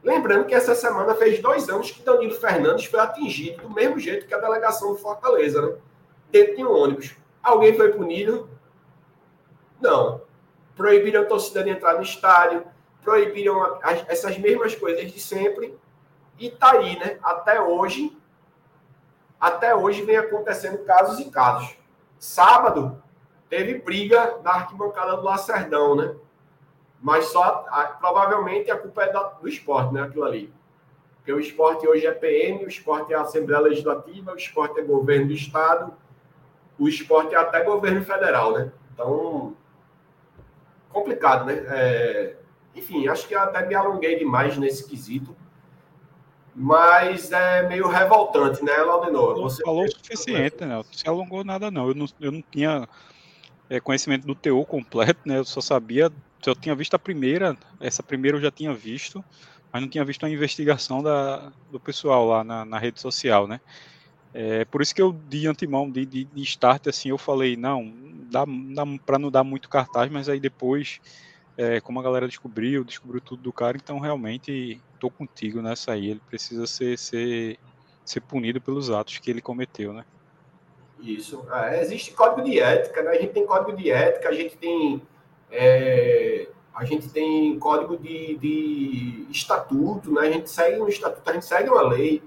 lembrando 0.01 0.45
que 0.45 0.55
essa 0.55 0.73
semana 0.73 1.13
fez 1.13 1.39
dois 1.39 1.69
anos 1.69 1.91
que 1.91 2.01
Danilo 2.01 2.33
Fernandes 2.33 2.85
foi 2.85 2.99
atingido 2.99 3.61
do 3.61 3.69
mesmo 3.69 3.99
jeito 3.99 4.25
que 4.25 4.33
a 4.33 4.39
delegação 4.39 4.93
do 4.93 4.97
Fortaleza, 4.97 5.61
né? 5.61 5.75
Dentro 6.31 6.55
de 6.55 6.65
um 6.65 6.71
ônibus. 6.71 7.15
Alguém 7.43 7.75
foi 7.75 7.91
punido? 7.91 8.49
Não 9.79 10.21
proibiram 10.75 11.21
a 11.21 11.25
torcida 11.25 11.63
de 11.63 11.69
entrar 11.69 11.93
no 11.93 12.01
estádio, 12.01 12.63
proibiram 13.03 13.61
as, 13.83 14.03
essas 14.07 14.37
mesmas 14.37 14.75
coisas 14.75 15.11
de 15.11 15.19
sempre. 15.19 15.77
E 16.39 16.49
tá 16.49 16.71
aí, 16.71 16.97
né? 16.97 17.19
Até 17.21 17.61
hoje, 17.61 18.17
até 19.43 19.75
hoje 19.75 20.03
vem 20.03 20.15
acontecendo 20.15 20.85
casos 20.85 21.19
e 21.19 21.29
casos. 21.29 21.75
Sábado 22.17 23.03
teve 23.49 23.77
briga 23.77 24.37
na 24.41 24.51
arquibancada 24.51 25.17
do 25.17 25.23
Lacerdão, 25.23 25.97
né? 25.97 26.15
Mas 27.01 27.25
só 27.25 27.65
provavelmente 27.99 28.71
a 28.71 28.77
culpa 28.77 29.03
é 29.03 29.11
da, 29.11 29.21
do 29.23 29.49
esporte, 29.49 29.93
né? 29.93 30.03
Aquilo 30.03 30.23
ali. 30.23 30.53
Porque 31.17 31.33
o 31.33 31.41
esporte 31.41 31.85
hoje 31.85 32.07
é 32.07 32.13
PM, 32.13 32.63
o 32.63 32.69
esporte 32.69 33.11
é 33.11 33.17
Assembleia 33.17 33.59
Legislativa, 33.63 34.31
o 34.31 34.37
esporte 34.37 34.79
é 34.79 34.81
governo 34.81 35.27
do 35.27 35.33
Estado, 35.33 35.93
o 36.79 36.87
esporte 36.87 37.35
é 37.35 37.37
até 37.37 37.65
governo 37.65 38.01
federal, 38.05 38.53
né? 38.53 38.71
Então, 38.93 39.57
complicado, 40.87 41.43
né? 41.47 41.65
É, 41.67 42.37
Enfim, 42.73 43.09
acho 43.09 43.27
que 43.27 43.35
até 43.35 43.65
me 43.65 43.75
alonguei 43.75 44.17
demais 44.17 44.57
nesse 44.57 44.87
quesito. 44.87 45.35
Mas 46.55 47.31
é 47.31 47.67
meio 47.67 47.87
revoltante, 47.87 48.63
né, 48.63 48.75
Laudenor? 48.77 49.41
Você 49.41 49.63
falou 49.63 49.85
o 49.85 49.91
suficiente, 49.91 50.61
né? 50.61 50.67
Não 50.67 50.85
se 50.91 51.07
alongou 51.07 51.43
nada, 51.43 51.71
não. 51.71 51.87
Eu 51.87 51.95
não, 51.95 52.05
eu 52.21 52.31
não 52.31 52.43
tinha 52.51 52.87
é, 53.69 53.79
conhecimento 53.79 54.27
do 54.27 54.35
teor 54.35 54.65
completo, 54.65 55.21
né? 55.25 55.39
Eu 55.39 55.45
só 55.45 55.61
sabia, 55.61 56.11
eu 56.45 56.55
tinha 56.55 56.75
visto 56.75 56.93
a 56.93 56.99
primeira, 56.99 57.57
essa 57.79 58.03
primeira 58.03 58.37
eu 58.37 58.41
já 58.41 58.51
tinha 58.51 58.73
visto, 58.73 59.23
mas 59.71 59.81
não 59.81 59.89
tinha 59.89 60.05
visto 60.05 60.25
a 60.25 60.29
investigação 60.29 61.01
da, 61.01 61.51
do 61.71 61.79
pessoal 61.79 62.27
lá 62.27 62.43
na, 62.43 62.63
na 62.65 62.77
rede 62.77 63.01
social, 63.01 63.47
né? 63.47 63.59
É, 64.33 64.65
por 64.65 64.81
isso 64.81 64.93
que 64.93 65.01
eu 65.01 65.11
de 65.11 65.47
antemão, 65.47 65.89
de, 65.89 66.05
de, 66.05 66.25
de 66.25 66.43
start, 66.43 66.87
assim, 66.87 67.09
eu 67.09 67.17
falei, 67.17 67.55
não, 67.55 67.91
dá, 68.29 68.45
dá 68.45 68.83
para 69.05 69.19
não 69.19 69.29
dar 69.29 69.43
muito 69.43 69.69
cartaz, 69.69 70.11
mas 70.11 70.27
aí 70.27 70.39
depois, 70.39 70.99
é, 71.55 71.79
como 71.79 71.99
a 71.99 72.03
galera 72.03 72.27
descobriu, 72.27 72.83
descobriu 72.83 73.21
tudo 73.21 73.43
do 73.43 73.53
cara, 73.53 73.77
então 73.77 73.99
realmente 73.99 74.81
tô 75.03 75.09
contigo 75.09 75.61
nessa 75.61 75.91
aí, 75.91 76.11
ele 76.11 76.21
precisa 76.29 76.65
ser, 76.65 76.97
ser, 76.97 77.59
ser 78.05 78.21
punido 78.21 78.61
pelos 78.61 78.89
atos 78.89 79.17
que 79.17 79.29
ele 79.29 79.41
cometeu, 79.41 79.91
né? 79.91 80.05
Isso. 80.97 81.45
É, 81.51 81.81
existe 81.81 82.13
código 82.13 82.41
de 82.41 82.57
ética, 82.57 83.03
né? 83.03 83.11
A 83.11 83.19
gente 83.19 83.33
tem 83.33 83.45
código 83.45 83.75
de 83.75 83.91
ética, 83.91 84.29
a 84.29 84.33
gente 84.33 84.55
tem 84.55 85.01
é, 85.51 86.47
a 86.73 86.85
gente 86.85 87.09
tem 87.09 87.59
código 87.59 87.97
de, 87.97 88.37
de, 88.37 89.27
estatuto, 89.29 90.09
né? 90.13 90.21
A 90.21 90.31
gente 90.31 90.49
segue 90.49 90.79
um 90.79 90.87
estatuto, 90.87 91.29
a 91.29 91.33
gente 91.33 91.45
segue 91.45 91.69
uma 91.69 91.81
lei. 91.81 92.23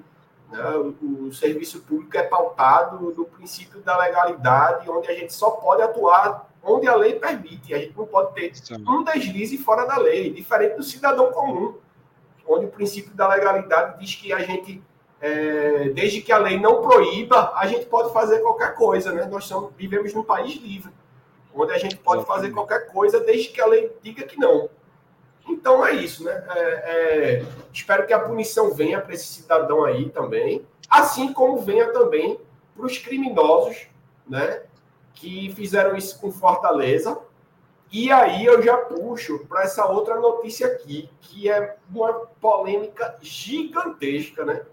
Né? 0.51 0.63
O, 0.77 1.29
o, 1.29 1.33
serviço 1.33 1.81
público 1.81 2.15
é 2.19 2.23
pautado 2.25 3.15
no 3.17 3.25
princípio 3.25 3.81
da 3.81 3.97
legalidade, 3.97 4.89
onde 4.91 5.09
a 5.09 5.15
gente 5.15 5.33
só 5.33 5.51
pode 5.53 5.81
atuar 5.81 6.47
onde 6.63 6.87
a 6.87 6.95
lei 6.95 7.15
permite. 7.15 7.73
A 7.73 7.79
gente 7.79 7.97
não 7.97 8.07
pode 8.07 8.35
ter 8.35 8.55
Sim. 8.55 8.85
um 8.87 9.03
deslize 9.03 9.57
fora 9.57 9.87
da 9.87 9.97
lei, 9.97 10.31
diferente 10.31 10.77
do 10.77 10.83
cidadão 10.83 11.33
comum, 11.33 11.75
onde 12.47 12.67
o 12.67 12.71
princípio 12.71 13.15
da 13.15 13.29
legalidade 13.29 13.99
diz 13.99 14.15
que 14.15 14.33
a 14.33 14.41
gente 14.41 14.83
é, 15.21 15.89
desde 15.91 16.21
que 16.21 16.31
a 16.31 16.39
lei 16.39 16.59
não 16.59 16.83
proíba, 16.83 17.53
a 17.55 17.67
gente 17.67 17.87
pode 17.87 18.13
fazer 18.13 18.41
qualquer 18.41 18.75
coisa, 18.75 19.13
né? 19.13 19.25
Nós 19.25 19.45
somos, 19.47 19.73
vivemos 19.77 20.13
num 20.13 20.23
país 20.23 20.55
livre, 20.57 20.93
onde 21.55 21.73
a 21.73 21.79
gente 21.79 21.97
pode 21.97 22.25
fazer 22.27 22.51
qualquer 22.51 22.87
coisa 22.93 23.21
desde 23.21 23.49
que 23.49 23.61
a 23.61 23.67
lei 23.67 23.91
diga 24.03 24.25
que 24.25 24.39
não. 24.39 24.69
Então 25.49 25.85
é 25.87 25.93
isso, 25.93 26.25
né? 26.25 26.45
É, 26.51 26.61
é, 26.61 27.45
espero 27.73 28.07
que 28.07 28.13
a 28.13 28.21
punição 28.21 28.75
venha 28.75 29.01
para 29.01 29.15
esse 29.15 29.27
cidadão 29.27 29.85
aí 29.85 30.11
também, 30.11 30.67
assim 30.91 31.33
como 31.33 31.59
venha 31.59 31.93
também 31.93 32.39
para 32.77 32.85
os 32.85 32.99
criminosos, 32.99 33.89
né? 34.29 34.63
Que 35.15 35.53
fizeram 35.55 35.97
isso 35.97 36.21
com 36.21 36.31
Fortaleza. 36.31 37.19
E 37.99 38.13
aí 38.13 38.45
eu 38.45 38.61
já 38.63 38.77
puxo 38.77 39.47
para 39.49 39.63
essa 39.63 39.87
outra 39.87 40.21
notícia 40.21 40.67
aqui, 40.67 41.09
que 41.19 41.51
é 41.51 41.77
uma 41.89 42.13
polêmica 42.39 43.17
gigantesca, 43.23 44.45
né? 44.45 44.67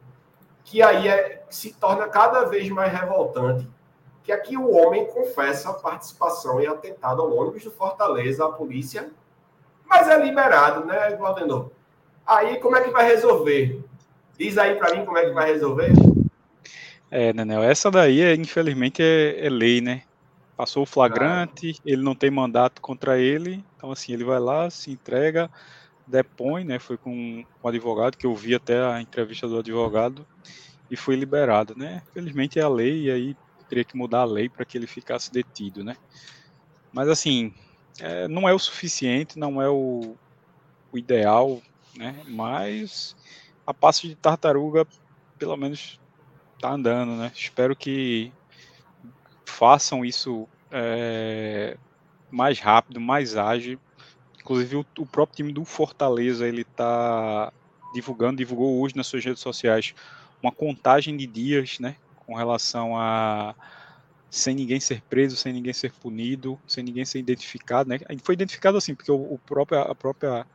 que 0.66 0.82
aí 0.82 1.08
é, 1.08 1.42
se 1.50 1.72
torna 1.72 2.10
cada 2.10 2.44
vez 2.44 2.68
mais 2.68 2.92
revoltante, 2.92 3.66
que 4.24 4.32
aqui 4.34 4.58
o 4.58 4.70
homem 4.70 5.06
confessa 5.06 5.70
a 5.70 5.74
participação 5.74 6.60
em 6.60 6.68
atentado 6.68 7.22
ao 7.22 7.34
ônibus 7.34 7.64
do 7.64 7.72
Fortaleza, 7.72 8.44
a 8.44 8.52
polícia, 8.52 9.10
mas 9.88 10.10
é 10.10 10.22
liberado, 10.22 10.86
né, 10.86 11.14
Claudenor? 11.14 11.72
Aí 12.28 12.60
como 12.60 12.76
é 12.76 12.82
que 12.82 12.92
vai 12.92 13.08
resolver? 13.08 13.82
Diz 14.38 14.58
aí 14.58 14.76
para 14.76 14.94
mim 14.94 15.06
como 15.06 15.18
é 15.18 15.28
que 15.28 15.32
vai 15.32 15.50
resolver. 15.50 15.94
É, 17.10 17.32
Nenel, 17.32 17.64
essa 17.64 17.90
daí, 17.90 18.20
é, 18.20 18.36
infelizmente, 18.36 19.02
é, 19.02 19.46
é 19.46 19.50
lei, 19.50 19.80
né? 19.80 20.02
Passou 20.56 20.84
o 20.84 20.86
flagrante, 20.86 21.80
ele 21.84 22.02
não 22.04 22.14
tem 22.14 22.30
mandato 22.30 22.82
contra 22.82 23.20
ele, 23.20 23.64
então 23.76 23.92
assim, 23.92 24.14
ele 24.14 24.24
vai 24.24 24.40
lá, 24.40 24.70
se 24.70 24.92
entrega, 24.92 25.50
depõe, 26.06 26.64
né? 26.64 26.78
Foi 26.78 26.98
com 26.98 27.44
um 27.64 27.68
advogado, 27.68 28.18
que 28.18 28.26
eu 28.26 28.36
vi 28.36 28.54
até 28.54 28.80
a 28.84 29.02
entrevista 29.02 29.48
do 29.48 29.58
advogado, 29.58 30.26
e 30.92 30.96
foi 30.96 31.16
liberado, 31.16 31.76
né? 31.76 32.04
Felizmente 32.14 32.60
é 32.60 32.62
a 32.62 32.70
lei, 32.70 33.06
e 33.06 33.12
aí 33.12 33.38
teria 33.68 33.84
que 33.84 33.98
mudar 33.98 34.20
a 34.20 34.26
lei 34.26 34.48
para 34.48 34.64
que 34.64 34.78
ele 34.78 34.86
ficasse 34.86 35.32
detido, 35.32 35.84
né? 35.84 35.98
Mas 36.92 37.10
assim, 37.10 37.52
é, 38.00 38.28
não 38.28 38.48
é 38.48 38.54
o 38.54 38.60
suficiente, 38.60 39.40
não 39.40 39.60
é 39.60 39.68
o, 39.68 40.16
o 40.92 40.98
ideal, 40.98 41.60
né? 41.96 42.22
Mas 42.28 43.16
a 43.66 43.74
passo 43.74 44.08
de 44.08 44.16
tartaruga, 44.16 44.86
pelo 45.40 45.58
menos, 45.58 46.00
tá 46.60 46.72
andando, 46.72 47.16
né? 47.16 47.32
Espero 47.36 47.76
que 47.76 48.32
façam 49.54 50.04
isso 50.04 50.48
é, 50.72 51.78
mais 52.32 52.60
rápido, 52.60 53.00
mais 53.00 53.38
ágil, 53.38 53.80
Inclusive 54.44 54.76
o, 54.76 54.86
o 55.00 55.06
próprio 55.06 55.38
time 55.38 55.54
do 55.54 55.64
Fortaleza 55.64 56.46
ele 56.46 56.64
está 56.64 57.52
divulgando, 57.94 58.38
divulgou 58.38 58.82
hoje 58.82 58.96
nas 58.96 59.08
suas 59.08 59.24
redes 59.24 59.42
sociais 59.42 59.96
uma 60.42 60.52
contagem 60.52 61.16
de 61.16 61.26
dias, 61.26 61.80
né, 61.80 61.96
com 62.26 62.36
relação 62.36 62.98
a 62.98 63.56
sem 64.30 64.54
ninguém 64.54 64.80
ser 64.80 65.02
preso, 65.04 65.38
sem 65.38 65.54
ninguém 65.54 65.72
ser 65.72 65.94
punido, 65.94 66.60
sem 66.68 66.84
ninguém 66.84 67.06
ser 67.06 67.20
identificado, 67.20 67.88
né? 67.88 68.00
Foi 68.24 68.34
identificado 68.34 68.76
assim 68.76 68.96
porque 68.96 69.12
o, 69.12 69.16
o 69.16 69.40
próprio, 69.46 69.80
a 69.80 69.94
própria 69.94 70.46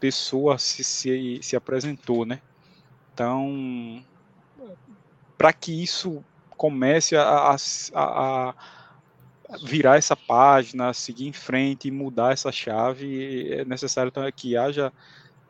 pessoa 0.00 0.56
se, 0.58 0.82
se, 0.82 1.38
se 1.42 1.54
apresentou, 1.54 2.24
né? 2.24 2.40
Então, 3.12 4.02
para 5.36 5.52
que 5.52 5.82
isso 5.82 6.24
comece 6.62 7.16
a, 7.16 7.24
a, 7.24 7.56
a 7.92 8.54
virar 9.64 9.96
essa 9.96 10.14
página, 10.14 10.94
seguir 10.94 11.26
em 11.26 11.32
frente 11.32 11.88
e 11.88 11.90
mudar 11.90 12.32
essa 12.32 12.52
chave, 12.52 13.52
é 13.52 13.64
necessário 13.64 14.12
que 14.32 14.56
haja 14.56 14.92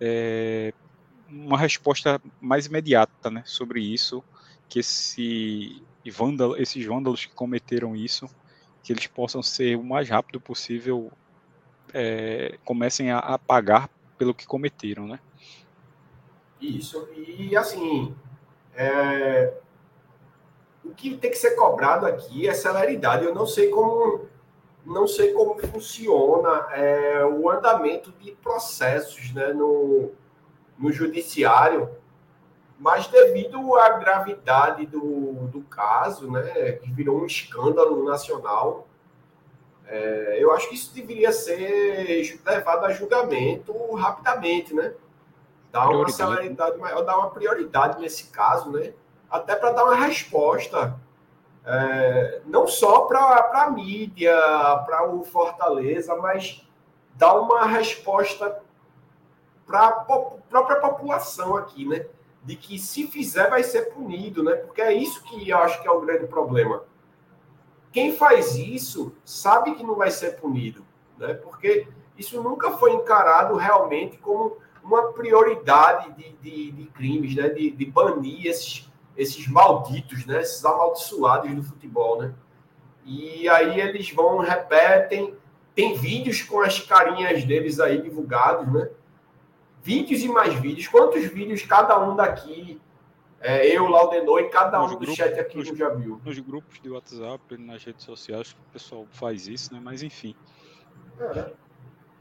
é, 0.01 0.73
uma 1.29 1.59
resposta 1.59 2.19
mais 2.41 2.65
imediata 2.65 3.31
né, 3.31 3.43
sobre 3.45 3.83
isso, 3.83 4.25
que 4.71 4.79
esse 4.79 5.83
vândalo, 6.11 6.57
esses 6.57 6.83
vândalos 6.83 7.27
que 7.27 7.35
cometeram 7.35 7.95
isso, 7.95 8.27
que 8.83 8.91
eles 8.91 9.07
possam 9.07 9.43
ser 9.43 9.77
o 9.77 9.85
mais 9.85 10.09
rápido 10.09 10.41
possível, 10.41 11.13
é, 11.93 12.59
comecem 12.65 13.11
a, 13.11 13.19
a 13.19 13.39
pagar 13.39 13.91
pelo 14.17 14.33
que 14.33 14.47
cometeram, 14.47 15.07
né? 15.07 15.21
Isso, 16.59 17.07
e 17.15 17.55
assim, 17.55 18.15
é, 18.75 19.53
o 20.85 20.91
que 20.91 21.17
tem 21.17 21.31
que 21.31 21.39
ser 21.39 21.53
cobrado 21.53 22.07
aqui 22.07 22.49
é 22.49 22.55
celeridade. 22.55 23.25
Eu 23.25 23.35
não 23.35 23.47
sei 23.47 23.69
como 23.71 24.27
não 24.85 25.07
sei 25.07 25.33
como 25.33 25.57
funciona 25.69 26.67
é, 26.73 27.25
o 27.25 27.49
andamento 27.49 28.11
de 28.13 28.33
processos 28.33 29.33
né, 29.33 29.53
no, 29.53 30.11
no 30.77 30.91
judiciário, 30.91 31.89
mas 32.81 33.07
devido 33.07 33.77
à 33.77 33.91
gravidade 33.91 34.87
do, 34.87 35.47
do 35.47 35.61
caso, 35.63 36.29
né, 36.29 36.73
que 36.73 36.91
virou 36.91 37.21
um 37.21 37.27
escândalo 37.27 38.05
nacional, 38.05 38.89
é, 39.87 40.39
eu 40.41 40.53
acho 40.53 40.69
que 40.69 40.75
isso 40.75 40.93
deveria 40.93 41.31
ser 41.31 42.41
levado 42.45 42.85
a 42.85 42.93
julgamento 42.93 43.73
rapidamente, 43.95 44.75
né? 44.75 44.95
Dar 45.71 45.89
uma 45.89 46.09
celeridade 46.09 46.79
maior, 46.79 47.03
dar 47.03 47.19
uma 47.19 47.31
prioridade 47.31 48.01
nesse 48.01 48.31
caso, 48.31 48.71
né? 48.71 48.95
Até 49.33 49.57
para 49.57 49.73
dar 49.73 49.85
uma 49.85 49.95
resposta, 49.95 51.01
é, 51.65 52.43
não 52.45 52.67
só 52.67 53.07
para 53.07 53.51
a 53.65 53.71
mídia, 53.71 54.37
para 54.85 55.09
o 55.09 55.25
Fortaleza, 55.25 56.15
mas 56.17 56.69
dar 57.15 57.41
uma 57.41 57.65
resposta 57.65 58.61
para 59.67 59.87
a 59.87 59.93
própria 59.93 60.77
população 60.81 61.57
aqui, 61.57 61.89
né? 61.89 62.05
De 62.45 62.57
que 62.57 62.79
se 62.79 63.07
fizer 63.07 63.49
vai 63.49 63.63
ser 63.63 63.95
punido, 63.95 64.43
né? 64.43 64.55
Porque 64.57 64.83
é 64.83 64.93
isso 64.93 65.23
que 65.23 65.49
eu 65.49 65.59
acho 65.59 65.81
que 65.81 65.89
é 65.89 65.91
o 65.91 66.01
grande 66.01 66.27
problema. 66.27 66.85
Quem 67.91 68.15
faz 68.15 68.57
isso 68.57 69.15
sabe 69.25 69.75
que 69.75 69.83
não 69.83 69.95
vai 69.95 70.11
ser 70.11 70.41
punido, 70.41 70.85
né? 71.17 71.33
Porque 71.33 71.89
isso 72.19 72.43
nunca 72.43 72.73
foi 72.73 72.93
encarado 72.93 73.57
realmente 73.57 74.19
como 74.19 74.59
uma 74.83 75.13
prioridade 75.13 76.13
de, 76.13 76.33
de, 76.33 76.73
de 76.73 76.87
crimes, 76.87 77.35
né? 77.35 77.49
De, 77.49 77.71
de 77.71 77.87
banir 77.87 78.47
esses 78.47 78.92
esses 79.17 79.47
malditos, 79.49 80.27
né? 80.27 80.41
Esses 80.41 80.65
amaldiçoados 80.65 81.55
do 81.55 81.63
futebol, 81.63 82.21
né? 82.21 82.35
E 83.05 83.49
aí 83.49 83.81
eles 83.81 84.11
vão, 84.11 84.39
repetem, 84.39 85.35
tem 85.75 85.95
vídeos 85.95 86.43
com 86.43 86.61
as 86.61 86.81
carinhas 86.81 87.45
deles 87.45 87.81
aí 87.81 88.01
divulgados, 88.01 88.73
né? 88.73 88.91
Vídeos 89.83 90.23
e 90.23 90.29
mais 90.29 90.55
vídeos. 90.55 90.87
Quantos 90.87 91.25
vídeos 91.25 91.63
cada 91.63 91.99
um 92.01 92.15
daqui, 92.15 92.81
é, 93.41 93.67
eu, 93.67 93.89
Laudenor 93.89 94.41
e 94.41 94.49
cada 94.49 94.79
nos 94.79 94.93
um 94.93 94.99
do 94.99 95.15
chat 95.15 95.39
aqui 95.39 95.57
nos, 95.57 95.67
já 95.67 95.89
viu? 95.89 96.21
Nos 96.25 96.39
grupos 96.39 96.81
de 96.81 96.89
WhatsApp, 96.89 97.59
nas 97.59 97.83
redes 97.83 98.05
sociais, 98.05 98.53
o 98.53 98.73
pessoal 98.73 99.07
faz 99.11 99.49
isso, 99.49 99.75
né? 99.75 99.81
Mas 99.83 100.03
enfim. 100.03 100.37
É, 101.19 101.53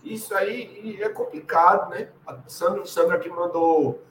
isso 0.04 0.34
aí 0.34 0.98
é 1.00 1.10
complicado, 1.10 1.92
né? 1.92 2.10
A 2.26 2.40
Sandra, 2.48 2.86
Sandra 2.86 3.18
aqui 3.18 3.30
mandou 3.30 4.02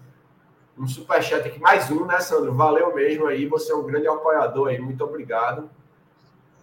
um 0.81 0.89
superchat 0.89 1.47
aqui, 1.47 1.61
mais 1.61 1.91
um, 1.91 2.07
né, 2.07 2.19
Sandro? 2.21 2.55
Valeu 2.55 2.95
mesmo 2.95 3.27
aí, 3.27 3.47
você 3.47 3.71
é 3.71 3.77
um 3.77 3.85
grande 3.85 4.09
apoiador 4.09 4.69
aí, 4.69 4.81
muito 4.81 5.05
obrigado. 5.05 5.69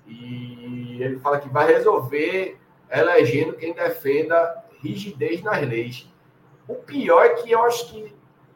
E 0.08 0.98
ele 1.00 1.20
fala 1.20 1.40
que 1.40 1.48
vai 1.48 1.72
resolver 1.72 2.58
elegendo 2.90 3.54
quem 3.54 3.74
defenda 3.74 4.64
rigidez 4.82 5.44
nas 5.44 5.62
leis. 5.62 6.12
O 6.68 6.76
pior 6.76 7.24
é 7.26 7.30
que 7.36 7.52
eu 7.52 7.62
acho 7.64 7.92
que 7.92 8.16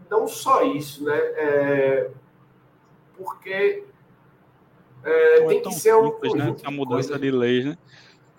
não 0.09 0.28
só 0.28 0.64
isso, 0.64 1.03
né? 1.03 1.18
É, 1.18 2.09
porque 3.16 3.84
é, 5.03 5.45
tem 5.45 5.59
é 5.59 5.62
que 5.62 5.74
ser 5.74 5.95
um 5.95 6.12
simples, 6.12 6.34
né? 6.34 6.55
A 6.64 6.72
mudança 6.72 7.20
de 7.20 7.30
leis, 7.30 7.66
né? 7.66 7.78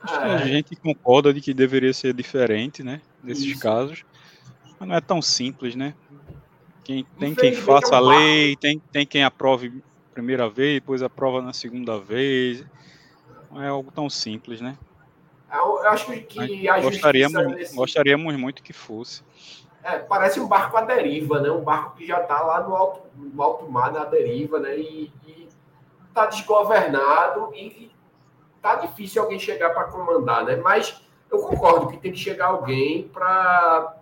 Acho 0.03 0.18
que 0.18 0.25
a 0.25 0.35
é. 0.35 0.47
gente 0.47 0.75
concorda 0.75 1.33
de 1.33 1.41
que 1.41 1.55
deveria 1.55 1.93
ser 1.93 2.12
diferente, 2.12 2.83
né? 2.83 3.01
Nesses 3.23 3.45
isso. 3.45 3.61
casos. 3.61 4.05
Mas 4.81 4.89
não 4.89 4.97
é 4.97 5.01
tão 5.01 5.23
simples, 5.23 5.77
né? 5.77 5.95
Quem, 6.85 7.07
tem 7.18 7.35
quem 7.35 7.55
faça 7.55 7.95
é 7.95 8.01
um 8.01 8.05
a 8.05 8.16
lei, 8.18 8.57
tem, 8.57 8.78
tem 8.91 9.07
quem 9.07 9.24
aprove 9.24 9.83
primeira 10.12 10.49
vez, 10.49 10.80
depois 10.80 11.03
aprova 11.03 11.41
na 11.41 11.53
segunda 11.53 11.99
vez. 11.99 12.64
Não 13.51 13.62
é 13.62 13.68
algo 13.68 13.91
tão 13.91 14.09
simples, 14.11 14.61
né? 14.61 14.76
Eu 15.53 15.89
acho 15.89 16.11
que 16.12 16.68
a 16.68 16.80
gostaríamos, 16.80 17.47
nesse... 17.55 17.76
gostaríamos 17.76 18.37
muito 18.37 18.62
que 18.62 18.72
fosse. 18.72 19.22
É, 19.85 19.99
parece 19.99 20.41
um 20.41 20.47
barco 20.47 20.76
à 20.76 20.83
deriva, 20.83 21.41
né? 21.41 21.51
Um 21.51 21.62
barco 21.62 21.97
que 21.97 22.07
já 22.07 22.20
está 22.22 22.41
lá 22.41 22.62
no 22.62 22.74
alto, 22.74 23.03
no 23.16 23.43
alto 23.43 23.70
mar, 23.70 23.93
na 23.93 24.05
deriva, 24.05 24.59
né? 24.59 24.78
E, 24.78 25.12
está 26.12 26.26
desgovernado 26.26 27.53
e 27.55 27.91
tá 28.61 28.76
difícil 28.76 29.22
alguém 29.22 29.39
chegar 29.39 29.70
para 29.70 29.85
comandar, 29.85 30.45
né? 30.45 30.57
Mas 30.57 31.03
eu 31.30 31.39
concordo 31.39 31.89
que 31.89 31.97
tem 31.97 32.12
que 32.12 32.18
chegar 32.18 32.49
alguém 32.49 33.09
para 33.09 33.97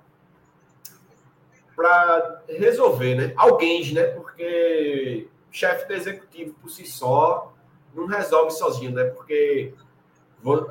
para 1.77 2.43
resolver, 2.49 3.15
né? 3.15 3.33
Alguém, 3.37 3.93
né? 3.93 4.05
Porque 4.05 5.29
chefe 5.51 5.87
do 5.87 5.95
executivo 5.95 6.55
por 6.61 6.71
si 6.71 6.87
só 6.87 7.53
não 7.95 8.07
resolve 8.07 8.53
sozinho, 8.53 8.93
né? 8.93 9.05
Porque 9.05 9.75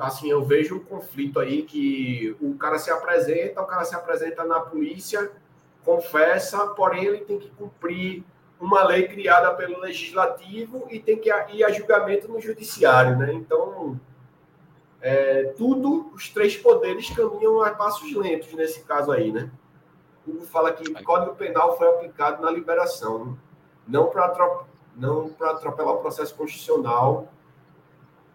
assim, 0.00 0.30
eu 0.30 0.44
vejo 0.44 0.76
um 0.76 0.80
conflito 0.80 1.38
aí 1.38 1.62
que 1.62 2.36
o 2.40 2.54
cara 2.54 2.78
se 2.78 2.90
apresenta, 2.90 3.60
o 3.60 3.66
cara 3.66 3.84
se 3.84 3.94
apresenta 3.94 4.44
na 4.44 4.60
polícia, 4.60 5.30
confessa, 5.84 6.66
porém 6.68 7.04
ele 7.04 7.18
tem 7.18 7.38
que 7.38 7.50
cumprir 7.50 8.24
uma 8.60 8.84
lei 8.84 9.06
criada 9.08 9.54
pelo 9.54 9.78
legislativo 9.80 10.86
e 10.90 10.98
tem 10.98 11.18
que 11.18 11.30
ir 11.52 11.64
a 11.64 11.70
julgamento 11.70 12.28
no 12.28 12.40
judiciário, 12.40 13.16
né? 13.16 13.32
Então, 13.32 13.98
é, 15.00 15.44
tudo, 15.56 16.10
os 16.14 16.28
três 16.28 16.56
poderes 16.56 17.08
caminham 17.10 17.62
a 17.62 17.70
passos 17.70 18.12
lentos 18.14 18.52
nesse 18.52 18.82
caso 18.82 19.12
aí, 19.12 19.32
né? 19.32 19.50
Hugo 20.26 20.42
fala 20.42 20.72
que 20.72 20.88
o 20.90 21.04
Código 21.04 21.34
Penal 21.34 21.76
foi 21.76 21.88
aplicado 21.88 22.42
na 22.42 22.50
liberação, 22.50 23.36
não 23.86 24.06
para 24.06 24.28
para 25.38 25.50
atropelar 25.52 25.94
o 25.94 25.98
processo 25.98 26.34
constitucional, 26.34 27.28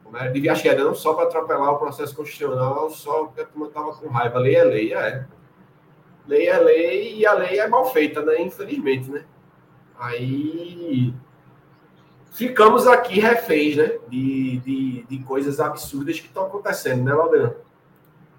como 0.03 0.17
é, 0.17 0.29
devia 0.29 0.53
achar, 0.53 0.75
não 0.75 0.93
só 0.93 1.13
para 1.13 1.25
atropelar 1.25 1.73
o 1.73 1.79
processo 1.79 2.15
constitucional, 2.15 2.89
só 2.91 3.25
porque 3.25 3.41
a 3.41 3.45
turma 3.45 3.67
estava 3.67 3.93
com 3.93 4.07
raiva. 4.07 4.37
Lei 4.39 4.55
é 4.55 4.63
lei, 4.63 4.93
é. 4.93 5.25
Lei 6.27 6.47
é 6.47 6.57
lei 6.59 7.17
e 7.17 7.25
a 7.25 7.33
lei 7.33 7.59
é 7.59 7.67
mal 7.67 7.91
feita, 7.91 8.21
né? 8.21 8.39
Infelizmente, 8.41 9.09
né? 9.09 9.25
Aí 9.97 11.13
ficamos 12.31 12.85
aqui 12.85 13.19
reféns, 13.19 13.77
né? 13.77 13.97
De, 14.07 14.59
de, 14.59 15.03
de 15.03 15.23
coisas 15.23 15.59
absurdas 15.59 16.19
que 16.19 16.27
estão 16.27 16.45
acontecendo, 16.45 17.03
né, 17.03 17.13
Laudeano? 17.13 17.55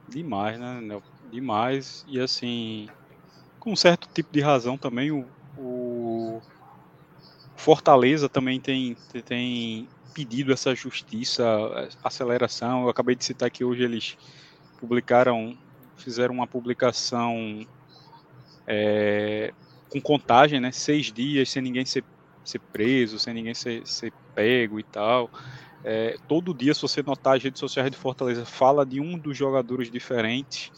Demais, 0.09 0.59
né, 0.59 1.01
Demais. 1.31 2.05
E 2.09 2.21
assim, 2.21 2.89
com 3.67 3.73
um 3.73 3.77
certo 3.77 4.09
tipo 4.15 4.33
de 4.33 4.41
razão 4.41 4.79
também, 4.79 5.11
o, 5.11 5.27
o 5.59 6.41
Fortaleza 7.57 8.29
também 8.29 8.61
tem, 8.61 8.97
tem 9.25 9.89
pedido 10.15 10.53
essa 10.53 10.73
justiça, 10.73 11.45
aceleração. 12.01 12.85
Eu 12.85 12.89
acabei 12.89 13.17
de 13.17 13.25
citar 13.25 13.51
que 13.51 13.65
hoje 13.65 13.83
eles 13.83 14.17
publicaram, 14.79 15.59
fizeram 15.97 16.33
uma 16.33 16.47
publicação 16.47 17.67
é, 18.69 19.53
com 19.91 20.01
contagem, 20.01 20.61
né? 20.61 20.71
Seis 20.71 21.11
dias 21.11 21.51
sem 21.51 21.61
ninguém 21.61 21.85
ser, 21.85 22.05
ser 22.45 22.61
preso, 22.61 23.19
sem 23.19 23.35
ninguém 23.35 23.55
ser, 23.55 23.85
ser 23.85 24.13
pego 24.33 24.79
e 24.79 24.85
tal. 24.85 25.29
É, 25.83 26.15
todo 26.29 26.55
dia, 26.55 26.73
se 26.73 26.83
você 26.83 27.03
notar, 27.03 27.37
as 27.37 27.43
redes 27.43 27.59
sociais 27.59 27.91
de 27.91 27.97
Fortaleza 27.97 28.45
fala 28.45 28.87
de 28.87 29.01
um 29.01 29.19
dos 29.19 29.37
jogadores 29.37 29.91
diferentes. 29.91 30.71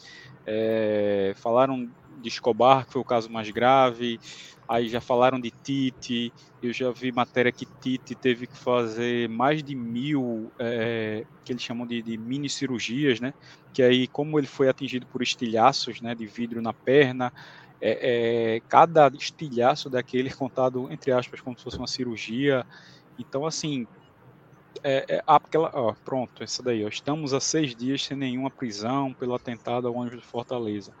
É, 0.43 1.33
falaram 1.35 1.87
de 2.19 2.27
Escobar, 2.27 2.85
que 2.85 2.93
foi 2.93 3.01
o 3.01 3.05
caso 3.05 3.29
mais 3.29 3.49
grave. 3.49 4.19
Aí 4.67 4.87
já 4.87 5.01
falaram 5.01 5.39
de 5.39 5.49
Tite. 5.49 6.31
Eu 6.61 6.71
já 6.71 6.91
vi 6.91 7.11
matéria 7.11 7.51
que 7.51 7.65
Tite 7.65 8.13
teve 8.13 8.45
que 8.45 8.55
fazer 8.55 9.27
mais 9.27 9.63
de 9.63 9.73
mil, 9.73 10.51
é, 10.59 11.25
que 11.43 11.51
eles 11.51 11.63
chamam 11.63 11.87
de, 11.87 12.01
de, 12.01 12.17
mini 12.17 12.49
cirurgias, 12.49 13.19
né? 13.19 13.33
Que 13.73 13.81
aí, 13.81 14.07
como 14.07 14.37
ele 14.39 14.47
foi 14.47 14.69
atingido 14.69 15.07
por 15.07 15.23
estilhaços, 15.23 16.01
né, 16.01 16.13
de 16.13 16.25
vidro 16.27 16.61
na 16.61 16.73
perna, 16.73 17.33
é, 17.81 18.55
é, 18.55 18.59
cada 18.67 19.07
estilhaço 19.07 19.89
daquele 19.89 20.29
contado, 20.29 20.91
entre 20.91 21.11
aspas, 21.11 21.41
como 21.41 21.57
se 21.57 21.63
fosse 21.63 21.77
uma 21.77 21.87
cirurgia. 21.87 22.65
Então, 23.17 23.45
assim, 23.45 23.87
é, 24.83 25.05
é, 25.15 25.23
aquela, 25.25 25.71
ó, 25.73 25.93
pronto, 26.05 26.43
essa 26.43 26.61
daí, 26.61 26.83
ó, 26.85 26.87
estamos 26.87 27.33
há 27.33 27.39
seis 27.39 27.75
dias 27.75 28.03
sem 28.03 28.15
nenhuma 28.15 28.49
prisão 28.49 29.13
pelo 29.13 29.33
atentado 29.33 29.87
ao 29.87 29.95
ônibus 29.95 30.19
de 30.19 30.25
Fortaleza. 30.25 30.93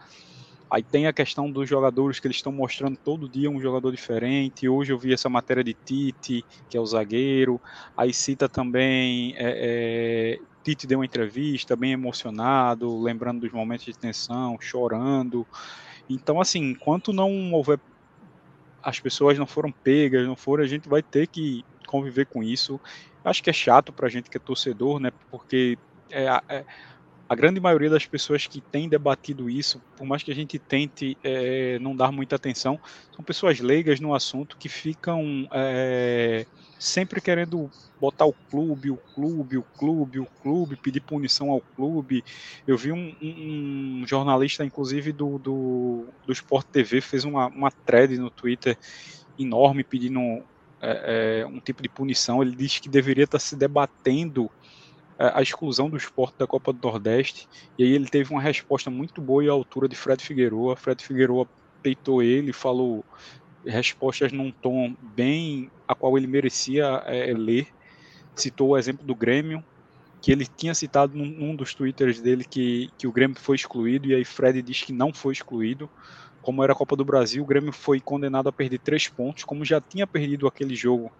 Aí 0.69 0.83
tem 0.83 1.07
a 1.07 1.13
questão 1.13 1.49
dos 1.49 1.67
jogadores 1.67 2.19
que 2.19 2.27
eles 2.27 2.37
estão 2.37 2.51
mostrando 2.51 2.95
todo 2.95 3.27
dia 3.27 3.49
um 3.49 3.59
jogador 3.59 3.91
diferente. 3.91 4.69
Hoje 4.69 4.93
eu 4.93 4.99
vi 4.99 5.11
essa 5.11 5.27
matéria 5.27 5.63
de 5.63 5.73
Tite, 5.73 6.45
que 6.69 6.77
é 6.77 6.79
o 6.79 6.85
zagueiro. 6.85 7.59
Aí 7.97 8.13
cita 8.13 8.47
também. 8.47 9.33
É, 9.35 10.37
é, 10.37 10.39
Tite 10.63 10.85
deu 10.85 10.99
uma 10.99 11.05
entrevista 11.05 11.75
bem 11.75 11.93
emocionado, 11.93 13.01
lembrando 13.01 13.41
dos 13.41 13.51
momentos 13.51 13.85
de 13.85 13.97
tensão, 13.97 14.57
chorando. 14.59 15.47
Então, 16.07 16.39
assim, 16.39 16.71
enquanto 16.71 17.11
não 17.11 17.51
houver. 17.51 17.79
As 18.81 18.99
pessoas 18.99 19.37
não 19.37 19.47
foram 19.47 19.71
pegas, 19.71 20.25
não 20.25 20.35
foram, 20.35 20.63
a 20.63 20.67
gente 20.67 20.87
vai 20.87 21.01
ter 21.01 21.27
que 21.27 21.65
conviver 21.85 22.27
com 22.27 22.43
isso. 22.43 22.79
Acho 23.25 23.43
que 23.43 23.49
é 23.49 23.53
chato 23.53 23.91
para 23.91 24.07
a 24.07 24.09
gente 24.09 24.29
que 24.29 24.37
é 24.37 24.39
torcedor, 24.39 24.99
né? 24.99 25.11
Porque 25.29 25.77
é, 26.09 26.25
é, 26.47 26.65
a 27.29 27.35
grande 27.35 27.59
maioria 27.59 27.91
das 27.91 28.07
pessoas 28.07 28.47
que 28.47 28.59
tem 28.59 28.89
debatido 28.89 29.47
isso, 29.47 29.79
por 29.95 30.07
mais 30.07 30.23
que 30.23 30.31
a 30.31 30.35
gente 30.35 30.57
tente 30.57 31.15
é, 31.23 31.77
não 31.77 31.95
dar 31.95 32.11
muita 32.11 32.35
atenção, 32.35 32.79
são 33.15 33.23
pessoas 33.23 33.59
leigas 33.59 33.99
no 33.99 34.15
assunto 34.15 34.57
que 34.57 34.67
ficam 34.67 35.47
é, 35.51 36.47
sempre 36.79 37.21
querendo 37.21 37.69
botar 38.01 38.25
o 38.25 38.33
clube, 38.33 38.89
o 38.89 38.97
clube, 38.97 39.57
o 39.57 39.63
clube, 39.77 40.19
o 40.19 40.25
clube, 40.41 40.75
pedir 40.75 41.01
punição 41.01 41.51
ao 41.51 41.61
clube. 41.61 42.23
Eu 42.65 42.75
vi 42.75 42.91
um, 42.91 43.15
um, 43.21 44.03
jornalista, 44.07 44.65
inclusive, 44.65 45.11
do, 45.11 45.37
do, 45.37 46.05
do 46.25 46.33
Sport 46.33 46.65
TV, 46.67 46.99
fez 46.99 47.25
uma, 47.25 47.45
uma 47.47 47.69
thread 47.69 48.17
no 48.17 48.31
Twitter 48.31 48.75
enorme 49.37 49.83
pedindo 49.83 50.19
é, 50.81 51.41
é, 51.41 51.45
um 51.45 51.59
tipo 51.59 51.83
de 51.83 51.89
punição. 51.89 52.41
Ele 52.41 52.55
disse 52.55 52.81
que 52.81 52.89
deveria 52.89 53.25
estar 53.25 53.39
se 53.39 53.55
debatendo 53.55 54.49
a 55.19 55.41
exclusão 55.41 55.89
do 55.89 55.97
esporte 55.97 56.37
da 56.37 56.47
Copa 56.47 56.71
do 56.71 56.79
Nordeste. 56.81 57.47
E 57.77 57.83
aí 57.83 57.91
ele 57.91 58.07
teve 58.07 58.31
uma 58.31 58.41
resposta 58.41 58.89
muito 58.89 59.21
boa 59.21 59.43
e 59.43 59.49
à 59.49 59.51
altura 59.51 59.89
de 59.89 59.95
Fred 59.95 60.23
Figueroa. 60.23 60.77
Fred 60.77 61.03
Figueroa 61.03 61.45
peitou 61.83 62.23
ele, 62.23 62.53
falou 62.53 63.03
respostas 63.65 64.31
num 64.31 64.51
tom 64.51 64.95
bem 65.01 65.69
a 65.85 65.93
qual 65.93 66.17
ele 66.17 66.27
merecia 66.27 67.03
é, 67.05 67.33
ler. 67.33 67.67
Citou 68.33 68.69
o 68.69 68.77
exemplo 68.77 69.05
do 69.05 69.13
Grêmio, 69.13 69.61
que 70.21 70.31
ele 70.31 70.45
tinha 70.45 70.73
citado 70.73 71.17
num, 71.17 71.25
num, 71.25 71.55
dos 71.55 71.73
twitters 71.73 72.21
dele 72.21 72.45
que, 72.45 72.89
que 72.97 73.05
o 73.05 73.11
Grêmio 73.11 73.37
foi 73.37 73.57
excluído, 73.57 74.07
e 74.07 74.15
aí 74.15 74.23
Fred 74.23 74.61
diz 74.61 74.83
que 74.83 74.93
não 74.93 75.13
foi 75.13 75.33
excluído. 75.33 75.89
Como 76.41 76.63
era 76.63 76.71
a 76.71 76.75
Copa 76.75 76.95
do 76.95 77.03
Brasil, 77.03 77.43
o 77.43 77.45
Grêmio 77.45 77.73
foi 77.73 77.99
condenado 77.99 78.47
a 78.47 78.51
perder 78.51 78.79
três 78.79 79.09
pontos, 79.09 79.43
como 79.43 79.65
já 79.65 79.81
tinha 79.81 80.07
perdido 80.07 80.47
aquele 80.47 80.73
jogo 80.73 81.11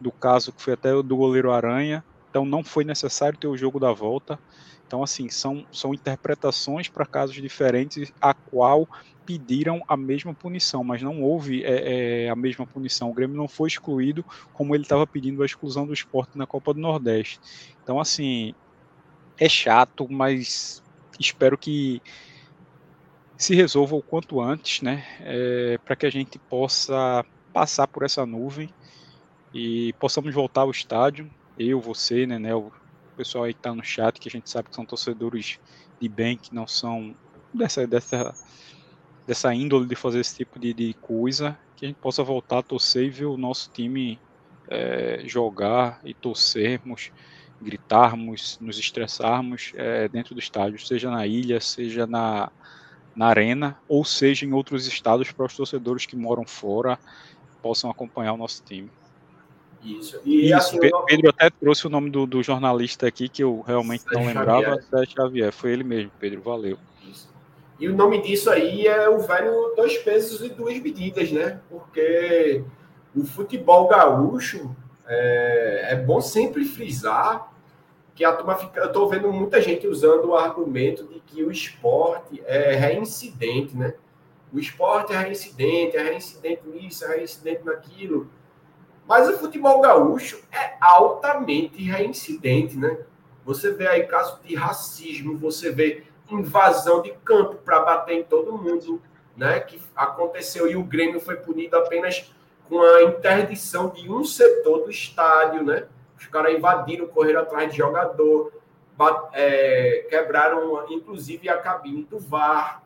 do 0.00 0.10
caso 0.10 0.52
que 0.52 0.60
foi 0.60 0.72
até 0.72 0.90
do 1.00 1.16
goleiro 1.16 1.52
Aranha, 1.52 2.04
então 2.34 2.44
não 2.44 2.64
foi 2.64 2.82
necessário 2.82 3.38
ter 3.38 3.46
o 3.46 3.56
jogo 3.56 3.78
da 3.78 3.92
volta. 3.92 4.36
Então, 4.84 5.04
assim, 5.04 5.28
são, 5.28 5.64
são 5.70 5.94
interpretações 5.94 6.88
para 6.88 7.06
casos 7.06 7.36
diferentes, 7.36 8.12
a 8.20 8.34
qual 8.34 8.88
pediram 9.24 9.80
a 9.86 9.96
mesma 9.96 10.34
punição, 10.34 10.82
mas 10.82 11.00
não 11.00 11.22
houve 11.22 11.62
é, 11.62 12.24
é, 12.24 12.28
a 12.28 12.34
mesma 12.34 12.66
punição. 12.66 13.08
O 13.08 13.14
Grêmio 13.14 13.36
não 13.36 13.46
foi 13.46 13.68
excluído 13.68 14.24
como 14.52 14.74
ele 14.74 14.82
estava 14.82 15.06
pedindo 15.06 15.44
a 15.44 15.46
exclusão 15.46 15.86
do 15.86 15.92
esporte 15.92 16.36
na 16.36 16.44
Copa 16.44 16.74
do 16.74 16.80
Nordeste. 16.80 17.38
Então, 17.84 18.00
assim, 18.00 18.52
é 19.38 19.48
chato, 19.48 20.08
mas 20.10 20.82
espero 21.20 21.56
que 21.56 22.02
se 23.36 23.54
resolva 23.54 23.94
o 23.94 24.02
quanto 24.02 24.40
antes, 24.40 24.82
né? 24.82 25.06
É, 25.20 25.78
para 25.84 25.94
que 25.94 26.04
a 26.04 26.10
gente 26.10 26.36
possa 26.36 27.24
passar 27.52 27.86
por 27.86 28.02
essa 28.02 28.26
nuvem 28.26 28.68
e 29.54 29.92
possamos 30.00 30.34
voltar 30.34 30.62
ao 30.62 30.70
estádio. 30.72 31.30
Eu, 31.58 31.80
você, 31.80 32.26
né, 32.26 32.38
né 32.38 32.54
o 32.54 32.70
pessoal 33.16 33.44
aí 33.44 33.52
que 33.52 33.60
está 33.60 33.74
no 33.74 33.84
chat, 33.84 34.18
que 34.18 34.28
a 34.28 34.32
gente 34.32 34.50
sabe 34.50 34.68
que 34.68 34.74
são 34.74 34.84
torcedores 34.84 35.58
de 36.00 36.08
bem, 36.08 36.36
que 36.36 36.54
não 36.54 36.66
são 36.66 37.14
dessa, 37.52 37.86
dessa 37.86 38.34
dessa 39.26 39.54
índole 39.54 39.86
de 39.86 39.94
fazer 39.94 40.20
esse 40.20 40.36
tipo 40.36 40.58
de, 40.58 40.72
de 40.72 40.94
coisa, 40.94 41.58
que 41.76 41.84
a 41.84 41.88
gente 41.88 41.98
possa 41.98 42.22
voltar 42.22 42.58
a 42.58 42.62
torcer 42.62 43.04
e 43.04 43.10
ver 43.10 43.24
o 43.26 43.36
nosso 43.36 43.70
time 43.72 44.18
é, 44.68 45.22
jogar 45.24 46.00
e 46.04 46.14
torcermos, 46.14 47.10
gritarmos, 47.60 48.58
nos 48.60 48.78
estressarmos 48.78 49.72
é, 49.74 50.08
dentro 50.08 50.34
do 50.34 50.40
estádio, 50.40 50.78
seja 50.78 51.10
na 51.10 51.26
ilha, 51.26 51.60
seja 51.60 52.06
na, 52.06 52.50
na 53.16 53.26
arena, 53.26 53.78
ou 53.88 54.04
seja, 54.04 54.44
em 54.44 54.52
outros 54.52 54.86
estados 54.86 55.32
para 55.32 55.46
os 55.46 55.56
torcedores 55.56 56.06
que 56.06 56.16
moram 56.16 56.46
fora 56.46 56.98
possam 57.62 57.90
acompanhar 57.90 58.34
o 58.34 58.38
nosso 58.38 58.62
time. 58.62 58.90
Isso. 59.84 60.20
E 60.24 60.46
Isso, 60.46 60.54
assim, 60.54 60.80
Pedro, 60.80 61.04
Pedro 61.04 61.30
até 61.30 61.50
trouxe 61.50 61.86
o 61.86 61.90
nome 61.90 62.08
do, 62.08 62.26
do, 62.26 62.42
jornalista 62.42 63.06
aqui 63.06 63.28
que 63.28 63.44
eu 63.44 63.62
realmente 63.66 64.02
Sérgio 64.02 64.18
não 64.18 64.26
lembrava, 64.26 64.82
Sérgio 64.82 65.14
Xavier. 65.14 65.52
Foi 65.52 65.72
ele 65.72 65.84
mesmo, 65.84 66.10
Pedro. 66.18 66.40
Valeu. 66.40 66.78
Isso. 67.06 67.28
E 67.78 67.86
o 67.86 67.94
nome 67.94 68.22
disso 68.22 68.48
aí 68.48 68.86
é 68.86 69.08
o 69.08 69.18
velho 69.18 69.74
dois 69.76 69.98
pesos 69.98 70.40
e 70.40 70.48
duas 70.48 70.78
medidas, 70.80 71.30
né? 71.30 71.60
Porque 71.68 72.64
o 73.14 73.24
futebol 73.24 73.86
gaúcho 73.86 74.74
é, 75.06 75.88
é 75.90 75.96
bom 75.96 76.20
sempre 76.20 76.64
frisar 76.64 77.52
que 78.14 78.24
a 78.24 78.32
turma 78.32 78.54
fica. 78.56 78.80
Eu 78.80 78.86
estou 78.86 79.08
vendo 79.08 79.30
muita 79.30 79.60
gente 79.60 79.86
usando 79.86 80.26
o 80.26 80.36
argumento 80.36 81.04
de 81.04 81.20
que 81.20 81.44
o 81.44 81.50
esporte 81.50 82.42
é 82.46 82.74
reincidente, 82.74 83.76
né? 83.76 83.94
O 84.52 84.58
esporte 84.58 85.12
é 85.12 85.18
reincidente, 85.18 85.96
é 85.96 86.02
reincidente 86.02 86.62
nisso, 86.68 87.04
é 87.04 87.16
reincidente 87.16 87.64
naquilo. 87.64 88.30
Mas 89.06 89.28
o 89.28 89.38
futebol 89.38 89.80
gaúcho 89.80 90.42
é 90.50 90.76
altamente 90.80 91.82
reincidente, 91.82 92.76
né? 92.76 92.98
Você 93.44 93.72
vê 93.72 93.86
aí 93.86 94.04
casos 94.06 94.40
de 94.42 94.54
racismo, 94.54 95.36
você 95.36 95.70
vê 95.70 96.04
invasão 96.30 97.02
de 97.02 97.12
campo 97.24 97.56
para 97.56 97.80
bater 97.80 98.14
em 98.14 98.24
todo 98.24 98.56
mundo, 98.56 99.02
né? 99.36 99.60
Que 99.60 99.80
aconteceu 99.94 100.70
e 100.70 100.76
o 100.76 100.82
Grêmio 100.82 101.20
foi 101.20 101.36
punido 101.36 101.76
apenas 101.76 102.32
com 102.68 102.80
a 102.80 103.02
interdição 103.02 103.90
de 103.90 104.10
um 104.10 104.24
setor 104.24 104.84
do 104.84 104.90
estádio, 104.90 105.62
né? 105.62 105.86
Os 106.18 106.26
caras 106.26 106.54
invadiram, 106.54 107.06
correram 107.06 107.42
atrás 107.42 107.70
de 107.70 107.76
jogador, 107.76 108.52
é, 109.32 110.06
quebraram 110.08 110.86
inclusive 110.90 111.48
a 111.48 111.58
cabine 111.58 112.04
do 112.04 112.18
VAR 112.18 112.82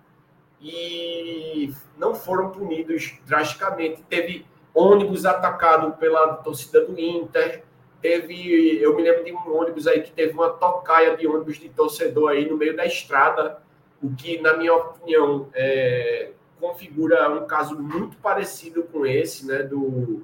e 0.61 1.73
não 1.97 2.15
foram 2.15 2.51
punidos 2.51 3.15
drasticamente. 3.25 4.03
Teve 4.09 4.45
ônibus 4.79 5.27
atacado 5.27 5.97
pela 5.97 6.35
torcida 6.35 6.85
do 6.85 6.99
Inter. 6.99 7.65
Teve, 8.01 8.81
eu 8.81 8.95
me 8.95 9.03
lembro 9.03 9.25
de 9.25 9.33
um 9.33 9.57
ônibus 9.57 9.89
aí 9.89 10.03
que 10.03 10.13
teve 10.13 10.33
uma 10.33 10.51
tocaia 10.51 11.17
de 11.17 11.27
ônibus 11.27 11.59
de 11.59 11.69
torcedor 11.69 12.31
aí 12.31 12.49
no 12.49 12.57
meio 12.57 12.77
da 12.77 12.87
estrada, 12.87 13.61
o 14.01 14.15
que, 14.15 14.41
na 14.41 14.57
minha 14.57 14.73
opinião, 14.73 15.49
é, 15.53 16.31
configura 16.61 17.29
um 17.31 17.45
caso 17.47 17.77
muito 17.77 18.17
parecido 18.19 18.85
com 18.85 19.05
esse, 19.05 19.45
né, 19.45 19.65
do, 19.65 20.23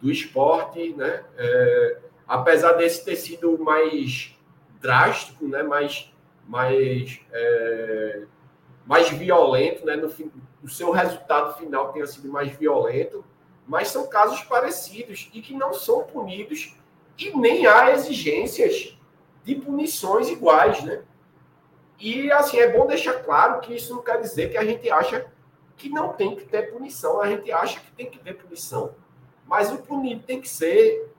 do 0.00 0.12
esporte, 0.12 0.92
né, 0.94 1.24
é, 1.36 1.98
apesar 2.26 2.74
desse 2.74 3.04
ter 3.04 3.16
sido 3.16 3.58
mais 3.58 4.38
drástico, 4.80 5.48
né, 5.48 5.64
mais, 5.64 6.12
mais, 6.46 7.20
é, 7.32 8.22
mais 8.86 9.08
violento, 9.10 9.84
né, 9.84 9.96
no 9.96 10.08
o 10.62 10.68
seu 10.68 10.90
resultado 10.90 11.56
final 11.56 11.92
tenha 11.92 12.06
sido 12.06 12.28
mais 12.28 12.50
violento, 12.52 13.24
mas 13.68 13.88
são 13.88 14.06
casos 14.08 14.40
parecidos 14.42 15.30
e 15.34 15.42
que 15.42 15.52
não 15.52 15.74
são 15.74 16.02
punidos 16.04 16.74
e 17.18 17.36
nem 17.36 17.66
há 17.66 17.92
exigências 17.92 18.98
de 19.44 19.54
punições 19.54 20.28
iguais, 20.30 20.82
né? 20.82 21.02
E 22.00 22.32
assim 22.32 22.58
é 22.58 22.72
bom 22.72 22.86
deixar 22.86 23.22
claro 23.22 23.60
que 23.60 23.74
isso 23.74 23.94
não 23.94 24.02
quer 24.02 24.20
dizer 24.20 24.50
que 24.50 24.56
a 24.56 24.64
gente 24.64 24.90
acha 24.90 25.30
que 25.76 25.90
não 25.90 26.14
tem 26.14 26.34
que 26.34 26.46
ter 26.46 26.72
punição, 26.72 27.20
a 27.20 27.28
gente 27.28 27.52
acha 27.52 27.78
que 27.78 27.92
tem 27.92 28.10
que 28.10 28.18
ter 28.18 28.34
punição, 28.34 28.94
mas 29.46 29.70
o 29.70 29.78
punido 29.78 30.22
tem 30.22 30.40
que 30.40 30.48
ser 30.48 31.12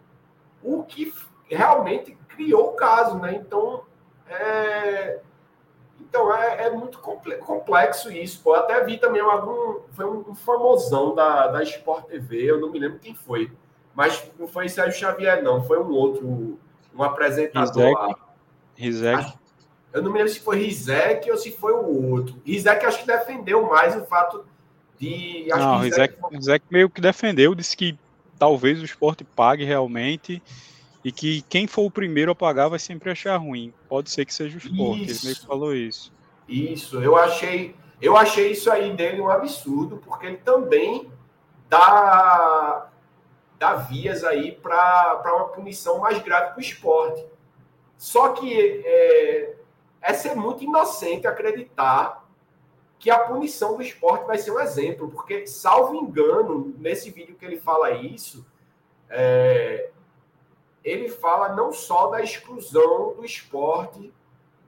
o 0.63 0.83
que 0.83 1.13
realmente 1.47 2.17
criou 2.29 2.69
o 2.69 2.73
caso, 2.73 3.17
né? 3.19 3.35
Então, 3.35 3.85
é, 4.27 5.19
então 6.09 6.35
é, 6.35 6.65
é, 6.65 6.69
muito 6.71 6.97
complexo 6.99 8.11
isso. 8.11 8.41
Pô. 8.41 8.53
Até 8.53 8.83
vi 8.83 8.97
também 8.97 9.21
algum. 9.21 9.81
Foi 9.91 10.05
um, 10.05 10.33
famosão 10.33 11.13
da, 11.13 11.47
da 11.47 11.63
Sport 11.63 12.07
TV, 12.07 12.51
eu 12.51 12.59
não 12.59 12.71
me 12.71 12.79
lembro 12.79 12.99
quem 12.99 13.13
foi. 13.13 13.51
Mas 13.93 14.29
não 14.37 14.47
foi 14.47 14.67
Sérgio 14.67 14.99
Xavier, 14.99 15.43
não. 15.43 15.63
Foi 15.63 15.79
um 15.79 15.91
outro, 15.91 16.59
um 16.95 17.03
apresentador 17.03 17.91
lá. 17.91 18.15
Rizek. 18.75 19.33
Eu 19.93 20.01
não 20.01 20.11
me 20.11 20.19
lembro 20.19 20.33
se 20.33 20.39
foi 20.39 20.57
Rizek 20.57 21.29
ou 21.29 21.37
se 21.37 21.51
foi 21.51 21.73
o 21.73 22.11
outro. 22.11 22.41
Rizek 22.45 22.85
acho 22.85 22.99
que 22.99 23.07
defendeu 23.07 23.67
mais 23.67 23.95
o 23.95 24.05
fato 24.05 24.45
de. 24.97 25.45
não, 25.49 25.79
Rizek, 25.79 26.15
Rizek 26.31 26.65
meio 26.71 26.89
que 26.89 27.01
defendeu, 27.01 27.53
disse 27.53 27.75
que 27.75 27.97
talvez 28.37 28.81
o 28.81 28.85
esporte 28.85 29.23
pague 29.23 29.63
realmente 29.63 30.41
e 31.03 31.11
que 31.11 31.41
quem 31.43 31.67
for 31.67 31.83
o 31.83 31.91
primeiro 31.91 32.31
a 32.31 32.35
pagar 32.35 32.67
vai 32.67 32.79
sempre 32.79 33.11
achar 33.11 33.37
ruim. 33.37 33.73
Pode 33.87 34.09
ser 34.09 34.25
que 34.25 34.33
seja 34.33 34.55
o 34.55 34.57
esporte. 34.57 35.03
Ele 35.03 35.19
meio 35.23 35.35
que 35.35 35.45
falou 35.45 35.73
isso. 35.73 36.11
Isso, 36.47 37.01
eu 37.01 37.15
achei, 37.15 37.75
eu 38.01 38.17
achei 38.17 38.51
isso 38.51 38.71
aí 38.71 38.93
dele 38.93 39.21
um 39.21 39.29
absurdo, 39.29 39.97
porque 39.97 40.25
ele 40.25 40.37
também 40.37 41.09
dá, 41.69 42.89
dá 43.57 43.75
vias 43.75 44.23
aí 44.23 44.51
para 44.51 45.21
uma 45.25 45.49
punição 45.49 45.99
mais 45.99 46.21
grave 46.21 46.51
para 46.51 46.57
o 46.57 46.61
esporte. 46.61 47.25
Só 47.97 48.29
que 48.29 48.81
é, 48.85 49.55
é 50.01 50.13
ser 50.13 50.35
muito 50.35 50.63
inocente 50.63 51.27
acreditar 51.27 52.27
que 52.97 53.09
a 53.09 53.19
punição 53.19 53.77
do 53.77 53.81
esporte 53.81 54.25
vai 54.25 54.37
ser 54.37 54.51
um 54.51 54.59
exemplo, 54.59 55.09
porque, 55.09 55.47
salvo 55.47 55.95
engano, 55.95 56.73
nesse 56.77 57.09
vídeo 57.09 57.35
que 57.35 57.45
ele 57.45 57.57
fala 57.57 57.91
isso, 57.91 58.45
é, 59.09 59.89
ele 60.83 61.09
fala 61.09 61.55
não 61.55 61.71
só 61.71 62.07
da 62.07 62.21
exclusão 62.21 63.13
do 63.13 63.25
esporte 63.25 64.13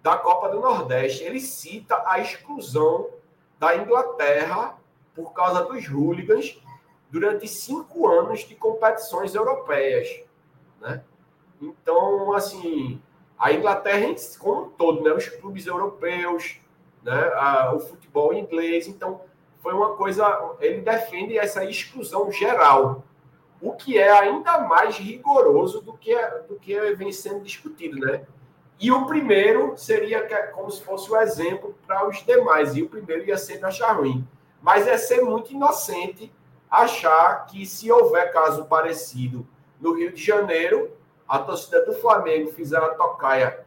da 0.02 0.18
Copa 0.18 0.50
do 0.50 0.60
Nordeste, 0.60 1.24
ele 1.24 1.40
cita 1.40 2.04
a 2.06 2.20
exclusão 2.20 3.10
da 3.60 3.78
Inglaterra 3.78 4.78
por 5.16 5.34
causa 5.34 5.64
dos 5.64 5.88
hooligans 5.88 6.60
durante 7.10 7.48
cinco 7.48 8.08
anos 8.10 8.40
de 8.42 8.56
competições 8.56 9.36
europeias, 9.36 10.24
né? 10.80 11.04
Então, 11.62 12.34
assim, 12.34 13.00
a 13.38 13.54
Inglaterra 13.54 14.16
como 14.40 14.64
um 14.64 14.70
todo, 14.70 15.04
né? 15.04 15.14
Os 15.14 15.30
clubes 15.30 15.68
europeus, 15.68 16.60
né? 17.04 17.32
O 17.76 17.80
futebol 17.80 18.34
inglês, 18.34 18.88
então 18.88 19.22
foi 19.60 19.74
uma 19.74 19.96
coisa. 19.96 20.56
Ele 20.60 20.82
defende 20.82 21.38
essa 21.38 21.64
exclusão 21.64 22.32
geral 22.32 23.04
o 23.62 23.74
que 23.74 23.98
é 23.98 24.12
ainda 24.12 24.60
mais 24.60 24.98
rigoroso 24.98 25.82
do 25.82 25.94
que, 25.94 26.14
é, 26.14 26.40
do 26.40 26.56
que 26.56 26.80
vem 26.96 27.12
sendo 27.12 27.42
discutido, 27.42 28.00
né? 28.00 28.24
E 28.80 28.92
o 28.92 29.06
primeiro 29.06 29.78
seria 29.78 30.28
como 30.54 30.72
se 30.72 30.82
fosse 30.82 31.12
o 31.12 31.14
um 31.14 31.22
exemplo 31.22 31.76
para 31.86 32.08
os 32.08 32.26
demais, 32.26 32.76
e 32.76 32.82
o 32.82 32.90
primeiro 32.90 33.26
ia 33.26 33.38
ser 33.38 33.64
achar 33.64 33.96
ruim. 33.96 34.28
Mas 34.60 34.88
é 34.88 34.98
ser 34.98 35.22
muito 35.22 35.54
inocente 35.54 36.34
achar 36.70 37.46
que 37.46 37.66
se 37.66 37.92
houver 37.92 38.34
caso 38.34 38.66
parecido 38.66 39.46
no 39.80 39.94
Rio 39.94 40.12
de 40.12 40.24
Janeiro, 40.24 40.92
a 41.28 41.38
torcida 41.38 41.86
do 41.86 41.94
Flamengo 41.94 42.52
fizer 42.52 42.78
a 42.78 42.90
tocaia 42.90 43.66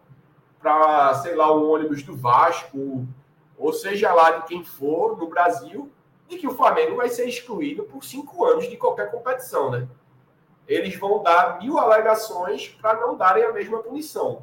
para, 0.60 1.14
sei 1.14 1.34
lá, 1.34 1.54
um 1.54 1.70
ônibus 1.70 2.02
do 2.02 2.16
Vasco, 2.16 3.06
ou 3.56 3.72
seja 3.72 4.12
lá 4.12 4.32
de 4.32 4.46
quem 4.46 4.64
for 4.64 5.16
no 5.16 5.28
Brasil, 5.28 5.90
de 6.28 6.38
que 6.38 6.46
o 6.46 6.56
Flamengo 6.56 6.96
vai 6.96 7.08
ser 7.08 7.28
excluído 7.28 7.84
por 7.84 8.04
cinco 8.04 8.44
anos 8.44 8.68
de 8.68 8.76
qualquer 8.76 9.10
competição, 9.10 9.70
né? 9.70 9.86
Eles 10.66 10.96
vão 10.96 11.22
dar 11.22 11.58
mil 11.58 11.78
alegações 11.78 12.68
para 12.68 12.98
não 13.00 13.16
darem 13.16 13.44
a 13.44 13.52
mesma 13.52 13.80
punição. 13.80 14.42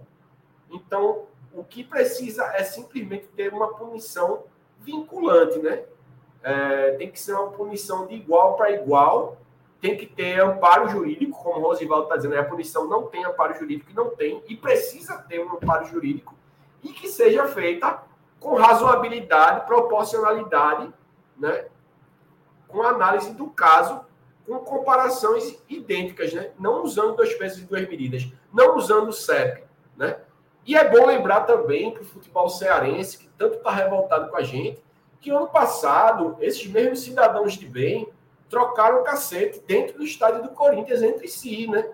Então, 0.69 1.23
o 1.53 1.63
que 1.63 1.83
precisa 1.83 2.45
é 2.55 2.63
simplesmente 2.63 3.27
ter 3.35 3.51
uma 3.51 3.73
punição 3.73 4.43
vinculante, 4.79 5.59
né? 5.59 5.83
É, 6.43 6.91
tem 6.91 7.11
que 7.11 7.19
ser 7.19 7.33
uma 7.33 7.51
punição 7.51 8.07
de 8.07 8.15
igual 8.15 8.55
para 8.55 8.71
igual, 8.71 9.37
tem 9.79 9.97
que 9.97 10.05
ter 10.05 10.39
amparo 10.39 10.87
jurídico, 10.89 11.43
como 11.43 11.59
o 11.59 11.63
Rosivaldo 11.63 12.03
está 12.03 12.15
dizendo, 12.15 12.33
né? 12.33 12.39
a 12.39 12.45
punição 12.45 12.87
não 12.87 13.07
tem 13.07 13.25
amparo 13.25 13.57
jurídico, 13.57 13.91
não 13.93 14.09
tem, 14.11 14.43
e 14.47 14.55
precisa 14.55 15.17
ter 15.17 15.43
um 15.43 15.53
amparo 15.53 15.85
jurídico, 15.85 16.35
e 16.83 16.89
que 16.89 17.07
seja 17.07 17.47
feita 17.47 18.03
com 18.39 18.55
razoabilidade, 18.55 19.65
proporcionalidade 19.65 20.91
né? 21.37 21.65
com 22.67 22.83
análise 22.83 23.33
do 23.33 23.47
caso, 23.47 24.01
com 24.45 24.59
comparações 24.59 25.61
idênticas, 25.67 26.33
né? 26.33 26.51
não 26.59 26.83
usando 26.83 27.15
dois 27.15 27.33
pesos 27.33 27.59
e 27.59 27.65
duas 27.65 27.87
medidas, 27.87 28.31
não 28.51 28.75
usando 28.75 29.09
o 29.09 29.13
CEP. 29.13 29.63
Né? 29.95 30.17
E 30.65 30.75
é 30.75 30.89
bom 30.89 31.05
lembrar 31.05 31.41
também 31.41 31.93
que 31.93 32.01
o 32.01 32.05
futebol 32.05 32.49
cearense, 32.49 33.17
que 33.17 33.27
tanto 33.37 33.57
está 33.57 33.71
revoltado 33.71 34.29
com 34.29 34.37
a 34.37 34.43
gente, 34.43 34.83
que 35.19 35.29
ano 35.29 35.47
passado, 35.47 36.37
esses 36.39 36.65
mesmos 36.67 37.01
cidadãos 37.01 37.53
de 37.53 37.67
bem 37.67 38.11
trocaram 38.49 38.99
o 38.99 39.03
cacete 39.03 39.61
dentro 39.65 39.97
do 39.97 40.03
estádio 40.03 40.43
do 40.43 40.49
Corinthians 40.49 41.01
entre 41.01 41.27
si, 41.27 41.67
né? 41.67 41.91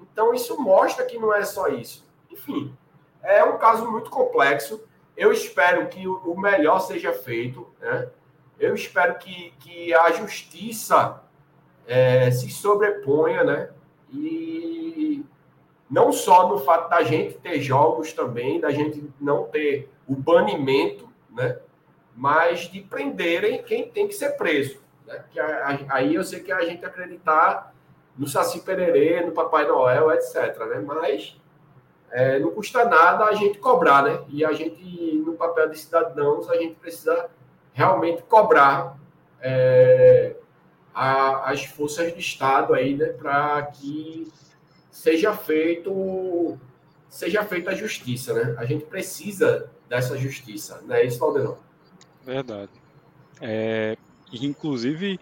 Então 0.00 0.32
isso 0.32 0.60
mostra 0.60 1.04
que 1.04 1.18
não 1.18 1.34
é 1.34 1.44
só 1.44 1.68
isso. 1.68 2.06
Enfim, 2.30 2.76
é 3.22 3.42
um 3.42 3.58
caso 3.58 3.90
muito 3.90 4.10
complexo. 4.10 4.86
Eu 5.16 5.32
espero 5.32 5.86
que 5.88 6.06
o 6.06 6.36
melhor 6.36 6.80
seja 6.80 7.12
feito. 7.12 7.66
Né? 7.80 8.08
Eu 8.58 8.74
espero 8.74 9.14
que, 9.16 9.52
que 9.60 9.94
a 9.94 10.12
justiça 10.12 11.22
é, 11.86 12.30
se 12.30 12.50
sobreponha, 12.50 13.44
né? 13.44 13.70
E 14.12 15.24
não 15.90 16.12
só 16.12 16.48
no 16.48 16.58
fato 16.58 16.88
da 16.88 17.02
gente 17.02 17.34
ter 17.34 17.60
jogos 17.60 18.12
também, 18.12 18.60
da 18.60 18.70
gente 18.70 19.08
não 19.20 19.44
ter 19.44 19.90
o 20.06 20.14
banimento, 20.14 21.08
né? 21.30 21.58
mas 22.16 22.60
de 22.70 22.80
prenderem 22.80 23.62
quem 23.62 23.88
tem 23.88 24.06
que 24.06 24.14
ser 24.14 24.30
preso. 24.30 24.80
Né? 25.06 25.24
Que 25.30 25.40
aí 25.40 26.14
eu 26.14 26.24
sei 26.24 26.40
que 26.40 26.52
a 26.52 26.64
gente 26.64 26.84
acreditar 26.84 27.74
no 28.16 28.26
Saci 28.26 28.60
Pererê, 28.60 29.24
no 29.24 29.32
Papai 29.32 29.66
Noel, 29.66 30.10
etc. 30.12 30.58
Né? 30.68 30.80
Mas 30.80 31.40
é, 32.14 32.38
não 32.38 32.52
custa 32.52 32.84
nada 32.84 33.24
a 33.24 33.34
gente 33.34 33.58
cobrar, 33.58 34.04
né? 34.04 34.24
E 34.28 34.44
a 34.44 34.52
gente, 34.52 35.20
no 35.26 35.32
papel 35.32 35.68
de 35.68 35.76
cidadãos, 35.76 36.48
a 36.48 36.56
gente 36.56 36.76
precisa 36.76 37.28
realmente 37.72 38.22
cobrar 38.22 38.96
é, 39.40 40.36
a, 40.94 41.50
as 41.50 41.64
forças 41.64 42.12
do 42.12 42.20
Estado 42.20 42.72
aí, 42.72 42.94
né? 42.94 43.06
Para 43.06 43.62
que 43.62 44.32
seja 44.92 45.32
feito 45.32 46.56
seja 47.10 47.44
feita 47.44 47.72
a 47.72 47.74
justiça, 47.74 48.32
né? 48.32 48.54
A 48.58 48.64
gente 48.64 48.84
precisa 48.84 49.68
dessa 49.88 50.16
justiça, 50.16 50.80
não 50.86 50.94
é 50.94 51.04
isso, 51.04 51.18
Valdenão? 51.18 51.58
Verdade. 52.24 52.70
É, 53.40 53.96
inclusive, 54.32 55.18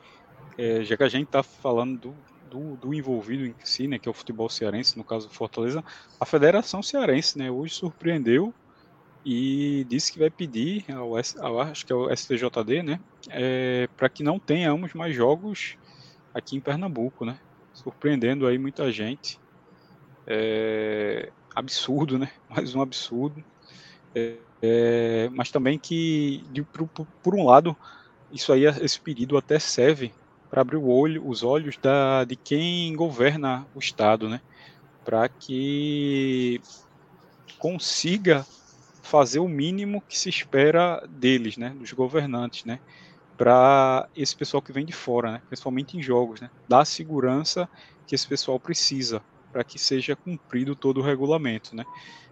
é, 0.58 0.84
já 0.84 0.94
que 0.94 1.02
a 1.04 1.08
gente 1.08 1.26
está 1.26 1.42
falando 1.42 1.98
do, 1.98 2.14
do, 2.52 2.76
do, 2.76 2.92
envolvido 2.92 3.46
em 3.46 3.54
si, 3.64 3.88
né, 3.88 3.98
que 3.98 4.06
é 4.06 4.10
o 4.10 4.14
futebol 4.14 4.48
cearense, 4.48 4.98
no 4.98 5.04
caso 5.04 5.30
Fortaleza, 5.30 5.82
a 6.20 6.26
Federação 6.26 6.82
Cearense, 6.82 7.38
né, 7.38 7.50
hoje 7.50 7.74
surpreendeu 7.74 8.52
e 9.24 9.86
disse 9.88 10.12
que 10.12 10.18
vai 10.18 10.28
pedir 10.28 10.84
ao, 10.92 11.14
ao 11.40 11.60
acho 11.60 11.86
que 11.86 11.92
é 11.92 11.96
o 11.96 12.14
STJD, 12.14 12.82
né, 12.82 13.00
é, 13.30 13.88
para 13.96 14.08
que 14.10 14.22
não 14.22 14.38
tenhamos 14.38 14.92
mais 14.92 15.16
jogos 15.16 15.78
aqui 16.34 16.56
em 16.56 16.60
Pernambuco, 16.60 17.24
né, 17.24 17.38
surpreendendo 17.72 18.46
aí 18.46 18.58
muita 18.58 18.92
gente. 18.92 19.40
É, 20.26 21.32
absurdo, 21.54 22.18
né, 22.18 22.30
mais 22.50 22.74
um 22.74 22.82
absurdo. 22.82 23.42
É, 24.14 24.36
é, 24.60 25.28
mas 25.30 25.50
também 25.50 25.78
que, 25.78 26.44
de, 26.52 26.62
por, 26.62 26.86
por 27.22 27.34
um 27.34 27.46
lado, 27.46 27.74
isso 28.30 28.52
aí, 28.52 28.64
esse 28.64 29.00
pedido 29.00 29.38
até 29.38 29.58
serve 29.58 30.12
para 30.52 30.60
abrir 30.60 30.76
o 30.76 30.86
olho, 30.86 31.26
os 31.26 31.42
olhos 31.42 31.78
da, 31.78 32.24
de 32.24 32.36
quem 32.36 32.94
governa 32.94 33.66
o 33.74 33.78
Estado, 33.78 34.28
né? 34.28 34.38
Para 35.02 35.26
que 35.26 36.60
consiga 37.58 38.44
fazer 39.02 39.38
o 39.38 39.48
mínimo 39.48 40.02
que 40.06 40.18
se 40.18 40.28
espera 40.28 41.02
deles, 41.08 41.56
né? 41.56 41.70
Dos 41.70 41.94
governantes, 41.94 42.66
né? 42.66 42.80
Para 43.34 44.06
esse 44.14 44.36
pessoal 44.36 44.60
que 44.60 44.74
vem 44.74 44.84
de 44.84 44.92
fora, 44.92 45.32
né? 45.32 45.42
Principalmente 45.48 45.96
em 45.96 46.02
jogos, 46.02 46.42
né? 46.42 46.50
Dar 46.68 46.80
a 46.80 46.84
segurança 46.84 47.66
que 48.06 48.14
esse 48.14 48.28
pessoal 48.28 48.60
precisa 48.60 49.22
para 49.50 49.64
que 49.64 49.78
seja 49.78 50.14
cumprido 50.14 50.76
todo 50.76 51.00
o 51.00 51.02
regulamento, 51.02 51.74
né? 51.74 51.86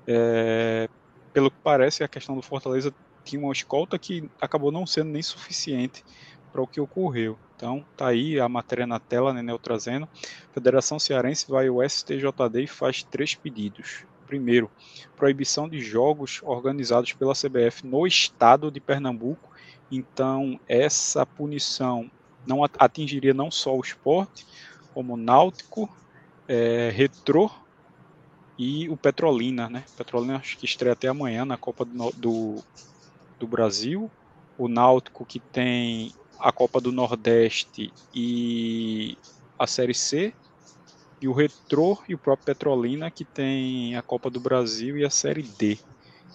É, 0.06 0.90
pelo 1.32 1.50
que 1.50 1.56
parece, 1.64 2.04
a 2.04 2.08
questão 2.08 2.36
do 2.36 2.42
Fortaleza 2.42 2.92
tinha 3.24 3.40
uma 3.40 3.52
escolta 3.52 3.98
que 3.98 4.28
acabou 4.38 4.70
não 4.70 4.86
sendo 4.86 5.08
nem 5.08 5.22
suficiente 5.22 6.04
para 6.52 6.62
o 6.62 6.66
que 6.66 6.80
ocorreu. 6.80 7.38
Então, 7.56 7.84
tá 7.96 8.08
aí 8.08 8.40
a 8.40 8.48
matéria 8.48 8.86
na 8.86 8.98
tela, 8.98 9.32
né, 9.32 9.42
trazendo. 9.62 10.08
Federação 10.52 10.98
Cearense 10.98 11.50
vai 11.50 11.68
ao 11.68 11.82
STJD 11.86 12.62
e 12.62 12.66
faz 12.66 13.02
três 13.02 13.34
pedidos. 13.34 14.04
Primeiro, 14.26 14.70
proibição 15.16 15.68
de 15.68 15.80
jogos 15.80 16.40
organizados 16.42 17.12
pela 17.12 17.34
CBF 17.34 17.86
no 17.86 18.06
estado 18.06 18.70
de 18.70 18.80
Pernambuco. 18.80 19.50
Então, 19.90 20.58
essa 20.68 21.26
punição 21.26 22.10
não 22.46 22.64
atingiria 22.64 23.34
não 23.34 23.50
só 23.50 23.76
o 23.76 23.80
esporte, 23.80 24.46
como 24.94 25.16
Náutico, 25.16 25.88
é, 26.48 26.90
Retrô 26.90 27.50
e 28.58 28.88
o 28.88 28.96
Petrolina, 28.96 29.68
né? 29.68 29.84
Petrolina 29.96 30.36
acho 30.36 30.56
que 30.58 30.64
estreia 30.64 30.92
até 30.92 31.08
amanhã 31.08 31.44
na 31.44 31.56
Copa 31.56 31.84
do, 31.84 32.10
do, 32.12 32.64
do 33.38 33.46
Brasil. 33.46 34.10
O 34.56 34.68
Náutico 34.68 35.24
que 35.24 35.40
tem 35.40 36.12
a 36.40 36.50
Copa 36.50 36.80
do 36.80 36.90
Nordeste 36.90 37.92
e 38.14 39.16
a 39.58 39.66
Série 39.66 39.94
C, 39.94 40.32
e 41.20 41.28
o 41.28 41.32
Retro 41.32 41.98
e 42.08 42.14
o 42.14 42.18
próprio 42.18 42.46
Petrolina, 42.46 43.10
que 43.10 43.24
tem 43.24 43.94
a 43.94 44.02
Copa 44.02 44.30
do 44.30 44.40
Brasil 44.40 44.96
e 44.96 45.04
a 45.04 45.10
Série 45.10 45.42
D. 45.42 45.78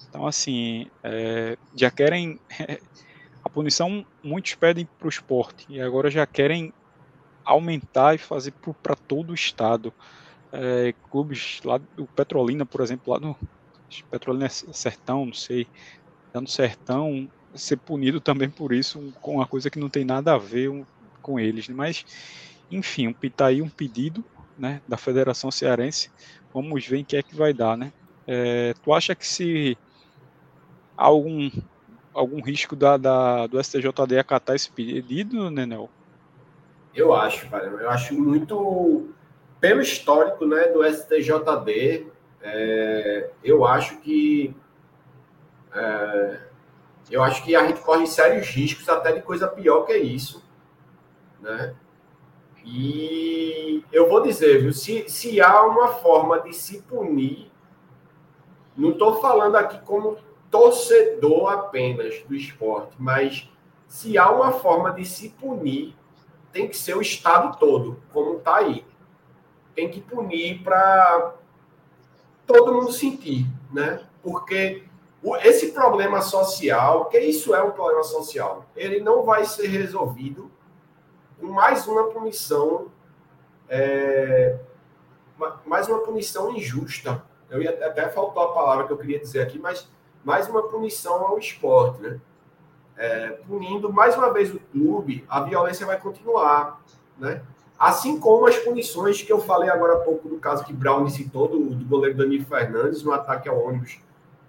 Então, 0.07 0.27
assim, 0.27 0.87
é, 1.03 1.57
já 1.75 1.89
querem. 1.89 2.39
a 3.43 3.49
punição, 3.49 4.05
muitos 4.23 4.55
pedem 4.55 4.87
para 4.97 5.07
o 5.07 5.09
esporte, 5.09 5.65
e 5.69 5.81
agora 5.81 6.09
já 6.09 6.25
querem 6.25 6.73
aumentar 7.43 8.15
e 8.15 8.17
fazer 8.17 8.53
para 8.81 8.95
todo 8.95 9.31
o 9.31 9.35
estado. 9.35 9.93
É, 10.51 10.93
clubes 11.11 11.59
lá, 11.63 11.81
o 11.97 12.05
Petrolina, 12.07 12.65
por 12.65 12.81
exemplo, 12.81 13.11
lá 13.13 13.19
no. 13.19 13.35
Petrolina 14.09 14.45
é 14.45 14.49
Sertão, 14.49 15.25
não 15.25 15.33
sei. 15.33 15.67
Dando 16.33 16.49
Sertão, 16.49 17.29
ser 17.55 17.77
punido 17.77 18.19
também 18.19 18.49
por 18.49 18.73
isso, 18.73 19.13
com 19.21 19.35
uma 19.35 19.47
coisa 19.47 19.69
que 19.69 19.79
não 19.79 19.89
tem 19.89 20.05
nada 20.05 20.33
a 20.33 20.37
ver 20.37 20.85
com 21.21 21.39
eles. 21.39 21.67
Né? 21.67 21.75
Mas, 21.75 22.05
enfim, 22.69 23.13
tá 23.35 23.47
aí 23.47 23.61
um 23.61 23.69
pedido 23.69 24.23
né, 24.57 24.81
da 24.87 24.97
Federação 24.97 25.49
Cearense. 25.51 26.11
Vamos 26.53 26.85
ver 26.85 26.97
em 26.97 27.03
que 27.03 27.17
é 27.17 27.23
que 27.23 27.35
vai 27.35 27.53
dar, 27.53 27.77
né? 27.77 27.91
É, 28.27 28.73
tu 28.83 28.93
acha 28.93 29.13
que 29.13 29.27
se 29.27 29.77
algum, 30.95 31.51
algum 32.13 32.41
risco 32.41 32.75
da, 32.75 32.97
da, 32.97 33.47
do 33.47 33.61
STJD 33.61 34.17
acatar 34.19 34.55
esse 34.55 34.71
pedido, 34.71 35.51
Nenel? 35.51 35.89
Eu 36.93 37.13
acho, 37.13 37.49
cara. 37.49 37.65
Eu 37.65 37.89
acho 37.89 38.13
muito. 38.13 39.09
Pelo 39.59 39.81
histórico 39.81 40.45
né, 40.45 40.67
do 40.67 40.83
STJD, 40.83 42.07
é, 42.41 43.29
eu 43.43 43.65
acho 43.65 43.97
que 43.97 44.55
é, 45.73 46.39
eu 47.09 47.21
acho 47.21 47.43
que 47.43 47.55
a 47.55 47.65
gente 47.67 47.81
corre 47.81 48.07
sérios 48.07 48.47
riscos 48.47 48.87
até 48.89 49.11
de 49.11 49.21
coisa 49.21 49.47
pior 49.47 49.83
que 49.83 49.95
isso, 49.95 50.43
né? 51.39 51.75
E 52.63 53.83
eu 53.91 54.09
vou 54.09 54.21
dizer, 54.21 54.61
viu, 54.61 54.73
se, 54.73 55.07
se 55.07 55.39
há 55.39 55.63
uma 55.63 55.89
forma 55.89 56.39
de 56.39 56.51
se 56.51 56.81
punir, 56.81 57.51
não 58.75 58.89
estou 58.89 59.21
falando 59.21 59.55
aqui 59.55 59.79
como 59.85 60.17
torcedor 60.49 61.51
apenas 61.51 62.21
do 62.23 62.35
esporte, 62.35 62.95
mas 62.97 63.47
se 63.87 64.17
há 64.17 64.31
uma 64.31 64.51
forma 64.51 64.91
de 64.91 65.05
se 65.05 65.29
punir, 65.29 65.95
tem 66.51 66.67
que 66.67 66.75
ser 66.75 66.97
o 66.97 67.01
Estado 67.01 67.57
todo, 67.59 68.01
como 68.11 68.37
está 68.37 68.57
aí. 68.57 68.83
Tem 69.75 69.89
que 69.89 70.01
punir 70.01 70.63
para 70.63 71.35
todo 72.47 72.73
mundo 72.73 72.91
sentir, 72.91 73.45
né? 73.71 74.05
Porque 74.23 74.83
esse 75.37 75.71
problema 75.71 76.21
social, 76.21 77.05
que 77.05 77.17
isso 77.17 77.55
é 77.55 77.63
um 77.63 77.71
problema 77.71 78.03
social, 78.03 78.65
ele 78.75 78.99
não 78.99 79.23
vai 79.23 79.45
ser 79.45 79.67
resolvido 79.67 80.51
com 81.39 81.47
mais 81.47 81.87
uma 81.87 82.09
punição, 82.09 82.87
é, 83.67 84.57
mais 85.65 85.87
uma 85.87 85.99
punição 85.99 86.55
injusta. 86.55 87.23
Eu 87.49 87.61
ia 87.61 87.71
até 87.71 88.07
faltou 88.09 88.43
a 88.43 88.53
palavra 88.53 88.85
que 88.85 88.93
eu 88.93 88.97
queria 88.97 89.19
dizer 89.19 89.41
aqui, 89.41 89.57
mas 89.57 89.87
mais 90.23 90.47
uma 90.47 90.63
punição 90.63 91.25
ao 91.25 91.39
esporte, 91.39 92.01
né? 92.01 92.19
É, 92.97 93.29
punindo 93.47 93.91
mais 93.91 94.15
uma 94.15 94.31
vez 94.31 94.53
o 94.53 94.59
clube, 94.71 95.25
a 95.27 95.41
violência 95.41 95.85
vai 95.85 95.99
continuar, 95.99 96.81
né? 97.17 97.41
Assim 97.77 98.19
como 98.19 98.47
as 98.47 98.57
punições 98.57 99.21
que 99.21 99.31
eu 99.31 99.39
falei 99.39 99.69
agora 99.69 99.95
há 99.95 99.99
pouco 99.99 100.29
do 100.29 100.37
caso 100.37 100.63
que 100.63 100.71
Brown 100.71 101.09
citou, 101.09 101.47
do, 101.47 101.59
do 101.71 101.85
goleiro 101.85 102.17
Danilo 102.17 102.45
Fernandes, 102.45 103.03
no 103.03 103.11
ataque 103.11 103.49
ao 103.49 103.59
ônibus 103.59 103.99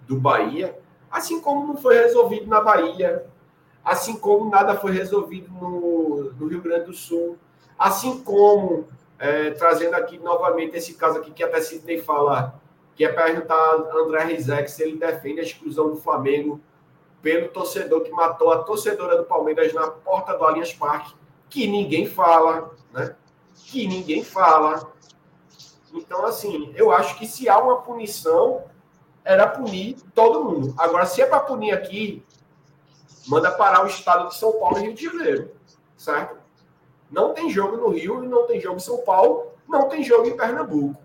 do 0.07 0.19
Bahia, 0.19 0.77
assim 1.11 1.41
como 1.41 1.67
não 1.67 1.77
foi 1.77 1.95
resolvido 1.95 2.47
na 2.47 2.61
Bahia, 2.61 3.25
assim 3.83 4.17
como 4.17 4.49
nada 4.49 4.75
foi 4.75 4.91
resolvido 4.91 5.51
no, 5.51 6.31
no 6.33 6.47
Rio 6.47 6.61
Grande 6.61 6.85
do 6.85 6.93
Sul, 6.93 7.37
assim 7.77 8.21
como, 8.23 8.87
é, 9.19 9.51
trazendo 9.51 9.95
aqui 9.95 10.17
novamente 10.17 10.75
esse 10.75 10.93
caso 10.93 11.19
aqui 11.19 11.31
que 11.31 11.43
até 11.43 11.61
Sidney 11.61 12.01
fala, 12.01 12.59
que 12.95 13.05
é 13.05 13.09
perguntar 13.09 13.55
a 13.55 13.97
André 13.97 14.23
Rizek 14.23 14.69
se 14.69 14.83
ele 14.83 14.97
defende 14.97 15.39
a 15.39 15.43
exclusão 15.43 15.89
do 15.89 15.97
Flamengo 15.97 16.59
pelo 17.21 17.49
torcedor 17.49 18.01
que 18.01 18.11
matou 18.11 18.51
a 18.51 18.59
torcedora 18.59 19.17
do 19.17 19.23
Palmeiras 19.23 19.73
na 19.73 19.87
porta 19.87 20.33
do 20.33 20.43
Allianz 20.43 20.73
Parque, 20.73 21.13
que 21.49 21.67
ninguém 21.67 22.07
fala, 22.07 22.71
né? 22.91 23.15
Que 23.55 23.87
ninguém 23.87 24.23
fala. 24.23 24.91
Então, 25.93 26.25
assim, 26.25 26.71
eu 26.75 26.91
acho 26.91 27.17
que 27.17 27.25
se 27.25 27.47
há 27.49 27.57
uma 27.57 27.81
punição, 27.81 28.63
era 29.27 29.45
punir 29.45 29.97
todo 30.15 30.45
mundo. 30.45 30.73
Agora, 30.77 31.05
se 31.05 31.21
é 31.21 31.25
para 31.25 31.41
punir 31.41 31.73
aqui, 31.73 32.25
manda 33.27 33.51
parar 33.51 33.83
o 33.83 33.87
estado 33.87 34.29
de 34.29 34.35
São 34.35 34.53
Paulo 34.53 34.77
e 34.79 34.83
Rio 34.83 34.93
de 34.93 35.03
Janeiro, 35.03 35.51
certo? 35.97 36.37
Não 37.11 37.33
tem 37.33 37.49
jogo 37.49 37.75
no 37.75 37.89
Rio 37.89 38.23
não 38.23 38.47
tem 38.47 38.59
jogo 38.61 38.77
em 38.77 38.79
São 38.79 38.99
Paulo, 38.99 39.51
não 39.67 39.89
tem 39.89 40.01
jogo 40.01 40.27
em 40.27 40.37
Pernambuco. 40.37 40.99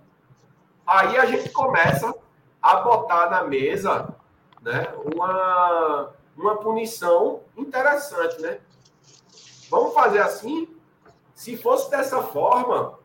Aí 0.87 1.17
a 1.17 1.27
gente 1.27 1.49
começa 1.51 2.15
a 2.61 2.77
botar 2.77 3.29
na 3.29 3.43
mesa 3.43 4.15
né, 4.63 4.87
uma, 5.13 6.13
uma 6.37 6.57
punição 6.59 7.41
interessante, 7.57 8.41
né? 8.41 8.61
Vamos 9.69 9.95
fazer 9.95 10.21
assim? 10.21 10.69
Se 11.35 11.57
fosse 11.57 11.91
dessa 11.91 12.23
forma, 12.23 12.99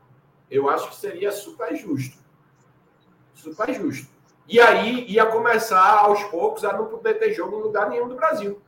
eu 0.49 0.69
acho 0.69 0.89
que 0.89 0.95
seria 0.95 1.31
super 1.31 1.76
justo. 1.76 2.18
Super 3.34 3.73
justo. 3.73 4.16
E 4.48 4.60
aí 4.60 5.06
ia 5.10 5.26
começar 5.26 5.99
aos 5.99 6.24
poucos 6.26 6.64
a 6.64 6.74
não 6.74 6.86
poder 6.86 7.15
ter 7.15 7.34
jogo 7.34 7.60
em 7.60 7.64
lugar 7.64 7.90
nenhum 7.90 8.07
do 8.07 8.15
Brasil. 8.15 8.61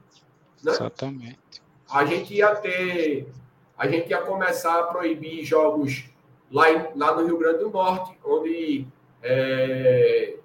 Né? 0.64 0.72
Exatamente. 0.72 1.62
A 1.90 2.06
gente 2.06 2.34
ia 2.34 2.56
ter. 2.56 3.32
A 3.78 3.88
gente 3.88 4.10
ia 4.10 4.22
começar 4.22 4.78
a 4.78 4.84
proibir 4.84 5.46
jogos 5.46 6.10
lá, 6.52 6.70
em, 6.70 6.90
lá 6.96 7.16
no 7.16 7.26
Rio 7.26 7.38
Grande 7.38 7.60
do 7.60 7.70
Norte, 7.70 8.18
onde 8.26 8.86
é, 9.24 10.36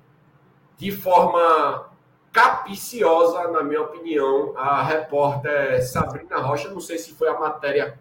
de 0.76 0.92
forma 0.92 1.90
capiciosa, 2.32 3.48
na 3.48 3.62
minha 3.62 3.82
opinião, 3.82 4.52
a 4.56 4.82
repórter 4.82 5.84
Sabrina 5.84 6.38
Rocha, 6.38 6.68
não 6.68 6.80
sei 6.80 6.98
se 6.98 7.12
foi 7.12 7.28
a 7.28 7.38
matéria 7.38 7.98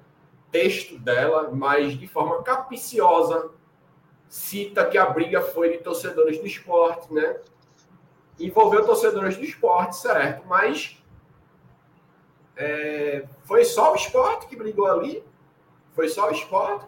texto 0.51 0.99
dela, 0.99 1.49
mas 1.51 1.97
de 1.97 2.07
forma 2.07 2.43
capiciosa 2.43 3.49
cita 4.34 4.84
que 4.88 4.97
a 4.97 5.05
briga 5.05 5.43
foi 5.43 5.73
de 5.73 5.77
torcedores 5.77 6.39
do 6.39 6.47
esporte, 6.47 7.14
né? 7.14 7.39
Envolveu 8.39 8.84
torcedores 8.84 9.38
do 9.38 9.43
esporte, 9.43 9.95
certo, 9.95 10.43
mas 10.47 10.97
é, 12.57 13.27
foi 13.43 13.64
só 13.64 13.93
o 13.93 13.95
esporte 13.95 14.47
que 14.47 14.55
brigou 14.55 14.88
ali, 14.88 15.23
foi 15.93 16.10
só 16.10 16.30
o 16.30 16.31
esporte. 16.31 16.88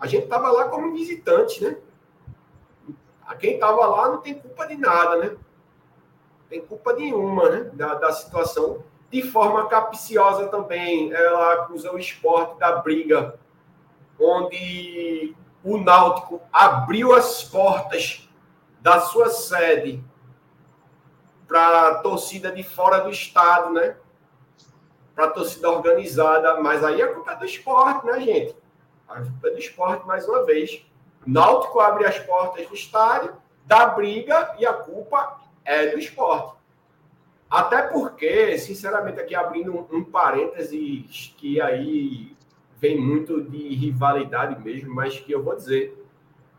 A 0.00 0.08
gente 0.08 0.24
estava 0.24 0.50
lá 0.50 0.68
como 0.68 0.92
visitante, 0.92 1.62
né? 1.62 1.76
A 3.24 3.36
quem 3.36 3.54
estava 3.54 3.86
lá 3.86 4.08
não 4.08 4.20
tem 4.20 4.34
culpa 4.34 4.66
de 4.66 4.76
nada, 4.76 5.16
né? 5.18 5.36
Tem 6.48 6.60
culpa 6.60 6.92
nenhuma, 6.92 7.50
né? 7.50 7.70
Da, 7.72 7.94
da 7.94 8.10
situação. 8.10 8.82
De 9.12 9.22
forma 9.22 9.68
capciosa 9.68 10.48
também, 10.48 11.12
ela 11.12 11.52
acusa 11.52 11.92
o 11.92 11.98
esporte 12.00 12.58
da 12.58 12.74
briga, 12.74 13.38
onde 14.18 15.36
o 15.64 15.78
Náutico 15.78 16.42
abriu 16.52 17.14
as 17.14 17.42
portas 17.42 18.28
da 18.80 19.00
sua 19.00 19.30
sede 19.30 20.04
para 21.48 21.96
torcida 21.96 22.52
de 22.52 22.62
fora 22.62 22.98
do 22.98 23.10
estado, 23.10 23.72
né? 23.72 23.96
Para 25.14 25.30
torcida 25.30 25.70
organizada, 25.70 26.60
mas 26.60 26.84
aí 26.84 27.00
a 27.00 27.14
culpa 27.14 27.32
é 27.32 27.36
do 27.36 27.44
esporte, 27.46 28.06
né, 28.06 28.20
gente? 28.20 28.56
A 29.08 29.22
culpa 29.22 29.48
é 29.48 29.50
do 29.52 29.58
esporte, 29.58 30.06
mais 30.06 30.28
uma 30.28 30.44
vez. 30.44 30.84
Náutico 31.26 31.80
abre 31.80 32.04
as 32.04 32.18
portas 32.18 32.66
do 32.66 32.74
estádio, 32.74 33.34
dá 33.64 33.86
briga 33.86 34.54
e 34.58 34.66
a 34.66 34.74
culpa 34.74 35.40
é 35.64 35.86
do 35.86 35.98
esporte. 35.98 36.58
Até 37.48 37.82
porque, 37.82 38.58
sinceramente, 38.58 39.20
aqui 39.20 39.34
abrindo 39.34 39.72
um, 39.72 39.98
um 39.98 40.04
parênteses 40.04 41.34
que 41.38 41.60
aí 41.60 42.33
vem 42.84 43.00
muito 43.00 43.40
de 43.40 43.74
rivalidade 43.74 44.62
mesmo, 44.62 44.94
mas 44.94 45.18
que 45.18 45.32
eu 45.32 45.42
vou 45.42 45.56
dizer. 45.56 45.98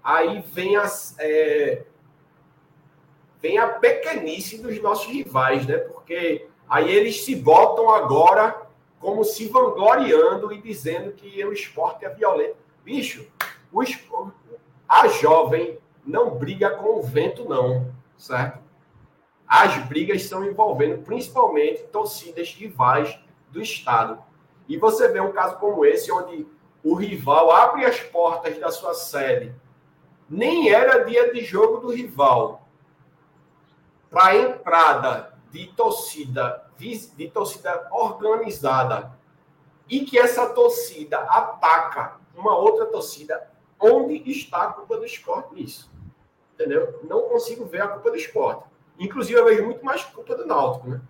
Aí 0.03 0.43
vem, 0.51 0.75
as, 0.75 1.15
é, 1.19 1.85
vem 3.39 3.59
a 3.59 3.67
pequenice 3.67 4.59
dos 4.59 4.81
nossos 4.81 5.05
rivais, 5.05 5.67
né? 5.67 5.77
Porque 5.77 6.47
aí 6.67 6.91
eles 6.91 7.23
se 7.23 7.35
botam 7.35 7.91
agora 7.91 8.59
como 8.99 9.23
se 9.23 9.47
vangloriando 9.47 10.51
e 10.51 10.59
dizendo 10.59 11.11
que 11.11 11.45
o 11.45 11.53
esporte 11.53 12.05
é 12.05 12.09
violento. 12.09 12.57
Bicho, 12.83 13.27
o, 13.71 13.83
a 14.89 15.07
jovem 15.07 15.77
não 16.03 16.31
briga 16.31 16.71
com 16.71 16.97
o 16.97 17.03
vento, 17.03 17.47
não, 17.47 17.93
certo? 18.17 18.63
As 19.47 19.77
brigas 19.85 20.23
estão 20.23 20.43
envolvendo 20.43 21.03
principalmente 21.03 21.83
torcidas 21.83 22.49
rivais 22.49 23.15
do 23.51 23.61
Estado. 23.61 24.17
E 24.67 24.77
você 24.77 25.07
vê 25.07 25.19
um 25.19 25.31
caso 25.31 25.57
como 25.57 25.85
esse, 25.85 26.11
onde 26.11 26.47
o 26.83 26.93
rival 26.95 27.51
abre 27.51 27.85
as 27.85 27.99
portas 27.99 28.57
da 28.59 28.71
sua 28.71 28.93
sede, 28.93 29.55
nem 30.29 30.69
era 30.69 31.03
dia 31.03 31.31
de 31.31 31.41
jogo 31.41 31.77
do 31.77 31.93
rival, 31.93 32.67
para 34.09 34.27
a 34.27 34.35
entrada 34.37 35.33
de 35.51 35.67
torcida, 35.73 36.69
de 36.77 37.29
torcida 37.29 37.87
organizada, 37.91 39.11
e 39.87 40.03
que 40.03 40.17
essa 40.17 40.49
torcida 40.49 41.19
ataca 41.19 42.17
uma 42.35 42.55
outra 42.55 42.85
torcida, 42.85 43.49
onde 43.79 44.29
está 44.29 44.63
a 44.63 44.73
culpa 44.73 44.97
do 44.97 45.05
esporte 45.05 45.53
nisso? 45.53 45.91
Entendeu? 46.53 46.99
Não 47.03 47.23
consigo 47.29 47.65
ver 47.65 47.81
a 47.81 47.87
culpa 47.87 48.09
do 48.09 48.17
esporte. 48.17 48.63
Inclusive, 48.97 49.39
eu 49.39 49.45
vejo 49.45 49.65
muito 49.65 49.83
mais 49.83 50.03
culpa 50.03 50.35
do 50.35 50.45
Náutico, 50.45 50.87
né? 50.87 51.01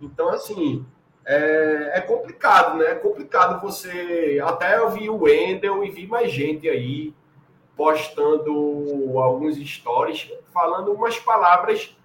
Então, 0.00 0.28
assim, 0.28 0.86
é, 1.26 1.92
é, 1.94 2.00
complicado, 2.00 2.78
né? 2.78 2.86
É 2.86 2.94
complicado 2.94 3.60
você. 3.60 4.40
Até 4.44 4.76
eu 4.78 4.90
vi 4.90 5.08
o 5.08 5.22
Wendel 5.22 5.84
e 5.84 5.90
vi 5.90 6.06
mais 6.06 6.30
gente 6.30 6.68
aí 6.68 7.14
postando 7.76 9.18
alguns 9.18 9.56
stories 9.56 10.30
falando 10.52 10.92
umas 10.92 11.18
palavras 11.18 11.96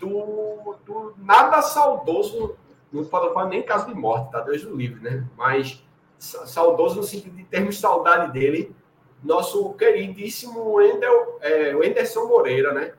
do, 0.00 0.74
do 0.84 1.14
nada 1.18 1.62
saudoso, 1.62 2.56
não 2.92 3.04
pode 3.04 3.32
falar 3.32 3.48
nem 3.48 3.62
caso 3.62 3.86
de 3.86 3.94
morte, 3.94 4.32
tá? 4.32 4.40
Deus 4.40 4.62
do 4.62 4.74
livre, 4.74 5.00
né? 5.00 5.24
Mas 5.36 5.84
saudoso 6.18 6.96
no 6.96 7.02
sentido 7.02 7.36
de 7.36 7.44
termos 7.44 7.78
saudade 7.78 8.32
dele, 8.32 8.74
nosso 9.22 9.72
queridíssimo 9.74 10.74
Wendel, 10.74 11.38
é, 11.40 11.74
Wenderson 11.74 12.26
Moreira, 12.26 12.72
né? 12.72 12.92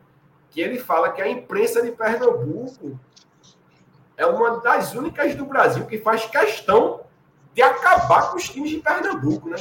Que 0.49 0.61
ele 0.61 0.79
fala 0.79 1.11
que 1.11 1.21
a 1.21 1.29
imprensa 1.29 1.81
de 1.81 1.91
Pernambuco 1.91 2.99
é 4.21 4.25
uma 4.25 4.59
das 4.59 4.93
únicas 4.93 5.33
do 5.33 5.45
Brasil 5.45 5.83
que 5.87 5.97
faz 5.97 6.25
questão 6.25 7.01
de 7.55 7.61
acabar 7.61 8.29
com 8.29 8.37
os 8.37 8.47
times 8.47 8.69
de 8.69 8.77
Pernambuco, 8.77 9.49
né? 9.49 9.57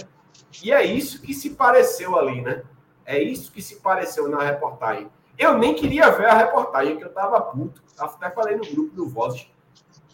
E 0.62 0.70
é 0.70 0.84
isso 0.84 1.22
que 1.22 1.32
se 1.32 1.50
pareceu 1.50 2.18
ali, 2.18 2.42
né? 2.42 2.62
É 3.06 3.20
isso 3.20 3.50
que 3.50 3.62
se 3.62 3.76
pareceu 3.76 4.28
na 4.28 4.42
reportagem. 4.42 5.10
Eu 5.38 5.56
nem 5.56 5.74
queria 5.74 6.10
ver 6.10 6.26
a 6.26 6.34
reportagem, 6.34 6.98
que 6.98 7.04
eu 7.04 7.08
tava 7.08 7.40
puto. 7.40 7.82
Até 7.98 8.30
falei 8.30 8.56
no 8.56 8.70
grupo 8.70 8.94
do 8.94 9.08
Vozes. 9.08 9.50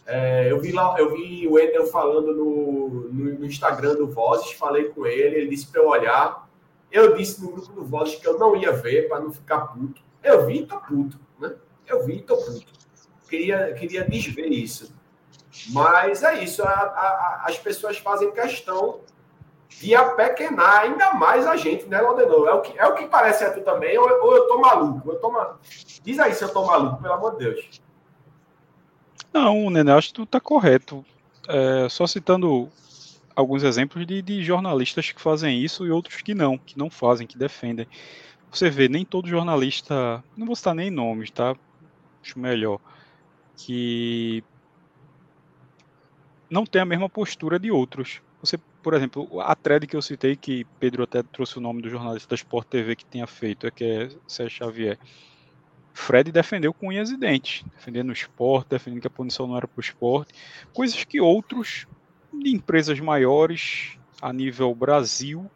É, 0.05 0.49
eu 0.49 0.61
vi 0.61 0.71
lá, 0.71 0.95
eu 0.97 1.13
vi 1.13 1.45
o 1.45 1.59
Eder 1.59 1.85
falando 1.87 2.33
no, 2.33 2.89
no, 3.11 3.39
no, 3.39 3.45
Instagram 3.45 3.95
do 3.95 4.07
Vozes, 4.07 4.53
falei 4.53 4.85
com 4.85 5.05
ele, 5.05 5.35
ele 5.35 5.49
disse 5.49 5.67
para 5.67 5.81
eu 5.81 5.89
olhar. 5.89 6.47
Eu 6.89 7.17
disse 7.17 7.41
no 7.43 7.51
grupo 7.51 7.73
do 7.73 7.83
Vozes 7.83 8.15
que 8.15 8.25
eu 8.25 8.39
não 8.39 8.55
ia 8.55 8.71
ver 8.71 9.09
para 9.09 9.19
não 9.19 9.29
ficar 9.29 9.59
puto. 9.67 10.01
Eu 10.23 10.45
vi 10.45 10.59
e 10.59 10.65
tô 10.65 10.79
puto, 10.79 11.19
né? 11.37 11.53
Eu 11.85 12.05
vi 12.05 12.19
e 12.19 12.21
tô 12.21 12.37
puto 12.37 12.77
queria, 13.27 13.73
queria 13.73 14.03
desver 14.03 14.47
isso. 14.47 14.95
Mas 15.69 16.23
é 16.23 16.43
isso, 16.43 16.63
a, 16.63 16.67
a, 16.69 17.43
as 17.45 17.57
pessoas 17.57 17.97
fazem 17.97 18.31
questão 18.31 18.99
de 19.69 19.93
apequenar 19.93 20.81
ainda 20.81 21.13
mais 21.13 21.45
a 21.45 21.55
gente, 21.55 21.85
né, 21.85 21.99
Laudenor? 21.99 22.47
É 22.47 22.53
o 22.53 22.61
que, 22.61 22.79
é 22.79 22.85
o 22.85 22.95
que 22.95 23.07
parece 23.07 23.43
a 23.43 23.53
tu 23.53 23.61
também, 23.61 23.97
ou, 23.97 24.05
ou 24.05 24.35
eu 24.35 24.47
tô 24.47 24.59
maluco? 24.59 25.11
Eu 25.11 25.19
tô 25.19 25.31
ma... 25.31 25.55
Diz 26.03 26.19
aí 26.19 26.33
se 26.33 26.43
eu 26.43 26.49
tô 26.49 26.65
maluco, 26.65 27.01
pelo 27.01 27.13
amor 27.13 27.31
de 27.33 27.45
Deus. 27.45 27.81
Não, 29.33 29.69
Nenê, 29.69 29.91
acho 29.91 30.09
que 30.09 30.13
tu 30.15 30.25
tá 30.25 30.39
correto. 30.39 31.05
É, 31.47 31.87
só 31.89 32.07
citando 32.07 32.69
alguns 33.35 33.63
exemplos 33.63 34.05
de, 34.05 34.21
de, 34.21 34.43
jornalistas 34.43 35.11
que 35.11 35.21
fazem 35.21 35.61
isso 35.61 35.85
e 35.85 35.91
outros 35.91 36.21
que 36.21 36.33
não, 36.33 36.57
que 36.57 36.77
não 36.77 36.89
fazem, 36.89 37.27
que 37.27 37.37
defendem. 37.37 37.87
Você 38.51 38.69
vê, 38.69 38.87
nem 38.87 39.05
todo 39.05 39.27
jornalista, 39.27 40.23
não 40.35 40.47
vou 40.47 40.55
citar 40.55 40.73
nem 40.73 40.89
nomes, 40.89 41.29
tá? 41.29 41.55
Acho 42.23 42.39
melhor 42.39 42.79
que 43.57 44.43
não 46.49 46.65
tem 46.65 46.81
a 46.81 46.85
mesma 46.85 47.09
postura 47.09 47.59
de 47.59 47.71
outros. 47.71 48.21
Você, 48.39 48.57
por 48.81 48.93
exemplo, 48.93 49.41
a 49.41 49.55
thread 49.55 49.87
que 49.87 49.95
eu 49.95 50.01
citei, 50.01 50.35
que 50.35 50.63
Pedro 50.79 51.03
até 51.03 51.23
trouxe 51.23 51.57
o 51.57 51.61
nome 51.61 51.81
do 51.81 51.89
jornalista 51.89 52.29
da 52.29 52.35
Sport 52.35 52.67
TV 52.67 52.95
que 52.95 53.05
tinha 53.05 53.27
feito, 53.27 53.67
é 53.67 53.71
que 53.71 53.83
é 53.83 54.09
Sérgio 54.27 54.59
Xavier. 54.59 54.97
Fred 55.93 56.31
defendeu 56.31 56.71
com 56.71 56.89
unhas 56.89 57.09
e 57.09 57.17
dentes, 57.17 57.65
defendendo 57.73 58.09
o 58.09 58.13
esporte, 58.13 58.69
defendendo 58.69 59.01
que 59.01 59.07
a 59.07 59.09
punição 59.09 59.47
não 59.47 59.57
era 59.57 59.67
para 59.67 59.79
o 59.79 59.81
esporte, 59.81 60.31
coisas 60.71 61.03
que 61.03 61.19
outros 61.19 61.87
de 62.31 62.51
empresas 62.51 62.99
maiores 62.99 63.97
a 64.21 64.31
nível 64.31 64.73
Brasil 64.75 65.49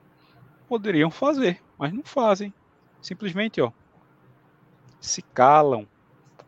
poderiam 0.68 1.12
fazer, 1.12 1.62
mas 1.78 1.94
não 1.94 2.04
fazem. 2.04 2.52
Simplesmente, 3.02 3.62
ó, 3.62 3.72
se 5.00 5.22
calam, 5.22 5.88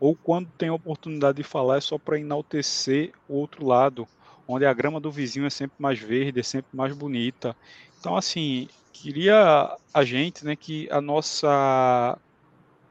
ou 0.04 0.14
quando 0.14 0.50
tem 0.58 0.68
a 0.68 0.74
oportunidade 0.74 1.38
de 1.38 1.44
falar 1.46 1.78
é 1.78 1.80
só 1.80 1.98
para 1.98 2.20
enaltecer 2.20 3.14
o 3.26 3.36
outro 3.36 3.66
lado, 3.66 4.06
onde 4.46 4.66
a 4.66 4.74
grama 4.74 5.00
do 5.00 5.10
vizinho 5.10 5.46
é 5.46 5.50
sempre 5.50 5.78
mais 5.80 5.98
verde, 5.98 6.42
é 6.42 6.44
sempre 6.44 6.76
mais 6.76 6.94
bonita. 6.94 7.56
Então, 7.98 8.18
assim, 8.18 8.68
queria 8.92 9.74
a 9.94 10.04
gente, 10.04 10.44
né, 10.44 10.58
que 10.58 10.92
a 10.92 11.00
nossa 11.00 12.20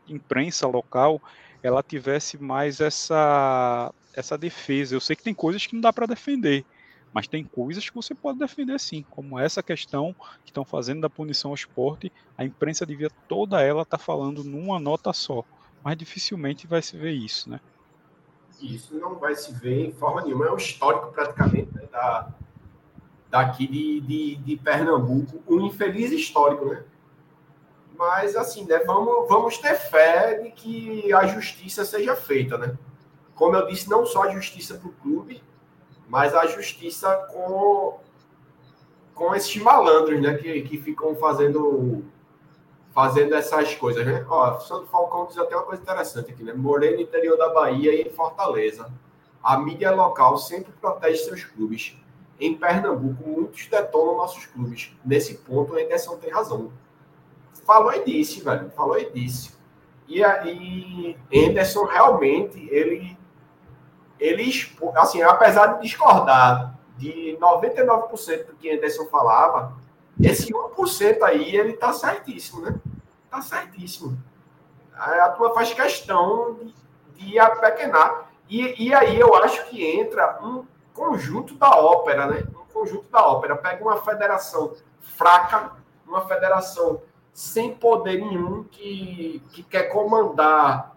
imprensa 0.09 0.67
local 0.67 1.21
ela 1.63 1.83
tivesse 1.83 2.43
mais 2.43 2.81
essa 2.81 3.93
essa 4.17 4.39
defesa. 4.39 4.95
Eu 4.95 5.01
sei 5.01 5.15
que 5.15 5.23
tem 5.23 5.35
coisas 5.35 5.67
que 5.67 5.75
não 5.75 5.83
dá 5.83 5.93
para 5.93 6.07
defender, 6.07 6.65
mas 7.13 7.29
tem 7.29 7.45
coisas 7.45 7.91
que 7.91 7.95
você 7.95 8.15
pode 8.15 8.39
defender 8.39 8.81
sim, 8.81 9.05
como 9.11 9.39
essa 9.39 9.63
questão 9.63 10.17
que 10.45 10.51
estão 10.51 10.65
fazendo 10.65 11.03
da 11.03 11.11
punição 11.11 11.51
ao 11.51 11.55
esporte. 11.55 12.11
A 12.39 12.43
imprensa 12.43 12.87
devia 12.87 13.11
toda 13.29 13.61
ela 13.61 13.83
estar 13.83 13.99
tá 13.99 14.03
falando 14.03 14.43
numa 14.43 14.81
nota 14.81 15.13
só 15.13 15.45
mas 15.85 15.97
dificilmente 15.97 16.67
vai 16.67 16.81
se 16.81 16.97
ver 16.97 17.13
isso, 17.13 17.51
né? 17.51 17.61
Isso 18.61 18.95
não 18.95 19.17
vai 19.17 19.35
se 19.35 19.53
ver 19.53 19.87
em 19.87 19.93
forma 19.93 20.23
nenhuma. 20.23 20.47
É 20.47 20.53
um 20.53 20.57
histórico 20.57 21.11
praticamente 21.13 21.75
né, 21.75 21.83
da, 21.91 22.29
daqui 23.29 23.67
de, 23.67 24.01
de, 24.01 24.37
de, 24.37 24.57
Pernambuco, 24.57 25.43
um 25.49 25.61
infeliz 25.67 26.13
histórico, 26.13 26.67
né? 26.67 26.85
Mas 27.97 28.37
assim, 28.37 28.65
né, 28.65 28.79
vamos, 28.81 29.29
vamos 29.29 29.59
ter 29.59 29.75
fé 29.75 30.39
de 30.39 30.51
que 30.51 31.13
a 31.13 31.27
justiça 31.27 31.85
seja 31.85 32.15
feita, 32.15 32.57
né? 32.57 32.77
Como 33.35 33.57
eu 33.57 33.67
disse, 33.67 33.91
não 33.91 34.07
só 34.07 34.25
a 34.25 34.31
justiça 34.31 34.75
para 34.75 34.89
o 34.89 34.93
clube, 34.93 35.43
mas 36.09 36.35
a 36.35 36.47
justiça 36.47 37.15
com, 37.33 37.99
com 39.15 39.35
esses 39.35 39.57
malandros, 39.61 40.21
né? 40.23 40.35
Que, 40.35 40.63
que 40.63 40.79
ficam 40.79 41.17
fazendo 41.17 42.05
fazendo 42.93 43.35
essas 43.35 43.75
coisas, 43.75 44.07
né? 44.07 44.25
Ó, 44.29 44.57
o 44.57 44.61
Santo 44.61 44.87
Falcão 44.87 45.27
diz 45.27 45.39
até 45.39 45.57
uma 45.57 45.65
coisa 45.65 45.83
interessante 45.83 46.31
aqui, 46.31 46.45
né? 46.45 46.53
Morei 46.53 46.95
no 46.95 47.01
interior 47.03 47.37
da 47.37 47.49
Bahia 47.49 47.95
e 47.95 48.03
em 48.03 48.11
Fortaleza. 48.11 48.93
A 49.43 49.59
mídia 49.59 49.91
local 49.91 50.37
sempre 50.37 50.73
protege 50.73 51.25
seus 51.25 51.45
clubes. 51.45 51.97
Em 52.39 52.55
Pernambuco, 52.55 53.29
muitos 53.29 53.67
detonam 53.67 54.17
nossos 54.17 54.47
clubes. 54.47 54.95
Nesse 55.05 55.39
ponto, 55.39 55.75
a 55.75 55.81
Anderson 55.81 56.17
tem 56.17 56.31
razão. 56.31 56.73
Falou 57.65 57.93
e 57.93 58.05
disse, 58.05 58.43
velho. 58.43 58.71
Falou 58.71 58.99
e 58.99 59.11
disse. 59.11 59.55
E 60.07 60.23
aí, 60.23 61.17
Anderson 61.33 61.85
realmente, 61.85 62.69
ele, 62.71 63.17
ele, 64.21 64.53
assim, 64.97 65.23
apesar 65.23 65.75
de 65.75 65.83
discordar 65.83 66.79
de 66.99 67.39
99% 67.41 68.47
do 68.47 68.55
que 68.55 68.71
Anderson 68.71 69.07
falava, 69.07 69.77
esse 70.23 70.53
1% 70.53 71.23
aí, 71.23 71.55
ele 71.55 71.73
tá 71.75 71.93
certíssimo, 71.93 72.63
né? 72.63 72.75
Tá 73.31 73.41
certíssimo. 73.41 74.17
A 74.95 75.31
tua 75.31 75.53
faz 75.55 75.73
questão 75.73 76.55
de, 76.55 76.75
de 77.15 77.39
apequenar. 77.39 78.31
E, 78.49 78.89
e 78.89 78.95
aí 78.95 79.19
eu 79.19 79.35
acho 79.35 79.67
que 79.67 79.85
entra 79.85 80.39
um 80.43 80.65
conjunto 80.95 81.55
da 81.55 81.71
ópera, 81.71 82.27
né? 82.27 82.45
Um 82.55 82.73
conjunto 82.73 83.11
da 83.11 83.27
ópera. 83.27 83.57
Pega 83.57 83.83
uma 83.83 83.97
federação 84.03 84.75
fraca, 85.01 85.73
uma 86.07 86.27
federação 86.27 87.03
sem 87.33 87.75
poder 87.75 88.21
nenhum, 88.21 88.65
que, 88.65 89.43
que 89.51 89.63
quer 89.63 89.85
comandar 89.85 90.95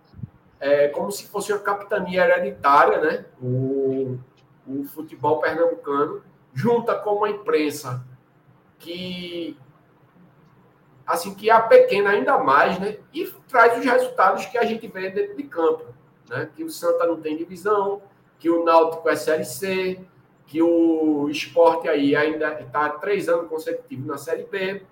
é, 0.60 0.90
como 0.90 1.12
se 1.12 1.28
fosse 1.28 1.54
uma 1.54 1.60
capitania 1.60 2.26
hereditária, 2.26 3.00
né? 3.00 3.26
O, 3.42 4.20
o 4.68 4.84
futebol 4.86 5.40
pernambucano, 5.40 6.22
junta 6.54 6.96
com 6.96 7.16
uma 7.16 7.30
imprensa 7.30 8.04
que 8.80 9.58
assim 11.06 11.34
que 11.36 11.50
a 11.50 11.62
pequena 11.62 12.10
ainda 12.10 12.38
mais, 12.38 12.80
né? 12.80 12.98
E 13.14 13.26
traz 13.48 13.78
os 13.78 13.86
resultados 13.86 14.46
que 14.46 14.58
a 14.58 14.66
gente 14.66 14.88
vê 14.88 15.10
dentro 15.10 15.36
de 15.36 15.44
campo, 15.44 15.86
né? 16.30 16.50
Que 16.56 16.64
o 16.64 16.70
Santa 16.70 17.06
não 17.06 17.20
tem 17.22 17.38
divisão, 17.38 18.02
que 18.40 18.50
o 18.50 18.64
Náutico 18.64 19.08
é 19.08 19.16
série 19.16 19.46
C, 19.46 20.00
que 20.48 20.62
o 20.62 21.30
esporte 21.30 21.88
aí 21.88 22.16
ainda 22.16 22.60
está 22.60 22.90
três 22.90 23.30
anos 23.30 23.50
consecutivos 23.50 24.06
na 24.06 24.18
série 24.18 24.44
B. 24.44 24.84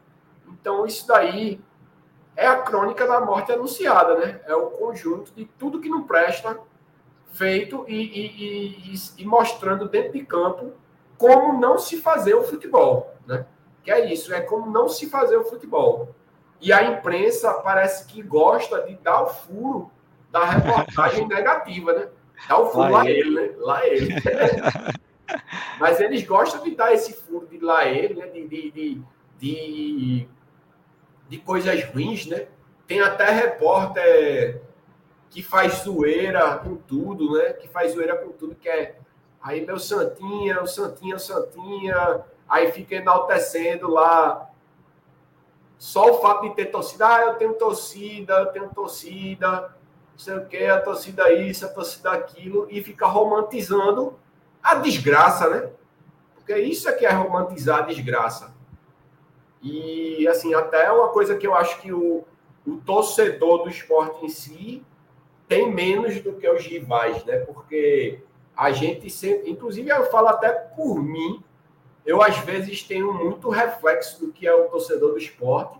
Então 0.47 0.85
isso 0.85 1.07
daí 1.07 1.59
é 2.35 2.47
a 2.47 2.61
crônica 2.61 3.07
da 3.07 3.21
morte 3.21 3.51
anunciada, 3.51 4.17
né? 4.17 4.41
É 4.45 4.55
o 4.55 4.67
conjunto 4.71 5.31
de 5.33 5.45
tudo 5.57 5.79
que 5.79 5.89
não 5.89 6.03
presta 6.03 6.59
feito 7.31 7.85
e, 7.87 7.95
e, 7.95 8.93
e, 8.93 8.95
e 9.17 9.25
mostrando 9.25 9.87
dentro 9.87 10.13
de 10.13 10.23
campo 10.23 10.73
como 11.17 11.59
não 11.59 11.77
se 11.77 12.01
fazer 12.01 12.35
o 12.35 12.43
futebol? 12.43 13.12
Que 13.83 13.91
é 13.91 14.11
isso, 14.11 14.33
é 14.33 14.41
como 14.41 14.71
não 14.71 14.87
se 14.87 15.09
fazer 15.09 15.37
o 15.37 15.43
futebol. 15.43 16.15
E 16.61 16.71
a 16.71 16.83
imprensa 16.83 17.53
parece 17.55 18.05
que 18.05 18.21
gosta 18.21 18.81
de 18.83 18.95
dar 18.95 19.23
o 19.23 19.27
furo 19.27 19.91
da 20.31 20.45
reportagem 20.45 21.27
negativa, 21.27 21.93
né? 21.93 22.07
Dá 22.47 22.57
o 22.57 22.67
furo 22.67 22.89
lá, 22.89 23.03
lá 23.03 23.09
ele. 23.09 23.19
ele, 23.19 23.29
né? 23.35 23.55
Lá 23.57 23.87
ele. 23.87 24.07
Mas 25.79 25.99
eles 25.99 26.23
gostam 26.25 26.63
de 26.63 26.75
dar 26.75 26.93
esse 26.93 27.13
furo 27.13 27.47
de 27.47 27.59
lá 27.59 27.85
ele, 27.85 28.13
né? 28.13 28.27
De, 28.27 28.47
de, 28.47 28.71
de, 28.71 29.01
de, 29.37 30.27
de 31.27 31.37
coisas 31.39 31.83
ruins, 31.85 32.25
né? 32.27 32.47
Tem 32.87 33.01
até 33.01 33.29
repórter 33.29 34.61
que 35.29 35.41
faz 35.41 35.83
zoeira 35.83 36.57
com 36.57 36.75
tudo, 36.75 37.37
né? 37.37 37.53
Que 37.53 37.67
faz 37.67 37.93
zoeira 37.93 38.15
com 38.15 38.31
tudo, 38.31 38.55
que 38.55 38.69
é 38.69 38.95
aí 39.41 39.65
meu 39.65 39.77
Santinha, 39.77 40.61
o 40.61 40.67
Santinha, 40.67 41.15
o 41.15 41.19
Santinha, 41.19 42.23
aí 42.53 42.71
fica 42.71 42.95
enaltecendo 42.95 43.89
lá 43.89 44.47
só 45.75 46.11
o 46.11 46.21
fato 46.21 46.43
de 46.43 46.55
ter 46.55 46.67
torcida. 46.67 47.07
Ah, 47.07 47.21
eu 47.21 47.33
tenho 47.33 47.55
torcida, 47.55 48.33
eu 48.35 48.45
tenho 48.47 48.69
torcida, 48.69 49.75
não 50.11 50.19
sei 50.19 50.37
o 50.37 50.45
que, 50.45 50.63
a 50.65 50.79
torcida 50.79 51.33
isso, 51.33 51.65
a 51.65 51.69
torcida 51.69 52.11
aquilo, 52.11 52.67
e 52.69 52.83
fica 52.83 53.07
romantizando 53.07 54.17
a 54.61 54.75
desgraça, 54.75 55.49
né? 55.49 55.71
Porque 56.35 56.55
isso 56.59 56.87
é 56.87 56.93
que 56.93 57.07
é 57.07 57.11
romantizar 57.11 57.79
a 57.79 57.87
desgraça. 57.87 58.53
E, 59.61 60.27
assim, 60.27 60.53
até 60.53 60.91
uma 60.91 61.09
coisa 61.09 61.35
que 61.35 61.47
eu 61.47 61.55
acho 61.55 61.81
que 61.81 61.91
o, 61.91 62.23
o 62.67 62.77
torcedor 62.85 63.63
do 63.63 63.69
esporte 63.69 64.23
em 64.23 64.29
si 64.29 64.85
tem 65.47 65.73
menos 65.73 66.21
do 66.21 66.33
que 66.33 66.47
os 66.47 66.63
rivais, 66.63 67.25
né? 67.25 67.37
Porque 67.39 68.21
a 68.55 68.71
gente 68.71 69.09
sempre, 69.09 69.49
inclusive 69.49 69.89
eu 69.89 70.05
falo 70.11 70.27
até 70.27 70.51
por 70.51 71.01
mim, 71.01 71.43
eu 72.05 72.21
às 72.21 72.37
vezes 72.39 72.83
tenho 72.83 73.13
muito 73.13 73.49
reflexo 73.49 74.19
do 74.19 74.31
que 74.31 74.47
é 74.47 74.53
o 74.53 74.67
torcedor 74.69 75.11
do 75.11 75.17
esporte. 75.17 75.79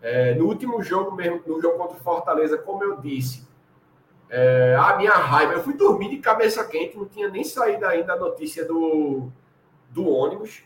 É, 0.00 0.34
no 0.34 0.46
último 0.46 0.82
jogo 0.82 1.12
mesmo, 1.12 1.42
no 1.46 1.60
jogo 1.60 1.78
contra 1.78 1.96
o 1.96 2.00
Fortaleza, 2.00 2.58
como 2.58 2.82
eu 2.84 2.96
disse, 2.98 3.46
é, 4.28 4.76
a 4.78 4.96
minha 4.96 5.12
raiva, 5.12 5.54
eu 5.54 5.62
fui 5.62 5.74
dormir 5.74 6.10
de 6.10 6.18
cabeça 6.18 6.64
quente, 6.64 6.96
não 6.96 7.06
tinha 7.06 7.28
nem 7.28 7.44
saído 7.44 7.86
ainda 7.86 8.14
a 8.14 8.16
notícia 8.16 8.64
do, 8.64 9.30
do 9.90 10.08
ônibus. 10.08 10.62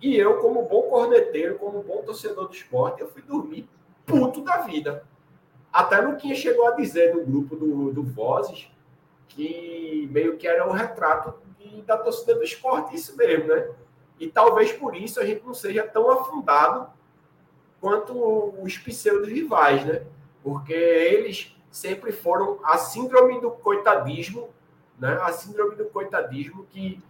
E 0.00 0.16
eu, 0.16 0.38
como 0.38 0.62
bom 0.62 0.82
corneteiro, 0.82 1.58
como 1.58 1.82
bom 1.82 2.02
torcedor 2.02 2.48
do 2.48 2.54
esporte, 2.54 3.00
eu 3.00 3.08
fui 3.08 3.22
dormir 3.22 3.68
puto 4.04 4.40
da 4.42 4.58
vida. 4.58 5.04
Até 5.72 6.00
Luquinha 6.00 6.34
chegou 6.34 6.66
a 6.68 6.72
dizer 6.72 7.14
no 7.14 7.24
grupo 7.24 7.56
do, 7.56 7.92
do 7.92 8.02
Vozes 8.02 8.70
que 9.28 10.08
meio 10.10 10.36
que 10.36 10.46
era 10.46 10.66
o 10.66 10.72
retrato 10.72 11.34
de, 11.58 11.82
da 11.82 11.98
torcida 11.98 12.34
do 12.34 12.42
esporte, 12.42 12.94
isso 12.94 13.16
mesmo, 13.16 13.48
né? 13.48 13.68
E 14.18 14.28
talvez 14.28 14.72
por 14.72 14.96
isso 14.96 15.20
a 15.20 15.24
gente 15.24 15.44
não 15.44 15.54
seja 15.54 15.82
tão 15.82 16.10
afundado 16.10 16.88
quanto 17.80 18.14
os 18.62 18.78
pseudos 18.78 19.28
rivais, 19.28 19.84
né? 19.84 20.02
Porque 20.42 20.72
eles 20.72 21.56
sempre 21.70 22.12
foram 22.12 22.58
a 22.64 22.78
síndrome 22.78 23.40
do 23.40 23.50
coitadismo, 23.50 24.48
né? 24.98 25.18
A 25.22 25.32
síndrome 25.32 25.76
do 25.76 25.84
coitadismo 25.86 26.64
que 26.70 27.02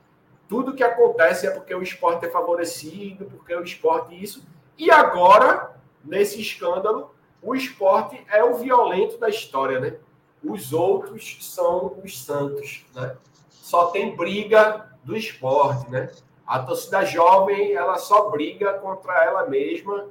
tudo 0.48 0.74
que 0.74 0.82
acontece 0.82 1.46
é 1.46 1.50
porque 1.50 1.74
o 1.74 1.82
esporte 1.82 2.26
é 2.26 2.30
favorecido, 2.30 3.26
porque 3.26 3.54
o 3.54 3.62
esporte 3.62 4.20
isso. 4.20 4.46
E 4.78 4.90
agora, 4.90 5.76
nesse 6.04 6.40
escândalo, 6.40 7.14
o 7.42 7.54
esporte 7.54 8.24
é 8.28 8.42
o 8.44 8.54
violento 8.54 9.18
da 9.18 9.28
história, 9.28 9.80
né? 9.80 9.96
Os 10.42 10.72
outros 10.72 11.38
são 11.40 11.98
os 12.04 12.24
santos, 12.24 12.84
né? 12.94 13.16
Só 13.48 13.86
tem 13.86 14.14
briga 14.14 14.92
do 15.02 15.16
esporte, 15.16 15.90
né? 15.90 16.10
A 16.46 16.60
torcida 16.60 17.04
jovem, 17.04 17.72
ela 17.72 17.98
só 17.98 18.30
briga 18.30 18.74
contra 18.74 19.24
ela 19.24 19.46
mesma, 19.46 20.08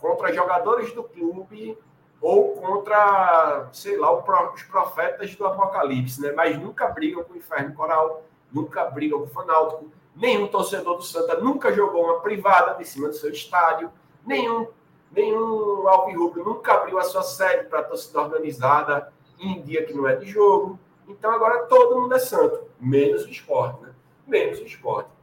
contra 0.00 0.32
jogadores 0.32 0.92
do 0.92 1.04
clube 1.04 1.78
ou 2.20 2.56
contra, 2.56 3.68
sei 3.72 3.96
lá, 3.96 4.12
os 4.12 4.62
profetas 4.64 5.34
do 5.36 5.46
Apocalipse, 5.46 6.20
né? 6.20 6.32
Mas 6.32 6.58
nunca 6.58 6.88
brigam 6.88 7.22
com 7.22 7.34
o 7.34 7.36
Inferno 7.36 7.74
Coral, 7.74 8.22
nunca 8.52 8.84
brigam 8.86 9.20
com 9.20 9.26
o 9.26 9.28
Fanáutico. 9.28 9.90
Nenhum 10.14 10.48
torcedor 10.48 10.96
do 10.96 11.02
Santa 11.02 11.38
nunca 11.38 11.72
jogou 11.72 12.04
uma 12.04 12.20
privada 12.20 12.74
de 12.74 12.84
cima 12.84 13.08
do 13.08 13.14
seu 13.14 13.30
estádio. 13.30 13.90
Nenhum, 14.26 14.66
nenhum 15.12 15.88
Alvirrubro 15.88 16.44
nunca 16.44 16.74
abriu 16.74 16.98
a 16.98 17.04
sua 17.04 17.22
sede 17.22 17.68
para 17.68 17.84
torcida 17.84 18.20
organizada 18.20 19.12
em 19.38 19.62
dia 19.62 19.84
que 19.86 19.94
não 19.94 20.06
é 20.06 20.16
de 20.16 20.26
jogo. 20.26 20.78
Então 21.08 21.30
agora 21.30 21.64
todo 21.66 22.00
mundo 22.00 22.14
é 22.14 22.18
santo, 22.18 22.64
menos 22.78 23.24
o 23.24 23.30
esporte, 23.30 23.82
né? 23.82 23.94
Menos 24.26 24.58
o 24.58 24.64
esporte. 24.64 25.19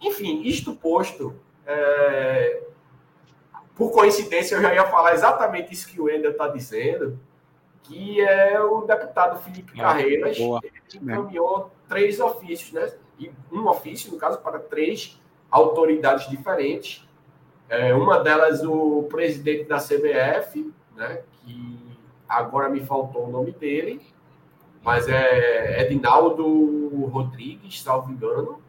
Enfim, 0.00 0.42
isto 0.42 0.74
posto, 0.74 1.34
é... 1.66 2.62
por 3.74 3.92
coincidência, 3.92 4.54
eu 4.54 4.62
já 4.62 4.74
ia 4.74 4.86
falar 4.86 5.12
exatamente 5.12 5.72
isso 5.72 5.88
que 5.88 6.00
o 6.00 6.04
Wendel 6.04 6.30
está 6.32 6.48
dizendo, 6.48 7.18
que 7.82 8.20
é 8.20 8.58
o 8.60 8.82
deputado 8.82 9.38
Felipe 9.42 9.72
ah, 9.78 9.82
Carreiras, 9.82 10.38
boa. 10.38 10.60
ele 10.62 11.02
encaminhou 11.02 11.70
três 11.88 12.18
ofícios, 12.18 12.72
né? 12.72 12.90
E 13.18 13.30
um 13.52 13.68
ofício, 13.68 14.10
no 14.10 14.18
caso, 14.18 14.38
para 14.38 14.58
três 14.58 15.20
autoridades 15.50 16.28
diferentes. 16.30 17.06
É, 17.68 17.94
uma 17.94 18.18
delas, 18.20 18.64
o 18.64 19.06
presidente 19.10 19.64
da 19.64 19.78
CBF, 19.78 20.72
né? 20.96 21.22
Que 21.42 21.78
agora 22.28 22.68
me 22.68 22.80
faltou 22.80 23.26
o 23.26 23.30
nome 23.30 23.52
dele, 23.52 24.00
mas 24.82 25.08
é 25.08 25.82
Edinaldo 25.82 27.06
Rodrigues, 27.06 27.82
salvo 27.82 28.12
engano. 28.12 28.62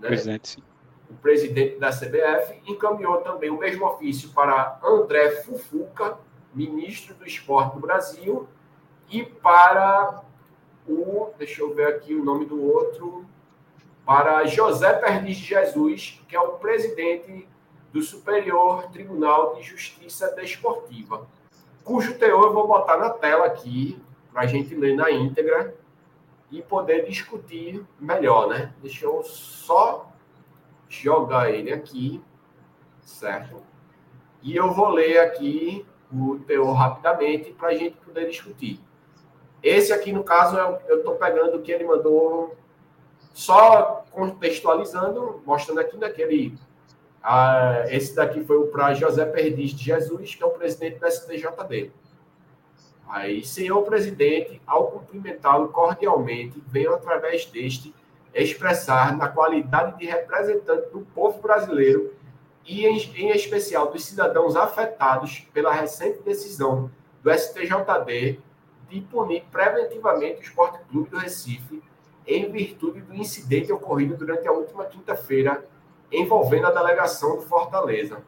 Né? 0.00 0.08
Presidente, 0.08 0.48
sim 0.48 0.67
o 1.10 1.14
presidente 1.14 1.78
da 1.78 1.90
CBF, 1.90 2.60
encaminhou 2.66 3.18
também 3.18 3.50
o 3.50 3.58
mesmo 3.58 3.86
ofício 3.86 4.30
para 4.30 4.78
André 4.84 5.42
Fufuca, 5.42 6.18
ministro 6.54 7.14
do 7.14 7.26
Esporte 7.26 7.74
do 7.74 7.80
Brasil, 7.80 8.46
e 9.10 9.22
para 9.24 10.22
o, 10.86 11.30
deixa 11.38 11.62
eu 11.62 11.74
ver 11.74 11.86
aqui 11.88 12.14
o 12.14 12.24
nome 12.24 12.44
do 12.44 12.62
outro, 12.62 13.24
para 14.04 14.44
José 14.46 14.92
Perdiz 14.94 15.36
de 15.36 15.44
Jesus, 15.44 16.20
que 16.28 16.34
é 16.34 16.40
o 16.40 16.52
presidente 16.52 17.46
do 17.92 18.02
Superior 18.02 18.90
Tribunal 18.90 19.54
de 19.54 19.62
Justiça 19.62 20.34
Desportiva, 20.34 21.26
cujo 21.84 22.18
teor 22.18 22.44
eu 22.44 22.52
vou 22.52 22.66
botar 22.66 22.96
na 22.98 23.10
tela 23.10 23.46
aqui, 23.46 24.00
para 24.32 24.42
a 24.42 24.46
gente 24.46 24.74
ler 24.74 24.94
na 24.94 25.10
íntegra, 25.10 25.74
e 26.50 26.62
poder 26.62 27.06
discutir 27.06 27.84
melhor, 28.00 28.48
né? 28.48 28.72
Deixa 28.82 29.04
eu 29.04 29.22
só 29.22 30.10
jogar 30.88 31.50
ele 31.50 31.72
aqui, 31.72 32.22
certo? 33.00 33.62
E 34.42 34.54
eu 34.54 34.72
vou 34.72 34.88
ler 34.90 35.18
aqui 35.18 35.84
o 36.12 36.38
teor 36.38 36.72
rapidamente 36.72 37.52
para 37.52 37.68
a 37.68 37.74
gente 37.74 37.96
poder 37.98 38.28
discutir. 38.28 38.80
Esse 39.62 39.92
aqui, 39.92 40.12
no 40.12 40.22
caso, 40.22 40.56
eu 40.86 40.98
estou 40.98 41.16
pegando 41.16 41.56
o 41.56 41.62
que 41.62 41.72
ele 41.72 41.84
mandou, 41.84 42.56
só 43.34 44.04
contextualizando, 44.10 45.42
mostrando 45.44 45.80
aqui 45.80 45.96
naquele. 45.96 46.56
Ah, 47.22 47.84
esse 47.88 48.14
daqui 48.14 48.44
foi 48.44 48.66
para 48.68 48.94
José 48.94 49.24
Perdiz 49.26 49.72
de 49.72 49.84
Jesus, 49.84 50.34
que 50.34 50.42
é 50.42 50.46
o 50.46 50.50
presidente 50.50 50.98
do 50.98 51.10
STJD. 51.10 51.90
Aí, 53.08 53.44
senhor 53.44 53.82
presidente, 53.82 54.60
ao 54.66 54.88
cumprimentá-lo 54.88 55.68
cordialmente, 55.68 56.62
venho 56.66 56.94
através 56.94 57.46
deste 57.46 57.94
expressar, 58.34 59.16
na 59.16 59.28
qualidade 59.28 59.98
de 59.98 60.06
representante 60.06 60.90
do 60.90 61.00
povo 61.14 61.40
brasileiro 61.40 62.14
e, 62.64 62.86
em, 62.86 62.96
em 63.16 63.30
especial, 63.30 63.90
dos 63.90 64.04
cidadãos 64.04 64.54
afetados 64.54 65.40
pela 65.52 65.72
recente 65.72 66.22
decisão 66.22 66.90
do 67.22 67.32
STJD 67.32 68.40
de 68.88 69.00
punir 69.02 69.44
preventivamente 69.50 70.40
o 70.40 70.42
Esporte 70.42 70.78
Clube 70.90 71.10
do 71.10 71.18
Recife 71.18 71.82
em 72.26 72.50
virtude 72.50 73.00
do 73.00 73.14
incidente 73.14 73.72
ocorrido 73.72 74.16
durante 74.16 74.46
a 74.46 74.52
última 74.52 74.84
quinta-feira 74.84 75.64
envolvendo 76.12 76.66
a 76.66 76.70
delegação 76.70 77.36
do 77.36 77.42
Fortaleza. 77.42 78.22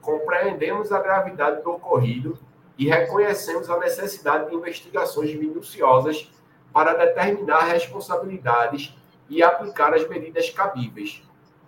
Compreendemos 0.00 0.90
a 0.90 1.00
gravidade 1.00 1.62
do 1.62 1.70
ocorrido 1.70 2.38
e 2.78 2.88
reconhecemos 2.88 3.70
a 3.70 3.78
necessidade 3.78 4.48
de 4.48 4.56
investigações 4.56 5.34
minuciosas 5.34 6.30
para 6.72 6.94
determinar 6.94 7.64
responsabilidades 7.64 8.96
e 9.28 9.42
aplicar 9.42 9.94
as 9.94 10.08
medidas 10.08 10.50
cabíveis. 10.50 11.22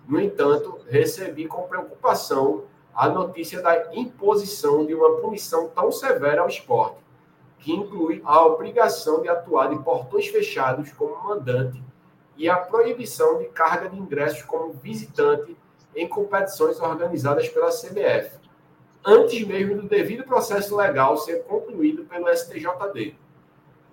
No 0.07 0.21
entanto, 0.21 0.79
recebi 0.89 1.47
com 1.47 1.69
preocupação 1.69 2.65
a 2.95 3.09
notícia 3.09 3.61
da 3.63 3.95
imposição 3.95 4.85
de 4.87 4.95
uma 4.95 5.17
punição 5.17 5.69
tão 5.69 5.91
severa 5.91 6.43
ao 6.43 6.49
esporte, 6.49 6.99
que 7.59 7.73
inclui 7.73 8.23
a 8.25 8.45
obrigação 8.45 9.23
de 9.23 9.29
atuar 9.29 9.71
de 9.71 9.83
portões 9.83 10.29
fechados 10.29 10.93
como 10.93 11.25
mandante 11.25 11.83
e 12.37 12.49
a 12.49 12.57
proibição 12.57 13.39
de 13.39 13.47
carga 13.47 13.89
de 13.89 13.99
ingressos 13.99 14.43
como 14.43 14.73
visitante 14.73 15.57
em 15.95 16.09
competições 16.09 16.81
organizadas 16.81 17.49
pela 17.49 17.71
CBF 17.71 18.45
antes 19.05 19.47
mesmo 19.47 19.83
do 19.83 19.89
devido 19.89 20.25
processo 20.25 20.75
legal 20.75 21.17
ser 21.19 21.45
concluído 21.45 22.05
pelo 22.05 22.29
STJD. 22.35 23.15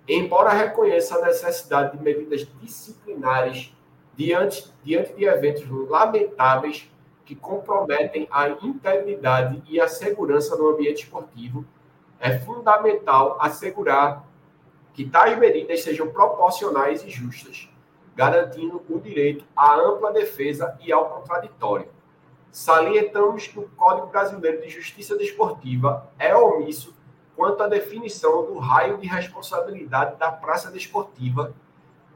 Embora 0.08 0.50
reconheça 0.50 1.16
a 1.16 1.26
necessidade 1.26 1.96
de 1.96 2.02
medidas 2.02 2.46
disciplinares 2.60 3.72
diante, 4.16 4.72
diante 4.82 5.12
de 5.14 5.24
eventos 5.24 5.64
lamentáveis 5.88 6.90
que 7.24 7.36
comprometem 7.36 8.26
a 8.30 8.48
integridade 8.48 9.62
e 9.68 9.80
a 9.80 9.86
segurança 9.86 10.56
no 10.56 10.68
ambiente 10.68 11.04
esportivo, 11.04 11.64
é 12.18 12.38
fundamental 12.38 13.36
assegurar 13.40 14.26
que 14.92 15.08
tais 15.08 15.38
medidas 15.38 15.82
sejam 15.82 16.08
proporcionais 16.08 17.02
e 17.04 17.10
justas, 17.10 17.68
garantindo 18.14 18.82
o 18.88 19.00
direito 19.00 19.44
à 19.56 19.76
ampla 19.76 20.12
defesa 20.12 20.76
e 20.80 20.92
ao 20.92 21.08
contraditório. 21.08 21.88
Salientamos 22.50 23.46
que 23.46 23.58
o 23.58 23.68
Código 23.76 24.08
Brasileiro 24.08 24.60
de 24.60 24.68
Justiça 24.68 25.16
Desportiva 25.16 26.10
é 26.18 26.36
omisso 26.36 26.94
quanto 27.36 27.62
à 27.62 27.68
definição 27.68 28.44
do 28.46 28.58
raio 28.58 28.98
de 28.98 29.06
responsabilidade 29.06 30.16
da 30.16 30.30
praça 30.30 30.70
desportiva. 30.70 31.54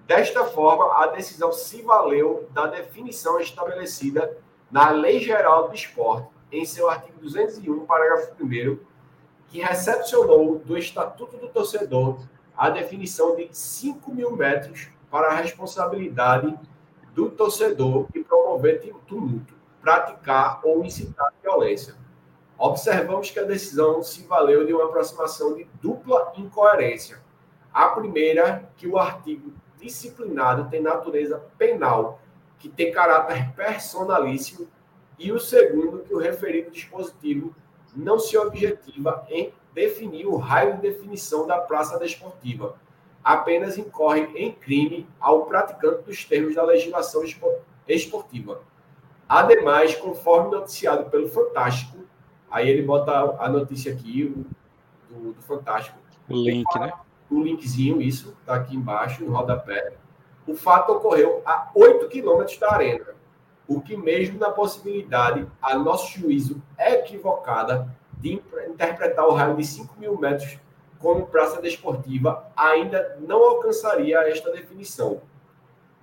Desta 0.07 0.45
forma, 0.45 1.03
a 1.03 1.09
decisão 1.09 1.53
se 1.53 1.83
valeu 1.83 2.49
da 2.53 2.67
definição 2.67 3.41
estabelecida 3.41 4.37
na 4.71 4.91
Lei 4.91 5.19
Geral 5.21 5.69
do 5.69 5.75
Esporte, 5.75 6.29
em 6.53 6.65
seu 6.65 6.89
artigo 6.89 7.19
201, 7.21 7.87
parágrafo 7.87 8.33
1, 8.41 8.79
que 9.49 9.61
recepcionou 9.61 10.59
do 10.59 10.79
Estatuto 10.79 11.37
do 11.37 11.49
Torcedor 11.49 12.21
a 12.57 12.71
definição 12.71 13.37
de 13.37 13.49
5 13.51 14.15
mil 14.15 14.35
metros 14.35 14.89
para 15.11 15.29
a 15.29 15.35
responsabilidade 15.35 16.57
do 17.15 17.31
torcedor 17.31 18.07
que 18.13 18.23
promover 18.23 18.81
tumulto 19.07 19.55
praticar 19.81 20.61
ou 20.65 20.85
incitar 20.85 21.33
violência. 21.41 21.95
Observamos 22.59 23.31
que 23.31 23.39
a 23.39 23.45
decisão 23.45 24.03
se 24.03 24.23
valeu 24.25 24.67
de 24.67 24.73
uma 24.73 24.85
aproximação 24.87 25.55
de 25.55 25.65
dupla 25.81 26.33
incoerência. 26.37 27.21
A 27.73 27.89
primeira, 27.89 28.69
que 28.77 28.87
o 28.87 28.97
artigo 28.97 29.53
disciplinado 29.79 30.71
tem 30.71 30.81
natureza 30.81 31.43
penal, 31.59 32.19
que 32.59 32.69
tem 32.69 32.91
caráter 32.91 33.53
personalíssimo, 33.53 34.67
e 35.19 35.31
o 35.33 35.39
segundo, 35.39 36.01
que 36.01 36.15
o 36.15 36.19
referido 36.19 36.71
dispositivo 36.71 37.55
não 37.95 38.19
se 38.19 38.37
objetiva 38.37 39.27
em 39.29 39.53
definir 39.73 40.27
o 40.27 40.37
raio 40.37 40.77
de 40.77 40.83
definição 40.83 41.47
da 41.47 41.59
praça 41.59 41.99
desportiva, 41.99 42.77
apenas 43.23 43.77
incorre 43.77 44.23
em 44.35 44.53
crime 44.53 45.07
ao 45.21 45.45
praticante 45.47 46.05
dos 46.05 46.25
termos 46.25 46.55
da 46.55 46.63
legislação 46.63 47.23
esportiva. 47.87 48.63
Ademais, 49.29 49.95
conforme 49.97 50.55
noticiado 50.55 51.11
pelo 51.11 51.29
Fantástico, 51.29 51.96
aí 52.51 52.69
ele 52.69 52.83
bota 52.83 53.37
a 53.39 53.49
notícia 53.49 53.93
aqui 53.93 54.25
o, 54.25 55.15
do, 55.15 55.33
do 55.33 55.43
Fantástico. 55.43 55.99
O 56.29 56.35
link, 56.35 56.67
né? 56.79 56.93
O 57.31 57.43
linkzinho, 57.43 58.01
isso, 58.01 58.37
está 58.41 58.55
aqui 58.55 58.77
embaixo, 58.77 59.25
no 59.25 59.33
rodapé. 59.33 59.95
O 60.47 60.55
fato 60.55 60.93
ocorreu 60.93 61.43
a 61.45 61.71
8 61.75 62.09
quilômetros 62.09 62.59
da 62.59 62.73
arena, 62.73 63.07
o 63.67 63.81
que 63.81 63.97
mesmo 63.97 64.39
na 64.39 64.51
possibilidade, 64.51 65.47
a 65.61 65.77
nosso 65.77 66.19
juízo, 66.19 66.63
equivocada 66.79 67.89
de 68.19 68.41
interpretar 68.69 69.27
o 69.27 69.35
raio 69.35 69.57
de 69.57 69.65
5 69.67 69.99
mil 69.99 70.17
metros 70.19 70.59
como 70.99 71.27
praça 71.27 71.61
desportiva, 71.61 72.47
ainda 72.57 73.19
não 73.21 73.43
alcançaria 73.45 74.19
esta 74.29 74.51
definição. 74.51 75.21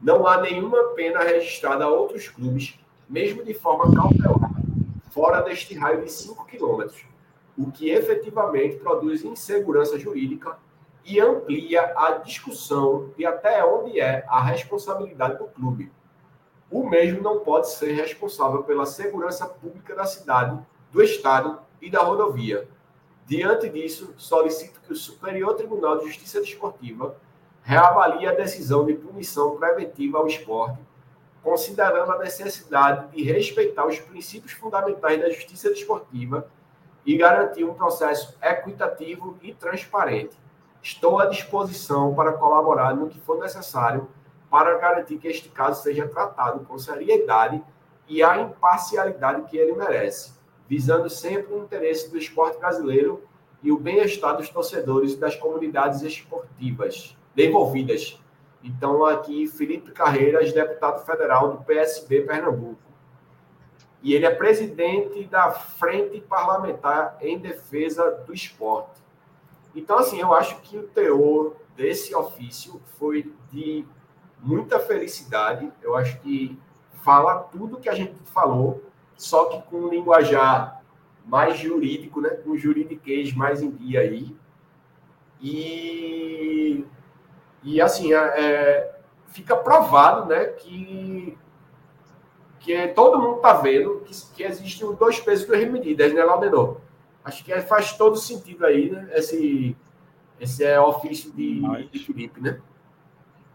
Não 0.01 0.27
há 0.27 0.41
nenhuma 0.41 0.89
pena 0.95 1.19
registrada 1.21 1.85
a 1.85 1.89
outros 1.89 2.27
clubes 2.27 2.77
mesmo 3.09 3.43
de 3.43 3.53
forma 3.53 3.93
cautelar, 3.93 4.42
fora 5.13 5.41
deste 5.41 5.75
raio 5.75 6.03
de 6.03 6.11
5 6.11 6.43
quilômetros, 6.47 7.05
o 7.55 7.71
que 7.71 7.91
efetivamente 7.91 8.77
produz 8.77 9.23
insegurança 9.23 9.97
jurídica 9.99 10.57
e 11.05 11.19
amplia 11.19 11.93
a 11.95 12.13
discussão 12.13 13.11
de 13.15 13.23
até 13.23 13.63
onde 13.63 13.99
é 13.99 14.25
a 14.27 14.41
responsabilidade 14.41 15.37
do 15.37 15.45
clube. 15.45 15.91
O 16.71 16.89
mesmo 16.89 17.21
não 17.21 17.41
pode 17.41 17.69
ser 17.69 17.91
responsável 17.91 18.63
pela 18.63 18.87
segurança 18.87 19.45
pública 19.45 19.95
da 19.95 20.05
cidade, 20.05 20.59
do 20.91 21.03
Estado 21.03 21.59
e 21.79 21.91
da 21.91 22.01
rodovia. 22.01 22.67
Diante 23.27 23.69
disso, 23.69 24.15
solicito 24.17 24.81
que 24.81 24.93
o 24.93 24.95
Superior 24.95 25.53
Tribunal 25.53 25.99
de 25.99 26.07
Justiça 26.07 26.41
Desportiva 26.41 27.15
reavalie 27.61 28.27
a 28.27 28.33
decisão 28.33 28.83
de 28.83 28.95
punição 28.95 29.57
preventiva 29.57 30.17
ao 30.17 30.25
esporte 30.25 30.79
considerando 31.43 32.11
a 32.13 32.17
necessidade 32.19 33.15
de 33.15 33.23
respeitar 33.23 33.85
os 33.85 33.99
princípios 33.99 34.53
fundamentais 34.53 35.19
da 35.19 35.29
justiça 35.29 35.69
desportiva 35.69 36.47
e 37.05 37.17
garantir 37.17 37.65
um 37.65 37.73
processo 37.73 38.37
equitativo 38.41 39.37
e 39.41 39.53
transparente. 39.53 40.37
Estou 40.81 41.19
à 41.19 41.25
disposição 41.25 42.15
para 42.15 42.33
colaborar 42.33 42.95
no 42.95 43.09
que 43.09 43.19
for 43.19 43.39
necessário 43.39 44.07
para 44.49 44.77
garantir 44.77 45.17
que 45.17 45.27
este 45.27 45.49
caso 45.49 45.83
seja 45.83 46.07
tratado 46.07 46.63
com 46.65 46.77
seriedade 46.77 47.61
e 48.07 48.23
a 48.23 48.37
imparcialidade 48.39 49.49
que 49.49 49.57
ele 49.57 49.73
merece, 49.73 50.33
visando 50.67 51.09
sempre 51.09 51.53
o 51.53 51.63
interesse 51.63 52.09
do 52.09 52.17
esporte 52.17 52.59
brasileiro 52.59 53.23
e 53.61 53.71
o 53.71 53.79
bem-estar 53.79 54.37
dos 54.37 54.49
torcedores 54.49 55.13
e 55.13 55.17
das 55.17 55.35
comunidades 55.35 56.01
esportivas 56.01 57.17
envolvidas 57.35 58.21
então, 58.63 59.05
aqui, 59.05 59.45
Felipe 59.45 59.91
Carreiras, 59.91 60.53
deputado 60.53 61.05
federal 61.05 61.51
do 61.51 61.63
PSB 61.65 62.21
Pernambuco. 62.21 62.81
E 64.01 64.13
ele 64.13 64.25
é 64.25 64.33
presidente 64.33 65.25
da 65.25 65.51
Frente 65.51 66.21
Parlamentar 66.21 67.17
em 67.21 67.37
Defesa 67.37 68.11
do 68.25 68.33
Esporte. 68.33 69.01
Então, 69.75 69.97
assim, 69.97 70.19
eu 70.19 70.33
acho 70.33 70.61
que 70.61 70.77
o 70.77 70.83
teor 70.83 71.57
desse 71.75 72.15
ofício 72.15 72.81
foi 72.97 73.33
de 73.51 73.85
muita 74.39 74.79
felicidade. 74.79 75.69
Eu 75.81 75.95
acho 75.95 76.19
que 76.21 76.57
fala 77.03 77.39
tudo 77.39 77.79
que 77.79 77.89
a 77.89 77.95
gente 77.95 78.15
falou, 78.25 78.83
só 79.17 79.45
que 79.45 79.61
com 79.69 79.77
um 79.77 79.89
linguajar 79.89 80.81
mais 81.25 81.57
jurídico, 81.57 82.21
né? 82.21 82.29
Com 82.29 82.55
juridiquês 82.55 83.33
mais 83.33 83.61
em 83.61 83.71
dia 83.71 84.01
aí. 84.01 84.35
E 85.41 86.85
e 87.63 87.81
assim, 87.81 88.13
é, 88.13 88.17
é, 88.17 88.95
fica 89.27 89.55
provado 89.55 90.27
né, 90.27 90.45
que, 90.45 91.37
que 92.59 92.87
todo 92.89 93.19
mundo 93.19 93.37
está 93.37 93.53
vendo 93.53 94.01
que, 94.05 94.13
que 94.35 94.43
existem 94.43 94.93
dois 94.95 95.19
pesos 95.19 95.45
e 95.45 95.47
duas 95.47 95.67
medidas, 95.69 96.13
né, 96.13 96.23
Laudenor? 96.23 96.77
Acho 97.23 97.43
que 97.43 97.59
faz 97.61 97.93
todo 97.93 98.17
sentido 98.17 98.65
aí, 98.65 98.89
né? 98.89 99.09
Esse, 99.13 99.77
esse 100.39 100.63
é 100.63 100.79
ofício 100.79 101.31
de, 101.31 101.61
de 101.87 101.99
Felipe, 101.99 102.41
né? 102.41 102.59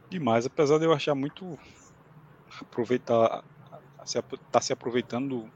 demais, 0.09 0.47
apesar 0.47 0.79
de 0.79 0.85
eu 0.85 0.93
achar 0.93 1.15
muito 1.15 1.59
aproveitar 2.61 3.45
se, 4.05 4.21
tá 4.51 4.61
se 4.61 4.73
aproveitando 4.73 5.51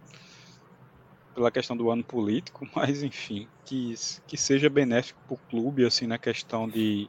pela 1.34 1.50
questão 1.50 1.76
do 1.76 1.90
ano 1.90 2.04
político, 2.04 2.68
mas 2.76 3.02
enfim, 3.02 3.48
que, 3.64 3.94
que 4.26 4.36
seja 4.36 4.68
benéfico 4.68 5.20
para 5.26 5.34
o 5.34 5.38
clube, 5.48 5.84
assim, 5.84 6.06
na 6.06 6.18
questão 6.18 6.68
de, 6.68 7.08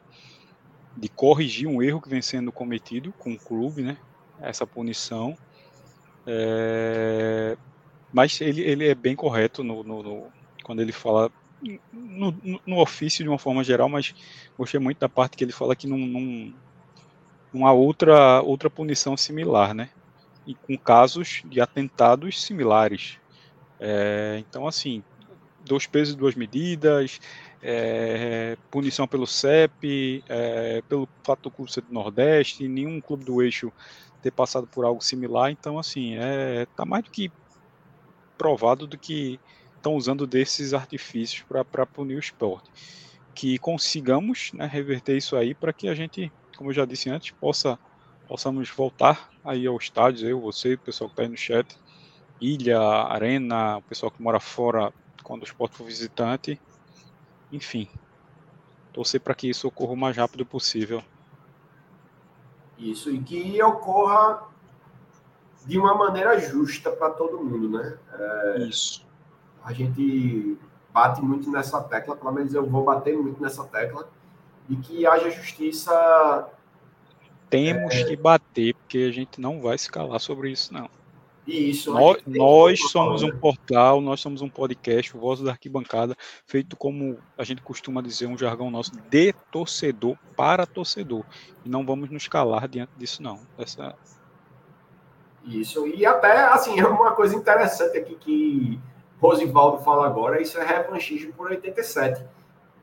de 0.95 1.09
corrigir 1.09 1.67
um 1.67 1.81
erro 1.81 2.01
que 2.01 2.09
vem 2.09 2.21
sendo 2.21 2.51
cometido 2.51 3.13
com 3.17 3.33
o 3.33 3.39
clube, 3.39 3.81
né? 3.81 3.97
Essa 4.39 4.65
punição. 4.65 5.37
É, 6.25 7.57
mas 8.11 8.39
ele, 8.39 8.61
ele 8.61 8.87
é 8.87 8.95
bem 8.95 9.15
correto 9.15 9.63
no, 9.63 9.83
no, 9.83 10.03
no 10.03 10.27
quando 10.63 10.81
ele 10.81 10.91
fala 10.91 11.31
no, 11.91 12.35
no, 12.65 12.79
ofício 12.79 13.23
de 13.23 13.29
uma 13.29 13.37
forma 13.37 13.63
geral, 13.63 13.89
mas 13.89 14.13
gostei 14.57 14.79
muito 14.79 14.99
da 14.99 15.09
parte 15.09 15.37
que 15.37 15.43
ele 15.43 15.51
fala 15.51 15.75
que 15.75 15.87
não, 15.87 15.97
não, 17.53 17.65
há 17.65 17.71
outra, 17.71 18.41
outra 18.41 18.69
punição 18.69 19.15
similar, 19.15 19.73
né? 19.73 19.89
E 20.45 20.55
com 20.55 20.77
casos 20.77 21.41
de 21.45 21.61
atentados 21.61 22.41
similares. 22.41 23.17
É, 23.79 24.37
então, 24.39 24.67
assim, 24.67 25.01
dois 25.65 25.87
pesos 25.87 26.13
e 26.13 26.17
duas 26.17 26.35
medidas, 26.35 27.19
é, 27.63 28.57
punição 28.69 29.07
pelo 29.07 29.25
CEP, 29.25 30.23
é, 30.27 30.81
pelo 30.87 31.07
fato 31.23 31.43
do 31.43 31.51
clube 31.51 31.71
ser 31.71 31.81
do 31.81 31.93
Nordeste, 31.93 32.67
nenhum 32.67 32.99
clube 32.99 33.23
do 33.23 33.41
eixo 33.41 33.71
ter 34.21 34.31
passado 34.31 34.67
por 34.67 34.83
algo 34.83 35.03
similar. 35.03 35.49
Então, 35.49 35.79
assim, 35.79 36.15
é, 36.15 36.65
tá 36.75 36.85
mais 36.85 37.05
do 37.05 37.09
que 37.09 37.31
provado 38.37 38.85
do 38.85 38.97
que 38.97 39.39
estão 39.77 39.95
usando 39.95 40.27
desses 40.27 40.73
artifícios 40.73 41.45
para 41.71 41.85
punir 41.85 42.15
o 42.15 42.19
esporte. 42.19 42.69
Que 43.33 43.57
consigamos 43.57 44.51
né, 44.53 44.65
reverter 44.65 45.15
isso 45.15 45.35
aí 45.35 45.53
para 45.53 45.71
que 45.71 45.87
a 45.87 45.95
gente, 45.95 46.31
como 46.57 46.69
eu 46.69 46.73
já 46.73 46.85
disse 46.85 47.09
antes, 47.09 47.31
possa 47.31 47.79
possamos 48.27 48.69
voltar 48.69 49.29
aí 49.43 49.67
ao 49.67 49.77
estádio, 49.77 50.27
eu, 50.27 50.39
você, 50.39 50.75
o 50.75 50.79
pessoal 50.79 51.09
que 51.09 51.13
está 51.13 51.23
aí 51.23 51.29
no 51.29 51.37
chat, 51.37 51.77
ilha, 52.39 52.79
arena, 52.79 53.77
o 53.77 53.81
pessoal 53.81 54.09
que 54.09 54.21
mora 54.21 54.39
fora 54.39 54.93
quando 55.23 55.41
o 55.41 55.45
esporte 55.45 55.75
for 55.75 55.85
visitante, 55.85 56.59
enfim, 57.53 57.87
torcer 58.91 59.21
para 59.21 59.35
que 59.35 59.47
isso 59.47 59.67
ocorra 59.67 59.93
o 59.93 59.97
mais 59.97 60.17
rápido 60.17 60.45
possível. 60.45 61.03
Isso, 62.77 63.11
e 63.11 63.21
que 63.21 63.61
ocorra 63.61 64.43
de 65.65 65.77
uma 65.77 65.93
maneira 65.93 66.39
justa 66.39 66.91
para 66.91 67.11
todo 67.11 67.43
mundo, 67.43 67.69
né? 67.77 67.97
É, 68.13 68.57
isso. 68.63 69.05
A 69.63 69.71
gente 69.71 70.57
bate 70.91 71.21
muito 71.21 71.49
nessa 71.49 71.81
tecla, 71.81 72.15
pelo 72.15 72.31
menos 72.31 72.53
eu 72.53 72.65
vou 72.65 72.83
bater 72.83 73.15
muito 73.15 73.41
nessa 73.41 73.63
tecla, 73.65 74.09
de 74.67 74.75
que 74.77 75.05
haja 75.05 75.29
justiça. 75.29 76.49
Temos 77.49 77.93
é... 77.93 78.03
que 78.03 78.15
bater, 78.15 78.73
porque 78.73 78.97
a 78.97 79.11
gente 79.11 79.39
não 79.39 79.61
vai 79.61 79.77
se 79.77 79.89
calar 79.89 80.19
sobre 80.19 80.51
isso, 80.51 80.73
não. 80.73 80.89
Isso. 81.45 81.93
Nós, 81.93 82.17
nós 82.25 82.79
somos 82.89 83.21
um 83.21 83.31
portal, 83.37 83.99
nós 83.99 84.21
somos 84.21 84.41
um 84.41 84.49
podcast, 84.49 85.15
o 85.15 85.19
Voz 85.19 85.41
da 85.41 85.51
Arquibancada, 85.51 86.15
feito 86.45 86.77
como 86.77 87.17
a 87.37 87.43
gente 87.43 87.61
costuma 87.61 88.01
dizer, 88.01 88.27
um 88.27 88.37
jargão 88.37 88.71
nosso, 88.71 88.91
de 89.09 89.33
torcedor 89.51 90.17
para 90.37 90.65
torcedor. 90.65 91.25
E 91.65 91.69
não 91.69 91.85
vamos 91.85 92.09
nos 92.09 92.27
calar 92.27 92.67
diante 92.67 92.91
disso, 92.97 93.21
não. 93.21 93.41
Essa... 93.57 93.95
Isso. 95.45 95.85
E 95.87 96.05
até, 96.05 96.45
assim, 96.45 96.79
é 96.79 96.87
uma 96.87 97.11
coisa 97.11 97.35
interessante 97.35 97.97
aqui 97.97 98.15
que 98.15 98.79
Rosivaldo 99.19 99.83
fala 99.83 100.05
agora, 100.05 100.41
isso 100.41 100.57
é 100.57 100.65
revanchismo 100.65 101.33
por 101.33 101.49
87. 101.49 102.23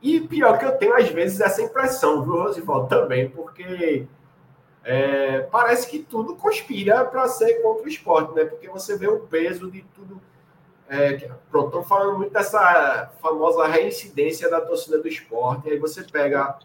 E 0.03 0.19
pior 0.21 0.57
que 0.59 0.65
eu 0.65 0.77
tenho, 0.77 0.95
às 0.95 1.09
vezes, 1.09 1.39
essa 1.39 1.61
impressão, 1.61 2.23
viu, 2.23 2.33
Rosivaldo, 2.33 2.87
também, 2.87 3.29
porque 3.29 4.07
é, 4.83 5.41
parece 5.51 5.89
que 5.89 5.99
tudo 5.99 6.35
conspira 6.35 7.05
para 7.05 7.27
ser 7.27 7.61
contra 7.61 7.85
o 7.85 7.87
esporte, 7.87 8.33
né? 8.33 8.45
Porque 8.45 8.67
você 8.67 8.97
vê 8.97 9.07
o 9.07 9.19
peso 9.19 9.69
de 9.69 9.83
tudo. 9.95 10.19
É, 10.89 11.29
pronto, 11.49 11.67
estou 11.67 11.83
falando 11.83 12.17
muito 12.17 12.33
dessa 12.33 13.11
famosa 13.21 13.65
reincidência 13.67 14.49
da 14.49 14.59
torcida 14.59 14.99
do 14.99 15.07
esporte. 15.07 15.69
Aí 15.69 15.77
você 15.77 16.03
pega. 16.03 16.57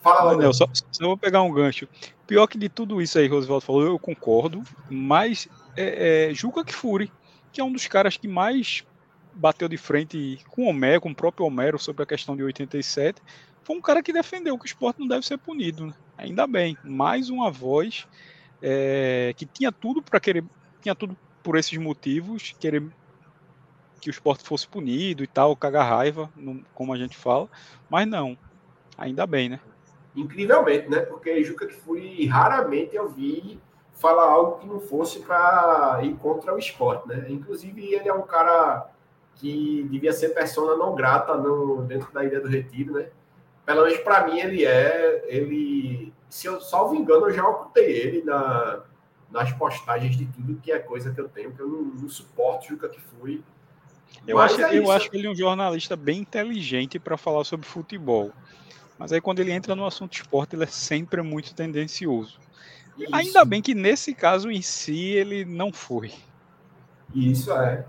Fala, 0.00 0.32
Manel, 0.32 0.52
só, 0.52 0.66
só 0.72 1.06
vou 1.06 1.16
pegar 1.16 1.42
um 1.42 1.52
gancho. 1.52 1.88
Pior 2.26 2.46
que 2.46 2.56
de 2.56 2.68
tudo 2.68 3.02
isso 3.02 3.18
aí, 3.18 3.26
Rosvaldo 3.26 3.64
falou, 3.64 3.82
eu 3.82 3.98
concordo, 3.98 4.62
mas 4.88 5.48
é, 5.76 6.28
é, 6.30 6.34
Juca 6.34 6.64
Kfouri, 6.64 7.10
que 7.52 7.60
é 7.60 7.64
um 7.64 7.72
dos 7.72 7.86
caras 7.86 8.16
que 8.16 8.28
mais 8.28 8.84
bateu 9.34 9.68
de 9.68 9.76
frente 9.76 10.38
com 10.50 10.64
o 10.64 10.68
Homero, 10.68 11.00
com 11.00 11.10
o 11.10 11.14
próprio 11.14 11.46
Homero, 11.46 11.78
sobre 11.78 12.02
a 12.02 12.06
questão 12.06 12.36
de 12.36 12.42
87, 12.42 13.20
foi 13.62 13.76
um 13.76 13.80
cara 13.80 14.02
que 14.02 14.12
defendeu 14.12 14.58
que 14.58 14.64
o 14.64 14.66
esporte 14.66 15.00
não 15.00 15.08
deve 15.08 15.26
ser 15.26 15.38
punido. 15.38 15.86
Né? 15.86 15.94
Ainda 16.24 16.46
bem, 16.46 16.78
mais 16.82 17.28
uma 17.28 17.50
voz 17.50 18.08
é, 18.62 19.34
que 19.36 19.44
tinha 19.44 19.70
tudo 19.70 20.02
para 20.02 20.18
querer, 20.18 20.42
tinha 20.80 20.94
tudo 20.94 21.14
por 21.42 21.54
esses 21.54 21.76
motivos, 21.76 22.56
querer 22.58 22.82
que 24.00 24.08
o 24.08 24.10
esporte 24.10 24.42
fosse 24.42 24.66
punido 24.66 25.22
e 25.22 25.26
tal, 25.26 25.54
cagar 25.54 25.86
raiva, 25.86 26.30
como 26.72 26.94
a 26.94 26.96
gente 26.96 27.14
fala, 27.14 27.46
mas 27.90 28.06
não, 28.06 28.38
ainda 28.96 29.26
bem, 29.26 29.50
né? 29.50 29.60
Incrivelmente, 30.16 30.88
né? 30.88 31.00
Porque 31.00 31.44
Juca 31.44 31.66
que 31.66 31.74
fui 31.74 32.26
raramente 32.26 32.96
eu 32.96 33.06
vi 33.10 33.60
falar 33.92 34.24
algo 34.24 34.58
que 34.60 34.66
não 34.66 34.80
fosse 34.80 35.20
para 35.20 36.00
ir 36.04 36.14
contra 36.14 36.54
o 36.54 36.58
esporte, 36.58 37.06
né? 37.06 37.26
Inclusive 37.28 37.92
ele 37.92 38.08
é 38.08 38.14
um 38.14 38.22
cara 38.22 38.88
que 39.34 39.86
devia 39.90 40.14
ser 40.14 40.30
persona 40.30 40.74
não 40.74 40.94
grata 40.94 41.34
no, 41.34 41.82
dentro 41.82 42.10
da 42.14 42.24
Ilha 42.24 42.40
do 42.40 42.48
Retiro, 42.48 42.94
né? 42.94 43.08
pelo 43.64 43.84
menos 43.84 43.98
para 43.98 44.26
mim, 44.26 44.38
ele 44.38 44.64
é. 44.64 45.24
Ele, 45.26 45.93
se 46.34 46.48
eu 46.48 46.60
salvo 46.60 46.96
engano, 46.96 47.28
eu 47.28 47.32
já 47.32 47.48
ocultei 47.48 47.92
ele 47.92 48.24
na, 48.24 48.80
nas 49.30 49.52
postagens 49.52 50.16
de 50.16 50.26
tudo 50.26 50.60
que 50.60 50.72
é 50.72 50.80
coisa 50.80 51.14
que 51.14 51.20
eu 51.20 51.28
tenho, 51.28 51.52
que 51.52 51.60
eu 51.60 51.68
não, 51.68 51.82
não 51.82 52.08
suporto 52.08 52.66
Juca 52.66 52.88
que 52.88 53.00
fui. 53.00 53.40
Eu, 54.26 54.40
acho, 54.40 54.60
é 54.60 54.76
eu 54.76 54.90
acho 54.90 55.08
que 55.08 55.16
ele 55.16 55.28
é 55.28 55.30
um 55.30 55.36
jornalista 55.36 55.94
bem 55.94 56.22
inteligente 56.22 56.98
para 56.98 57.16
falar 57.16 57.44
sobre 57.44 57.68
futebol. 57.68 58.32
Mas 58.98 59.12
aí 59.12 59.20
quando 59.20 59.38
ele 59.38 59.52
entra 59.52 59.76
no 59.76 59.86
assunto 59.86 60.14
esporte, 60.14 60.56
ele 60.56 60.64
é 60.64 60.66
sempre 60.66 61.22
muito 61.22 61.54
tendencioso. 61.54 62.40
Isso. 62.98 63.14
Ainda 63.14 63.44
bem 63.44 63.62
que 63.62 63.72
nesse 63.72 64.12
caso 64.12 64.50
em 64.50 64.60
si 64.60 65.10
ele 65.10 65.44
não 65.44 65.72
foi. 65.72 66.12
Isso 67.14 67.52
é. 67.52 67.86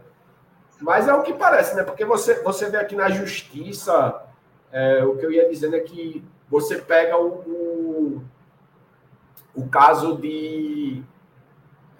Mas 0.80 1.08
é 1.08 1.14
o 1.16 1.24
que 1.24 1.34
parece, 1.34 1.76
né? 1.76 1.82
Porque 1.82 2.06
você, 2.06 2.44
você 2.44 2.70
vê 2.70 2.78
aqui 2.78 2.96
na 2.96 3.10
justiça 3.10 4.24
é, 4.72 5.04
o 5.04 5.18
que 5.18 5.26
eu 5.26 5.32
ia 5.32 5.50
dizendo 5.50 5.76
é 5.76 5.80
que 5.80 6.24
você 6.48 6.78
pega 6.78 7.18
o, 7.18 7.28
o, 7.28 8.24
o 9.56 9.68
caso 9.68 10.18
de 10.18 11.04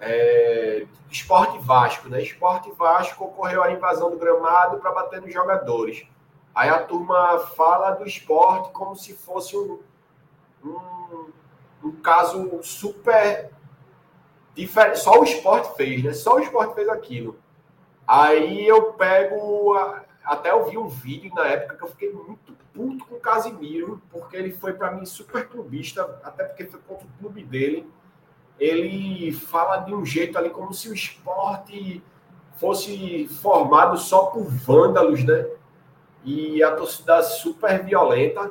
é, 0.00 0.86
Esporte 1.10 1.58
Vasco, 1.58 2.08
né? 2.08 2.22
Esporte 2.22 2.70
Vasco 2.72 3.24
ocorreu 3.24 3.62
a 3.62 3.72
invasão 3.72 4.10
do 4.10 4.18
gramado 4.18 4.78
para 4.78 4.92
bater 4.92 5.20
nos 5.20 5.32
jogadores. 5.32 6.06
Aí 6.54 6.68
a 6.68 6.82
turma 6.82 7.38
fala 7.38 7.92
do 7.92 8.06
esporte 8.06 8.70
como 8.72 8.96
se 8.96 9.14
fosse 9.14 9.56
um, 9.56 9.78
um, 10.64 11.30
um 11.84 11.92
caso 12.00 12.62
super 12.62 13.50
diferente. 14.54 14.98
Só 14.98 15.20
o 15.20 15.24
esporte 15.24 15.76
fez, 15.76 16.02
né? 16.02 16.12
Só 16.12 16.36
o 16.36 16.40
esporte 16.40 16.74
fez 16.74 16.88
aquilo. 16.88 17.38
Aí 18.06 18.66
eu 18.66 18.92
pego. 18.94 19.74
A, 19.74 20.04
até 20.24 20.50
eu 20.50 20.64
vi 20.64 20.76
um 20.76 20.88
vídeo 20.88 21.32
na 21.34 21.46
época 21.46 21.76
que 21.76 21.84
eu 21.84 21.88
fiquei 21.88 22.12
muito 22.12 22.45
puto 22.76 23.06
com 23.06 23.14
o 23.14 23.20
Casimiro, 23.20 24.00
porque 24.10 24.36
ele 24.36 24.52
foi 24.52 24.74
para 24.74 24.92
mim 24.92 25.06
super 25.06 25.48
clubista, 25.48 26.20
até 26.22 26.44
porque 26.44 26.66
foi 26.66 26.78
contra 26.86 27.06
o 27.06 27.18
clube 27.18 27.42
dele. 27.42 27.90
Ele 28.60 29.32
fala 29.32 29.78
de 29.78 29.94
um 29.94 30.04
jeito 30.04 30.36
ali 30.36 30.50
como 30.50 30.72
se 30.74 30.88
o 30.90 30.94
esporte 30.94 32.02
fosse 32.58 33.26
formado 33.40 33.96
só 33.96 34.26
por 34.26 34.44
vândalos, 34.44 35.24
né? 35.24 35.46
E 36.22 36.62
a 36.62 36.74
torcida 36.74 37.22
super 37.22 37.82
violenta. 37.82 38.50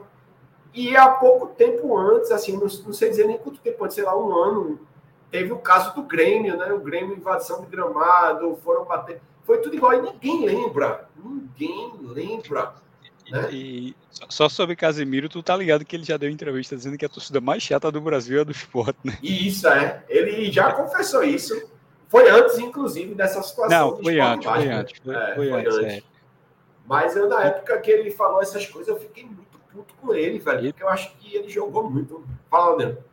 E 0.74 0.96
há 0.98 1.10
pouco 1.10 1.48
tempo 1.48 1.98
antes, 1.98 2.32
assim, 2.32 2.54
não, 2.54 2.62
não 2.62 2.94
sei 2.94 3.10
dizer 3.10 3.28
nem 3.28 3.38
quanto 3.38 3.60
tempo 3.60 3.84
antes, 3.84 3.96
sei 3.96 4.04
lá, 4.04 4.18
um 4.18 4.36
ano, 4.36 4.80
teve 5.32 5.54
o 5.54 5.60
caso 5.60 5.96
do 5.96 6.04
Grêmio, 6.04 6.58
né? 6.58 6.74
O 6.74 6.80
Grêmio 6.80 7.16
invasão 7.16 7.62
de 7.62 7.68
gramado, 7.68 8.58
foram 8.64 8.86
bater. 8.86 9.22
Foi 9.44 9.60
tudo 9.60 9.76
igual 9.76 9.94
e 9.94 10.02
ninguém 10.02 10.46
lembra. 10.46 11.08
Ninguém 11.16 11.94
lembra. 12.02 12.74
Né? 13.30 13.50
E 13.52 13.96
só 14.30 14.48
sobre 14.48 14.76
Casemiro, 14.76 15.28
tu 15.28 15.42
tá 15.42 15.56
ligado 15.58 15.84
que 15.84 15.96
ele 15.96 16.04
já 16.04 16.18
deu 16.18 16.30
entrevista 16.30 16.76
dizendo 16.76 16.98
que 16.98 17.06
a 17.06 17.10
torcida 17.10 17.42
mais 17.42 17.64
chata 17.64 17.92
do 17.92 18.00
Brasil 18.00 18.42
é 18.42 18.46
do 18.46 18.52
esporte, 18.52 19.00
né? 19.04 19.18
Isso, 19.22 19.68
é. 19.68 20.04
Ele 20.08 20.52
já 20.52 20.72
confessou 20.74 21.24
isso. 21.24 21.70
Foi 22.08 22.30
antes, 22.30 22.58
inclusive, 22.60 23.16
dessa 23.16 23.42
situação. 23.42 23.92
Não, 23.92 24.04
foi 24.04 24.20
antes, 24.20 24.46
foi 24.48 24.70
antes, 24.70 25.02
foi, 25.04 25.16
é, 25.16 25.36
foi, 25.36 25.52
antes, 25.52 25.78
É. 25.78 26.02
Mas 26.86 27.16
eu, 27.16 27.28
na 27.28 27.44
época 27.44 27.80
que 27.80 27.90
ele 27.90 28.12
falou 28.12 28.42
essas 28.42 28.66
coisas, 28.68 28.88
eu 28.88 29.00
fiquei 29.00 29.26
muito 29.26 29.60
puto 29.74 29.94
com 29.96 30.14
ele, 30.14 30.38
velho. 30.38 30.72
Porque 30.72 30.84
eu 30.84 30.90
acho 30.90 31.16
que 31.18 31.36
ele 31.36 31.50
jogou 31.50 31.90
muito. 31.90 32.24
Fala, 32.50 32.76
Leandro. 32.76 33.04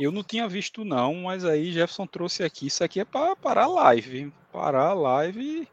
Eu 0.00 0.10
não 0.10 0.22
tinha 0.22 0.48
visto, 0.48 0.84
não, 0.84 1.12
mas 1.14 1.44
aí 1.44 1.72
Jefferson 1.72 2.06
trouxe 2.06 2.42
aqui. 2.42 2.68
Isso 2.68 2.82
aqui 2.82 3.00
é 3.00 3.04
para 3.04 3.36
parar 3.36 3.64
a 3.64 3.68
live. 3.68 4.32
Parar 4.50 4.90
a 4.90 4.94
live. 4.94 5.68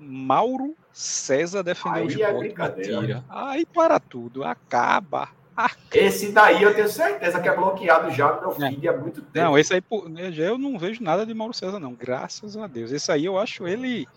Mauro 0.00 0.74
César 0.98 1.62
defendeu 1.62 2.06
o 2.06 2.08
esporte. 2.08 2.26
É 2.26 3.22
Aí 3.28 3.64
para 3.64 4.00
tudo. 4.00 4.42
Acaba. 4.42 5.28
esse 5.94 6.32
daí 6.32 6.60
eu 6.60 6.74
tenho 6.74 6.88
certeza 6.88 7.40
que 7.40 7.48
é 7.48 7.54
bloqueado 7.54 8.10
já 8.10 8.34
no 8.34 8.40
meu 8.40 8.50
feed 8.50 8.88
há 8.88 8.96
muito 8.96 9.22
tempo. 9.22 9.46
Não, 9.46 9.56
esse 9.56 9.74
aí 9.74 9.82
né, 10.08 10.32
eu 10.36 10.58
não 10.58 10.76
vejo 10.76 11.00
nada 11.00 11.24
de 11.24 11.32
Mauro 11.32 11.54
César, 11.54 11.78
não. 11.78 11.94
Graças 11.94 12.56
a 12.56 12.66
Deus. 12.66 12.90
Esse 12.90 13.12
aí 13.12 13.24
eu 13.24 13.38
acho 13.38 13.68
ele. 13.68 14.08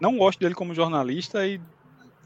Não 0.00 0.18
gosto 0.18 0.40
dele 0.40 0.54
como 0.56 0.74
jornalista 0.74 1.46
e. 1.46 1.60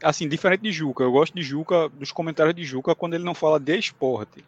Assim, 0.01 0.27
diferente 0.27 0.61
de 0.61 0.71
Juca. 0.71 1.03
Eu 1.03 1.11
gosto 1.11 1.35
de 1.35 1.43
Juca, 1.43 1.87
dos 1.89 2.11
comentários 2.11 2.55
de 2.55 2.63
Juca, 2.63 2.95
quando 2.95 3.13
ele 3.13 3.23
não 3.23 3.35
fala 3.35 3.59
de 3.59 3.77
esporte. 3.77 4.43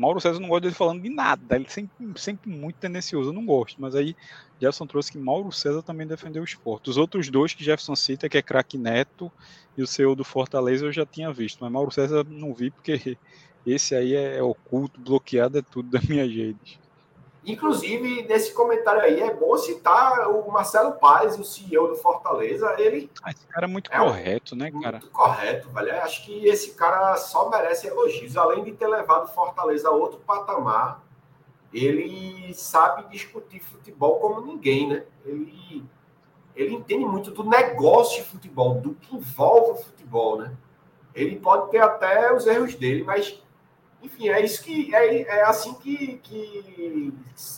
Mauro 0.00 0.18
César 0.18 0.40
não 0.40 0.48
gosta 0.48 0.62
dele 0.62 0.74
falando 0.74 1.02
de 1.02 1.10
nada, 1.10 1.56
ele 1.56 1.68
sempre, 1.68 1.92
sempre 2.16 2.50
muito 2.50 2.76
tendencioso, 2.76 3.28
eu 3.28 3.34
não 3.34 3.44
gosto, 3.44 3.78
mas 3.78 3.94
aí 3.94 4.16
Jefferson 4.58 4.86
trouxe 4.86 5.12
que 5.12 5.18
Mauro 5.18 5.52
César 5.52 5.82
também 5.82 6.06
defendeu 6.06 6.40
o 6.40 6.44
esporte. 6.44 6.88
Os 6.88 6.96
outros 6.96 7.28
dois 7.28 7.52
que 7.52 7.62
Jefferson 7.62 7.94
cita, 7.94 8.26
que 8.26 8.38
é 8.38 8.42
craque 8.42 8.78
Neto 8.78 9.30
e 9.76 9.82
o 9.82 9.86
seu 9.86 10.14
do 10.14 10.24
Fortaleza, 10.24 10.86
eu 10.86 10.92
já 10.92 11.04
tinha 11.04 11.30
visto, 11.30 11.58
mas 11.60 11.70
Mauro 11.70 11.90
César 11.90 12.24
não 12.24 12.54
vi 12.54 12.70
porque 12.70 13.18
esse 13.66 13.94
aí 13.94 14.14
é, 14.14 14.38
é 14.38 14.42
oculto, 14.42 14.98
bloqueado, 14.98 15.58
é 15.58 15.62
tudo 15.62 15.90
da 15.90 16.00
minha 16.08 16.24
redes. 16.24 16.79
Inclusive, 17.44 18.22
nesse 18.28 18.52
comentário 18.52 19.00
aí, 19.00 19.20
é 19.20 19.32
bom 19.32 19.56
citar 19.56 20.28
o 20.28 20.50
Marcelo 20.52 20.92
Paz, 20.92 21.38
o 21.38 21.44
CEO 21.44 21.88
do 21.88 21.96
Fortaleza. 21.96 22.74
Ele. 22.78 23.10
Ah, 23.22 23.30
esse 23.30 23.46
cara 23.46 23.66
é 23.66 23.68
muito 23.68 23.90
é 23.90 23.98
correto, 23.98 24.54
né, 24.54 24.70
cara? 24.70 24.98
Muito 24.98 25.10
correto, 25.10 25.70
velho. 25.70 26.02
Acho 26.02 26.24
que 26.26 26.46
esse 26.46 26.74
cara 26.74 27.16
só 27.16 27.48
merece 27.48 27.86
elogios. 27.86 28.36
Além 28.36 28.62
de 28.62 28.72
ter 28.72 28.86
levado 28.86 29.32
Fortaleza 29.32 29.88
a 29.88 29.92
outro 29.92 30.20
patamar, 30.20 31.02
ele 31.72 32.52
sabe 32.52 33.08
discutir 33.10 33.60
futebol 33.60 34.20
como 34.20 34.42
ninguém, 34.42 34.88
né? 34.88 35.04
Ele, 35.24 35.82
ele 36.54 36.74
entende 36.74 37.06
muito 37.06 37.30
do 37.30 37.42
negócio 37.42 38.22
de 38.22 38.28
futebol, 38.28 38.74
do 38.74 38.94
que 38.94 39.16
envolve 39.16 39.72
o 39.72 39.82
futebol, 39.82 40.38
né? 40.38 40.52
Ele 41.14 41.36
pode 41.36 41.70
ter 41.70 41.78
até 41.78 42.34
os 42.34 42.46
erros 42.46 42.74
dele, 42.74 43.02
mas 43.02 43.42
enfim, 44.02 44.28
é 44.28 44.42
isso 44.42 44.62
que 44.62 44.94
é, 44.94 45.22
é 45.22 45.42
assim 45.44 45.74
que, 45.74 46.18
que 46.22 47.12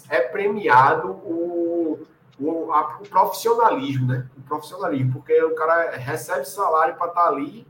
é 0.08 0.20
premiado 0.20 1.10
o, 1.10 2.06
o, 2.38 2.72
a, 2.72 2.98
o 2.98 3.08
profissionalismo, 3.08 4.06
né? 4.08 4.28
O 4.36 4.42
profissionalismo, 4.42 5.12
porque 5.12 5.40
o 5.42 5.54
cara 5.54 5.92
recebe 5.96 6.44
salário 6.44 6.96
para 6.96 7.08
estar 7.08 7.22
tá 7.22 7.28
ali 7.28 7.66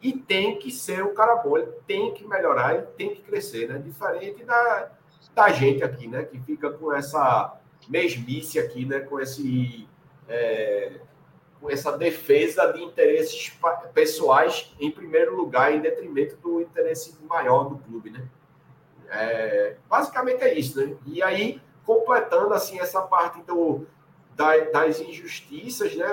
e 0.00 0.12
tem 0.12 0.58
que 0.58 0.70
ser 0.70 1.02
o 1.02 1.14
cara 1.14 1.36
bom, 1.36 1.56
ele 1.56 1.72
tem 1.86 2.12
que 2.12 2.26
melhorar, 2.26 2.74
ele 2.74 2.86
tem 2.96 3.14
que 3.14 3.22
crescer, 3.22 3.68
né? 3.68 3.78
Diferente 3.78 4.44
da, 4.44 4.90
da 5.34 5.50
gente 5.50 5.82
aqui, 5.82 6.06
né? 6.06 6.24
Que 6.24 6.38
fica 6.40 6.70
com 6.70 6.92
essa 6.92 7.58
mesmice 7.88 8.58
aqui, 8.58 8.84
né? 8.84 9.00
Com 9.00 9.18
esse 9.18 9.88
é, 10.28 11.00
com 11.64 11.70
essa 11.70 11.96
defesa 11.96 12.70
de 12.74 12.82
interesses 12.82 13.50
pessoais 13.94 14.70
em 14.78 14.90
primeiro 14.90 15.34
lugar, 15.34 15.72
em 15.72 15.80
detrimento 15.80 16.36
do 16.36 16.60
interesse 16.60 17.16
maior 17.26 17.70
do 17.70 17.78
clube, 17.78 18.10
né? 18.10 18.22
É, 19.08 19.76
basicamente 19.88 20.42
é 20.42 20.58
isso, 20.58 20.78
né? 20.78 20.94
E 21.06 21.22
aí, 21.22 21.62
completando 21.86 22.52
assim 22.52 22.78
essa 22.78 23.00
parte 23.00 23.40
do, 23.44 23.86
da, 24.36 24.58
das 24.58 25.00
injustiças, 25.00 25.96
né? 25.96 26.06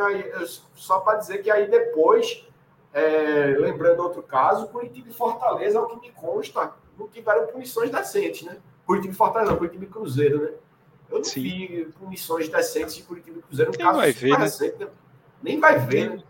Só 0.74 1.02
para 1.02 1.18
dizer 1.18 1.40
que 1.40 1.52
aí 1.52 1.70
depois, 1.70 2.48
é, 2.94 3.54
lembrando 3.60 4.04
outro 4.04 4.24
caso, 4.24 4.70
Curitiba 4.70 5.10
e 5.10 5.14
Fortaleza, 5.14 5.80
ao 5.80 5.88
que 5.88 6.00
me 6.00 6.14
consta, 6.14 6.72
não 6.98 7.10
tiveram 7.10 7.48
punições 7.48 7.90
decentes, 7.90 8.44
né? 8.44 8.56
Curitiba 8.86 9.14
e 9.14 9.18
Fortaleza, 9.18 9.52
não, 9.52 9.58
Curitiba 9.58 9.84
e 9.84 9.88
Cruzeiro, 9.88 10.44
né? 10.44 10.52
Eu 11.10 11.18
não 11.18 11.26
Sim. 11.26 11.42
vi 11.42 11.90
punições 12.00 12.48
decentes 12.48 12.96
de 12.96 13.04
Curitiba 13.04 13.40
e 13.40 13.42
Cruzeiro. 13.42 13.72
Um 13.72 13.74
Quem 13.74 13.86
caso 13.86 13.98
vai 13.98 14.14
ver, 14.14 14.30
né? 14.30 14.38
recente, 14.38 14.78
né? 14.78 14.88
Nem 15.42 15.60
vai 15.60 15.80
ver. 15.80 16.10
Né? 16.12 16.24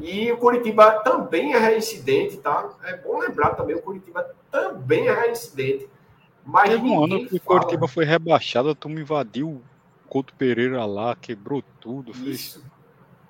E 0.00 0.30
o 0.30 0.36
Curitiba 0.36 1.00
também 1.00 1.54
é 1.54 1.58
reincidente, 1.58 2.36
tá? 2.36 2.70
É 2.84 2.96
bom 2.96 3.18
lembrar 3.18 3.54
também, 3.54 3.76
o 3.76 3.82
Curitiba 3.82 4.26
também 4.50 5.08
é 5.08 5.14
reincidente. 5.14 5.88
Mas 6.44 6.70
Teve 6.70 6.84
um 6.84 7.04
ano 7.04 7.26
que 7.26 7.36
o 7.36 7.40
Curitiba 7.40 7.88
foi 7.88 8.04
rebaixado, 8.04 8.70
a 8.70 8.74
turma 8.74 9.00
invadiu 9.00 9.48
o 9.48 9.62
Couto 10.08 10.34
Pereira 10.34 10.84
lá, 10.84 11.16
quebrou 11.16 11.62
tudo. 11.80 12.14
Fez... 12.14 12.60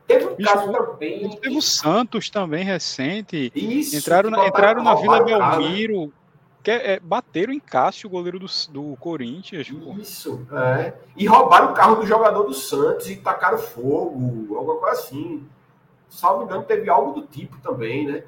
Teve 0.06 0.26
um 0.26 0.34
Bicho, 0.34 0.54
caso 0.54 0.72
também. 0.72 1.30
Teve 1.40 1.56
o 1.56 1.62
Santos 1.62 2.30
também 2.30 2.64
recente. 2.64 3.50
Isso, 3.54 3.96
entraram 3.96 4.30
na, 4.30 4.46
entraram 4.46 4.82
na 4.82 4.94
Vila 4.94 5.22
Belmiro. 5.22 6.12
Que 6.66 6.72
é, 6.72 6.94
é, 6.94 6.98
bateram 6.98 7.52
em 7.52 7.60
Cássio, 7.60 8.08
o 8.08 8.10
goleiro 8.10 8.40
do, 8.40 8.46
do 8.70 8.96
Corinthians. 8.96 9.68
Isso, 10.00 10.44
é. 10.50 10.94
E 11.16 11.24
roubaram 11.24 11.70
o 11.70 11.74
carro 11.74 11.94
do 11.94 12.04
jogador 12.04 12.42
do 12.42 12.54
Santos 12.54 13.08
e 13.08 13.14
tacaram 13.14 13.56
fogo, 13.56 14.56
alguma 14.56 14.76
coisa 14.80 15.00
assim. 15.00 15.46
Salvo 16.08 16.42
engano, 16.42 16.64
teve 16.64 16.90
algo 16.90 17.20
do 17.20 17.24
tipo 17.28 17.56
também, 17.58 18.08
né? 18.08 18.24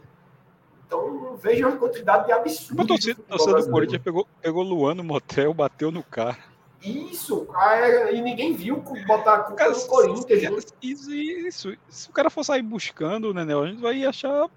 Então, 0.87 1.37
veja 1.43 1.67
a 1.67 1.77
quantidade 1.77 2.27
de 2.27 2.33
absurdos. 2.33 2.85
O 2.85 2.87
torcedor 2.87 3.61
do 3.61 3.71
Corinthians 3.73 4.03
pegou, 4.05 4.29
pegou 4.41 4.63
Luan 4.63 4.95
no 4.95 5.03
motel, 5.03 5.53
bateu 5.53 5.91
no 5.91 6.05
carro. 6.05 6.39
Isso, 6.81 7.45
cara, 7.47 8.13
e 8.13 8.23
ninguém 8.23 8.55
viu 8.55 8.77
botar 9.05 9.35
a 9.35 9.39
culpa 9.41 9.69
no 9.69 9.87
Corinthians. 9.89 10.43
Né? 10.43 10.51
Isso, 10.81 11.13
isso, 11.13 11.77
Se 11.89 12.09
o 12.09 12.13
cara 12.13 12.31
for 12.31 12.45
sair 12.45 12.63
buscando, 12.63 13.35
né, 13.35 13.43
a 13.43 13.67
gente 13.67 13.83
vai 13.83 14.05
achar 14.05 14.49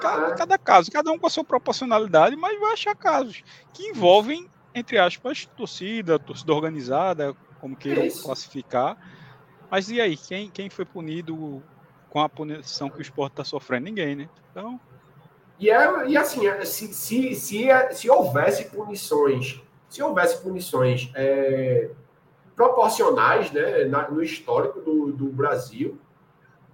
Cada, 0.00 0.34
cada, 0.34 0.58
caso, 0.58 0.90
cada 0.90 1.10
um 1.10 1.18
com 1.18 1.26
a 1.26 1.30
sua 1.30 1.44
proporcionalidade, 1.44 2.36
mas 2.36 2.58
vai 2.58 2.72
achar 2.72 2.94
casos 2.94 3.42
que 3.72 3.88
envolvem, 3.88 4.48
entre 4.74 4.98
aspas, 4.98 5.46
torcida, 5.56 6.18
torcida 6.18 6.52
organizada, 6.52 7.36
como 7.60 7.76
queiram 7.76 8.02
é 8.02 8.10
classificar. 8.10 8.96
Mas 9.70 9.90
e 9.90 10.00
aí, 10.00 10.16
quem, 10.16 10.50
quem 10.50 10.68
foi 10.68 10.84
punido 10.84 11.62
com 12.08 12.20
a 12.20 12.28
punição 12.28 12.90
que 12.90 12.98
o 12.98 13.02
esporte 13.02 13.32
está 13.32 13.44
sofrendo? 13.44 13.84
Ninguém, 13.84 14.16
né? 14.16 14.28
Então. 14.50 14.80
E, 15.58 15.70
é, 15.70 16.08
e 16.08 16.16
assim, 16.16 16.46
é, 16.46 16.64
se, 16.64 16.92
se, 16.92 17.34
se, 17.34 17.68
se 17.92 18.10
houvesse 18.10 18.64
punições, 18.70 19.60
se 19.88 20.02
houvesse 20.02 20.42
punições 20.42 21.10
é, 21.14 21.90
proporcionais 22.56 23.50
né, 23.52 23.84
na, 23.84 24.08
no 24.10 24.22
histórico 24.22 24.80
do, 24.80 25.12
do 25.12 25.26
Brasil, 25.26 25.98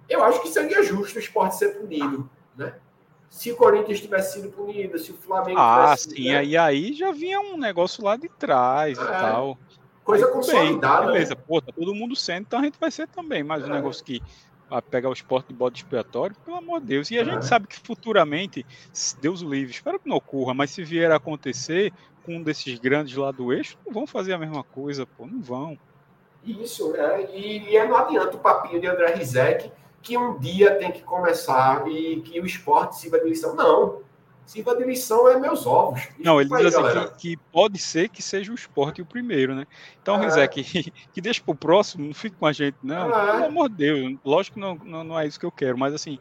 eu 0.09 0.23
acho 0.23 0.41
que 0.41 0.47
seria 0.47 0.81
justo 0.83 1.17
o 1.17 1.19
esporte 1.19 1.57
ser 1.57 1.79
punido. 1.79 2.29
Né? 2.55 2.73
Se 3.29 3.51
o 3.51 3.55
Corinthians 3.55 3.99
tivesse 3.99 4.39
sido 4.39 4.51
punido, 4.51 4.97
se 4.97 5.11
o 5.11 5.15
Flamengo 5.15 5.59
ah, 5.59 5.95
tivesse 5.95 6.09
sim, 6.09 6.31
né? 6.31 6.45
e 6.45 6.57
aí 6.57 6.93
já 6.93 7.11
vinha 7.11 7.39
um 7.39 7.57
negócio 7.57 8.03
lá 8.03 8.15
de 8.15 8.29
trás 8.29 8.97
é, 8.97 9.01
e 9.01 9.05
tal. 9.05 9.57
Coisa 10.03 10.25
aí, 10.25 10.31
consolidada. 10.31 11.05
Bem, 11.05 11.13
beleza, 11.13 11.35
né? 11.35 11.41
pô, 11.47 11.61
tá 11.61 11.71
todo 11.71 11.93
mundo 11.93 12.15
sendo, 12.15 12.41
então 12.41 12.59
a 12.59 12.63
gente 12.63 12.79
vai 12.79 12.89
ser 12.89 13.07
também, 13.07 13.43
mas 13.43 13.63
é. 13.63 13.67
um 13.67 13.69
negócio 13.69 14.03
que 14.03 14.21
vai 14.69 14.81
pegar 14.81 15.09
o 15.09 15.13
esporte 15.13 15.47
de 15.47 15.53
bode 15.53 15.77
expiatório, 15.77 16.35
pelo 16.43 16.57
amor 16.57 16.79
de 16.79 16.87
Deus. 16.87 17.11
E 17.11 17.17
a 17.17 17.21
é. 17.21 17.25
gente 17.25 17.45
sabe 17.45 17.67
que 17.67 17.79
futuramente, 17.79 18.65
Deus 19.21 19.41
o 19.41 19.49
livre, 19.49 19.71
espero 19.71 19.99
que 19.99 20.09
não 20.09 20.17
ocorra, 20.17 20.53
mas 20.53 20.71
se 20.71 20.83
vier 20.83 21.11
a 21.11 21.17
acontecer 21.17 21.93
com 22.25 22.37
um 22.37 22.43
desses 22.43 22.77
grandes 22.79 23.15
lá 23.15 23.31
do 23.31 23.53
eixo, 23.53 23.77
não 23.85 23.93
vão 23.93 24.07
fazer 24.07 24.33
a 24.33 24.37
mesma 24.37 24.63
coisa, 24.63 25.05
pô, 25.05 25.25
não 25.25 25.41
vão. 25.41 25.77
Isso, 26.43 26.95
é, 26.95 27.29
e, 27.35 27.75
e 27.75 27.87
não 27.87 27.97
adianta 27.97 28.37
o 28.37 28.39
papinho 28.39 28.79
de 28.79 28.87
André 28.87 29.15
Rizek, 29.15 29.71
que 30.01 30.17
um 30.17 30.37
dia 30.37 30.75
tem 30.75 30.91
que 30.91 31.01
começar 31.01 31.87
e 31.87 32.21
que 32.21 32.39
o 32.39 32.45
esporte 32.45 32.97
sirva 32.97 33.19
de 33.19 33.29
lição. 33.29 33.55
Não. 33.55 34.01
Sirva 34.45 34.75
de 34.77 34.85
lição 34.85 35.27
é 35.27 35.37
meus 35.37 35.65
ovos. 35.65 36.01
Não, 36.17 36.39
ele 36.39 36.49
diz 36.49 36.73
assim 36.73 37.09
que, 37.09 37.17
que, 37.17 37.37
pode 37.51 37.77
ser 37.77 38.07
que 38.07 38.23
seja 38.23 38.49
o 38.51 38.55
esporte 38.55 39.01
o 39.01 39.05
primeiro, 39.05 39.53
né? 39.53 39.67
Então, 40.01 40.15
é. 40.15 40.25
Rizek, 40.25 40.63
que, 40.63 40.91
que 41.11 41.19
deixa 41.19 41.41
pro 41.43 41.53
próximo, 41.53 42.05
não 42.05 42.13
fique 42.13 42.37
com 42.37 42.45
a 42.45 42.53
gente, 42.53 42.77
não. 42.81 43.13
É. 43.13 43.31
Pelo 43.33 43.45
amor 43.45 43.69
de 43.69 43.75
Deus, 43.75 44.17
lógico 44.23 44.53
que 44.53 44.61
não, 44.61 44.75
não, 44.75 45.03
não, 45.03 45.19
é 45.19 45.27
isso 45.27 45.37
que 45.37 45.45
eu 45.45 45.51
quero, 45.51 45.77
mas 45.77 45.93
assim, 45.93 46.17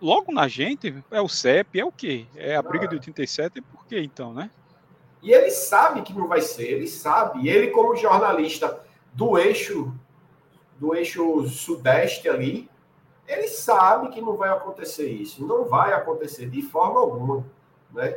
logo 0.00 0.32
na 0.32 0.48
gente, 0.48 0.94
é 1.10 1.20
o 1.20 1.28
CEP, 1.28 1.78
é 1.78 1.84
o 1.84 1.92
quê? 1.92 2.26
É 2.34 2.56
a 2.56 2.62
briga 2.62 2.88
de 2.88 2.96
87, 2.96 3.58
e 3.58 3.60
por 3.62 3.86
quê 3.86 4.00
então, 4.00 4.32
né? 4.32 4.50
E 5.22 5.32
ele 5.32 5.50
sabe 5.50 6.02
que 6.02 6.14
não 6.14 6.26
vai 6.26 6.40
ser, 6.40 6.68
ele 6.68 6.86
sabe. 6.86 7.42
E 7.42 7.48
ele, 7.48 7.68
como 7.68 7.94
jornalista 7.94 8.80
do 9.12 9.38
eixo 9.38 9.94
do 10.80 10.94
eixo 10.94 11.46
sudeste 11.46 12.26
ali, 12.26 12.68
ele 13.28 13.46
sabe 13.46 14.08
que 14.08 14.20
não 14.20 14.34
vai 14.34 14.48
acontecer 14.48 15.06
isso. 15.06 15.46
Não 15.46 15.66
vai 15.66 15.92
acontecer 15.92 16.48
de 16.48 16.62
forma 16.62 16.98
alguma. 16.98 17.44
Né? 17.92 18.16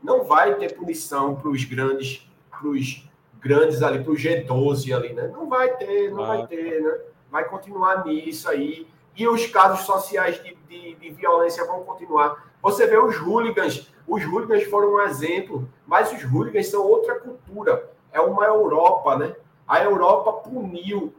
Não 0.00 0.22
vai 0.22 0.54
ter 0.54 0.74
punição 0.74 1.34
para 1.34 1.48
os 1.48 1.64
grandes, 1.64 2.26
para 2.48 2.68
os 2.68 3.04
grandes 3.40 3.82
ali, 3.82 4.02
para 4.02 4.12
o 4.12 4.16
G12 4.16 4.96
ali, 4.96 5.12
né? 5.12 5.26
Não 5.26 5.48
vai 5.48 5.76
ter, 5.76 6.10
não 6.12 6.26
vai 6.26 6.46
ter, 6.46 6.80
né? 6.80 6.98
Vai 7.30 7.44
continuar 7.44 8.06
nisso 8.06 8.48
aí. 8.48 8.86
E 9.16 9.26
os 9.26 9.46
casos 9.46 9.84
sociais 9.84 10.42
de, 10.42 10.54
de, 10.68 10.94
de 10.94 11.10
violência 11.10 11.66
vão 11.66 11.82
continuar. 11.82 12.52
Você 12.62 12.86
vê 12.86 12.96
os 12.96 13.16
hooligans, 13.16 13.92
os 14.06 14.24
hooligans 14.24 14.64
foram 14.64 14.94
um 14.94 15.00
exemplo, 15.00 15.68
mas 15.86 16.12
os 16.12 16.22
hooligans 16.22 16.68
são 16.68 16.82
outra 16.82 17.18
cultura. 17.18 17.90
É 18.12 18.20
uma 18.20 18.44
Europa, 18.44 19.18
né? 19.18 19.36
A 19.66 19.82
Europa 19.82 20.32
puniu 20.48 21.12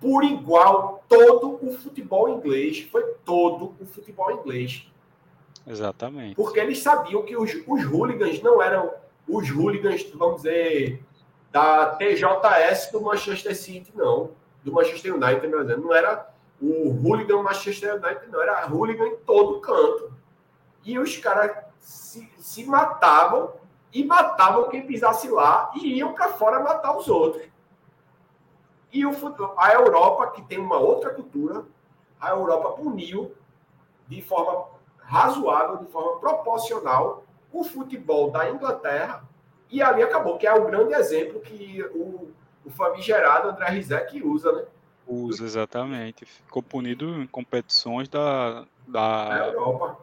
por 0.00 0.24
igual 0.24 1.04
todo 1.08 1.58
o 1.62 1.72
futebol 1.72 2.28
inglês. 2.28 2.86
Foi 2.90 3.02
todo 3.24 3.74
o 3.80 3.86
futebol 3.86 4.30
inglês. 4.32 4.86
Exatamente. 5.66 6.34
Porque 6.34 6.58
eles 6.58 6.80
sabiam 6.80 7.22
que 7.22 7.36
os, 7.36 7.52
os 7.66 7.84
hooligans 7.84 8.40
não 8.42 8.62
eram 8.62 8.92
os 9.28 9.50
hooligans, 9.50 10.02
vamos 10.14 10.36
dizer, 10.42 11.02
da 11.50 11.96
TJS 11.96 12.90
do 12.92 13.00
Manchester 13.00 13.56
City, 13.56 13.92
não. 13.94 14.30
Do 14.64 14.72
Manchester 14.72 15.14
United, 15.14 15.46
meu 15.46 15.64
Deus. 15.64 15.82
Não 15.82 15.94
era 15.94 16.28
o 16.60 16.90
hooligan 16.90 17.42
Manchester 17.42 17.94
United, 17.94 18.30
não. 18.30 18.40
Era 18.40 18.66
hooligan 18.66 19.06
em 19.06 19.16
todo 19.18 19.60
canto. 19.60 20.12
E 20.84 20.98
os 20.98 21.16
caras 21.18 21.56
se, 21.80 22.28
se 22.38 22.64
matavam 22.64 23.52
e 23.92 24.04
matavam 24.04 24.68
quem 24.68 24.86
pisasse 24.86 25.28
lá 25.28 25.70
e 25.74 25.94
iam 25.94 26.12
para 26.12 26.30
fora 26.30 26.60
matar 26.60 26.96
os 26.96 27.08
outros. 27.08 27.42
E 28.92 29.04
o, 29.04 29.12
a 29.56 29.72
Europa, 29.72 30.28
que 30.32 30.42
tem 30.42 30.58
uma 30.58 30.78
outra 30.78 31.10
cultura, 31.10 31.64
a 32.20 32.30
Europa 32.30 32.72
puniu 32.72 33.34
de 34.06 34.22
forma 34.22 34.66
razoável, 34.98 35.76
de 35.78 35.86
forma 35.86 36.18
proporcional, 36.18 37.24
o 37.52 37.64
futebol 37.64 38.30
da 38.30 38.50
Inglaterra. 38.50 39.24
E 39.70 39.82
ali 39.82 40.02
acabou, 40.02 40.38
que 40.38 40.46
é 40.46 40.52
o 40.52 40.66
grande 40.66 40.94
exemplo 40.94 41.40
que 41.40 41.82
o, 41.94 42.30
o 42.64 42.70
famigerado 42.70 43.48
André 43.48 43.68
Rizek 43.70 44.22
usa, 44.22 44.52
né? 44.52 44.64
Usa, 45.06 45.44
exatamente. 45.44 46.26
Ficou 46.26 46.62
punido 46.62 47.06
em 47.22 47.26
competições 47.26 48.08
da, 48.08 48.66
da, 48.86 49.28
da 49.28 49.46
Europa. 49.46 49.98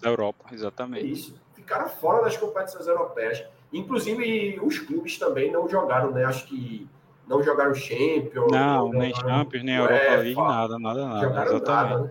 Da 0.00 0.08
Europa, 0.08 0.44
exatamente. 0.52 1.10
Isso. 1.10 1.40
Ficaram 1.54 1.88
fora 1.88 2.22
das 2.22 2.36
competições 2.36 2.86
europeias. 2.86 3.44
Inclusive, 3.72 4.58
os 4.62 4.78
clubes 4.78 5.18
também 5.18 5.50
não 5.50 5.68
jogaram, 5.68 6.10
né? 6.10 6.24
Acho 6.24 6.46
que 6.46 6.88
não 7.28 7.42
jogaram 7.42 7.74
Champions. 7.74 8.50
Não, 8.50 8.90
nem 8.90 9.14
Champions, 9.14 9.62
nem 9.62 9.76
Europa 9.76 10.16
League, 10.16 10.34
nada, 10.34 10.78
nada, 10.78 11.06
nada. 11.06 11.20
Jogaram 11.20 11.50
exatamente. 11.50 11.92
Nada, 11.92 12.04
né? 12.04 12.10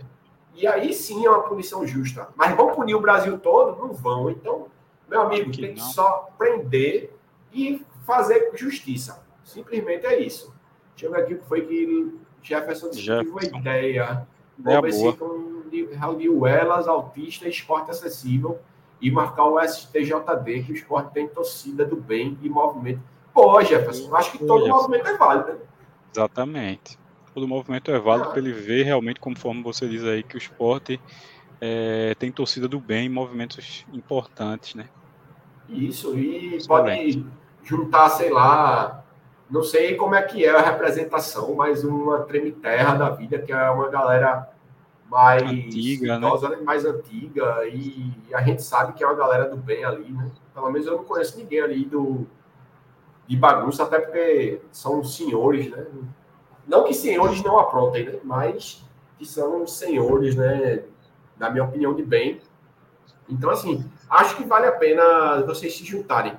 E 0.53 0.67
aí 0.67 0.93
sim 0.93 1.25
é 1.25 1.29
uma 1.29 1.43
punição 1.43 1.85
justa. 1.85 2.29
Mas 2.35 2.55
vão 2.55 2.73
punir 2.73 2.95
o 2.95 3.01
Brasil 3.01 3.37
todo? 3.37 3.77
Não 3.79 3.93
vão. 3.93 4.29
Então, 4.29 4.67
meu 5.09 5.21
amigo, 5.21 5.51
tem 5.51 5.73
que 5.73 5.81
só 5.81 6.29
prender 6.37 7.13
e 7.53 7.83
fazer 8.05 8.51
justiça. 8.55 9.23
Simplesmente 9.43 10.05
é 10.05 10.19
isso. 10.19 10.53
Deixa 10.95 11.05
eu 11.05 11.11
ver 11.11 11.21
aqui 11.21 11.33
o 11.35 11.39
que 11.39 11.45
foi 11.45 11.61
que 11.61 12.17
Jefferson 12.41 12.89
teve 12.89 13.29
uma 13.29 13.43
ideia. 13.43 14.27
Se 14.91 15.13
com 15.13 16.47
Elas, 16.47 16.87
autista, 16.87 17.47
esporte 17.47 17.91
acessível 17.91 18.59
e 18.99 19.11
marcar 19.11 19.45
o 19.45 19.59
STJD, 19.59 20.63
que 20.63 20.71
o 20.71 20.75
esporte 20.75 21.11
tem 21.13 21.27
torcida 21.27 21.85
do 21.85 21.95
bem 21.95 22.37
e 22.41 22.49
movimento. 22.49 23.01
Pô, 23.37 23.63
Jefferson, 23.63 24.15
acho 24.15 24.31
que 24.31 24.39
todo 24.39 24.67
movimento 24.67 25.07
é 25.07 25.15
válido, 25.15 25.49
né? 25.49 25.59
Exatamente. 26.11 26.97
Todo 27.35 27.47
movimento 27.47 27.91
é 27.91 27.99
válido 27.99 28.29
ah. 28.29 28.31
para 28.31 28.39
ele 28.39 28.51
ver 28.51 28.81
realmente, 28.81 29.19
conforme 29.19 29.61
você 29.61 29.87
diz 29.87 30.03
aí, 30.03 30.23
que 30.23 30.35
o 30.35 30.39
esporte 30.39 30.99
é, 31.61 32.15
tem 32.17 32.31
torcida 32.31 32.67
do 32.67 32.79
bem, 32.79 33.07
movimentos 33.07 33.85
importantes, 33.93 34.73
né? 34.73 34.89
Isso, 35.69 36.17
e 36.17 36.55
Excelente. 36.55 36.65
pode 36.67 37.27
juntar, 37.61 38.09
sei 38.09 38.31
lá, 38.31 39.05
não 39.47 39.61
sei 39.61 39.93
como 39.93 40.15
é 40.15 40.21
que 40.23 40.43
é 40.43 40.49
a 40.49 40.61
representação, 40.61 41.53
mas 41.53 41.83
uma 41.83 42.21
treme 42.21 42.51
terra 42.51 42.95
da 42.95 43.11
vida, 43.11 43.37
que 43.37 43.53
é 43.53 43.69
uma 43.69 43.87
galera 43.87 44.49
mais 45.07 45.43
antiga, 45.43 46.15
idosa, 46.15 46.49
né? 46.49 46.57
mais 46.57 46.85
antiga, 46.85 47.67
e 47.67 48.11
a 48.33 48.41
gente 48.41 48.63
sabe 48.63 48.93
que 48.93 49.03
é 49.03 49.07
uma 49.07 49.15
galera 49.15 49.47
do 49.47 49.57
bem 49.57 49.85
ali, 49.85 50.11
né? 50.11 50.31
Pelo 50.55 50.71
menos 50.71 50.87
eu 50.87 50.97
não 50.97 51.03
conheço 51.03 51.37
ninguém 51.37 51.61
ali 51.61 51.85
do 51.85 52.25
de 53.27 53.35
bagunça, 53.35 53.83
até 53.83 53.99
porque 53.99 54.61
são 54.71 55.03
senhores, 55.03 55.69
né? 55.69 55.85
Não 56.67 56.83
que 56.83 56.93
senhores 56.93 57.41
não 57.43 57.59
aprontem, 57.59 58.05
né? 58.05 58.19
Mas 58.23 58.83
que 59.17 59.25
são 59.25 59.67
senhores, 59.67 60.35
né? 60.35 60.83
Da 61.35 61.49
minha 61.49 61.63
opinião, 61.63 61.93
de 61.93 62.03
bem. 62.03 62.41
Então, 63.29 63.49
assim, 63.49 63.85
acho 64.09 64.37
que 64.37 64.45
vale 64.45 64.65
a 64.65 64.71
pena 64.71 65.41
vocês 65.45 65.75
se 65.75 65.85
juntarem, 65.85 66.37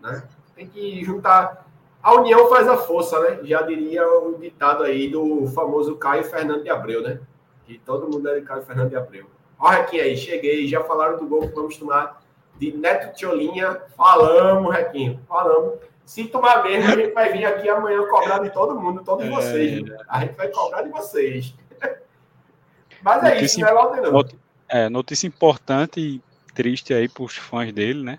né? 0.00 0.22
Tem 0.54 0.66
que 0.66 1.04
juntar 1.04 1.66
a 2.02 2.14
união 2.14 2.48
faz 2.48 2.68
a 2.68 2.76
força, 2.76 3.20
né? 3.20 3.38
Já 3.44 3.62
diria 3.62 4.04
o 4.04 4.36
ditado 4.36 4.82
aí 4.82 5.08
do 5.08 5.46
famoso 5.46 5.94
Caio 5.94 6.24
Fernando 6.24 6.64
de 6.64 6.68
Abreu, 6.68 7.00
né? 7.00 7.20
Que 7.64 7.78
todo 7.78 8.10
mundo 8.10 8.28
é 8.28 8.40
de 8.40 8.42
Caio 8.44 8.62
Fernando 8.62 8.90
de 8.90 8.96
Abreu. 8.96 9.26
Olha 9.56 9.78
aqui 9.78 10.00
aí, 10.00 10.16
cheguei, 10.16 10.66
já 10.66 10.82
falaram 10.82 11.16
do 11.16 11.26
gol 11.26 11.42
que 11.42 11.54
vamos 11.54 11.76
tomar 11.76 12.20
de 12.58 12.76
Neto 12.76 13.14
Tiolinha. 13.14 13.82
Falamos, 13.96 14.74
Requinho, 14.74 15.20
falamos. 15.28 15.78
Se 16.04 16.24
tomar 16.24 16.62
mesmo, 16.62 16.92
a 16.92 16.96
gente 16.96 17.12
vai 17.12 17.32
vir 17.32 17.44
aqui 17.44 17.68
amanhã 17.68 18.06
cobrar 18.08 18.38
de 18.38 18.50
todo 18.50 18.78
mundo, 18.78 19.02
todos 19.04 19.24
é... 19.24 19.30
vocês. 19.30 19.82
A 20.08 20.20
gente 20.20 20.36
vai 20.36 20.48
cobrar 20.48 20.82
de 20.82 20.90
vocês. 20.90 21.54
Mas 23.02 23.22
é 23.24 23.34
notícia, 23.34 23.44
isso, 23.44 23.60
né, 23.60 23.70
Laudenor? 23.70 24.28
É, 24.68 24.88
notícia 24.88 25.26
importante 25.26 26.00
e 26.00 26.22
triste 26.54 26.92
aí 26.92 27.08
para 27.08 27.22
os 27.22 27.36
fãs 27.36 27.72
dele, 27.72 28.02
né? 28.02 28.18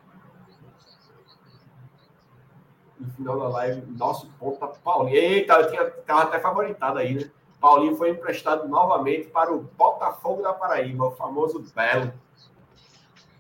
no 3.04 3.12
final 3.12 3.40
da 3.40 3.48
live, 3.50 3.84
nosso 3.98 4.28
ponta 4.40 4.68
Paulinho. 4.68 5.18
Eita, 5.18 5.54
eu 5.54 5.70
tinha, 5.70 5.86
tava 5.86 6.24
até 6.24 6.40
favoritado 6.40 7.00
aí, 7.00 7.16
né? 7.16 7.30
Paulinho 7.60 7.96
foi 7.96 8.10
emprestado 8.10 8.68
novamente 8.68 9.28
para 9.28 9.54
o 9.54 9.62
Botafogo 9.78 10.42
da 10.42 10.54
Paraíba, 10.54 11.06
o 11.06 11.12
famoso 11.12 11.64
Belo. 11.76 12.14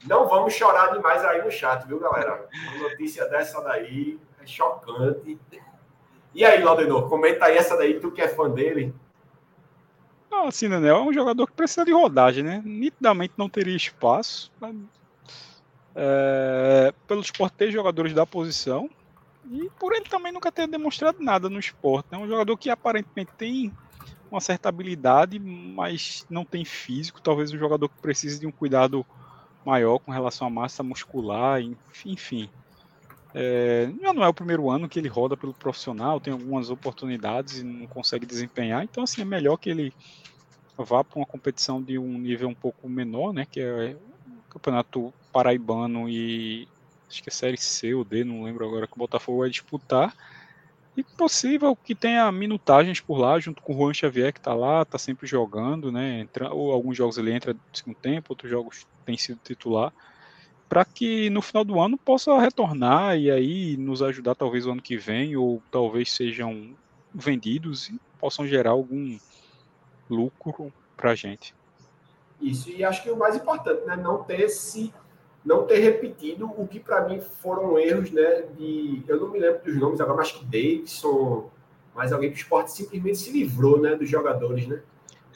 Não 0.06 0.28
vamos 0.28 0.54
chorar 0.54 0.94
demais 0.94 1.24
aí 1.24 1.42
no 1.42 1.52
chat, 1.52 1.86
viu, 1.88 2.00
galera? 2.00 2.48
Uma 2.76 2.90
notícia 2.90 3.28
dessa 3.28 3.62
daí 3.62 4.20
é 4.44 4.48
chocante. 4.48 5.38
E 6.34 6.44
aí, 6.44 6.64
Laudenor, 6.64 7.08
comenta 7.10 7.46
aí 7.46 7.58
essa 7.58 7.78
daí, 7.78 8.00
tu 8.00 8.12
que 8.12 8.22
é 8.22 8.28
fã 8.28 8.50
dele. 8.50 8.94
Ah, 10.32 10.48
assim, 10.48 10.68
Daniel, 10.68 10.98
é 10.98 11.02
um 11.02 11.14
jogador 11.14 11.46
que 11.46 11.54
precisa 11.54 11.86
de 11.86 11.92
rodagem, 11.92 12.44
né? 12.44 12.62
Nitidamente 12.66 13.34
não 13.38 13.48
teria 13.48 13.76
espaço. 13.76 14.52
É, 15.96 16.92
pelo 17.08 17.22
esporte 17.22 17.54
ter 17.54 17.72
jogadores 17.72 18.14
da 18.14 18.26
posição, 18.26 18.90
e 19.52 19.70
por 19.80 19.94
ele 19.94 20.06
também 20.06 20.32
nunca 20.32 20.52
ter 20.52 20.68
demonstrado 20.68 21.22
nada 21.22 21.50
no 21.50 21.60
esporte. 21.60 22.08
É 22.12 22.18
um 22.18 22.28
jogador 22.28 22.58
que 22.58 22.70
aparentemente 22.70 23.32
tem 23.38 23.72
uma 24.32 24.42
certa 24.42 24.70
habilidade, 24.70 25.38
mas 25.38 26.26
não 26.30 26.44
tem 26.44 26.66
físico. 26.66 27.22
Talvez 27.22 27.54
um 27.54 27.58
jogador 27.58 27.88
que 27.90 28.02
precise 28.02 28.40
de 28.40 28.48
um 28.48 28.52
cuidado 28.52 29.06
maior 29.64 30.00
com 30.00 30.12
relação 30.12 30.48
à 30.48 30.50
massa 30.50 30.82
muscular, 30.82 31.62
enfim. 32.06 32.50
É, 33.34 33.90
não 34.00 34.24
é 34.24 34.28
o 34.28 34.34
primeiro 34.34 34.70
ano 34.70 34.88
que 34.88 35.00
ele 35.00 35.08
roda 35.08 35.36
pelo 35.36 35.54
profissional, 35.54 36.20
tem 36.20 36.32
algumas 36.32 36.70
oportunidades 36.70 37.60
e 37.60 37.64
não 37.64 37.88
consegue 37.88 38.26
desempenhar. 38.26 38.84
Então, 38.84 39.04
assim, 39.04 39.22
é 39.22 39.26
melhor 39.26 39.58
que 39.58 39.70
ele 39.70 39.94
vá 40.78 41.04
para 41.04 41.20
uma 41.20 41.26
competição 41.26 41.82
de 41.82 41.98
um 41.98 42.18
nível 42.18 42.50
um 42.50 42.54
pouco 42.54 42.88
menor, 42.88 43.34
né? 43.34 43.46
Que 43.50 43.60
é 43.60 43.96
o 44.28 44.50
Campeonato 44.50 45.14
Paraibano 45.32 46.08
e 46.08 46.68
acho 47.10 47.24
que 47.24 47.30
é 47.30 47.32
Série 47.32 47.58
C 47.58 47.94
ou 47.94 48.04
D, 48.04 48.24
não 48.24 48.44
lembro 48.44 48.66
agora, 48.66 48.88
que 48.88 48.94
o 48.94 49.00
Botafogo 49.00 49.40
vai 49.40 49.50
disputar. 49.50 50.16
E 50.96 51.04
possível 51.04 51.76
que 51.76 51.96
tenha 51.96 52.32
minutagens 52.32 53.00
por 53.00 53.18
lá, 53.18 53.40
junto 53.40 53.64
com 53.64 53.74
o 53.74 53.78
Juan 53.78 53.94
Xavier, 53.94 54.32
que 54.32 54.40
está 54.40 54.54
lá, 54.54 54.84
está 54.84 55.00
sempre 55.00 55.26
jogando, 55.26 55.92
né? 55.92 56.20
Entra, 56.20 56.54
ou 56.54 56.72
alguns 56.72 56.96
jogos 56.96 57.18
ele 57.18 57.34
entra 57.34 57.54
no 57.54 57.60
segundo 57.74 57.96
tempo, 57.96 58.32
outros 58.32 58.50
jogos 58.50 58.86
tem 59.04 59.18
sido 59.18 59.40
titular, 59.44 59.92
para 60.74 60.86
que 60.86 61.30
no 61.30 61.40
final 61.40 61.64
do 61.64 61.80
ano 61.80 61.96
possa 62.00 62.36
retornar 62.40 63.16
e 63.16 63.30
aí 63.30 63.78
nos 63.78 64.02
ajudar, 64.02 64.34
talvez 64.34 64.66
o 64.66 64.72
ano 64.72 64.82
que 64.82 64.98
vem, 64.98 65.38
ou 65.38 65.62
talvez 65.70 66.12
sejam 66.12 66.72
vendidos 67.14 67.90
e 67.90 68.02
possam 68.20 68.48
gerar 68.48 68.72
algum 68.72 69.20
lucro 70.10 70.74
para 70.98 71.12
a 71.12 71.16
gente. 71.16 71.54
Isso, 72.42 72.72
e 72.72 72.84
acho 72.84 73.04
que 73.04 73.12
o 73.12 73.16
mais 73.16 73.36
importante, 73.36 73.86
né? 73.86 73.96
Não 73.96 74.24
ter 74.24 74.50
se 74.50 74.92
não 75.46 75.68
ter 75.68 75.78
repetido 75.78 76.48
o 76.48 76.68
que 76.68 76.80
para 76.80 77.08
mim 77.08 77.22
foram 77.22 77.78
erros, 77.78 78.10
né? 78.10 78.42
De, 78.58 79.04
eu 79.08 79.20
não 79.20 79.30
me 79.30 79.38
lembro 79.38 79.64
dos 79.64 79.80
nomes 79.80 80.02
agora, 80.02 80.18
mas 80.18 80.32
que 80.32 80.44
Davidson, 80.44 81.52
mais 81.94 82.12
alguém 82.12 82.32
que 82.32 82.38
o 82.38 82.42
esporte 82.42 82.72
simplesmente 82.72 83.20
se 83.20 83.32
livrou, 83.32 83.80
né? 83.80 83.96
Dos 83.96 84.10
jogadores, 84.10 84.66
né? 84.66 84.82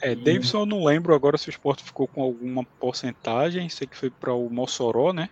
É, 0.00 0.12
e... 0.12 0.16
Davidson 0.16 0.60
eu 0.60 0.66
não 0.66 0.84
lembro 0.84 1.14
agora 1.14 1.38
se 1.38 1.48
o 1.48 1.50
esporte 1.50 1.82
ficou 1.82 2.06
com 2.06 2.22
alguma 2.22 2.64
porcentagem, 2.64 3.68
sei 3.68 3.86
que 3.86 3.96
foi 3.96 4.10
para 4.10 4.32
o 4.32 4.48
Mossoró, 4.48 5.12
né? 5.12 5.28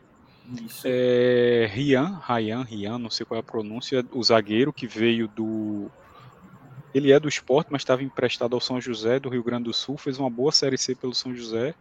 Isso. 0.64 0.82
É, 0.84 1.68
Rian, 1.72 2.20
Ryan, 2.26 2.62
Rian, 2.62 2.98
não 2.98 3.10
sei 3.10 3.26
qual 3.26 3.36
é 3.36 3.40
a 3.40 3.42
pronúncia, 3.42 4.04
o 4.12 4.22
zagueiro 4.22 4.72
que 4.72 4.86
veio 4.86 5.26
do. 5.28 5.90
Ele 6.94 7.12
é 7.12 7.20
do 7.20 7.28
esporte, 7.28 7.68
mas 7.70 7.82
estava 7.82 8.02
emprestado 8.02 8.54
ao 8.54 8.60
São 8.60 8.80
José 8.80 9.18
do 9.18 9.28
Rio 9.28 9.42
Grande 9.42 9.64
do 9.64 9.72
Sul, 9.72 9.98
fez 9.98 10.18
uma 10.18 10.30
boa 10.30 10.52
Série 10.52 10.78
C 10.78 10.94
pelo 10.94 11.14
São 11.14 11.34
José 11.34 11.74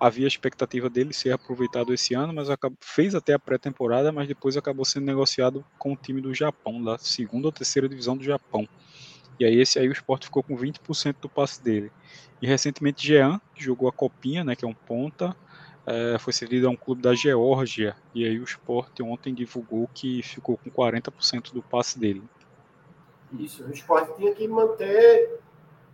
havia 0.00 0.26
expectativa 0.26 0.88
dele 0.88 1.12
ser 1.12 1.30
aproveitado 1.30 1.92
esse 1.92 2.14
ano, 2.14 2.32
mas 2.32 2.48
fez 2.80 3.14
até 3.14 3.34
a 3.34 3.38
pré-temporada, 3.38 4.10
mas 4.10 4.26
depois 4.26 4.56
acabou 4.56 4.84
sendo 4.84 5.04
negociado 5.04 5.62
com 5.78 5.92
o 5.92 5.96
time 5.96 6.22
do 6.22 6.32
Japão, 6.32 6.82
da 6.82 6.96
segunda 6.96 7.48
ou 7.48 7.52
terceira 7.52 7.86
divisão 7.86 8.16
do 8.16 8.24
Japão. 8.24 8.66
E 9.40 9.44
aí 9.46 9.58
esse 9.58 9.78
aí 9.78 9.88
o 9.88 9.92
Sport 9.92 10.24
ficou 10.24 10.42
com 10.42 10.54
20% 10.54 11.16
do 11.22 11.28
passe 11.28 11.64
dele. 11.64 11.90
E 12.42 12.46
recentemente 12.46 13.06
Jean, 13.06 13.40
que 13.54 13.64
jogou 13.64 13.88
a 13.88 13.92
Copinha, 13.92 14.44
né, 14.44 14.54
que 14.54 14.66
é 14.66 14.68
um 14.68 14.74
ponta, 14.74 15.34
é, 15.86 16.18
foi 16.18 16.32
cedido 16.34 16.68
a 16.68 16.70
um 16.70 16.76
clube 16.76 17.00
da 17.00 17.14
Geórgia. 17.14 17.96
E 18.14 18.24
aí 18.26 18.38
o 18.38 18.44
Sport 18.44 19.00
ontem 19.00 19.32
divulgou 19.32 19.88
que 19.94 20.22
ficou 20.22 20.58
com 20.58 20.70
40% 20.70 21.54
do 21.54 21.62
passe 21.62 21.98
dele. 21.98 22.22
Isso, 23.38 23.64
o 23.64 23.72
Sport 23.72 24.14
tinha 24.16 24.34
que 24.34 24.46
manter 24.46 25.40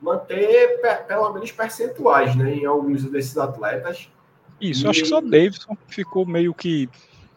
manter 0.02 0.78
pelo 1.06 1.32
menos 1.32 1.50
percentuais 1.52 2.34
né, 2.34 2.52
em 2.54 2.66
alguns 2.66 3.04
desses 3.04 3.38
atletas. 3.38 4.10
Isso, 4.60 4.86
e... 4.86 4.90
acho 4.90 5.02
que 5.02 5.08
só 5.08 5.20
Davidson 5.20 5.76
ficou 5.86 6.26
meio 6.26 6.52
que 6.52 6.88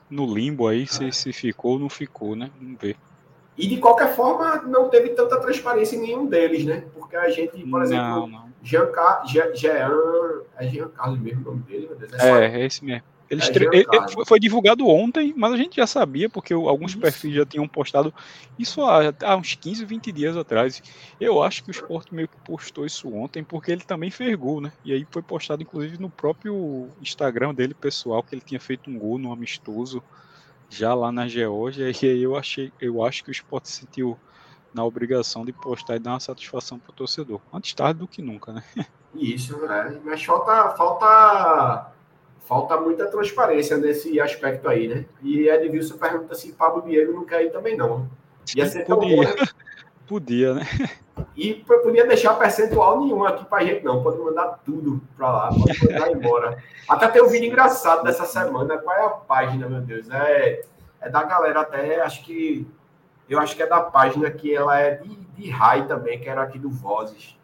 no 0.10 0.26
limbo 0.26 0.68
aí, 0.68 0.88
se, 0.88 1.06
ah. 1.06 1.12
se 1.12 1.32
ficou 1.32 1.74
ou 1.74 1.80
não 1.80 1.90
ficou, 1.90 2.36
né? 2.36 2.50
Vamos 2.60 2.80
ver. 2.82 2.98
E 3.60 3.68
de 3.68 3.76
qualquer 3.76 4.16
forma, 4.16 4.62
não 4.62 4.88
teve 4.88 5.10
tanta 5.10 5.38
transparência 5.38 5.98
em 5.98 6.00
nenhum 6.00 6.26
deles, 6.26 6.64
né? 6.64 6.86
Porque 6.94 7.18
a 7.18 7.30
gente, 7.30 7.62
por 7.66 7.82
exemplo, 7.82 8.08
não, 8.08 8.28
não. 8.28 8.50
Jean, 8.64 8.90
Jean, 9.26 9.54
Jean, 9.54 9.92
é 10.58 10.68
Jean 10.70 10.88
Carlos 10.88 11.20
mesmo 11.20 11.42
o 11.42 11.52
nome 11.52 11.64
dele, 11.64 11.90
é, 12.18 12.30
é, 12.30 12.62
é 12.62 12.66
esse 12.66 12.86
mesmo. 12.86 13.04
Ele, 13.30 13.42
é, 13.42 13.78
ele 13.78 14.10
foi, 14.14 14.26
foi, 14.26 14.40
divulgado 14.40 14.88
ontem, 14.88 15.34
mas 15.36 15.52
a 15.52 15.58
gente 15.58 15.76
já 15.76 15.86
sabia, 15.86 16.30
porque 16.30 16.54
alguns 16.54 16.92
isso. 16.92 17.02
perfis 17.02 17.36
já 17.36 17.46
tinham 17.46 17.68
postado 17.68 18.14
isso 18.58 18.82
há, 18.82 19.14
há, 19.24 19.36
uns 19.36 19.54
15, 19.54 19.84
20 19.84 20.12
dias 20.14 20.38
atrás. 20.38 20.82
Eu 21.20 21.44
acho 21.44 21.62
que 21.62 21.70
o 21.70 21.72
Sport 21.72 22.12
meio 22.12 22.30
que 22.30 22.38
postou 22.38 22.86
isso 22.86 23.14
ontem, 23.14 23.44
porque 23.44 23.74
ele 23.74 23.84
também 23.84 24.10
fez 24.10 24.34
gol, 24.36 24.62
né? 24.62 24.72
E 24.86 24.94
aí 24.94 25.06
foi 25.12 25.22
postado, 25.22 25.62
inclusive, 25.62 26.02
no 26.02 26.10
próprio 26.10 26.88
Instagram 27.02 27.54
dele, 27.54 27.74
pessoal, 27.74 28.24
que 28.24 28.34
ele 28.34 28.42
tinha 28.44 28.60
feito 28.60 28.90
um 28.90 28.98
gol 28.98 29.20
no 29.20 29.34
amistoso 29.34 30.02
já 30.70 30.94
lá 30.94 31.12
na 31.12 31.28
Geórgia. 31.28 31.92
E 32.02 32.06
aí 32.06 32.24
eu 32.24 32.36
achei, 32.36 32.72
eu 32.80 33.04
acho 33.04 33.24
que 33.24 33.30
o 33.30 33.32
Sport 33.32 33.66
sentiu 33.66 34.18
na 34.74 34.86
obrigação 34.86 35.44
de 35.44 35.52
postar 35.52 35.96
e 35.96 36.00
dar 36.00 36.12
uma 36.12 36.20
satisfação 36.20 36.78
para 36.78 36.92
o 36.92 36.96
torcedor. 36.96 37.42
Antes 37.52 37.74
tarde 37.74 38.00
do 38.00 38.08
que 38.08 38.22
nunca, 38.22 38.54
né? 38.54 38.64
Isso, 39.16 39.58
né? 39.66 40.00
Mas 40.06 40.24
falta, 40.24 40.70
falta 40.76 41.92
falta 42.50 42.80
muita 42.80 43.06
transparência 43.06 43.78
nesse 43.78 44.20
aspecto 44.20 44.68
aí, 44.68 44.88
né? 44.88 45.06
E 45.22 45.48
Edilson 45.48 45.98
pergunta 45.98 46.34
se 46.34 46.52
Pablo 46.54 46.82
Diego 46.82 47.14
não 47.14 47.24
quer 47.24 47.44
ir 47.44 47.52
também, 47.52 47.78
não. 47.78 48.10
Ia 48.56 48.66
ser 48.66 48.86
tão 48.86 48.98
podia. 48.98 49.18
bom, 49.18 49.22
né? 49.22 49.48
Podia, 50.10 50.56
né? 50.56 50.66
E 51.38 51.54
podia 51.54 52.08
deixar 52.08 52.34
percentual 52.34 53.00
nenhum 53.00 53.24
aqui 53.24 53.46
pra 53.46 53.64
gente, 53.64 53.84
não. 53.84 54.02
Pode 54.02 54.18
mandar 54.18 54.60
tudo 54.66 55.00
pra 55.16 55.32
lá, 55.32 55.50
pode 55.50 55.86
mandar 55.86 56.10
embora. 56.12 56.58
Até 56.90 57.08
tem 57.10 57.22
um 57.22 57.28
vídeo 57.28 57.46
engraçado 57.46 58.04
dessa 58.04 58.26
semana. 58.26 58.80
Qual 58.80 58.96
é 58.98 59.06
a 59.06 59.10
página, 59.10 59.70
meu 59.70 59.82
Deus? 59.82 60.10
É, 60.10 60.64
é 61.00 61.10
da 61.12 61.22
galera 61.22 61.62
até, 61.62 62.02
acho 62.02 62.24
que. 62.26 62.68
Eu 63.30 63.38
acho 63.38 63.56
que 63.56 63.62
é 63.62 63.68
da 63.68 63.82
página 63.82 64.32
que 64.32 64.52
ela 64.52 64.80
é 64.80 64.96
de, 64.96 65.16
de 65.16 65.50
Rai 65.52 65.88
também, 65.88 66.20
que 66.20 66.28
era 66.28 66.42
aqui 66.42 66.58
do 66.58 66.72
Vozes. 66.72 67.38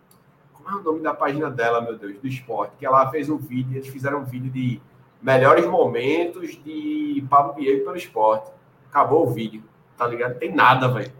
Como 0.51 0.67
é 0.67 0.81
o 0.81 0.83
nome 0.83 1.01
da 1.01 1.13
página 1.13 1.51
dela, 1.51 1.81
meu 1.81 1.95
Deus? 1.95 2.17
Do 2.17 2.27
esporte. 2.27 2.73
Que 2.79 2.85
ela 2.87 3.07
fez 3.11 3.29
um 3.29 3.37
vídeo, 3.37 3.77
eles 3.77 3.89
fizeram 3.89 4.21
um 4.21 4.25
vídeo 4.25 4.49
de 4.49 4.81
melhores 5.21 5.67
momentos 5.67 6.59
de 6.63 7.23
Pablo 7.29 7.53
Diego 7.53 7.85
pelo 7.85 7.95
esporte. 7.95 8.49
Acabou 8.89 9.27
o 9.27 9.29
vídeo, 9.29 9.63
tá 9.95 10.07
ligado? 10.07 10.39
Tem 10.39 10.51
nada, 10.51 10.87
velho. 10.87 11.13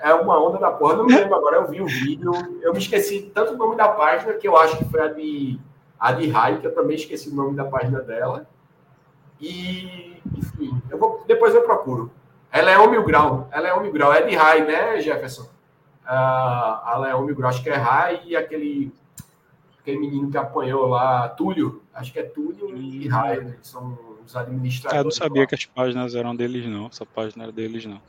É 0.00 0.12
uma 0.14 0.38
onda 0.38 0.58
da 0.58 0.70
porra, 0.70 0.96
não 0.96 1.06
me 1.06 1.14
lembro 1.14 1.34
agora, 1.34 1.56
eu 1.56 1.66
vi 1.68 1.80
o 1.80 1.86
vídeo, 1.86 2.32
eu 2.60 2.72
me 2.72 2.78
esqueci 2.78 3.30
tanto 3.34 3.54
o 3.54 3.56
nome 3.56 3.76
da 3.76 3.88
página, 3.88 4.34
que 4.34 4.46
eu 4.46 4.56
acho 4.56 4.76
que 4.76 4.84
foi 4.84 5.00
a 5.00 5.08
de, 5.08 5.58
a 5.98 6.12
de 6.12 6.28
Rai, 6.28 6.58
que 6.58 6.66
eu 6.66 6.74
também 6.74 6.96
esqueci 6.96 7.30
o 7.30 7.34
nome 7.34 7.56
da 7.56 7.64
página 7.64 8.00
dela. 8.00 8.46
E, 9.40 10.20
enfim, 10.36 10.80
eu 10.90 10.98
vou, 10.98 11.24
depois 11.26 11.54
eu 11.54 11.62
procuro. 11.62 12.10
Ela 12.52 12.70
é 12.70 12.78
1 12.78 12.90
mil 12.90 13.04
grau, 13.04 13.48
ela 13.50 13.68
é 13.68 13.74
1 13.74 13.82
mil 13.82 13.92
grau, 13.92 14.12
é 14.12 14.22
de 14.22 14.34
Rai, 14.34 14.64
né, 14.64 15.00
Jefferson? 15.00 15.42
Uh, 16.04 16.90
ela 16.92 17.08
é 17.10 17.14
1 17.14 17.22
mil 17.22 17.34
grau, 17.34 17.48
acho 17.48 17.62
que 17.62 17.70
é 17.70 17.76
Rai 17.76 18.22
e 18.24 18.36
aquele 18.36 18.92
aquele 19.86 19.98
menino 19.98 20.28
que 20.28 20.36
apanhou 20.36 20.88
lá, 20.88 21.28
Túlio, 21.28 21.80
acho 21.94 22.12
que 22.12 22.18
é 22.18 22.24
Túlio 22.24 22.76
e 22.76 23.06
Raio, 23.06 23.44
né, 23.44 23.56
que 23.60 23.66
são 23.66 23.96
os 24.24 24.34
administradores. 24.34 24.98
Eu 24.98 25.04
não 25.04 25.10
sabia 25.12 25.46
que 25.46 25.54
as 25.54 25.64
páginas 25.64 26.16
eram 26.16 26.34
deles, 26.34 26.66
não. 26.66 26.86
Essa 26.86 27.06
página 27.06 27.44
era 27.44 27.52
deles, 27.52 27.86
não. 27.86 28.00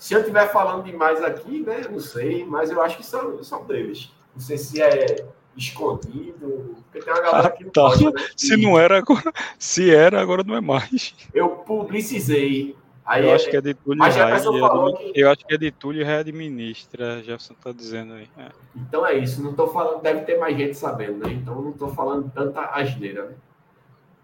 Se 0.00 0.14
eu 0.14 0.20
estiver 0.20 0.50
falando 0.50 0.82
demais 0.82 1.22
aqui, 1.22 1.60
né, 1.60 1.82
não 1.90 2.00
sei, 2.00 2.42
mas 2.42 2.70
eu 2.70 2.80
acho 2.80 2.96
que 2.96 3.04
são, 3.04 3.42
são 3.44 3.66
deles. 3.66 4.10
Não 4.34 4.40
sei 4.40 4.56
se 4.56 4.80
é 4.80 5.26
escondido, 5.54 6.74
porque 6.84 7.04
tem 7.04 7.12
uma 7.12 7.20
galera 7.20 7.48
ah, 7.48 7.50
que 7.50 7.64
não 7.64 7.70
tá. 7.70 7.82
pode, 7.82 8.04
né, 8.10 8.12
Se 8.34 8.56
não 8.56 8.78
era 8.78 8.96
agora, 8.96 9.30
se 9.58 9.94
era, 9.94 10.18
agora 10.18 10.42
não 10.42 10.56
é 10.56 10.60
mais. 10.62 11.14
Eu 11.34 11.50
publicizei 11.50 12.74
Aí, 13.04 13.26
eu 13.26 13.34
acho 13.34 13.50
que 13.50 13.56
é 13.56 13.60
de 13.60 13.74
Túlio 13.74 13.98
mas 13.98 14.16
falou 14.16 14.96
que... 14.96 15.12
Eu 15.14 15.30
acho 15.30 15.44
que 15.44 15.54
é 15.54 15.58
de 15.58 15.70
Túlio 15.70 16.00
e 16.00 16.04
readministra, 16.04 17.18
Jefferson 17.18 17.52
está 17.54 17.72
dizendo 17.72 18.14
aí. 18.14 18.28
É. 18.38 18.48
Então 18.74 19.04
é 19.04 19.18
isso, 19.18 19.42
não 19.42 19.50
estou 19.50 19.68
falando, 19.68 20.00
deve 20.00 20.20
ter 20.22 20.38
mais 20.38 20.56
gente 20.56 20.78
sabendo, 20.78 21.18
né? 21.18 21.32
Então 21.32 21.60
não 21.60 21.72
estou 21.72 21.88
falando 21.88 22.30
tanta 22.32 22.62
asneira, 22.70 23.26
né? 23.26 23.34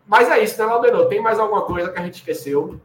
Mas 0.06 0.30
é 0.30 0.42
isso, 0.42 0.58
né, 0.58 0.64
Laudeno? 0.64 1.06
Tem 1.06 1.20
mais 1.20 1.38
alguma 1.38 1.62
coisa 1.62 1.90
que 1.92 1.98
a 1.98 2.02
gente 2.02 2.14
esqueceu? 2.14 2.80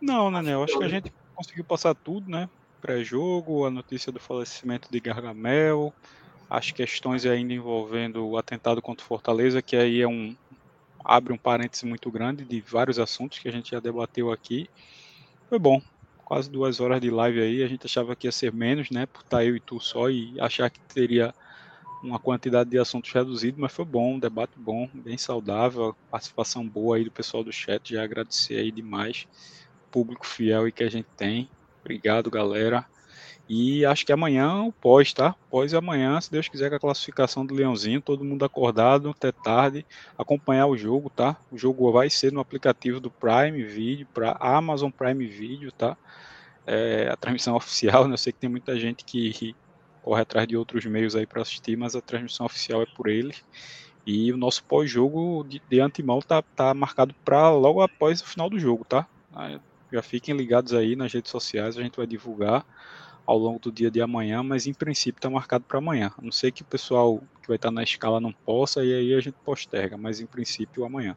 Não? 0.00 0.30
Eu 0.48 0.64
acho 0.64 0.78
que 0.78 0.84
a 0.84 0.88
gente 0.88 1.12
conseguiu 1.34 1.64
passar 1.64 1.94
tudo, 1.94 2.30
né? 2.30 2.48
Pré-jogo, 2.80 3.64
a 3.64 3.70
notícia 3.70 4.12
do 4.12 4.20
falecimento 4.20 4.88
de 4.90 5.00
Gargamel, 5.00 5.92
as 6.50 6.70
questões 6.70 7.24
ainda 7.24 7.52
envolvendo 7.52 8.26
o 8.26 8.36
atentado 8.36 8.82
contra 8.82 9.04
o 9.04 9.06
Fortaleza, 9.06 9.62
que 9.62 9.76
aí 9.76 10.00
é 10.00 10.08
um 10.08 10.36
abre 11.04 11.32
um 11.32 11.38
parêntese 11.38 11.84
muito 11.84 12.10
grande 12.10 12.44
de 12.44 12.60
vários 12.60 12.98
assuntos 12.98 13.38
que 13.38 13.48
a 13.48 13.52
gente 13.52 13.70
já 13.70 13.80
debateu 13.80 14.30
aqui. 14.30 14.68
Foi 15.48 15.58
bom. 15.58 15.80
Quase 16.24 16.50
duas 16.50 16.80
horas 16.80 17.00
de 17.00 17.10
live 17.10 17.40
aí. 17.40 17.62
A 17.62 17.68
gente 17.68 17.86
achava 17.86 18.14
que 18.16 18.26
ia 18.26 18.32
ser 18.32 18.52
menos, 18.52 18.90
né? 18.90 19.06
Por 19.06 19.22
estar 19.22 19.44
eu 19.44 19.56
e 19.56 19.60
tu 19.60 19.80
só 19.80 20.08
e 20.08 20.40
achar 20.40 20.70
que 20.70 20.80
teria 20.94 21.34
uma 22.02 22.18
quantidade 22.18 22.70
de 22.70 22.78
assuntos 22.78 23.12
reduzido, 23.12 23.60
mas 23.60 23.72
foi 23.72 23.84
bom, 23.84 24.14
um 24.14 24.18
debate 24.18 24.58
bom, 24.58 24.88
bem 24.92 25.16
saudável, 25.16 25.96
participação 26.10 26.68
boa 26.68 26.96
aí 26.96 27.04
do 27.04 27.12
pessoal 27.12 27.44
do 27.44 27.52
chat. 27.52 27.92
Já 27.94 28.02
agradecer 28.02 28.56
aí 28.56 28.72
demais. 28.72 29.26
Público 29.92 30.26
fiel 30.26 30.64
aí 30.64 30.72
que 30.72 30.82
a 30.82 30.90
gente 30.90 31.06
tem. 31.16 31.48
Obrigado, 31.82 32.30
galera. 32.30 32.86
E 33.48 33.84
acho 33.84 34.06
que 34.06 34.12
amanhã 34.12 34.62
o 34.62 34.72
pós, 34.72 35.12
tá? 35.12 35.34
Pós 35.50 35.74
amanhã, 35.74 36.18
se 36.20 36.30
Deus 36.30 36.48
quiser, 36.48 36.70
com 36.70 36.76
a 36.76 36.80
classificação 36.80 37.44
do 37.44 37.54
Leãozinho, 37.54 38.00
todo 38.00 38.24
mundo 38.24 38.44
acordado 38.44 39.10
até 39.10 39.30
tarde, 39.30 39.84
acompanhar 40.16 40.66
o 40.66 40.76
jogo, 40.76 41.10
tá? 41.10 41.36
O 41.50 41.58
jogo 41.58 41.92
vai 41.92 42.08
ser 42.08 42.32
no 42.32 42.40
aplicativo 42.40 42.98
do 42.98 43.10
Prime 43.10 43.62
Video, 43.62 44.06
para 44.14 44.36
Amazon 44.40 44.90
Prime 44.90 45.26
Video, 45.26 45.70
tá? 45.70 45.96
É, 46.66 47.10
a 47.12 47.16
transmissão 47.16 47.54
oficial, 47.56 48.08
né? 48.08 48.14
Eu 48.14 48.18
sei 48.18 48.32
que 48.32 48.38
tem 48.38 48.48
muita 48.48 48.78
gente 48.78 49.04
que 49.04 49.54
corre 50.02 50.22
atrás 50.22 50.48
de 50.48 50.56
outros 50.56 50.86
meios 50.86 51.14
aí 51.14 51.26
para 51.26 51.42
assistir, 51.42 51.76
mas 51.76 51.94
a 51.94 52.00
transmissão 52.00 52.46
oficial 52.46 52.80
é 52.80 52.86
por 52.86 53.08
eles. 53.08 53.44
E 54.06 54.32
o 54.32 54.36
nosso 54.36 54.64
pós-jogo 54.64 55.44
de, 55.48 55.60
de, 55.68 55.80
antemão 55.80 56.20
tá, 56.20 56.42
tá 56.42 56.72
marcado 56.74 57.14
para 57.24 57.50
logo 57.50 57.80
após 57.82 58.20
o 58.20 58.26
final 58.26 58.48
do 58.48 58.58
jogo, 58.58 58.84
tá? 58.84 59.06
Já 59.92 60.02
fiquem 60.02 60.34
ligados 60.34 60.72
aí 60.72 60.96
nas 60.96 61.12
redes 61.12 61.30
sociais, 61.30 61.76
a 61.76 61.82
gente 61.82 61.96
vai 61.96 62.06
divulgar 62.06 62.64
ao 63.26 63.38
longo 63.38 63.58
do 63.58 63.70
dia 63.70 63.90
de 63.90 64.00
amanhã, 64.00 64.42
mas 64.42 64.66
em 64.66 64.72
princípio 64.72 65.18
está 65.18 65.30
marcado 65.30 65.64
para 65.66 65.78
amanhã. 65.78 66.10
A 66.18 66.22
não 66.22 66.32
sei 66.32 66.50
que 66.50 66.62
o 66.62 66.64
pessoal 66.64 67.22
que 67.40 67.48
vai 67.48 67.56
estar 67.56 67.68
tá 67.68 67.72
na 67.72 67.82
escala 67.82 68.20
não 68.20 68.32
possa, 68.32 68.84
e 68.84 68.92
aí 68.92 69.14
a 69.14 69.20
gente 69.20 69.36
posterga, 69.44 69.96
mas 69.96 70.20
em 70.20 70.26
princípio 70.26 70.84
amanhã. 70.84 71.16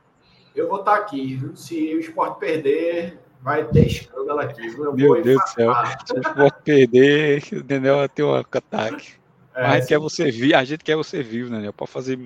Eu 0.56 0.69
vou 0.69 0.80
estar 0.80 0.97
tá 0.97 0.97
aqui, 0.97 1.41
se 1.56 1.95
o 1.95 1.99
esporte 1.99 2.39
perder, 2.39 3.19
vai 3.41 3.65
ter 3.65 3.88
escândalo 3.88 4.39
aqui. 4.39 4.68
Eu 4.68 4.93
Meu 4.93 5.22
Deus 5.22 5.41
do 5.41 5.47
céu, 5.49 5.73
se 6.06 6.14
o 6.14 6.19
esporte 6.19 6.61
perder, 6.64 7.43
o 7.53 7.64
Daniel 7.64 7.97
vai 7.97 8.10
ter 8.10 8.23
um 8.23 8.35
ataque. 8.35 9.14
É, 9.53 9.64
mas 9.64 9.72
a 9.72 9.80
gente, 9.80 9.88
quer 9.88 9.99
você 9.99 10.31
vi, 10.31 10.53
a 10.53 10.64
gente 10.64 10.84
quer 10.84 10.95
você 10.95 11.23
vivo, 11.23 11.49
Daniel, 11.49 11.73
para 11.73 11.88
fazer 11.88 12.19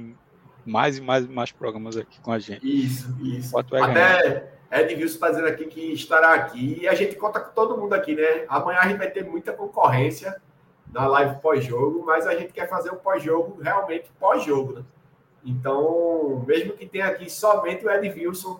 mais 0.66 0.98
e 0.98 1.02
mais 1.02 1.26
e 1.26 1.28
mais 1.28 1.52
programas 1.52 1.96
aqui 1.96 2.20
com 2.22 2.32
a 2.32 2.40
gente. 2.40 2.66
Isso, 2.66 3.16
isso. 3.22 3.58
Até 3.58 3.80
ganhar. 3.80 4.59
Edilson 4.72 5.06
está 5.16 5.30
dizendo 5.30 5.48
aqui 5.48 5.66
que 5.66 5.94
estará 5.94 6.34
aqui. 6.34 6.80
E 6.82 6.88
a 6.88 6.94
gente 6.94 7.16
conta 7.16 7.40
com 7.40 7.54
todo 7.54 7.78
mundo 7.78 7.94
aqui, 7.94 8.16
né? 8.16 8.46
Amanhã 8.48 8.80
a 8.80 8.88
gente 8.88 8.98
vai 8.98 9.10
ter 9.10 9.26
muita 9.26 9.54
concorrência 9.54 10.40
na 10.92 11.08
live 11.08 11.40
pós-jogo, 11.42 12.04
mas 12.06 12.26
a 12.28 12.36
gente 12.36 12.54
quer 12.54 12.68
fazer 12.68 12.92
o 12.92 12.96
pós-jogo 12.96 13.62
realmente 13.62 14.10
pós-jogo, 14.20 14.74
né? 14.74 14.84
Então, 15.44 16.44
mesmo 16.46 16.74
que 16.74 16.86
tenha 16.86 17.08
aqui 17.08 17.30
somente 17.30 17.86
o 17.86 17.90
Edilson, 17.90 18.60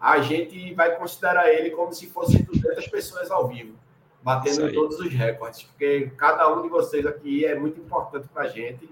a 0.00 0.18
gente 0.20 0.72
vai 0.74 0.96
considerar 0.96 1.50
ele 1.50 1.70
como 1.70 1.92
se 1.92 2.06
fosse 2.08 2.42
200 2.42 2.86
pessoas 2.88 3.30
ao 3.30 3.48
vivo, 3.48 3.74
batendo 4.22 4.72
todos 4.72 5.00
os 5.00 5.12
recordes, 5.12 5.62
porque 5.62 6.12
cada 6.16 6.48
um 6.52 6.62
de 6.62 6.68
vocês 6.68 7.06
aqui 7.06 7.44
é 7.44 7.54
muito 7.58 7.80
importante 7.80 8.28
para 8.28 8.44
a 8.44 8.48
gente. 8.48 8.88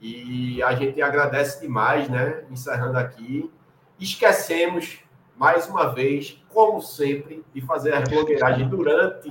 E 0.00 0.62
a 0.62 0.74
gente 0.74 1.00
agradece 1.00 1.60
demais, 1.60 2.08
né? 2.08 2.44
Encerrando 2.50 2.98
aqui. 2.98 3.50
Esquecemos 3.98 5.03
mais 5.36 5.68
uma 5.68 5.86
vez, 5.86 6.38
como 6.48 6.80
sempre, 6.80 7.44
de 7.54 7.60
fazer 7.60 7.94
a 7.94 8.00
blogueiragem 8.00 8.68
durante 8.68 9.28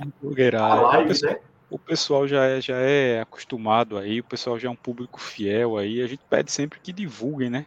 a 0.54 0.74
live, 0.74 1.04
o 1.04 1.08
pessoal, 1.08 1.32
né? 1.32 1.40
O 1.70 1.78
pessoal 1.78 2.28
já 2.28 2.44
é, 2.44 2.60
já 2.60 2.76
é 2.76 3.20
acostumado 3.20 3.96
aí, 3.96 4.20
o 4.20 4.24
pessoal 4.24 4.58
já 4.58 4.68
é 4.68 4.70
um 4.70 4.76
público 4.76 5.20
fiel 5.20 5.76
aí, 5.76 6.02
a 6.02 6.06
gente 6.06 6.22
pede 6.28 6.52
sempre 6.52 6.78
que 6.78 6.92
divulguem, 6.92 7.50
né? 7.50 7.66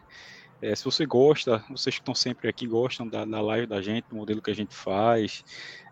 É, 0.60 0.74
se 0.74 0.84
você 0.84 1.06
gosta, 1.06 1.62
vocês 1.70 1.96
que 1.96 2.00
estão 2.00 2.14
sempre 2.14 2.48
aqui 2.48 2.66
gostam 2.66 3.06
da, 3.06 3.24
da 3.24 3.40
live 3.40 3.66
da 3.66 3.80
gente, 3.80 4.06
do 4.08 4.16
modelo 4.16 4.42
que 4.42 4.50
a 4.50 4.54
gente 4.54 4.74
faz, 4.74 5.44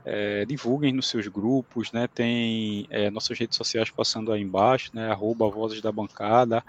é, 0.05 0.45
divulguem 0.45 0.93
nos 0.93 1.09
seus 1.09 1.29
grupos, 1.29 1.93
né? 1.93 2.09
Tem 2.09 2.87
é, 2.91 3.11
nossas 3.11 3.39
redes 3.39 3.57
sociais 3.57 3.91
passando 3.91 4.33
aí 4.33 4.41
embaixo, 4.41 4.91
né? 4.93 5.11
Arroba 5.11 5.49
Vozes 5.49 5.81
da 5.81 5.93
Bancada, 5.93 6.65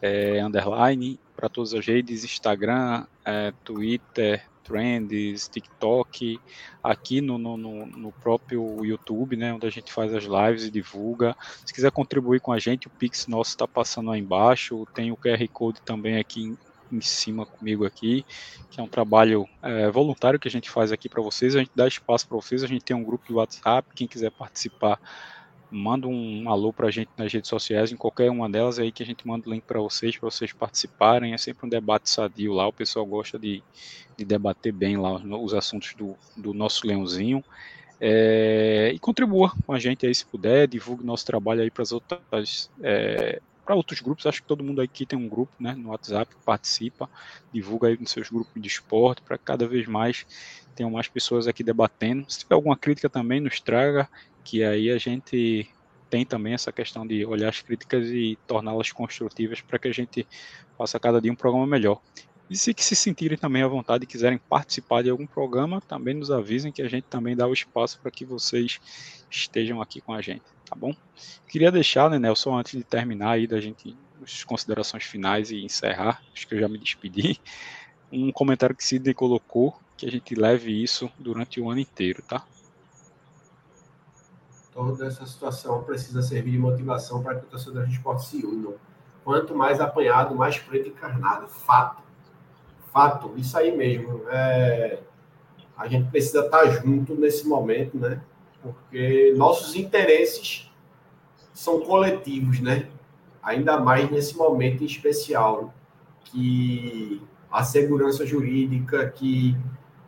é, 0.00 0.40
underline, 0.40 1.18
para 1.36 1.48
todas 1.48 1.74
as 1.74 1.84
redes, 1.84 2.24
Instagram, 2.24 3.06
é, 3.24 3.52
Twitter, 3.62 4.42
Trends, 4.64 5.46
TikTok, 5.48 6.40
aqui 6.82 7.20
no, 7.20 7.38
no, 7.38 7.56
no, 7.56 8.12
próprio 8.12 8.84
YouTube, 8.84 9.36
né, 9.36 9.52
onde 9.52 9.66
a 9.66 9.70
gente 9.70 9.92
faz 9.92 10.12
as 10.12 10.24
lives 10.24 10.64
e 10.64 10.70
divulga. 10.70 11.36
Se 11.64 11.72
quiser 11.72 11.92
contribuir 11.92 12.40
com 12.40 12.52
a 12.52 12.58
gente, 12.58 12.86
o 12.86 12.90
Pix 12.90 13.26
nosso 13.26 13.50
está 13.50 13.68
passando 13.68 14.10
aí 14.10 14.20
embaixo, 14.20 14.86
tem 14.94 15.12
o 15.12 15.16
QR 15.16 15.46
Code 15.52 15.82
também 15.82 16.18
aqui 16.18 16.56
em, 16.90 17.00
cima 17.00 17.44
comigo 17.44 17.84
aqui, 17.84 18.24
que 18.70 18.80
é 18.80 18.82
um 18.82 18.88
trabalho 18.88 19.48
é, 19.60 19.90
voluntário 19.90 20.38
que 20.38 20.48
a 20.48 20.50
gente 20.50 20.70
faz 20.70 20.92
aqui 20.92 21.08
para 21.08 21.20
vocês, 21.20 21.54
a 21.56 21.58
gente 21.58 21.72
dá 21.74 21.86
espaço 21.88 22.26
para 22.26 22.36
vocês, 22.36 22.62
a 22.62 22.68
gente 22.68 22.84
tem 22.84 22.96
um 22.96 23.04
grupo 23.04 23.26
de 23.26 23.32
WhatsApp, 23.32 23.88
quem 23.94 24.06
quiser 24.06 24.30
participar 24.30 24.98
manda 25.74 26.06
um 26.06 26.48
alô 26.48 26.72
para 26.72 26.86
a 26.86 26.90
gente 26.90 27.10
nas 27.16 27.32
redes 27.32 27.48
sociais, 27.48 27.90
em 27.90 27.96
qualquer 27.96 28.30
uma 28.30 28.48
delas 28.48 28.78
aí 28.78 28.92
que 28.92 29.02
a 29.02 29.06
gente 29.06 29.26
manda 29.26 29.48
o 29.48 29.52
link 29.52 29.62
para 29.62 29.80
vocês, 29.80 30.16
para 30.16 30.30
vocês 30.30 30.52
participarem. 30.52 31.34
É 31.34 31.38
sempre 31.38 31.66
um 31.66 31.68
debate 31.68 32.08
sadio 32.08 32.52
lá, 32.52 32.66
o 32.66 32.72
pessoal 32.72 33.04
gosta 33.04 33.38
de, 33.38 33.62
de 34.16 34.24
debater 34.24 34.72
bem 34.72 34.96
lá 34.96 35.14
os 35.14 35.52
assuntos 35.52 35.94
do, 35.94 36.16
do 36.36 36.54
nosso 36.54 36.86
leãozinho. 36.86 37.44
É, 38.00 38.92
e 38.94 38.98
contribua 38.98 39.52
com 39.66 39.72
a 39.72 39.78
gente 39.78 40.06
aí 40.06 40.14
se 40.14 40.24
puder, 40.24 40.68
divulgue 40.68 41.04
nosso 41.04 41.26
trabalho 41.26 41.62
aí 41.62 41.70
para 41.70 41.82
as 41.82 41.92
outras. 41.92 42.70
É, 42.80 43.40
para 43.64 43.74
outros 43.74 44.00
grupos, 44.00 44.26
acho 44.26 44.42
que 44.42 44.48
todo 44.48 44.62
mundo 44.62 44.82
aqui 44.82 45.06
tem 45.06 45.18
um 45.18 45.26
grupo 45.26 45.52
né, 45.58 45.74
no 45.74 45.88
WhatsApp 45.88 46.36
participa, 46.44 47.08
divulga 47.50 47.88
aí 47.88 47.96
nos 47.98 48.10
seus 48.10 48.28
grupos 48.28 48.60
de 48.60 48.68
esporte, 48.68 49.22
para 49.22 49.38
cada 49.38 49.66
vez 49.66 49.86
mais 49.86 50.26
tenham 50.74 50.90
mais 50.90 51.08
pessoas 51.08 51.46
aqui 51.46 51.62
debatendo. 51.62 52.24
Se 52.28 52.40
tiver 52.40 52.54
alguma 52.54 52.76
crítica 52.76 53.08
também, 53.08 53.40
nos 53.40 53.60
traga, 53.60 54.08
que 54.42 54.62
aí 54.62 54.90
a 54.90 54.98
gente 54.98 55.68
tem 56.10 56.24
também 56.24 56.54
essa 56.54 56.70
questão 56.70 57.06
de 57.06 57.24
olhar 57.24 57.48
as 57.48 57.60
críticas 57.60 58.06
e 58.08 58.38
torná-las 58.46 58.92
construtivas 58.92 59.60
para 59.60 59.78
que 59.78 59.88
a 59.88 59.92
gente 59.92 60.26
faça 60.76 61.00
cada 61.00 61.20
dia 61.20 61.32
um 61.32 61.36
programa 61.36 61.66
melhor. 61.66 62.00
E 62.48 62.56
se 62.56 62.74
que 62.74 62.84
se 62.84 62.94
sentirem 62.94 63.38
também 63.38 63.62
à 63.62 63.68
vontade 63.68 64.04
e 64.04 64.06
quiserem 64.06 64.38
participar 64.38 65.02
de 65.02 65.10
algum 65.10 65.26
programa, 65.26 65.80
também 65.80 66.14
nos 66.14 66.30
avisem 66.30 66.70
que 66.70 66.82
a 66.82 66.88
gente 66.88 67.04
também 67.04 67.34
dá 67.34 67.46
o 67.46 67.52
espaço 67.52 67.98
para 68.00 68.10
que 68.10 68.24
vocês 68.24 68.80
estejam 69.30 69.80
aqui 69.80 70.00
com 70.00 70.12
a 70.12 70.20
gente, 70.20 70.42
tá 70.68 70.76
bom? 70.76 70.94
Queria 71.48 71.72
deixar, 71.72 72.10
né, 72.10 72.18
Nelson, 72.18 72.56
antes 72.56 72.76
de 72.76 72.84
terminar 72.84 73.30
aí 73.30 73.46
da 73.46 73.60
gente 73.60 73.96
as 74.22 74.44
considerações 74.44 75.04
finais 75.04 75.50
e 75.50 75.64
encerrar, 75.64 76.22
acho 76.32 76.46
que 76.46 76.54
eu 76.54 76.60
já 76.60 76.68
me 76.68 76.78
despedi, 76.78 77.40
um 78.12 78.30
comentário 78.30 78.76
que 78.76 78.84
Sidney 78.84 79.14
colocou, 79.14 79.76
que 79.96 80.06
a 80.06 80.10
gente 80.10 80.34
leve 80.34 80.70
isso 80.70 81.10
durante 81.18 81.60
o 81.60 81.70
ano 81.70 81.80
inteiro, 81.80 82.22
tá? 82.22 82.44
Toda 84.72 85.06
essa 85.06 85.24
situação 85.24 85.84
precisa 85.84 86.20
servir 86.20 86.52
de 86.52 86.58
motivação 86.58 87.22
para 87.22 87.36
que 87.36 87.46
o 87.46 87.48
torcedor 87.48 87.86
de 87.86 87.92
esporte 87.92 88.26
se 88.26 88.44
unam. 88.44 88.74
Quanto 89.22 89.54
mais 89.54 89.80
apanhado, 89.80 90.34
mais 90.34 90.58
preto 90.58 90.88
encarnado. 90.88 91.46
Fato. 91.46 92.02
Fato. 92.92 93.32
Isso 93.36 93.56
aí 93.56 93.74
mesmo. 93.76 94.22
É... 94.28 95.00
A 95.76 95.86
gente 95.86 96.10
precisa 96.10 96.44
estar 96.44 96.66
junto 96.66 97.14
nesse 97.14 97.46
momento, 97.46 97.96
né? 97.96 98.20
Porque 98.60 99.32
nossos 99.36 99.76
interesses 99.76 100.70
são 101.52 101.80
coletivos, 101.80 102.60
né? 102.60 102.88
Ainda 103.42 103.78
mais 103.78 104.10
nesse 104.10 104.36
momento 104.36 104.82
em 104.82 104.86
especial, 104.86 105.72
que 106.24 107.22
a 107.50 107.62
segurança 107.62 108.26
jurídica, 108.26 109.08
que 109.08 109.56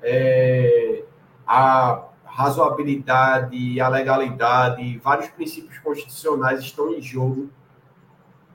é, 0.02 1.02
a 1.47 2.05
razoabilidade, 2.24 3.81
a 3.81 3.89
legalidade, 3.89 4.98
vários 4.98 5.28
princípios 5.31 5.78
constitucionais 5.78 6.60
estão 6.60 6.93
em 6.93 7.01
jogo 7.01 7.48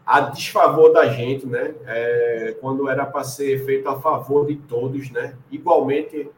a 0.05 0.19
desfavor 0.22 0.91
da 0.91 1.07
gente, 1.07 1.45
né? 1.47 1.73
É, 1.85 2.57
quando 2.59 2.89
era 2.89 3.05
para 3.05 3.23
ser 3.23 3.63
feito 3.65 3.88
a 3.88 3.99
favor 3.99 4.45
de 4.45 4.55
todos, 4.55 5.09
né? 5.09 5.35
Igualmente 5.49 6.30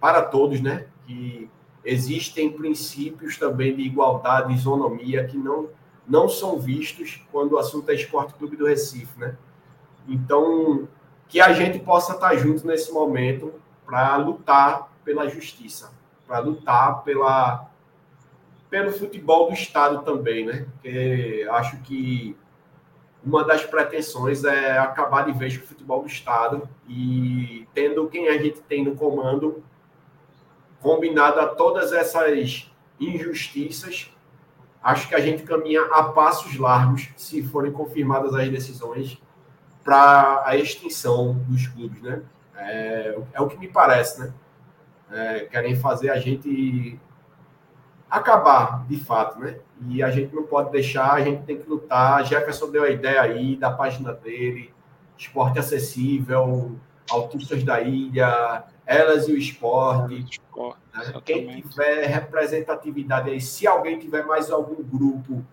para 0.00 0.22
todos, 0.22 0.60
né? 0.60 0.86
Que 1.06 1.50
existem 1.84 2.52
princípios 2.52 3.36
também 3.36 3.74
de 3.74 3.82
igualdade 3.82 4.54
isonomia 4.54 5.24
que 5.24 5.36
não 5.36 5.68
não 6.08 6.28
são 6.28 6.56
vistos 6.56 7.26
quando 7.32 7.54
o 7.54 7.58
assunto 7.58 7.90
é 7.90 7.94
Esporte 7.94 8.34
Clube 8.34 8.56
do 8.56 8.66
Recife, 8.66 9.18
né? 9.18 9.36
Então, 10.06 10.86
que 11.26 11.40
a 11.40 11.52
gente 11.52 11.80
possa 11.80 12.12
estar 12.12 12.36
junto 12.36 12.64
nesse 12.64 12.92
momento 12.92 13.52
para 13.86 14.16
lutar 14.16 14.90
pela 15.04 15.28
justiça 15.28 15.96
para 16.26 16.40
lutar 16.40 17.02
pela, 17.02 17.70
pelo 18.68 18.92
futebol 18.92 19.48
do 19.48 19.54
Estado 19.54 20.02
também, 20.02 20.44
né? 20.44 20.66
Porque 20.72 21.46
acho 21.50 21.78
que 21.78 22.36
uma 23.24 23.44
das 23.44 23.64
pretensões 23.64 24.44
é 24.44 24.78
acabar 24.78 25.24
de 25.24 25.32
vez 25.32 25.56
com 25.56 25.64
o 25.64 25.68
futebol 25.68 26.02
do 26.02 26.08
Estado 26.08 26.68
e 26.88 27.66
tendo 27.74 28.08
quem 28.08 28.28
a 28.28 28.38
gente 28.38 28.60
tem 28.60 28.84
no 28.84 28.94
comando, 28.94 29.62
combinado 30.80 31.40
a 31.40 31.46
todas 31.46 31.92
essas 31.92 32.70
injustiças, 33.00 34.12
acho 34.82 35.08
que 35.08 35.14
a 35.14 35.20
gente 35.20 35.42
caminha 35.42 35.82
a 35.86 36.04
passos 36.04 36.56
largos, 36.56 37.08
se 37.16 37.42
forem 37.42 37.72
confirmadas 37.72 38.34
as 38.34 38.48
decisões, 38.48 39.20
para 39.82 40.42
a 40.44 40.56
extinção 40.56 41.34
dos 41.48 41.66
clubes, 41.68 42.02
né? 42.02 42.22
É, 42.56 43.18
é 43.34 43.40
o 43.40 43.48
que 43.48 43.58
me 43.58 43.68
parece, 43.68 44.20
né? 44.20 44.32
é, 45.10 45.40
querem 45.40 45.76
fazer 45.76 46.10
a 46.10 46.18
gente 46.18 46.98
acabar, 48.10 48.86
de 48.86 48.98
fato, 48.98 49.38
né? 49.38 49.58
E 49.88 50.02
a 50.02 50.10
gente 50.10 50.34
não 50.34 50.44
pode 50.44 50.70
deixar, 50.70 51.12
a 51.12 51.20
gente 51.20 51.42
tem 51.42 51.58
que 51.58 51.68
lutar. 51.68 52.24
Jefferson 52.24 52.70
deu 52.70 52.84
a 52.84 52.90
ideia 52.90 53.20
aí 53.20 53.56
da 53.56 53.70
página 53.70 54.12
dele, 54.12 54.72
esporte 55.16 55.58
acessível, 55.58 56.76
autistas 57.10 57.62
da 57.62 57.80
ilha, 57.80 58.64
elas 58.84 59.28
e 59.28 59.32
o 59.32 59.36
esporte. 59.36 60.24
esporte 60.30 60.80
né? 60.94 61.20
Quem 61.24 61.60
tiver 61.60 62.06
representatividade 62.06 63.30
aí, 63.30 63.40
se 63.40 63.66
alguém 63.66 63.98
tiver 63.98 64.24
mais 64.24 64.50
algum 64.50 64.82
grupo 64.82 65.44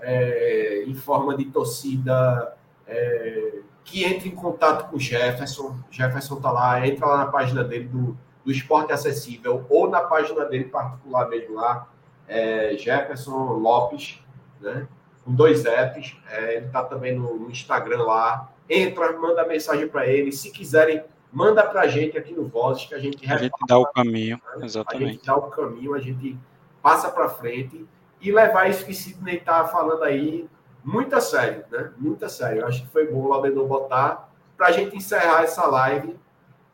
é, 0.00 0.84
em 0.86 0.94
forma 0.94 1.36
de 1.36 1.44
torcida, 1.46 2.56
é, 2.86 3.60
que 3.84 4.04
entre 4.04 4.28
em 4.28 4.34
contato 4.34 4.90
com 4.90 4.96
o 4.96 5.00
Jefferson. 5.00 5.76
Jefferson 5.90 6.40
tá 6.40 6.50
lá, 6.50 6.86
entra 6.86 7.06
lá 7.06 7.18
na 7.18 7.26
página 7.26 7.64
dele 7.64 7.84
do 7.84 8.16
do 8.44 8.50
esporte 8.50 8.92
acessível 8.92 9.64
ou 9.68 9.88
na 9.88 10.00
página 10.00 10.44
dele 10.44 10.64
particular 10.64 11.28
mesmo 11.28 11.54
lá, 11.54 11.88
é 12.26 12.76
Jefferson 12.76 13.54
Lopes, 13.54 14.20
né? 14.60 14.86
Com 15.24 15.34
dois 15.34 15.64
apps. 15.64 16.16
É, 16.28 16.56
ele 16.56 16.66
está 16.66 16.82
também 16.84 17.14
no, 17.16 17.38
no, 17.38 17.50
Instagram 17.50 18.02
lá. 18.02 18.50
Entra, 18.68 19.12
manda 19.18 19.46
mensagem 19.46 19.88
para 19.88 20.06
ele. 20.06 20.32
Se 20.32 20.50
quiserem, 20.50 21.02
manda 21.32 21.62
para 21.64 21.82
a 21.82 21.86
gente 21.86 22.16
aqui 22.16 22.32
no 22.32 22.46
Vozes 22.46 22.86
que 22.86 22.94
a 22.94 22.98
gente 22.98 23.30
A 23.30 23.36
gente 23.36 23.54
dá 23.66 23.78
o 23.78 23.86
caminho, 23.86 24.40
né? 24.56 24.64
exatamente. 24.64 25.04
A 25.04 25.12
gente 25.12 25.26
dá 25.26 25.36
o 25.36 25.50
caminho, 25.50 25.94
a 25.94 26.00
gente 26.00 26.38
passa 26.80 27.10
para 27.10 27.28
frente 27.28 27.86
e 28.20 28.32
levar 28.32 28.70
isso 28.70 28.86
que 28.86 28.94
Sidney 28.94 29.36
está 29.36 29.66
falando 29.66 30.02
aí 30.02 30.48
muito 30.84 31.14
a 31.14 31.20
sério, 31.20 31.64
né? 31.70 31.92
Muito 31.96 32.24
a 32.24 32.28
sério. 32.28 32.62
Eu 32.62 32.66
acho 32.66 32.82
que 32.82 32.88
foi 32.88 33.06
bom 33.06 33.20
o 33.20 33.28
Laudendor 33.28 33.66
botar 33.66 34.30
para 34.56 34.68
a 34.68 34.72
gente 34.72 34.96
encerrar 34.96 35.42
essa 35.42 35.66
live 35.66 36.16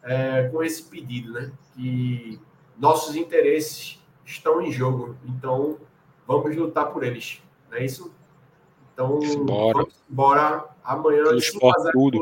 é, 0.03 0.49
com 0.49 0.63
esse 0.63 0.83
pedido, 0.85 1.33
né? 1.33 1.53
Que 1.75 2.41
nossos 2.79 3.17
interesses 3.17 4.03
estão 4.25 4.61
em 4.61 4.71
jogo, 4.71 5.17
então 5.25 5.79
vamos 6.27 6.55
lutar 6.57 6.91
por 6.91 7.05
eles, 7.05 7.41
não 7.71 7.79
é 7.79 7.85
isso? 7.85 8.13
Então, 8.93 9.19
Bora. 9.45 9.79
vamos 9.79 9.95
embora 10.11 10.65
amanhã, 10.83 11.25
pelo 11.25 11.39
esporte 11.39 11.93
tudo. 11.93 12.21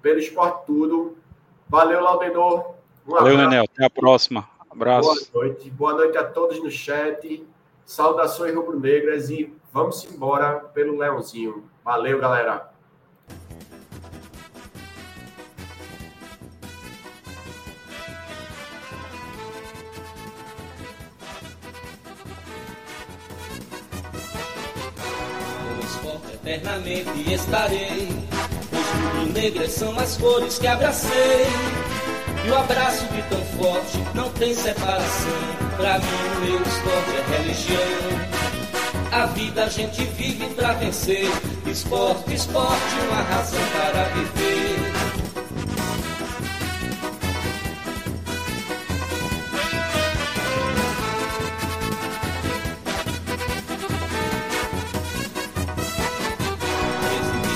pelo 0.00 0.18
esporte 0.18 0.66
tudo. 0.66 1.16
Valeu, 1.68 2.00
Laudenor. 2.00 2.74
Um 3.06 3.10
Valeu, 3.10 3.36
Nenel. 3.36 3.64
Até 3.64 3.84
a 3.84 3.90
próxima. 3.90 4.48
Abraço. 4.70 5.30
Boa 5.32 5.46
noite. 5.46 5.70
Boa 5.70 5.94
noite 5.94 6.16
a 6.16 6.24
todos 6.24 6.62
no 6.62 6.70
chat. 6.70 7.44
Saudações 7.84 8.54
rubro-negras 8.54 9.30
e 9.30 9.52
vamos 9.74 10.04
embora 10.04 10.60
pelo 10.72 10.96
Leãozinho. 10.96 11.68
Valeu, 11.84 12.20
galera. 12.20 12.72
eternamente 26.34 27.32
estarei. 27.32 28.08
Os 28.70 29.14
rubro-negras 29.16 29.72
são 29.72 29.98
as 29.98 30.16
cores 30.18 30.58
que 30.58 30.66
abracei. 30.66 31.46
E 32.44 32.50
o 32.50 32.56
abraço 32.56 33.06
de 33.06 33.22
tão 33.22 33.40
forte 33.56 33.98
não 34.14 34.30
tem 34.32 34.54
separação. 34.54 35.32
Pra 35.76 35.98
mim, 35.98 36.04
o 36.04 36.40
meu 36.44 36.62
esporte 36.62 37.16
é 37.16 37.36
religião. 37.38 38.33
A 39.14 39.26
vida 39.26 39.62
a 39.62 39.68
gente 39.68 40.02
vive 40.04 40.44
pra 40.56 40.72
vencer. 40.72 41.28
Esporte, 41.70 42.34
esporte, 42.34 42.94
uma 43.08 43.22
razão 43.22 43.60
para 43.72 44.08
viver. 44.08 44.74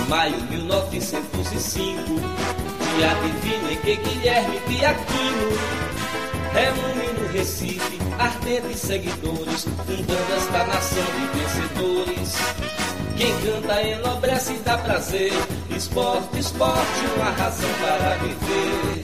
maio 0.09 0.41
1905, 0.45 2.03
dia 2.97 3.15
divino 3.15 3.73
em 3.73 3.77
que 3.77 3.97
Guilherme 3.97 4.61
Piaquino 4.61 5.49
reúne 6.55 7.21
no 7.21 7.33
Recife 7.33 8.08
ardentes 8.19 8.81
seguidores, 8.81 9.65
fundando 9.65 10.35
esta 10.37 10.67
nação 10.67 11.05
de 11.05 11.39
vencedores. 11.39 12.35
Quem 13.17 13.33
canta 13.41 13.83
enobrece 13.83 14.55
e 14.55 14.59
dá 14.59 14.79
prazer, 14.79 15.33
esporte, 15.77 16.39
esporte, 16.39 17.07
uma 17.17 17.31
razão 17.31 17.71
para 17.81 18.17
viver. 18.17 18.98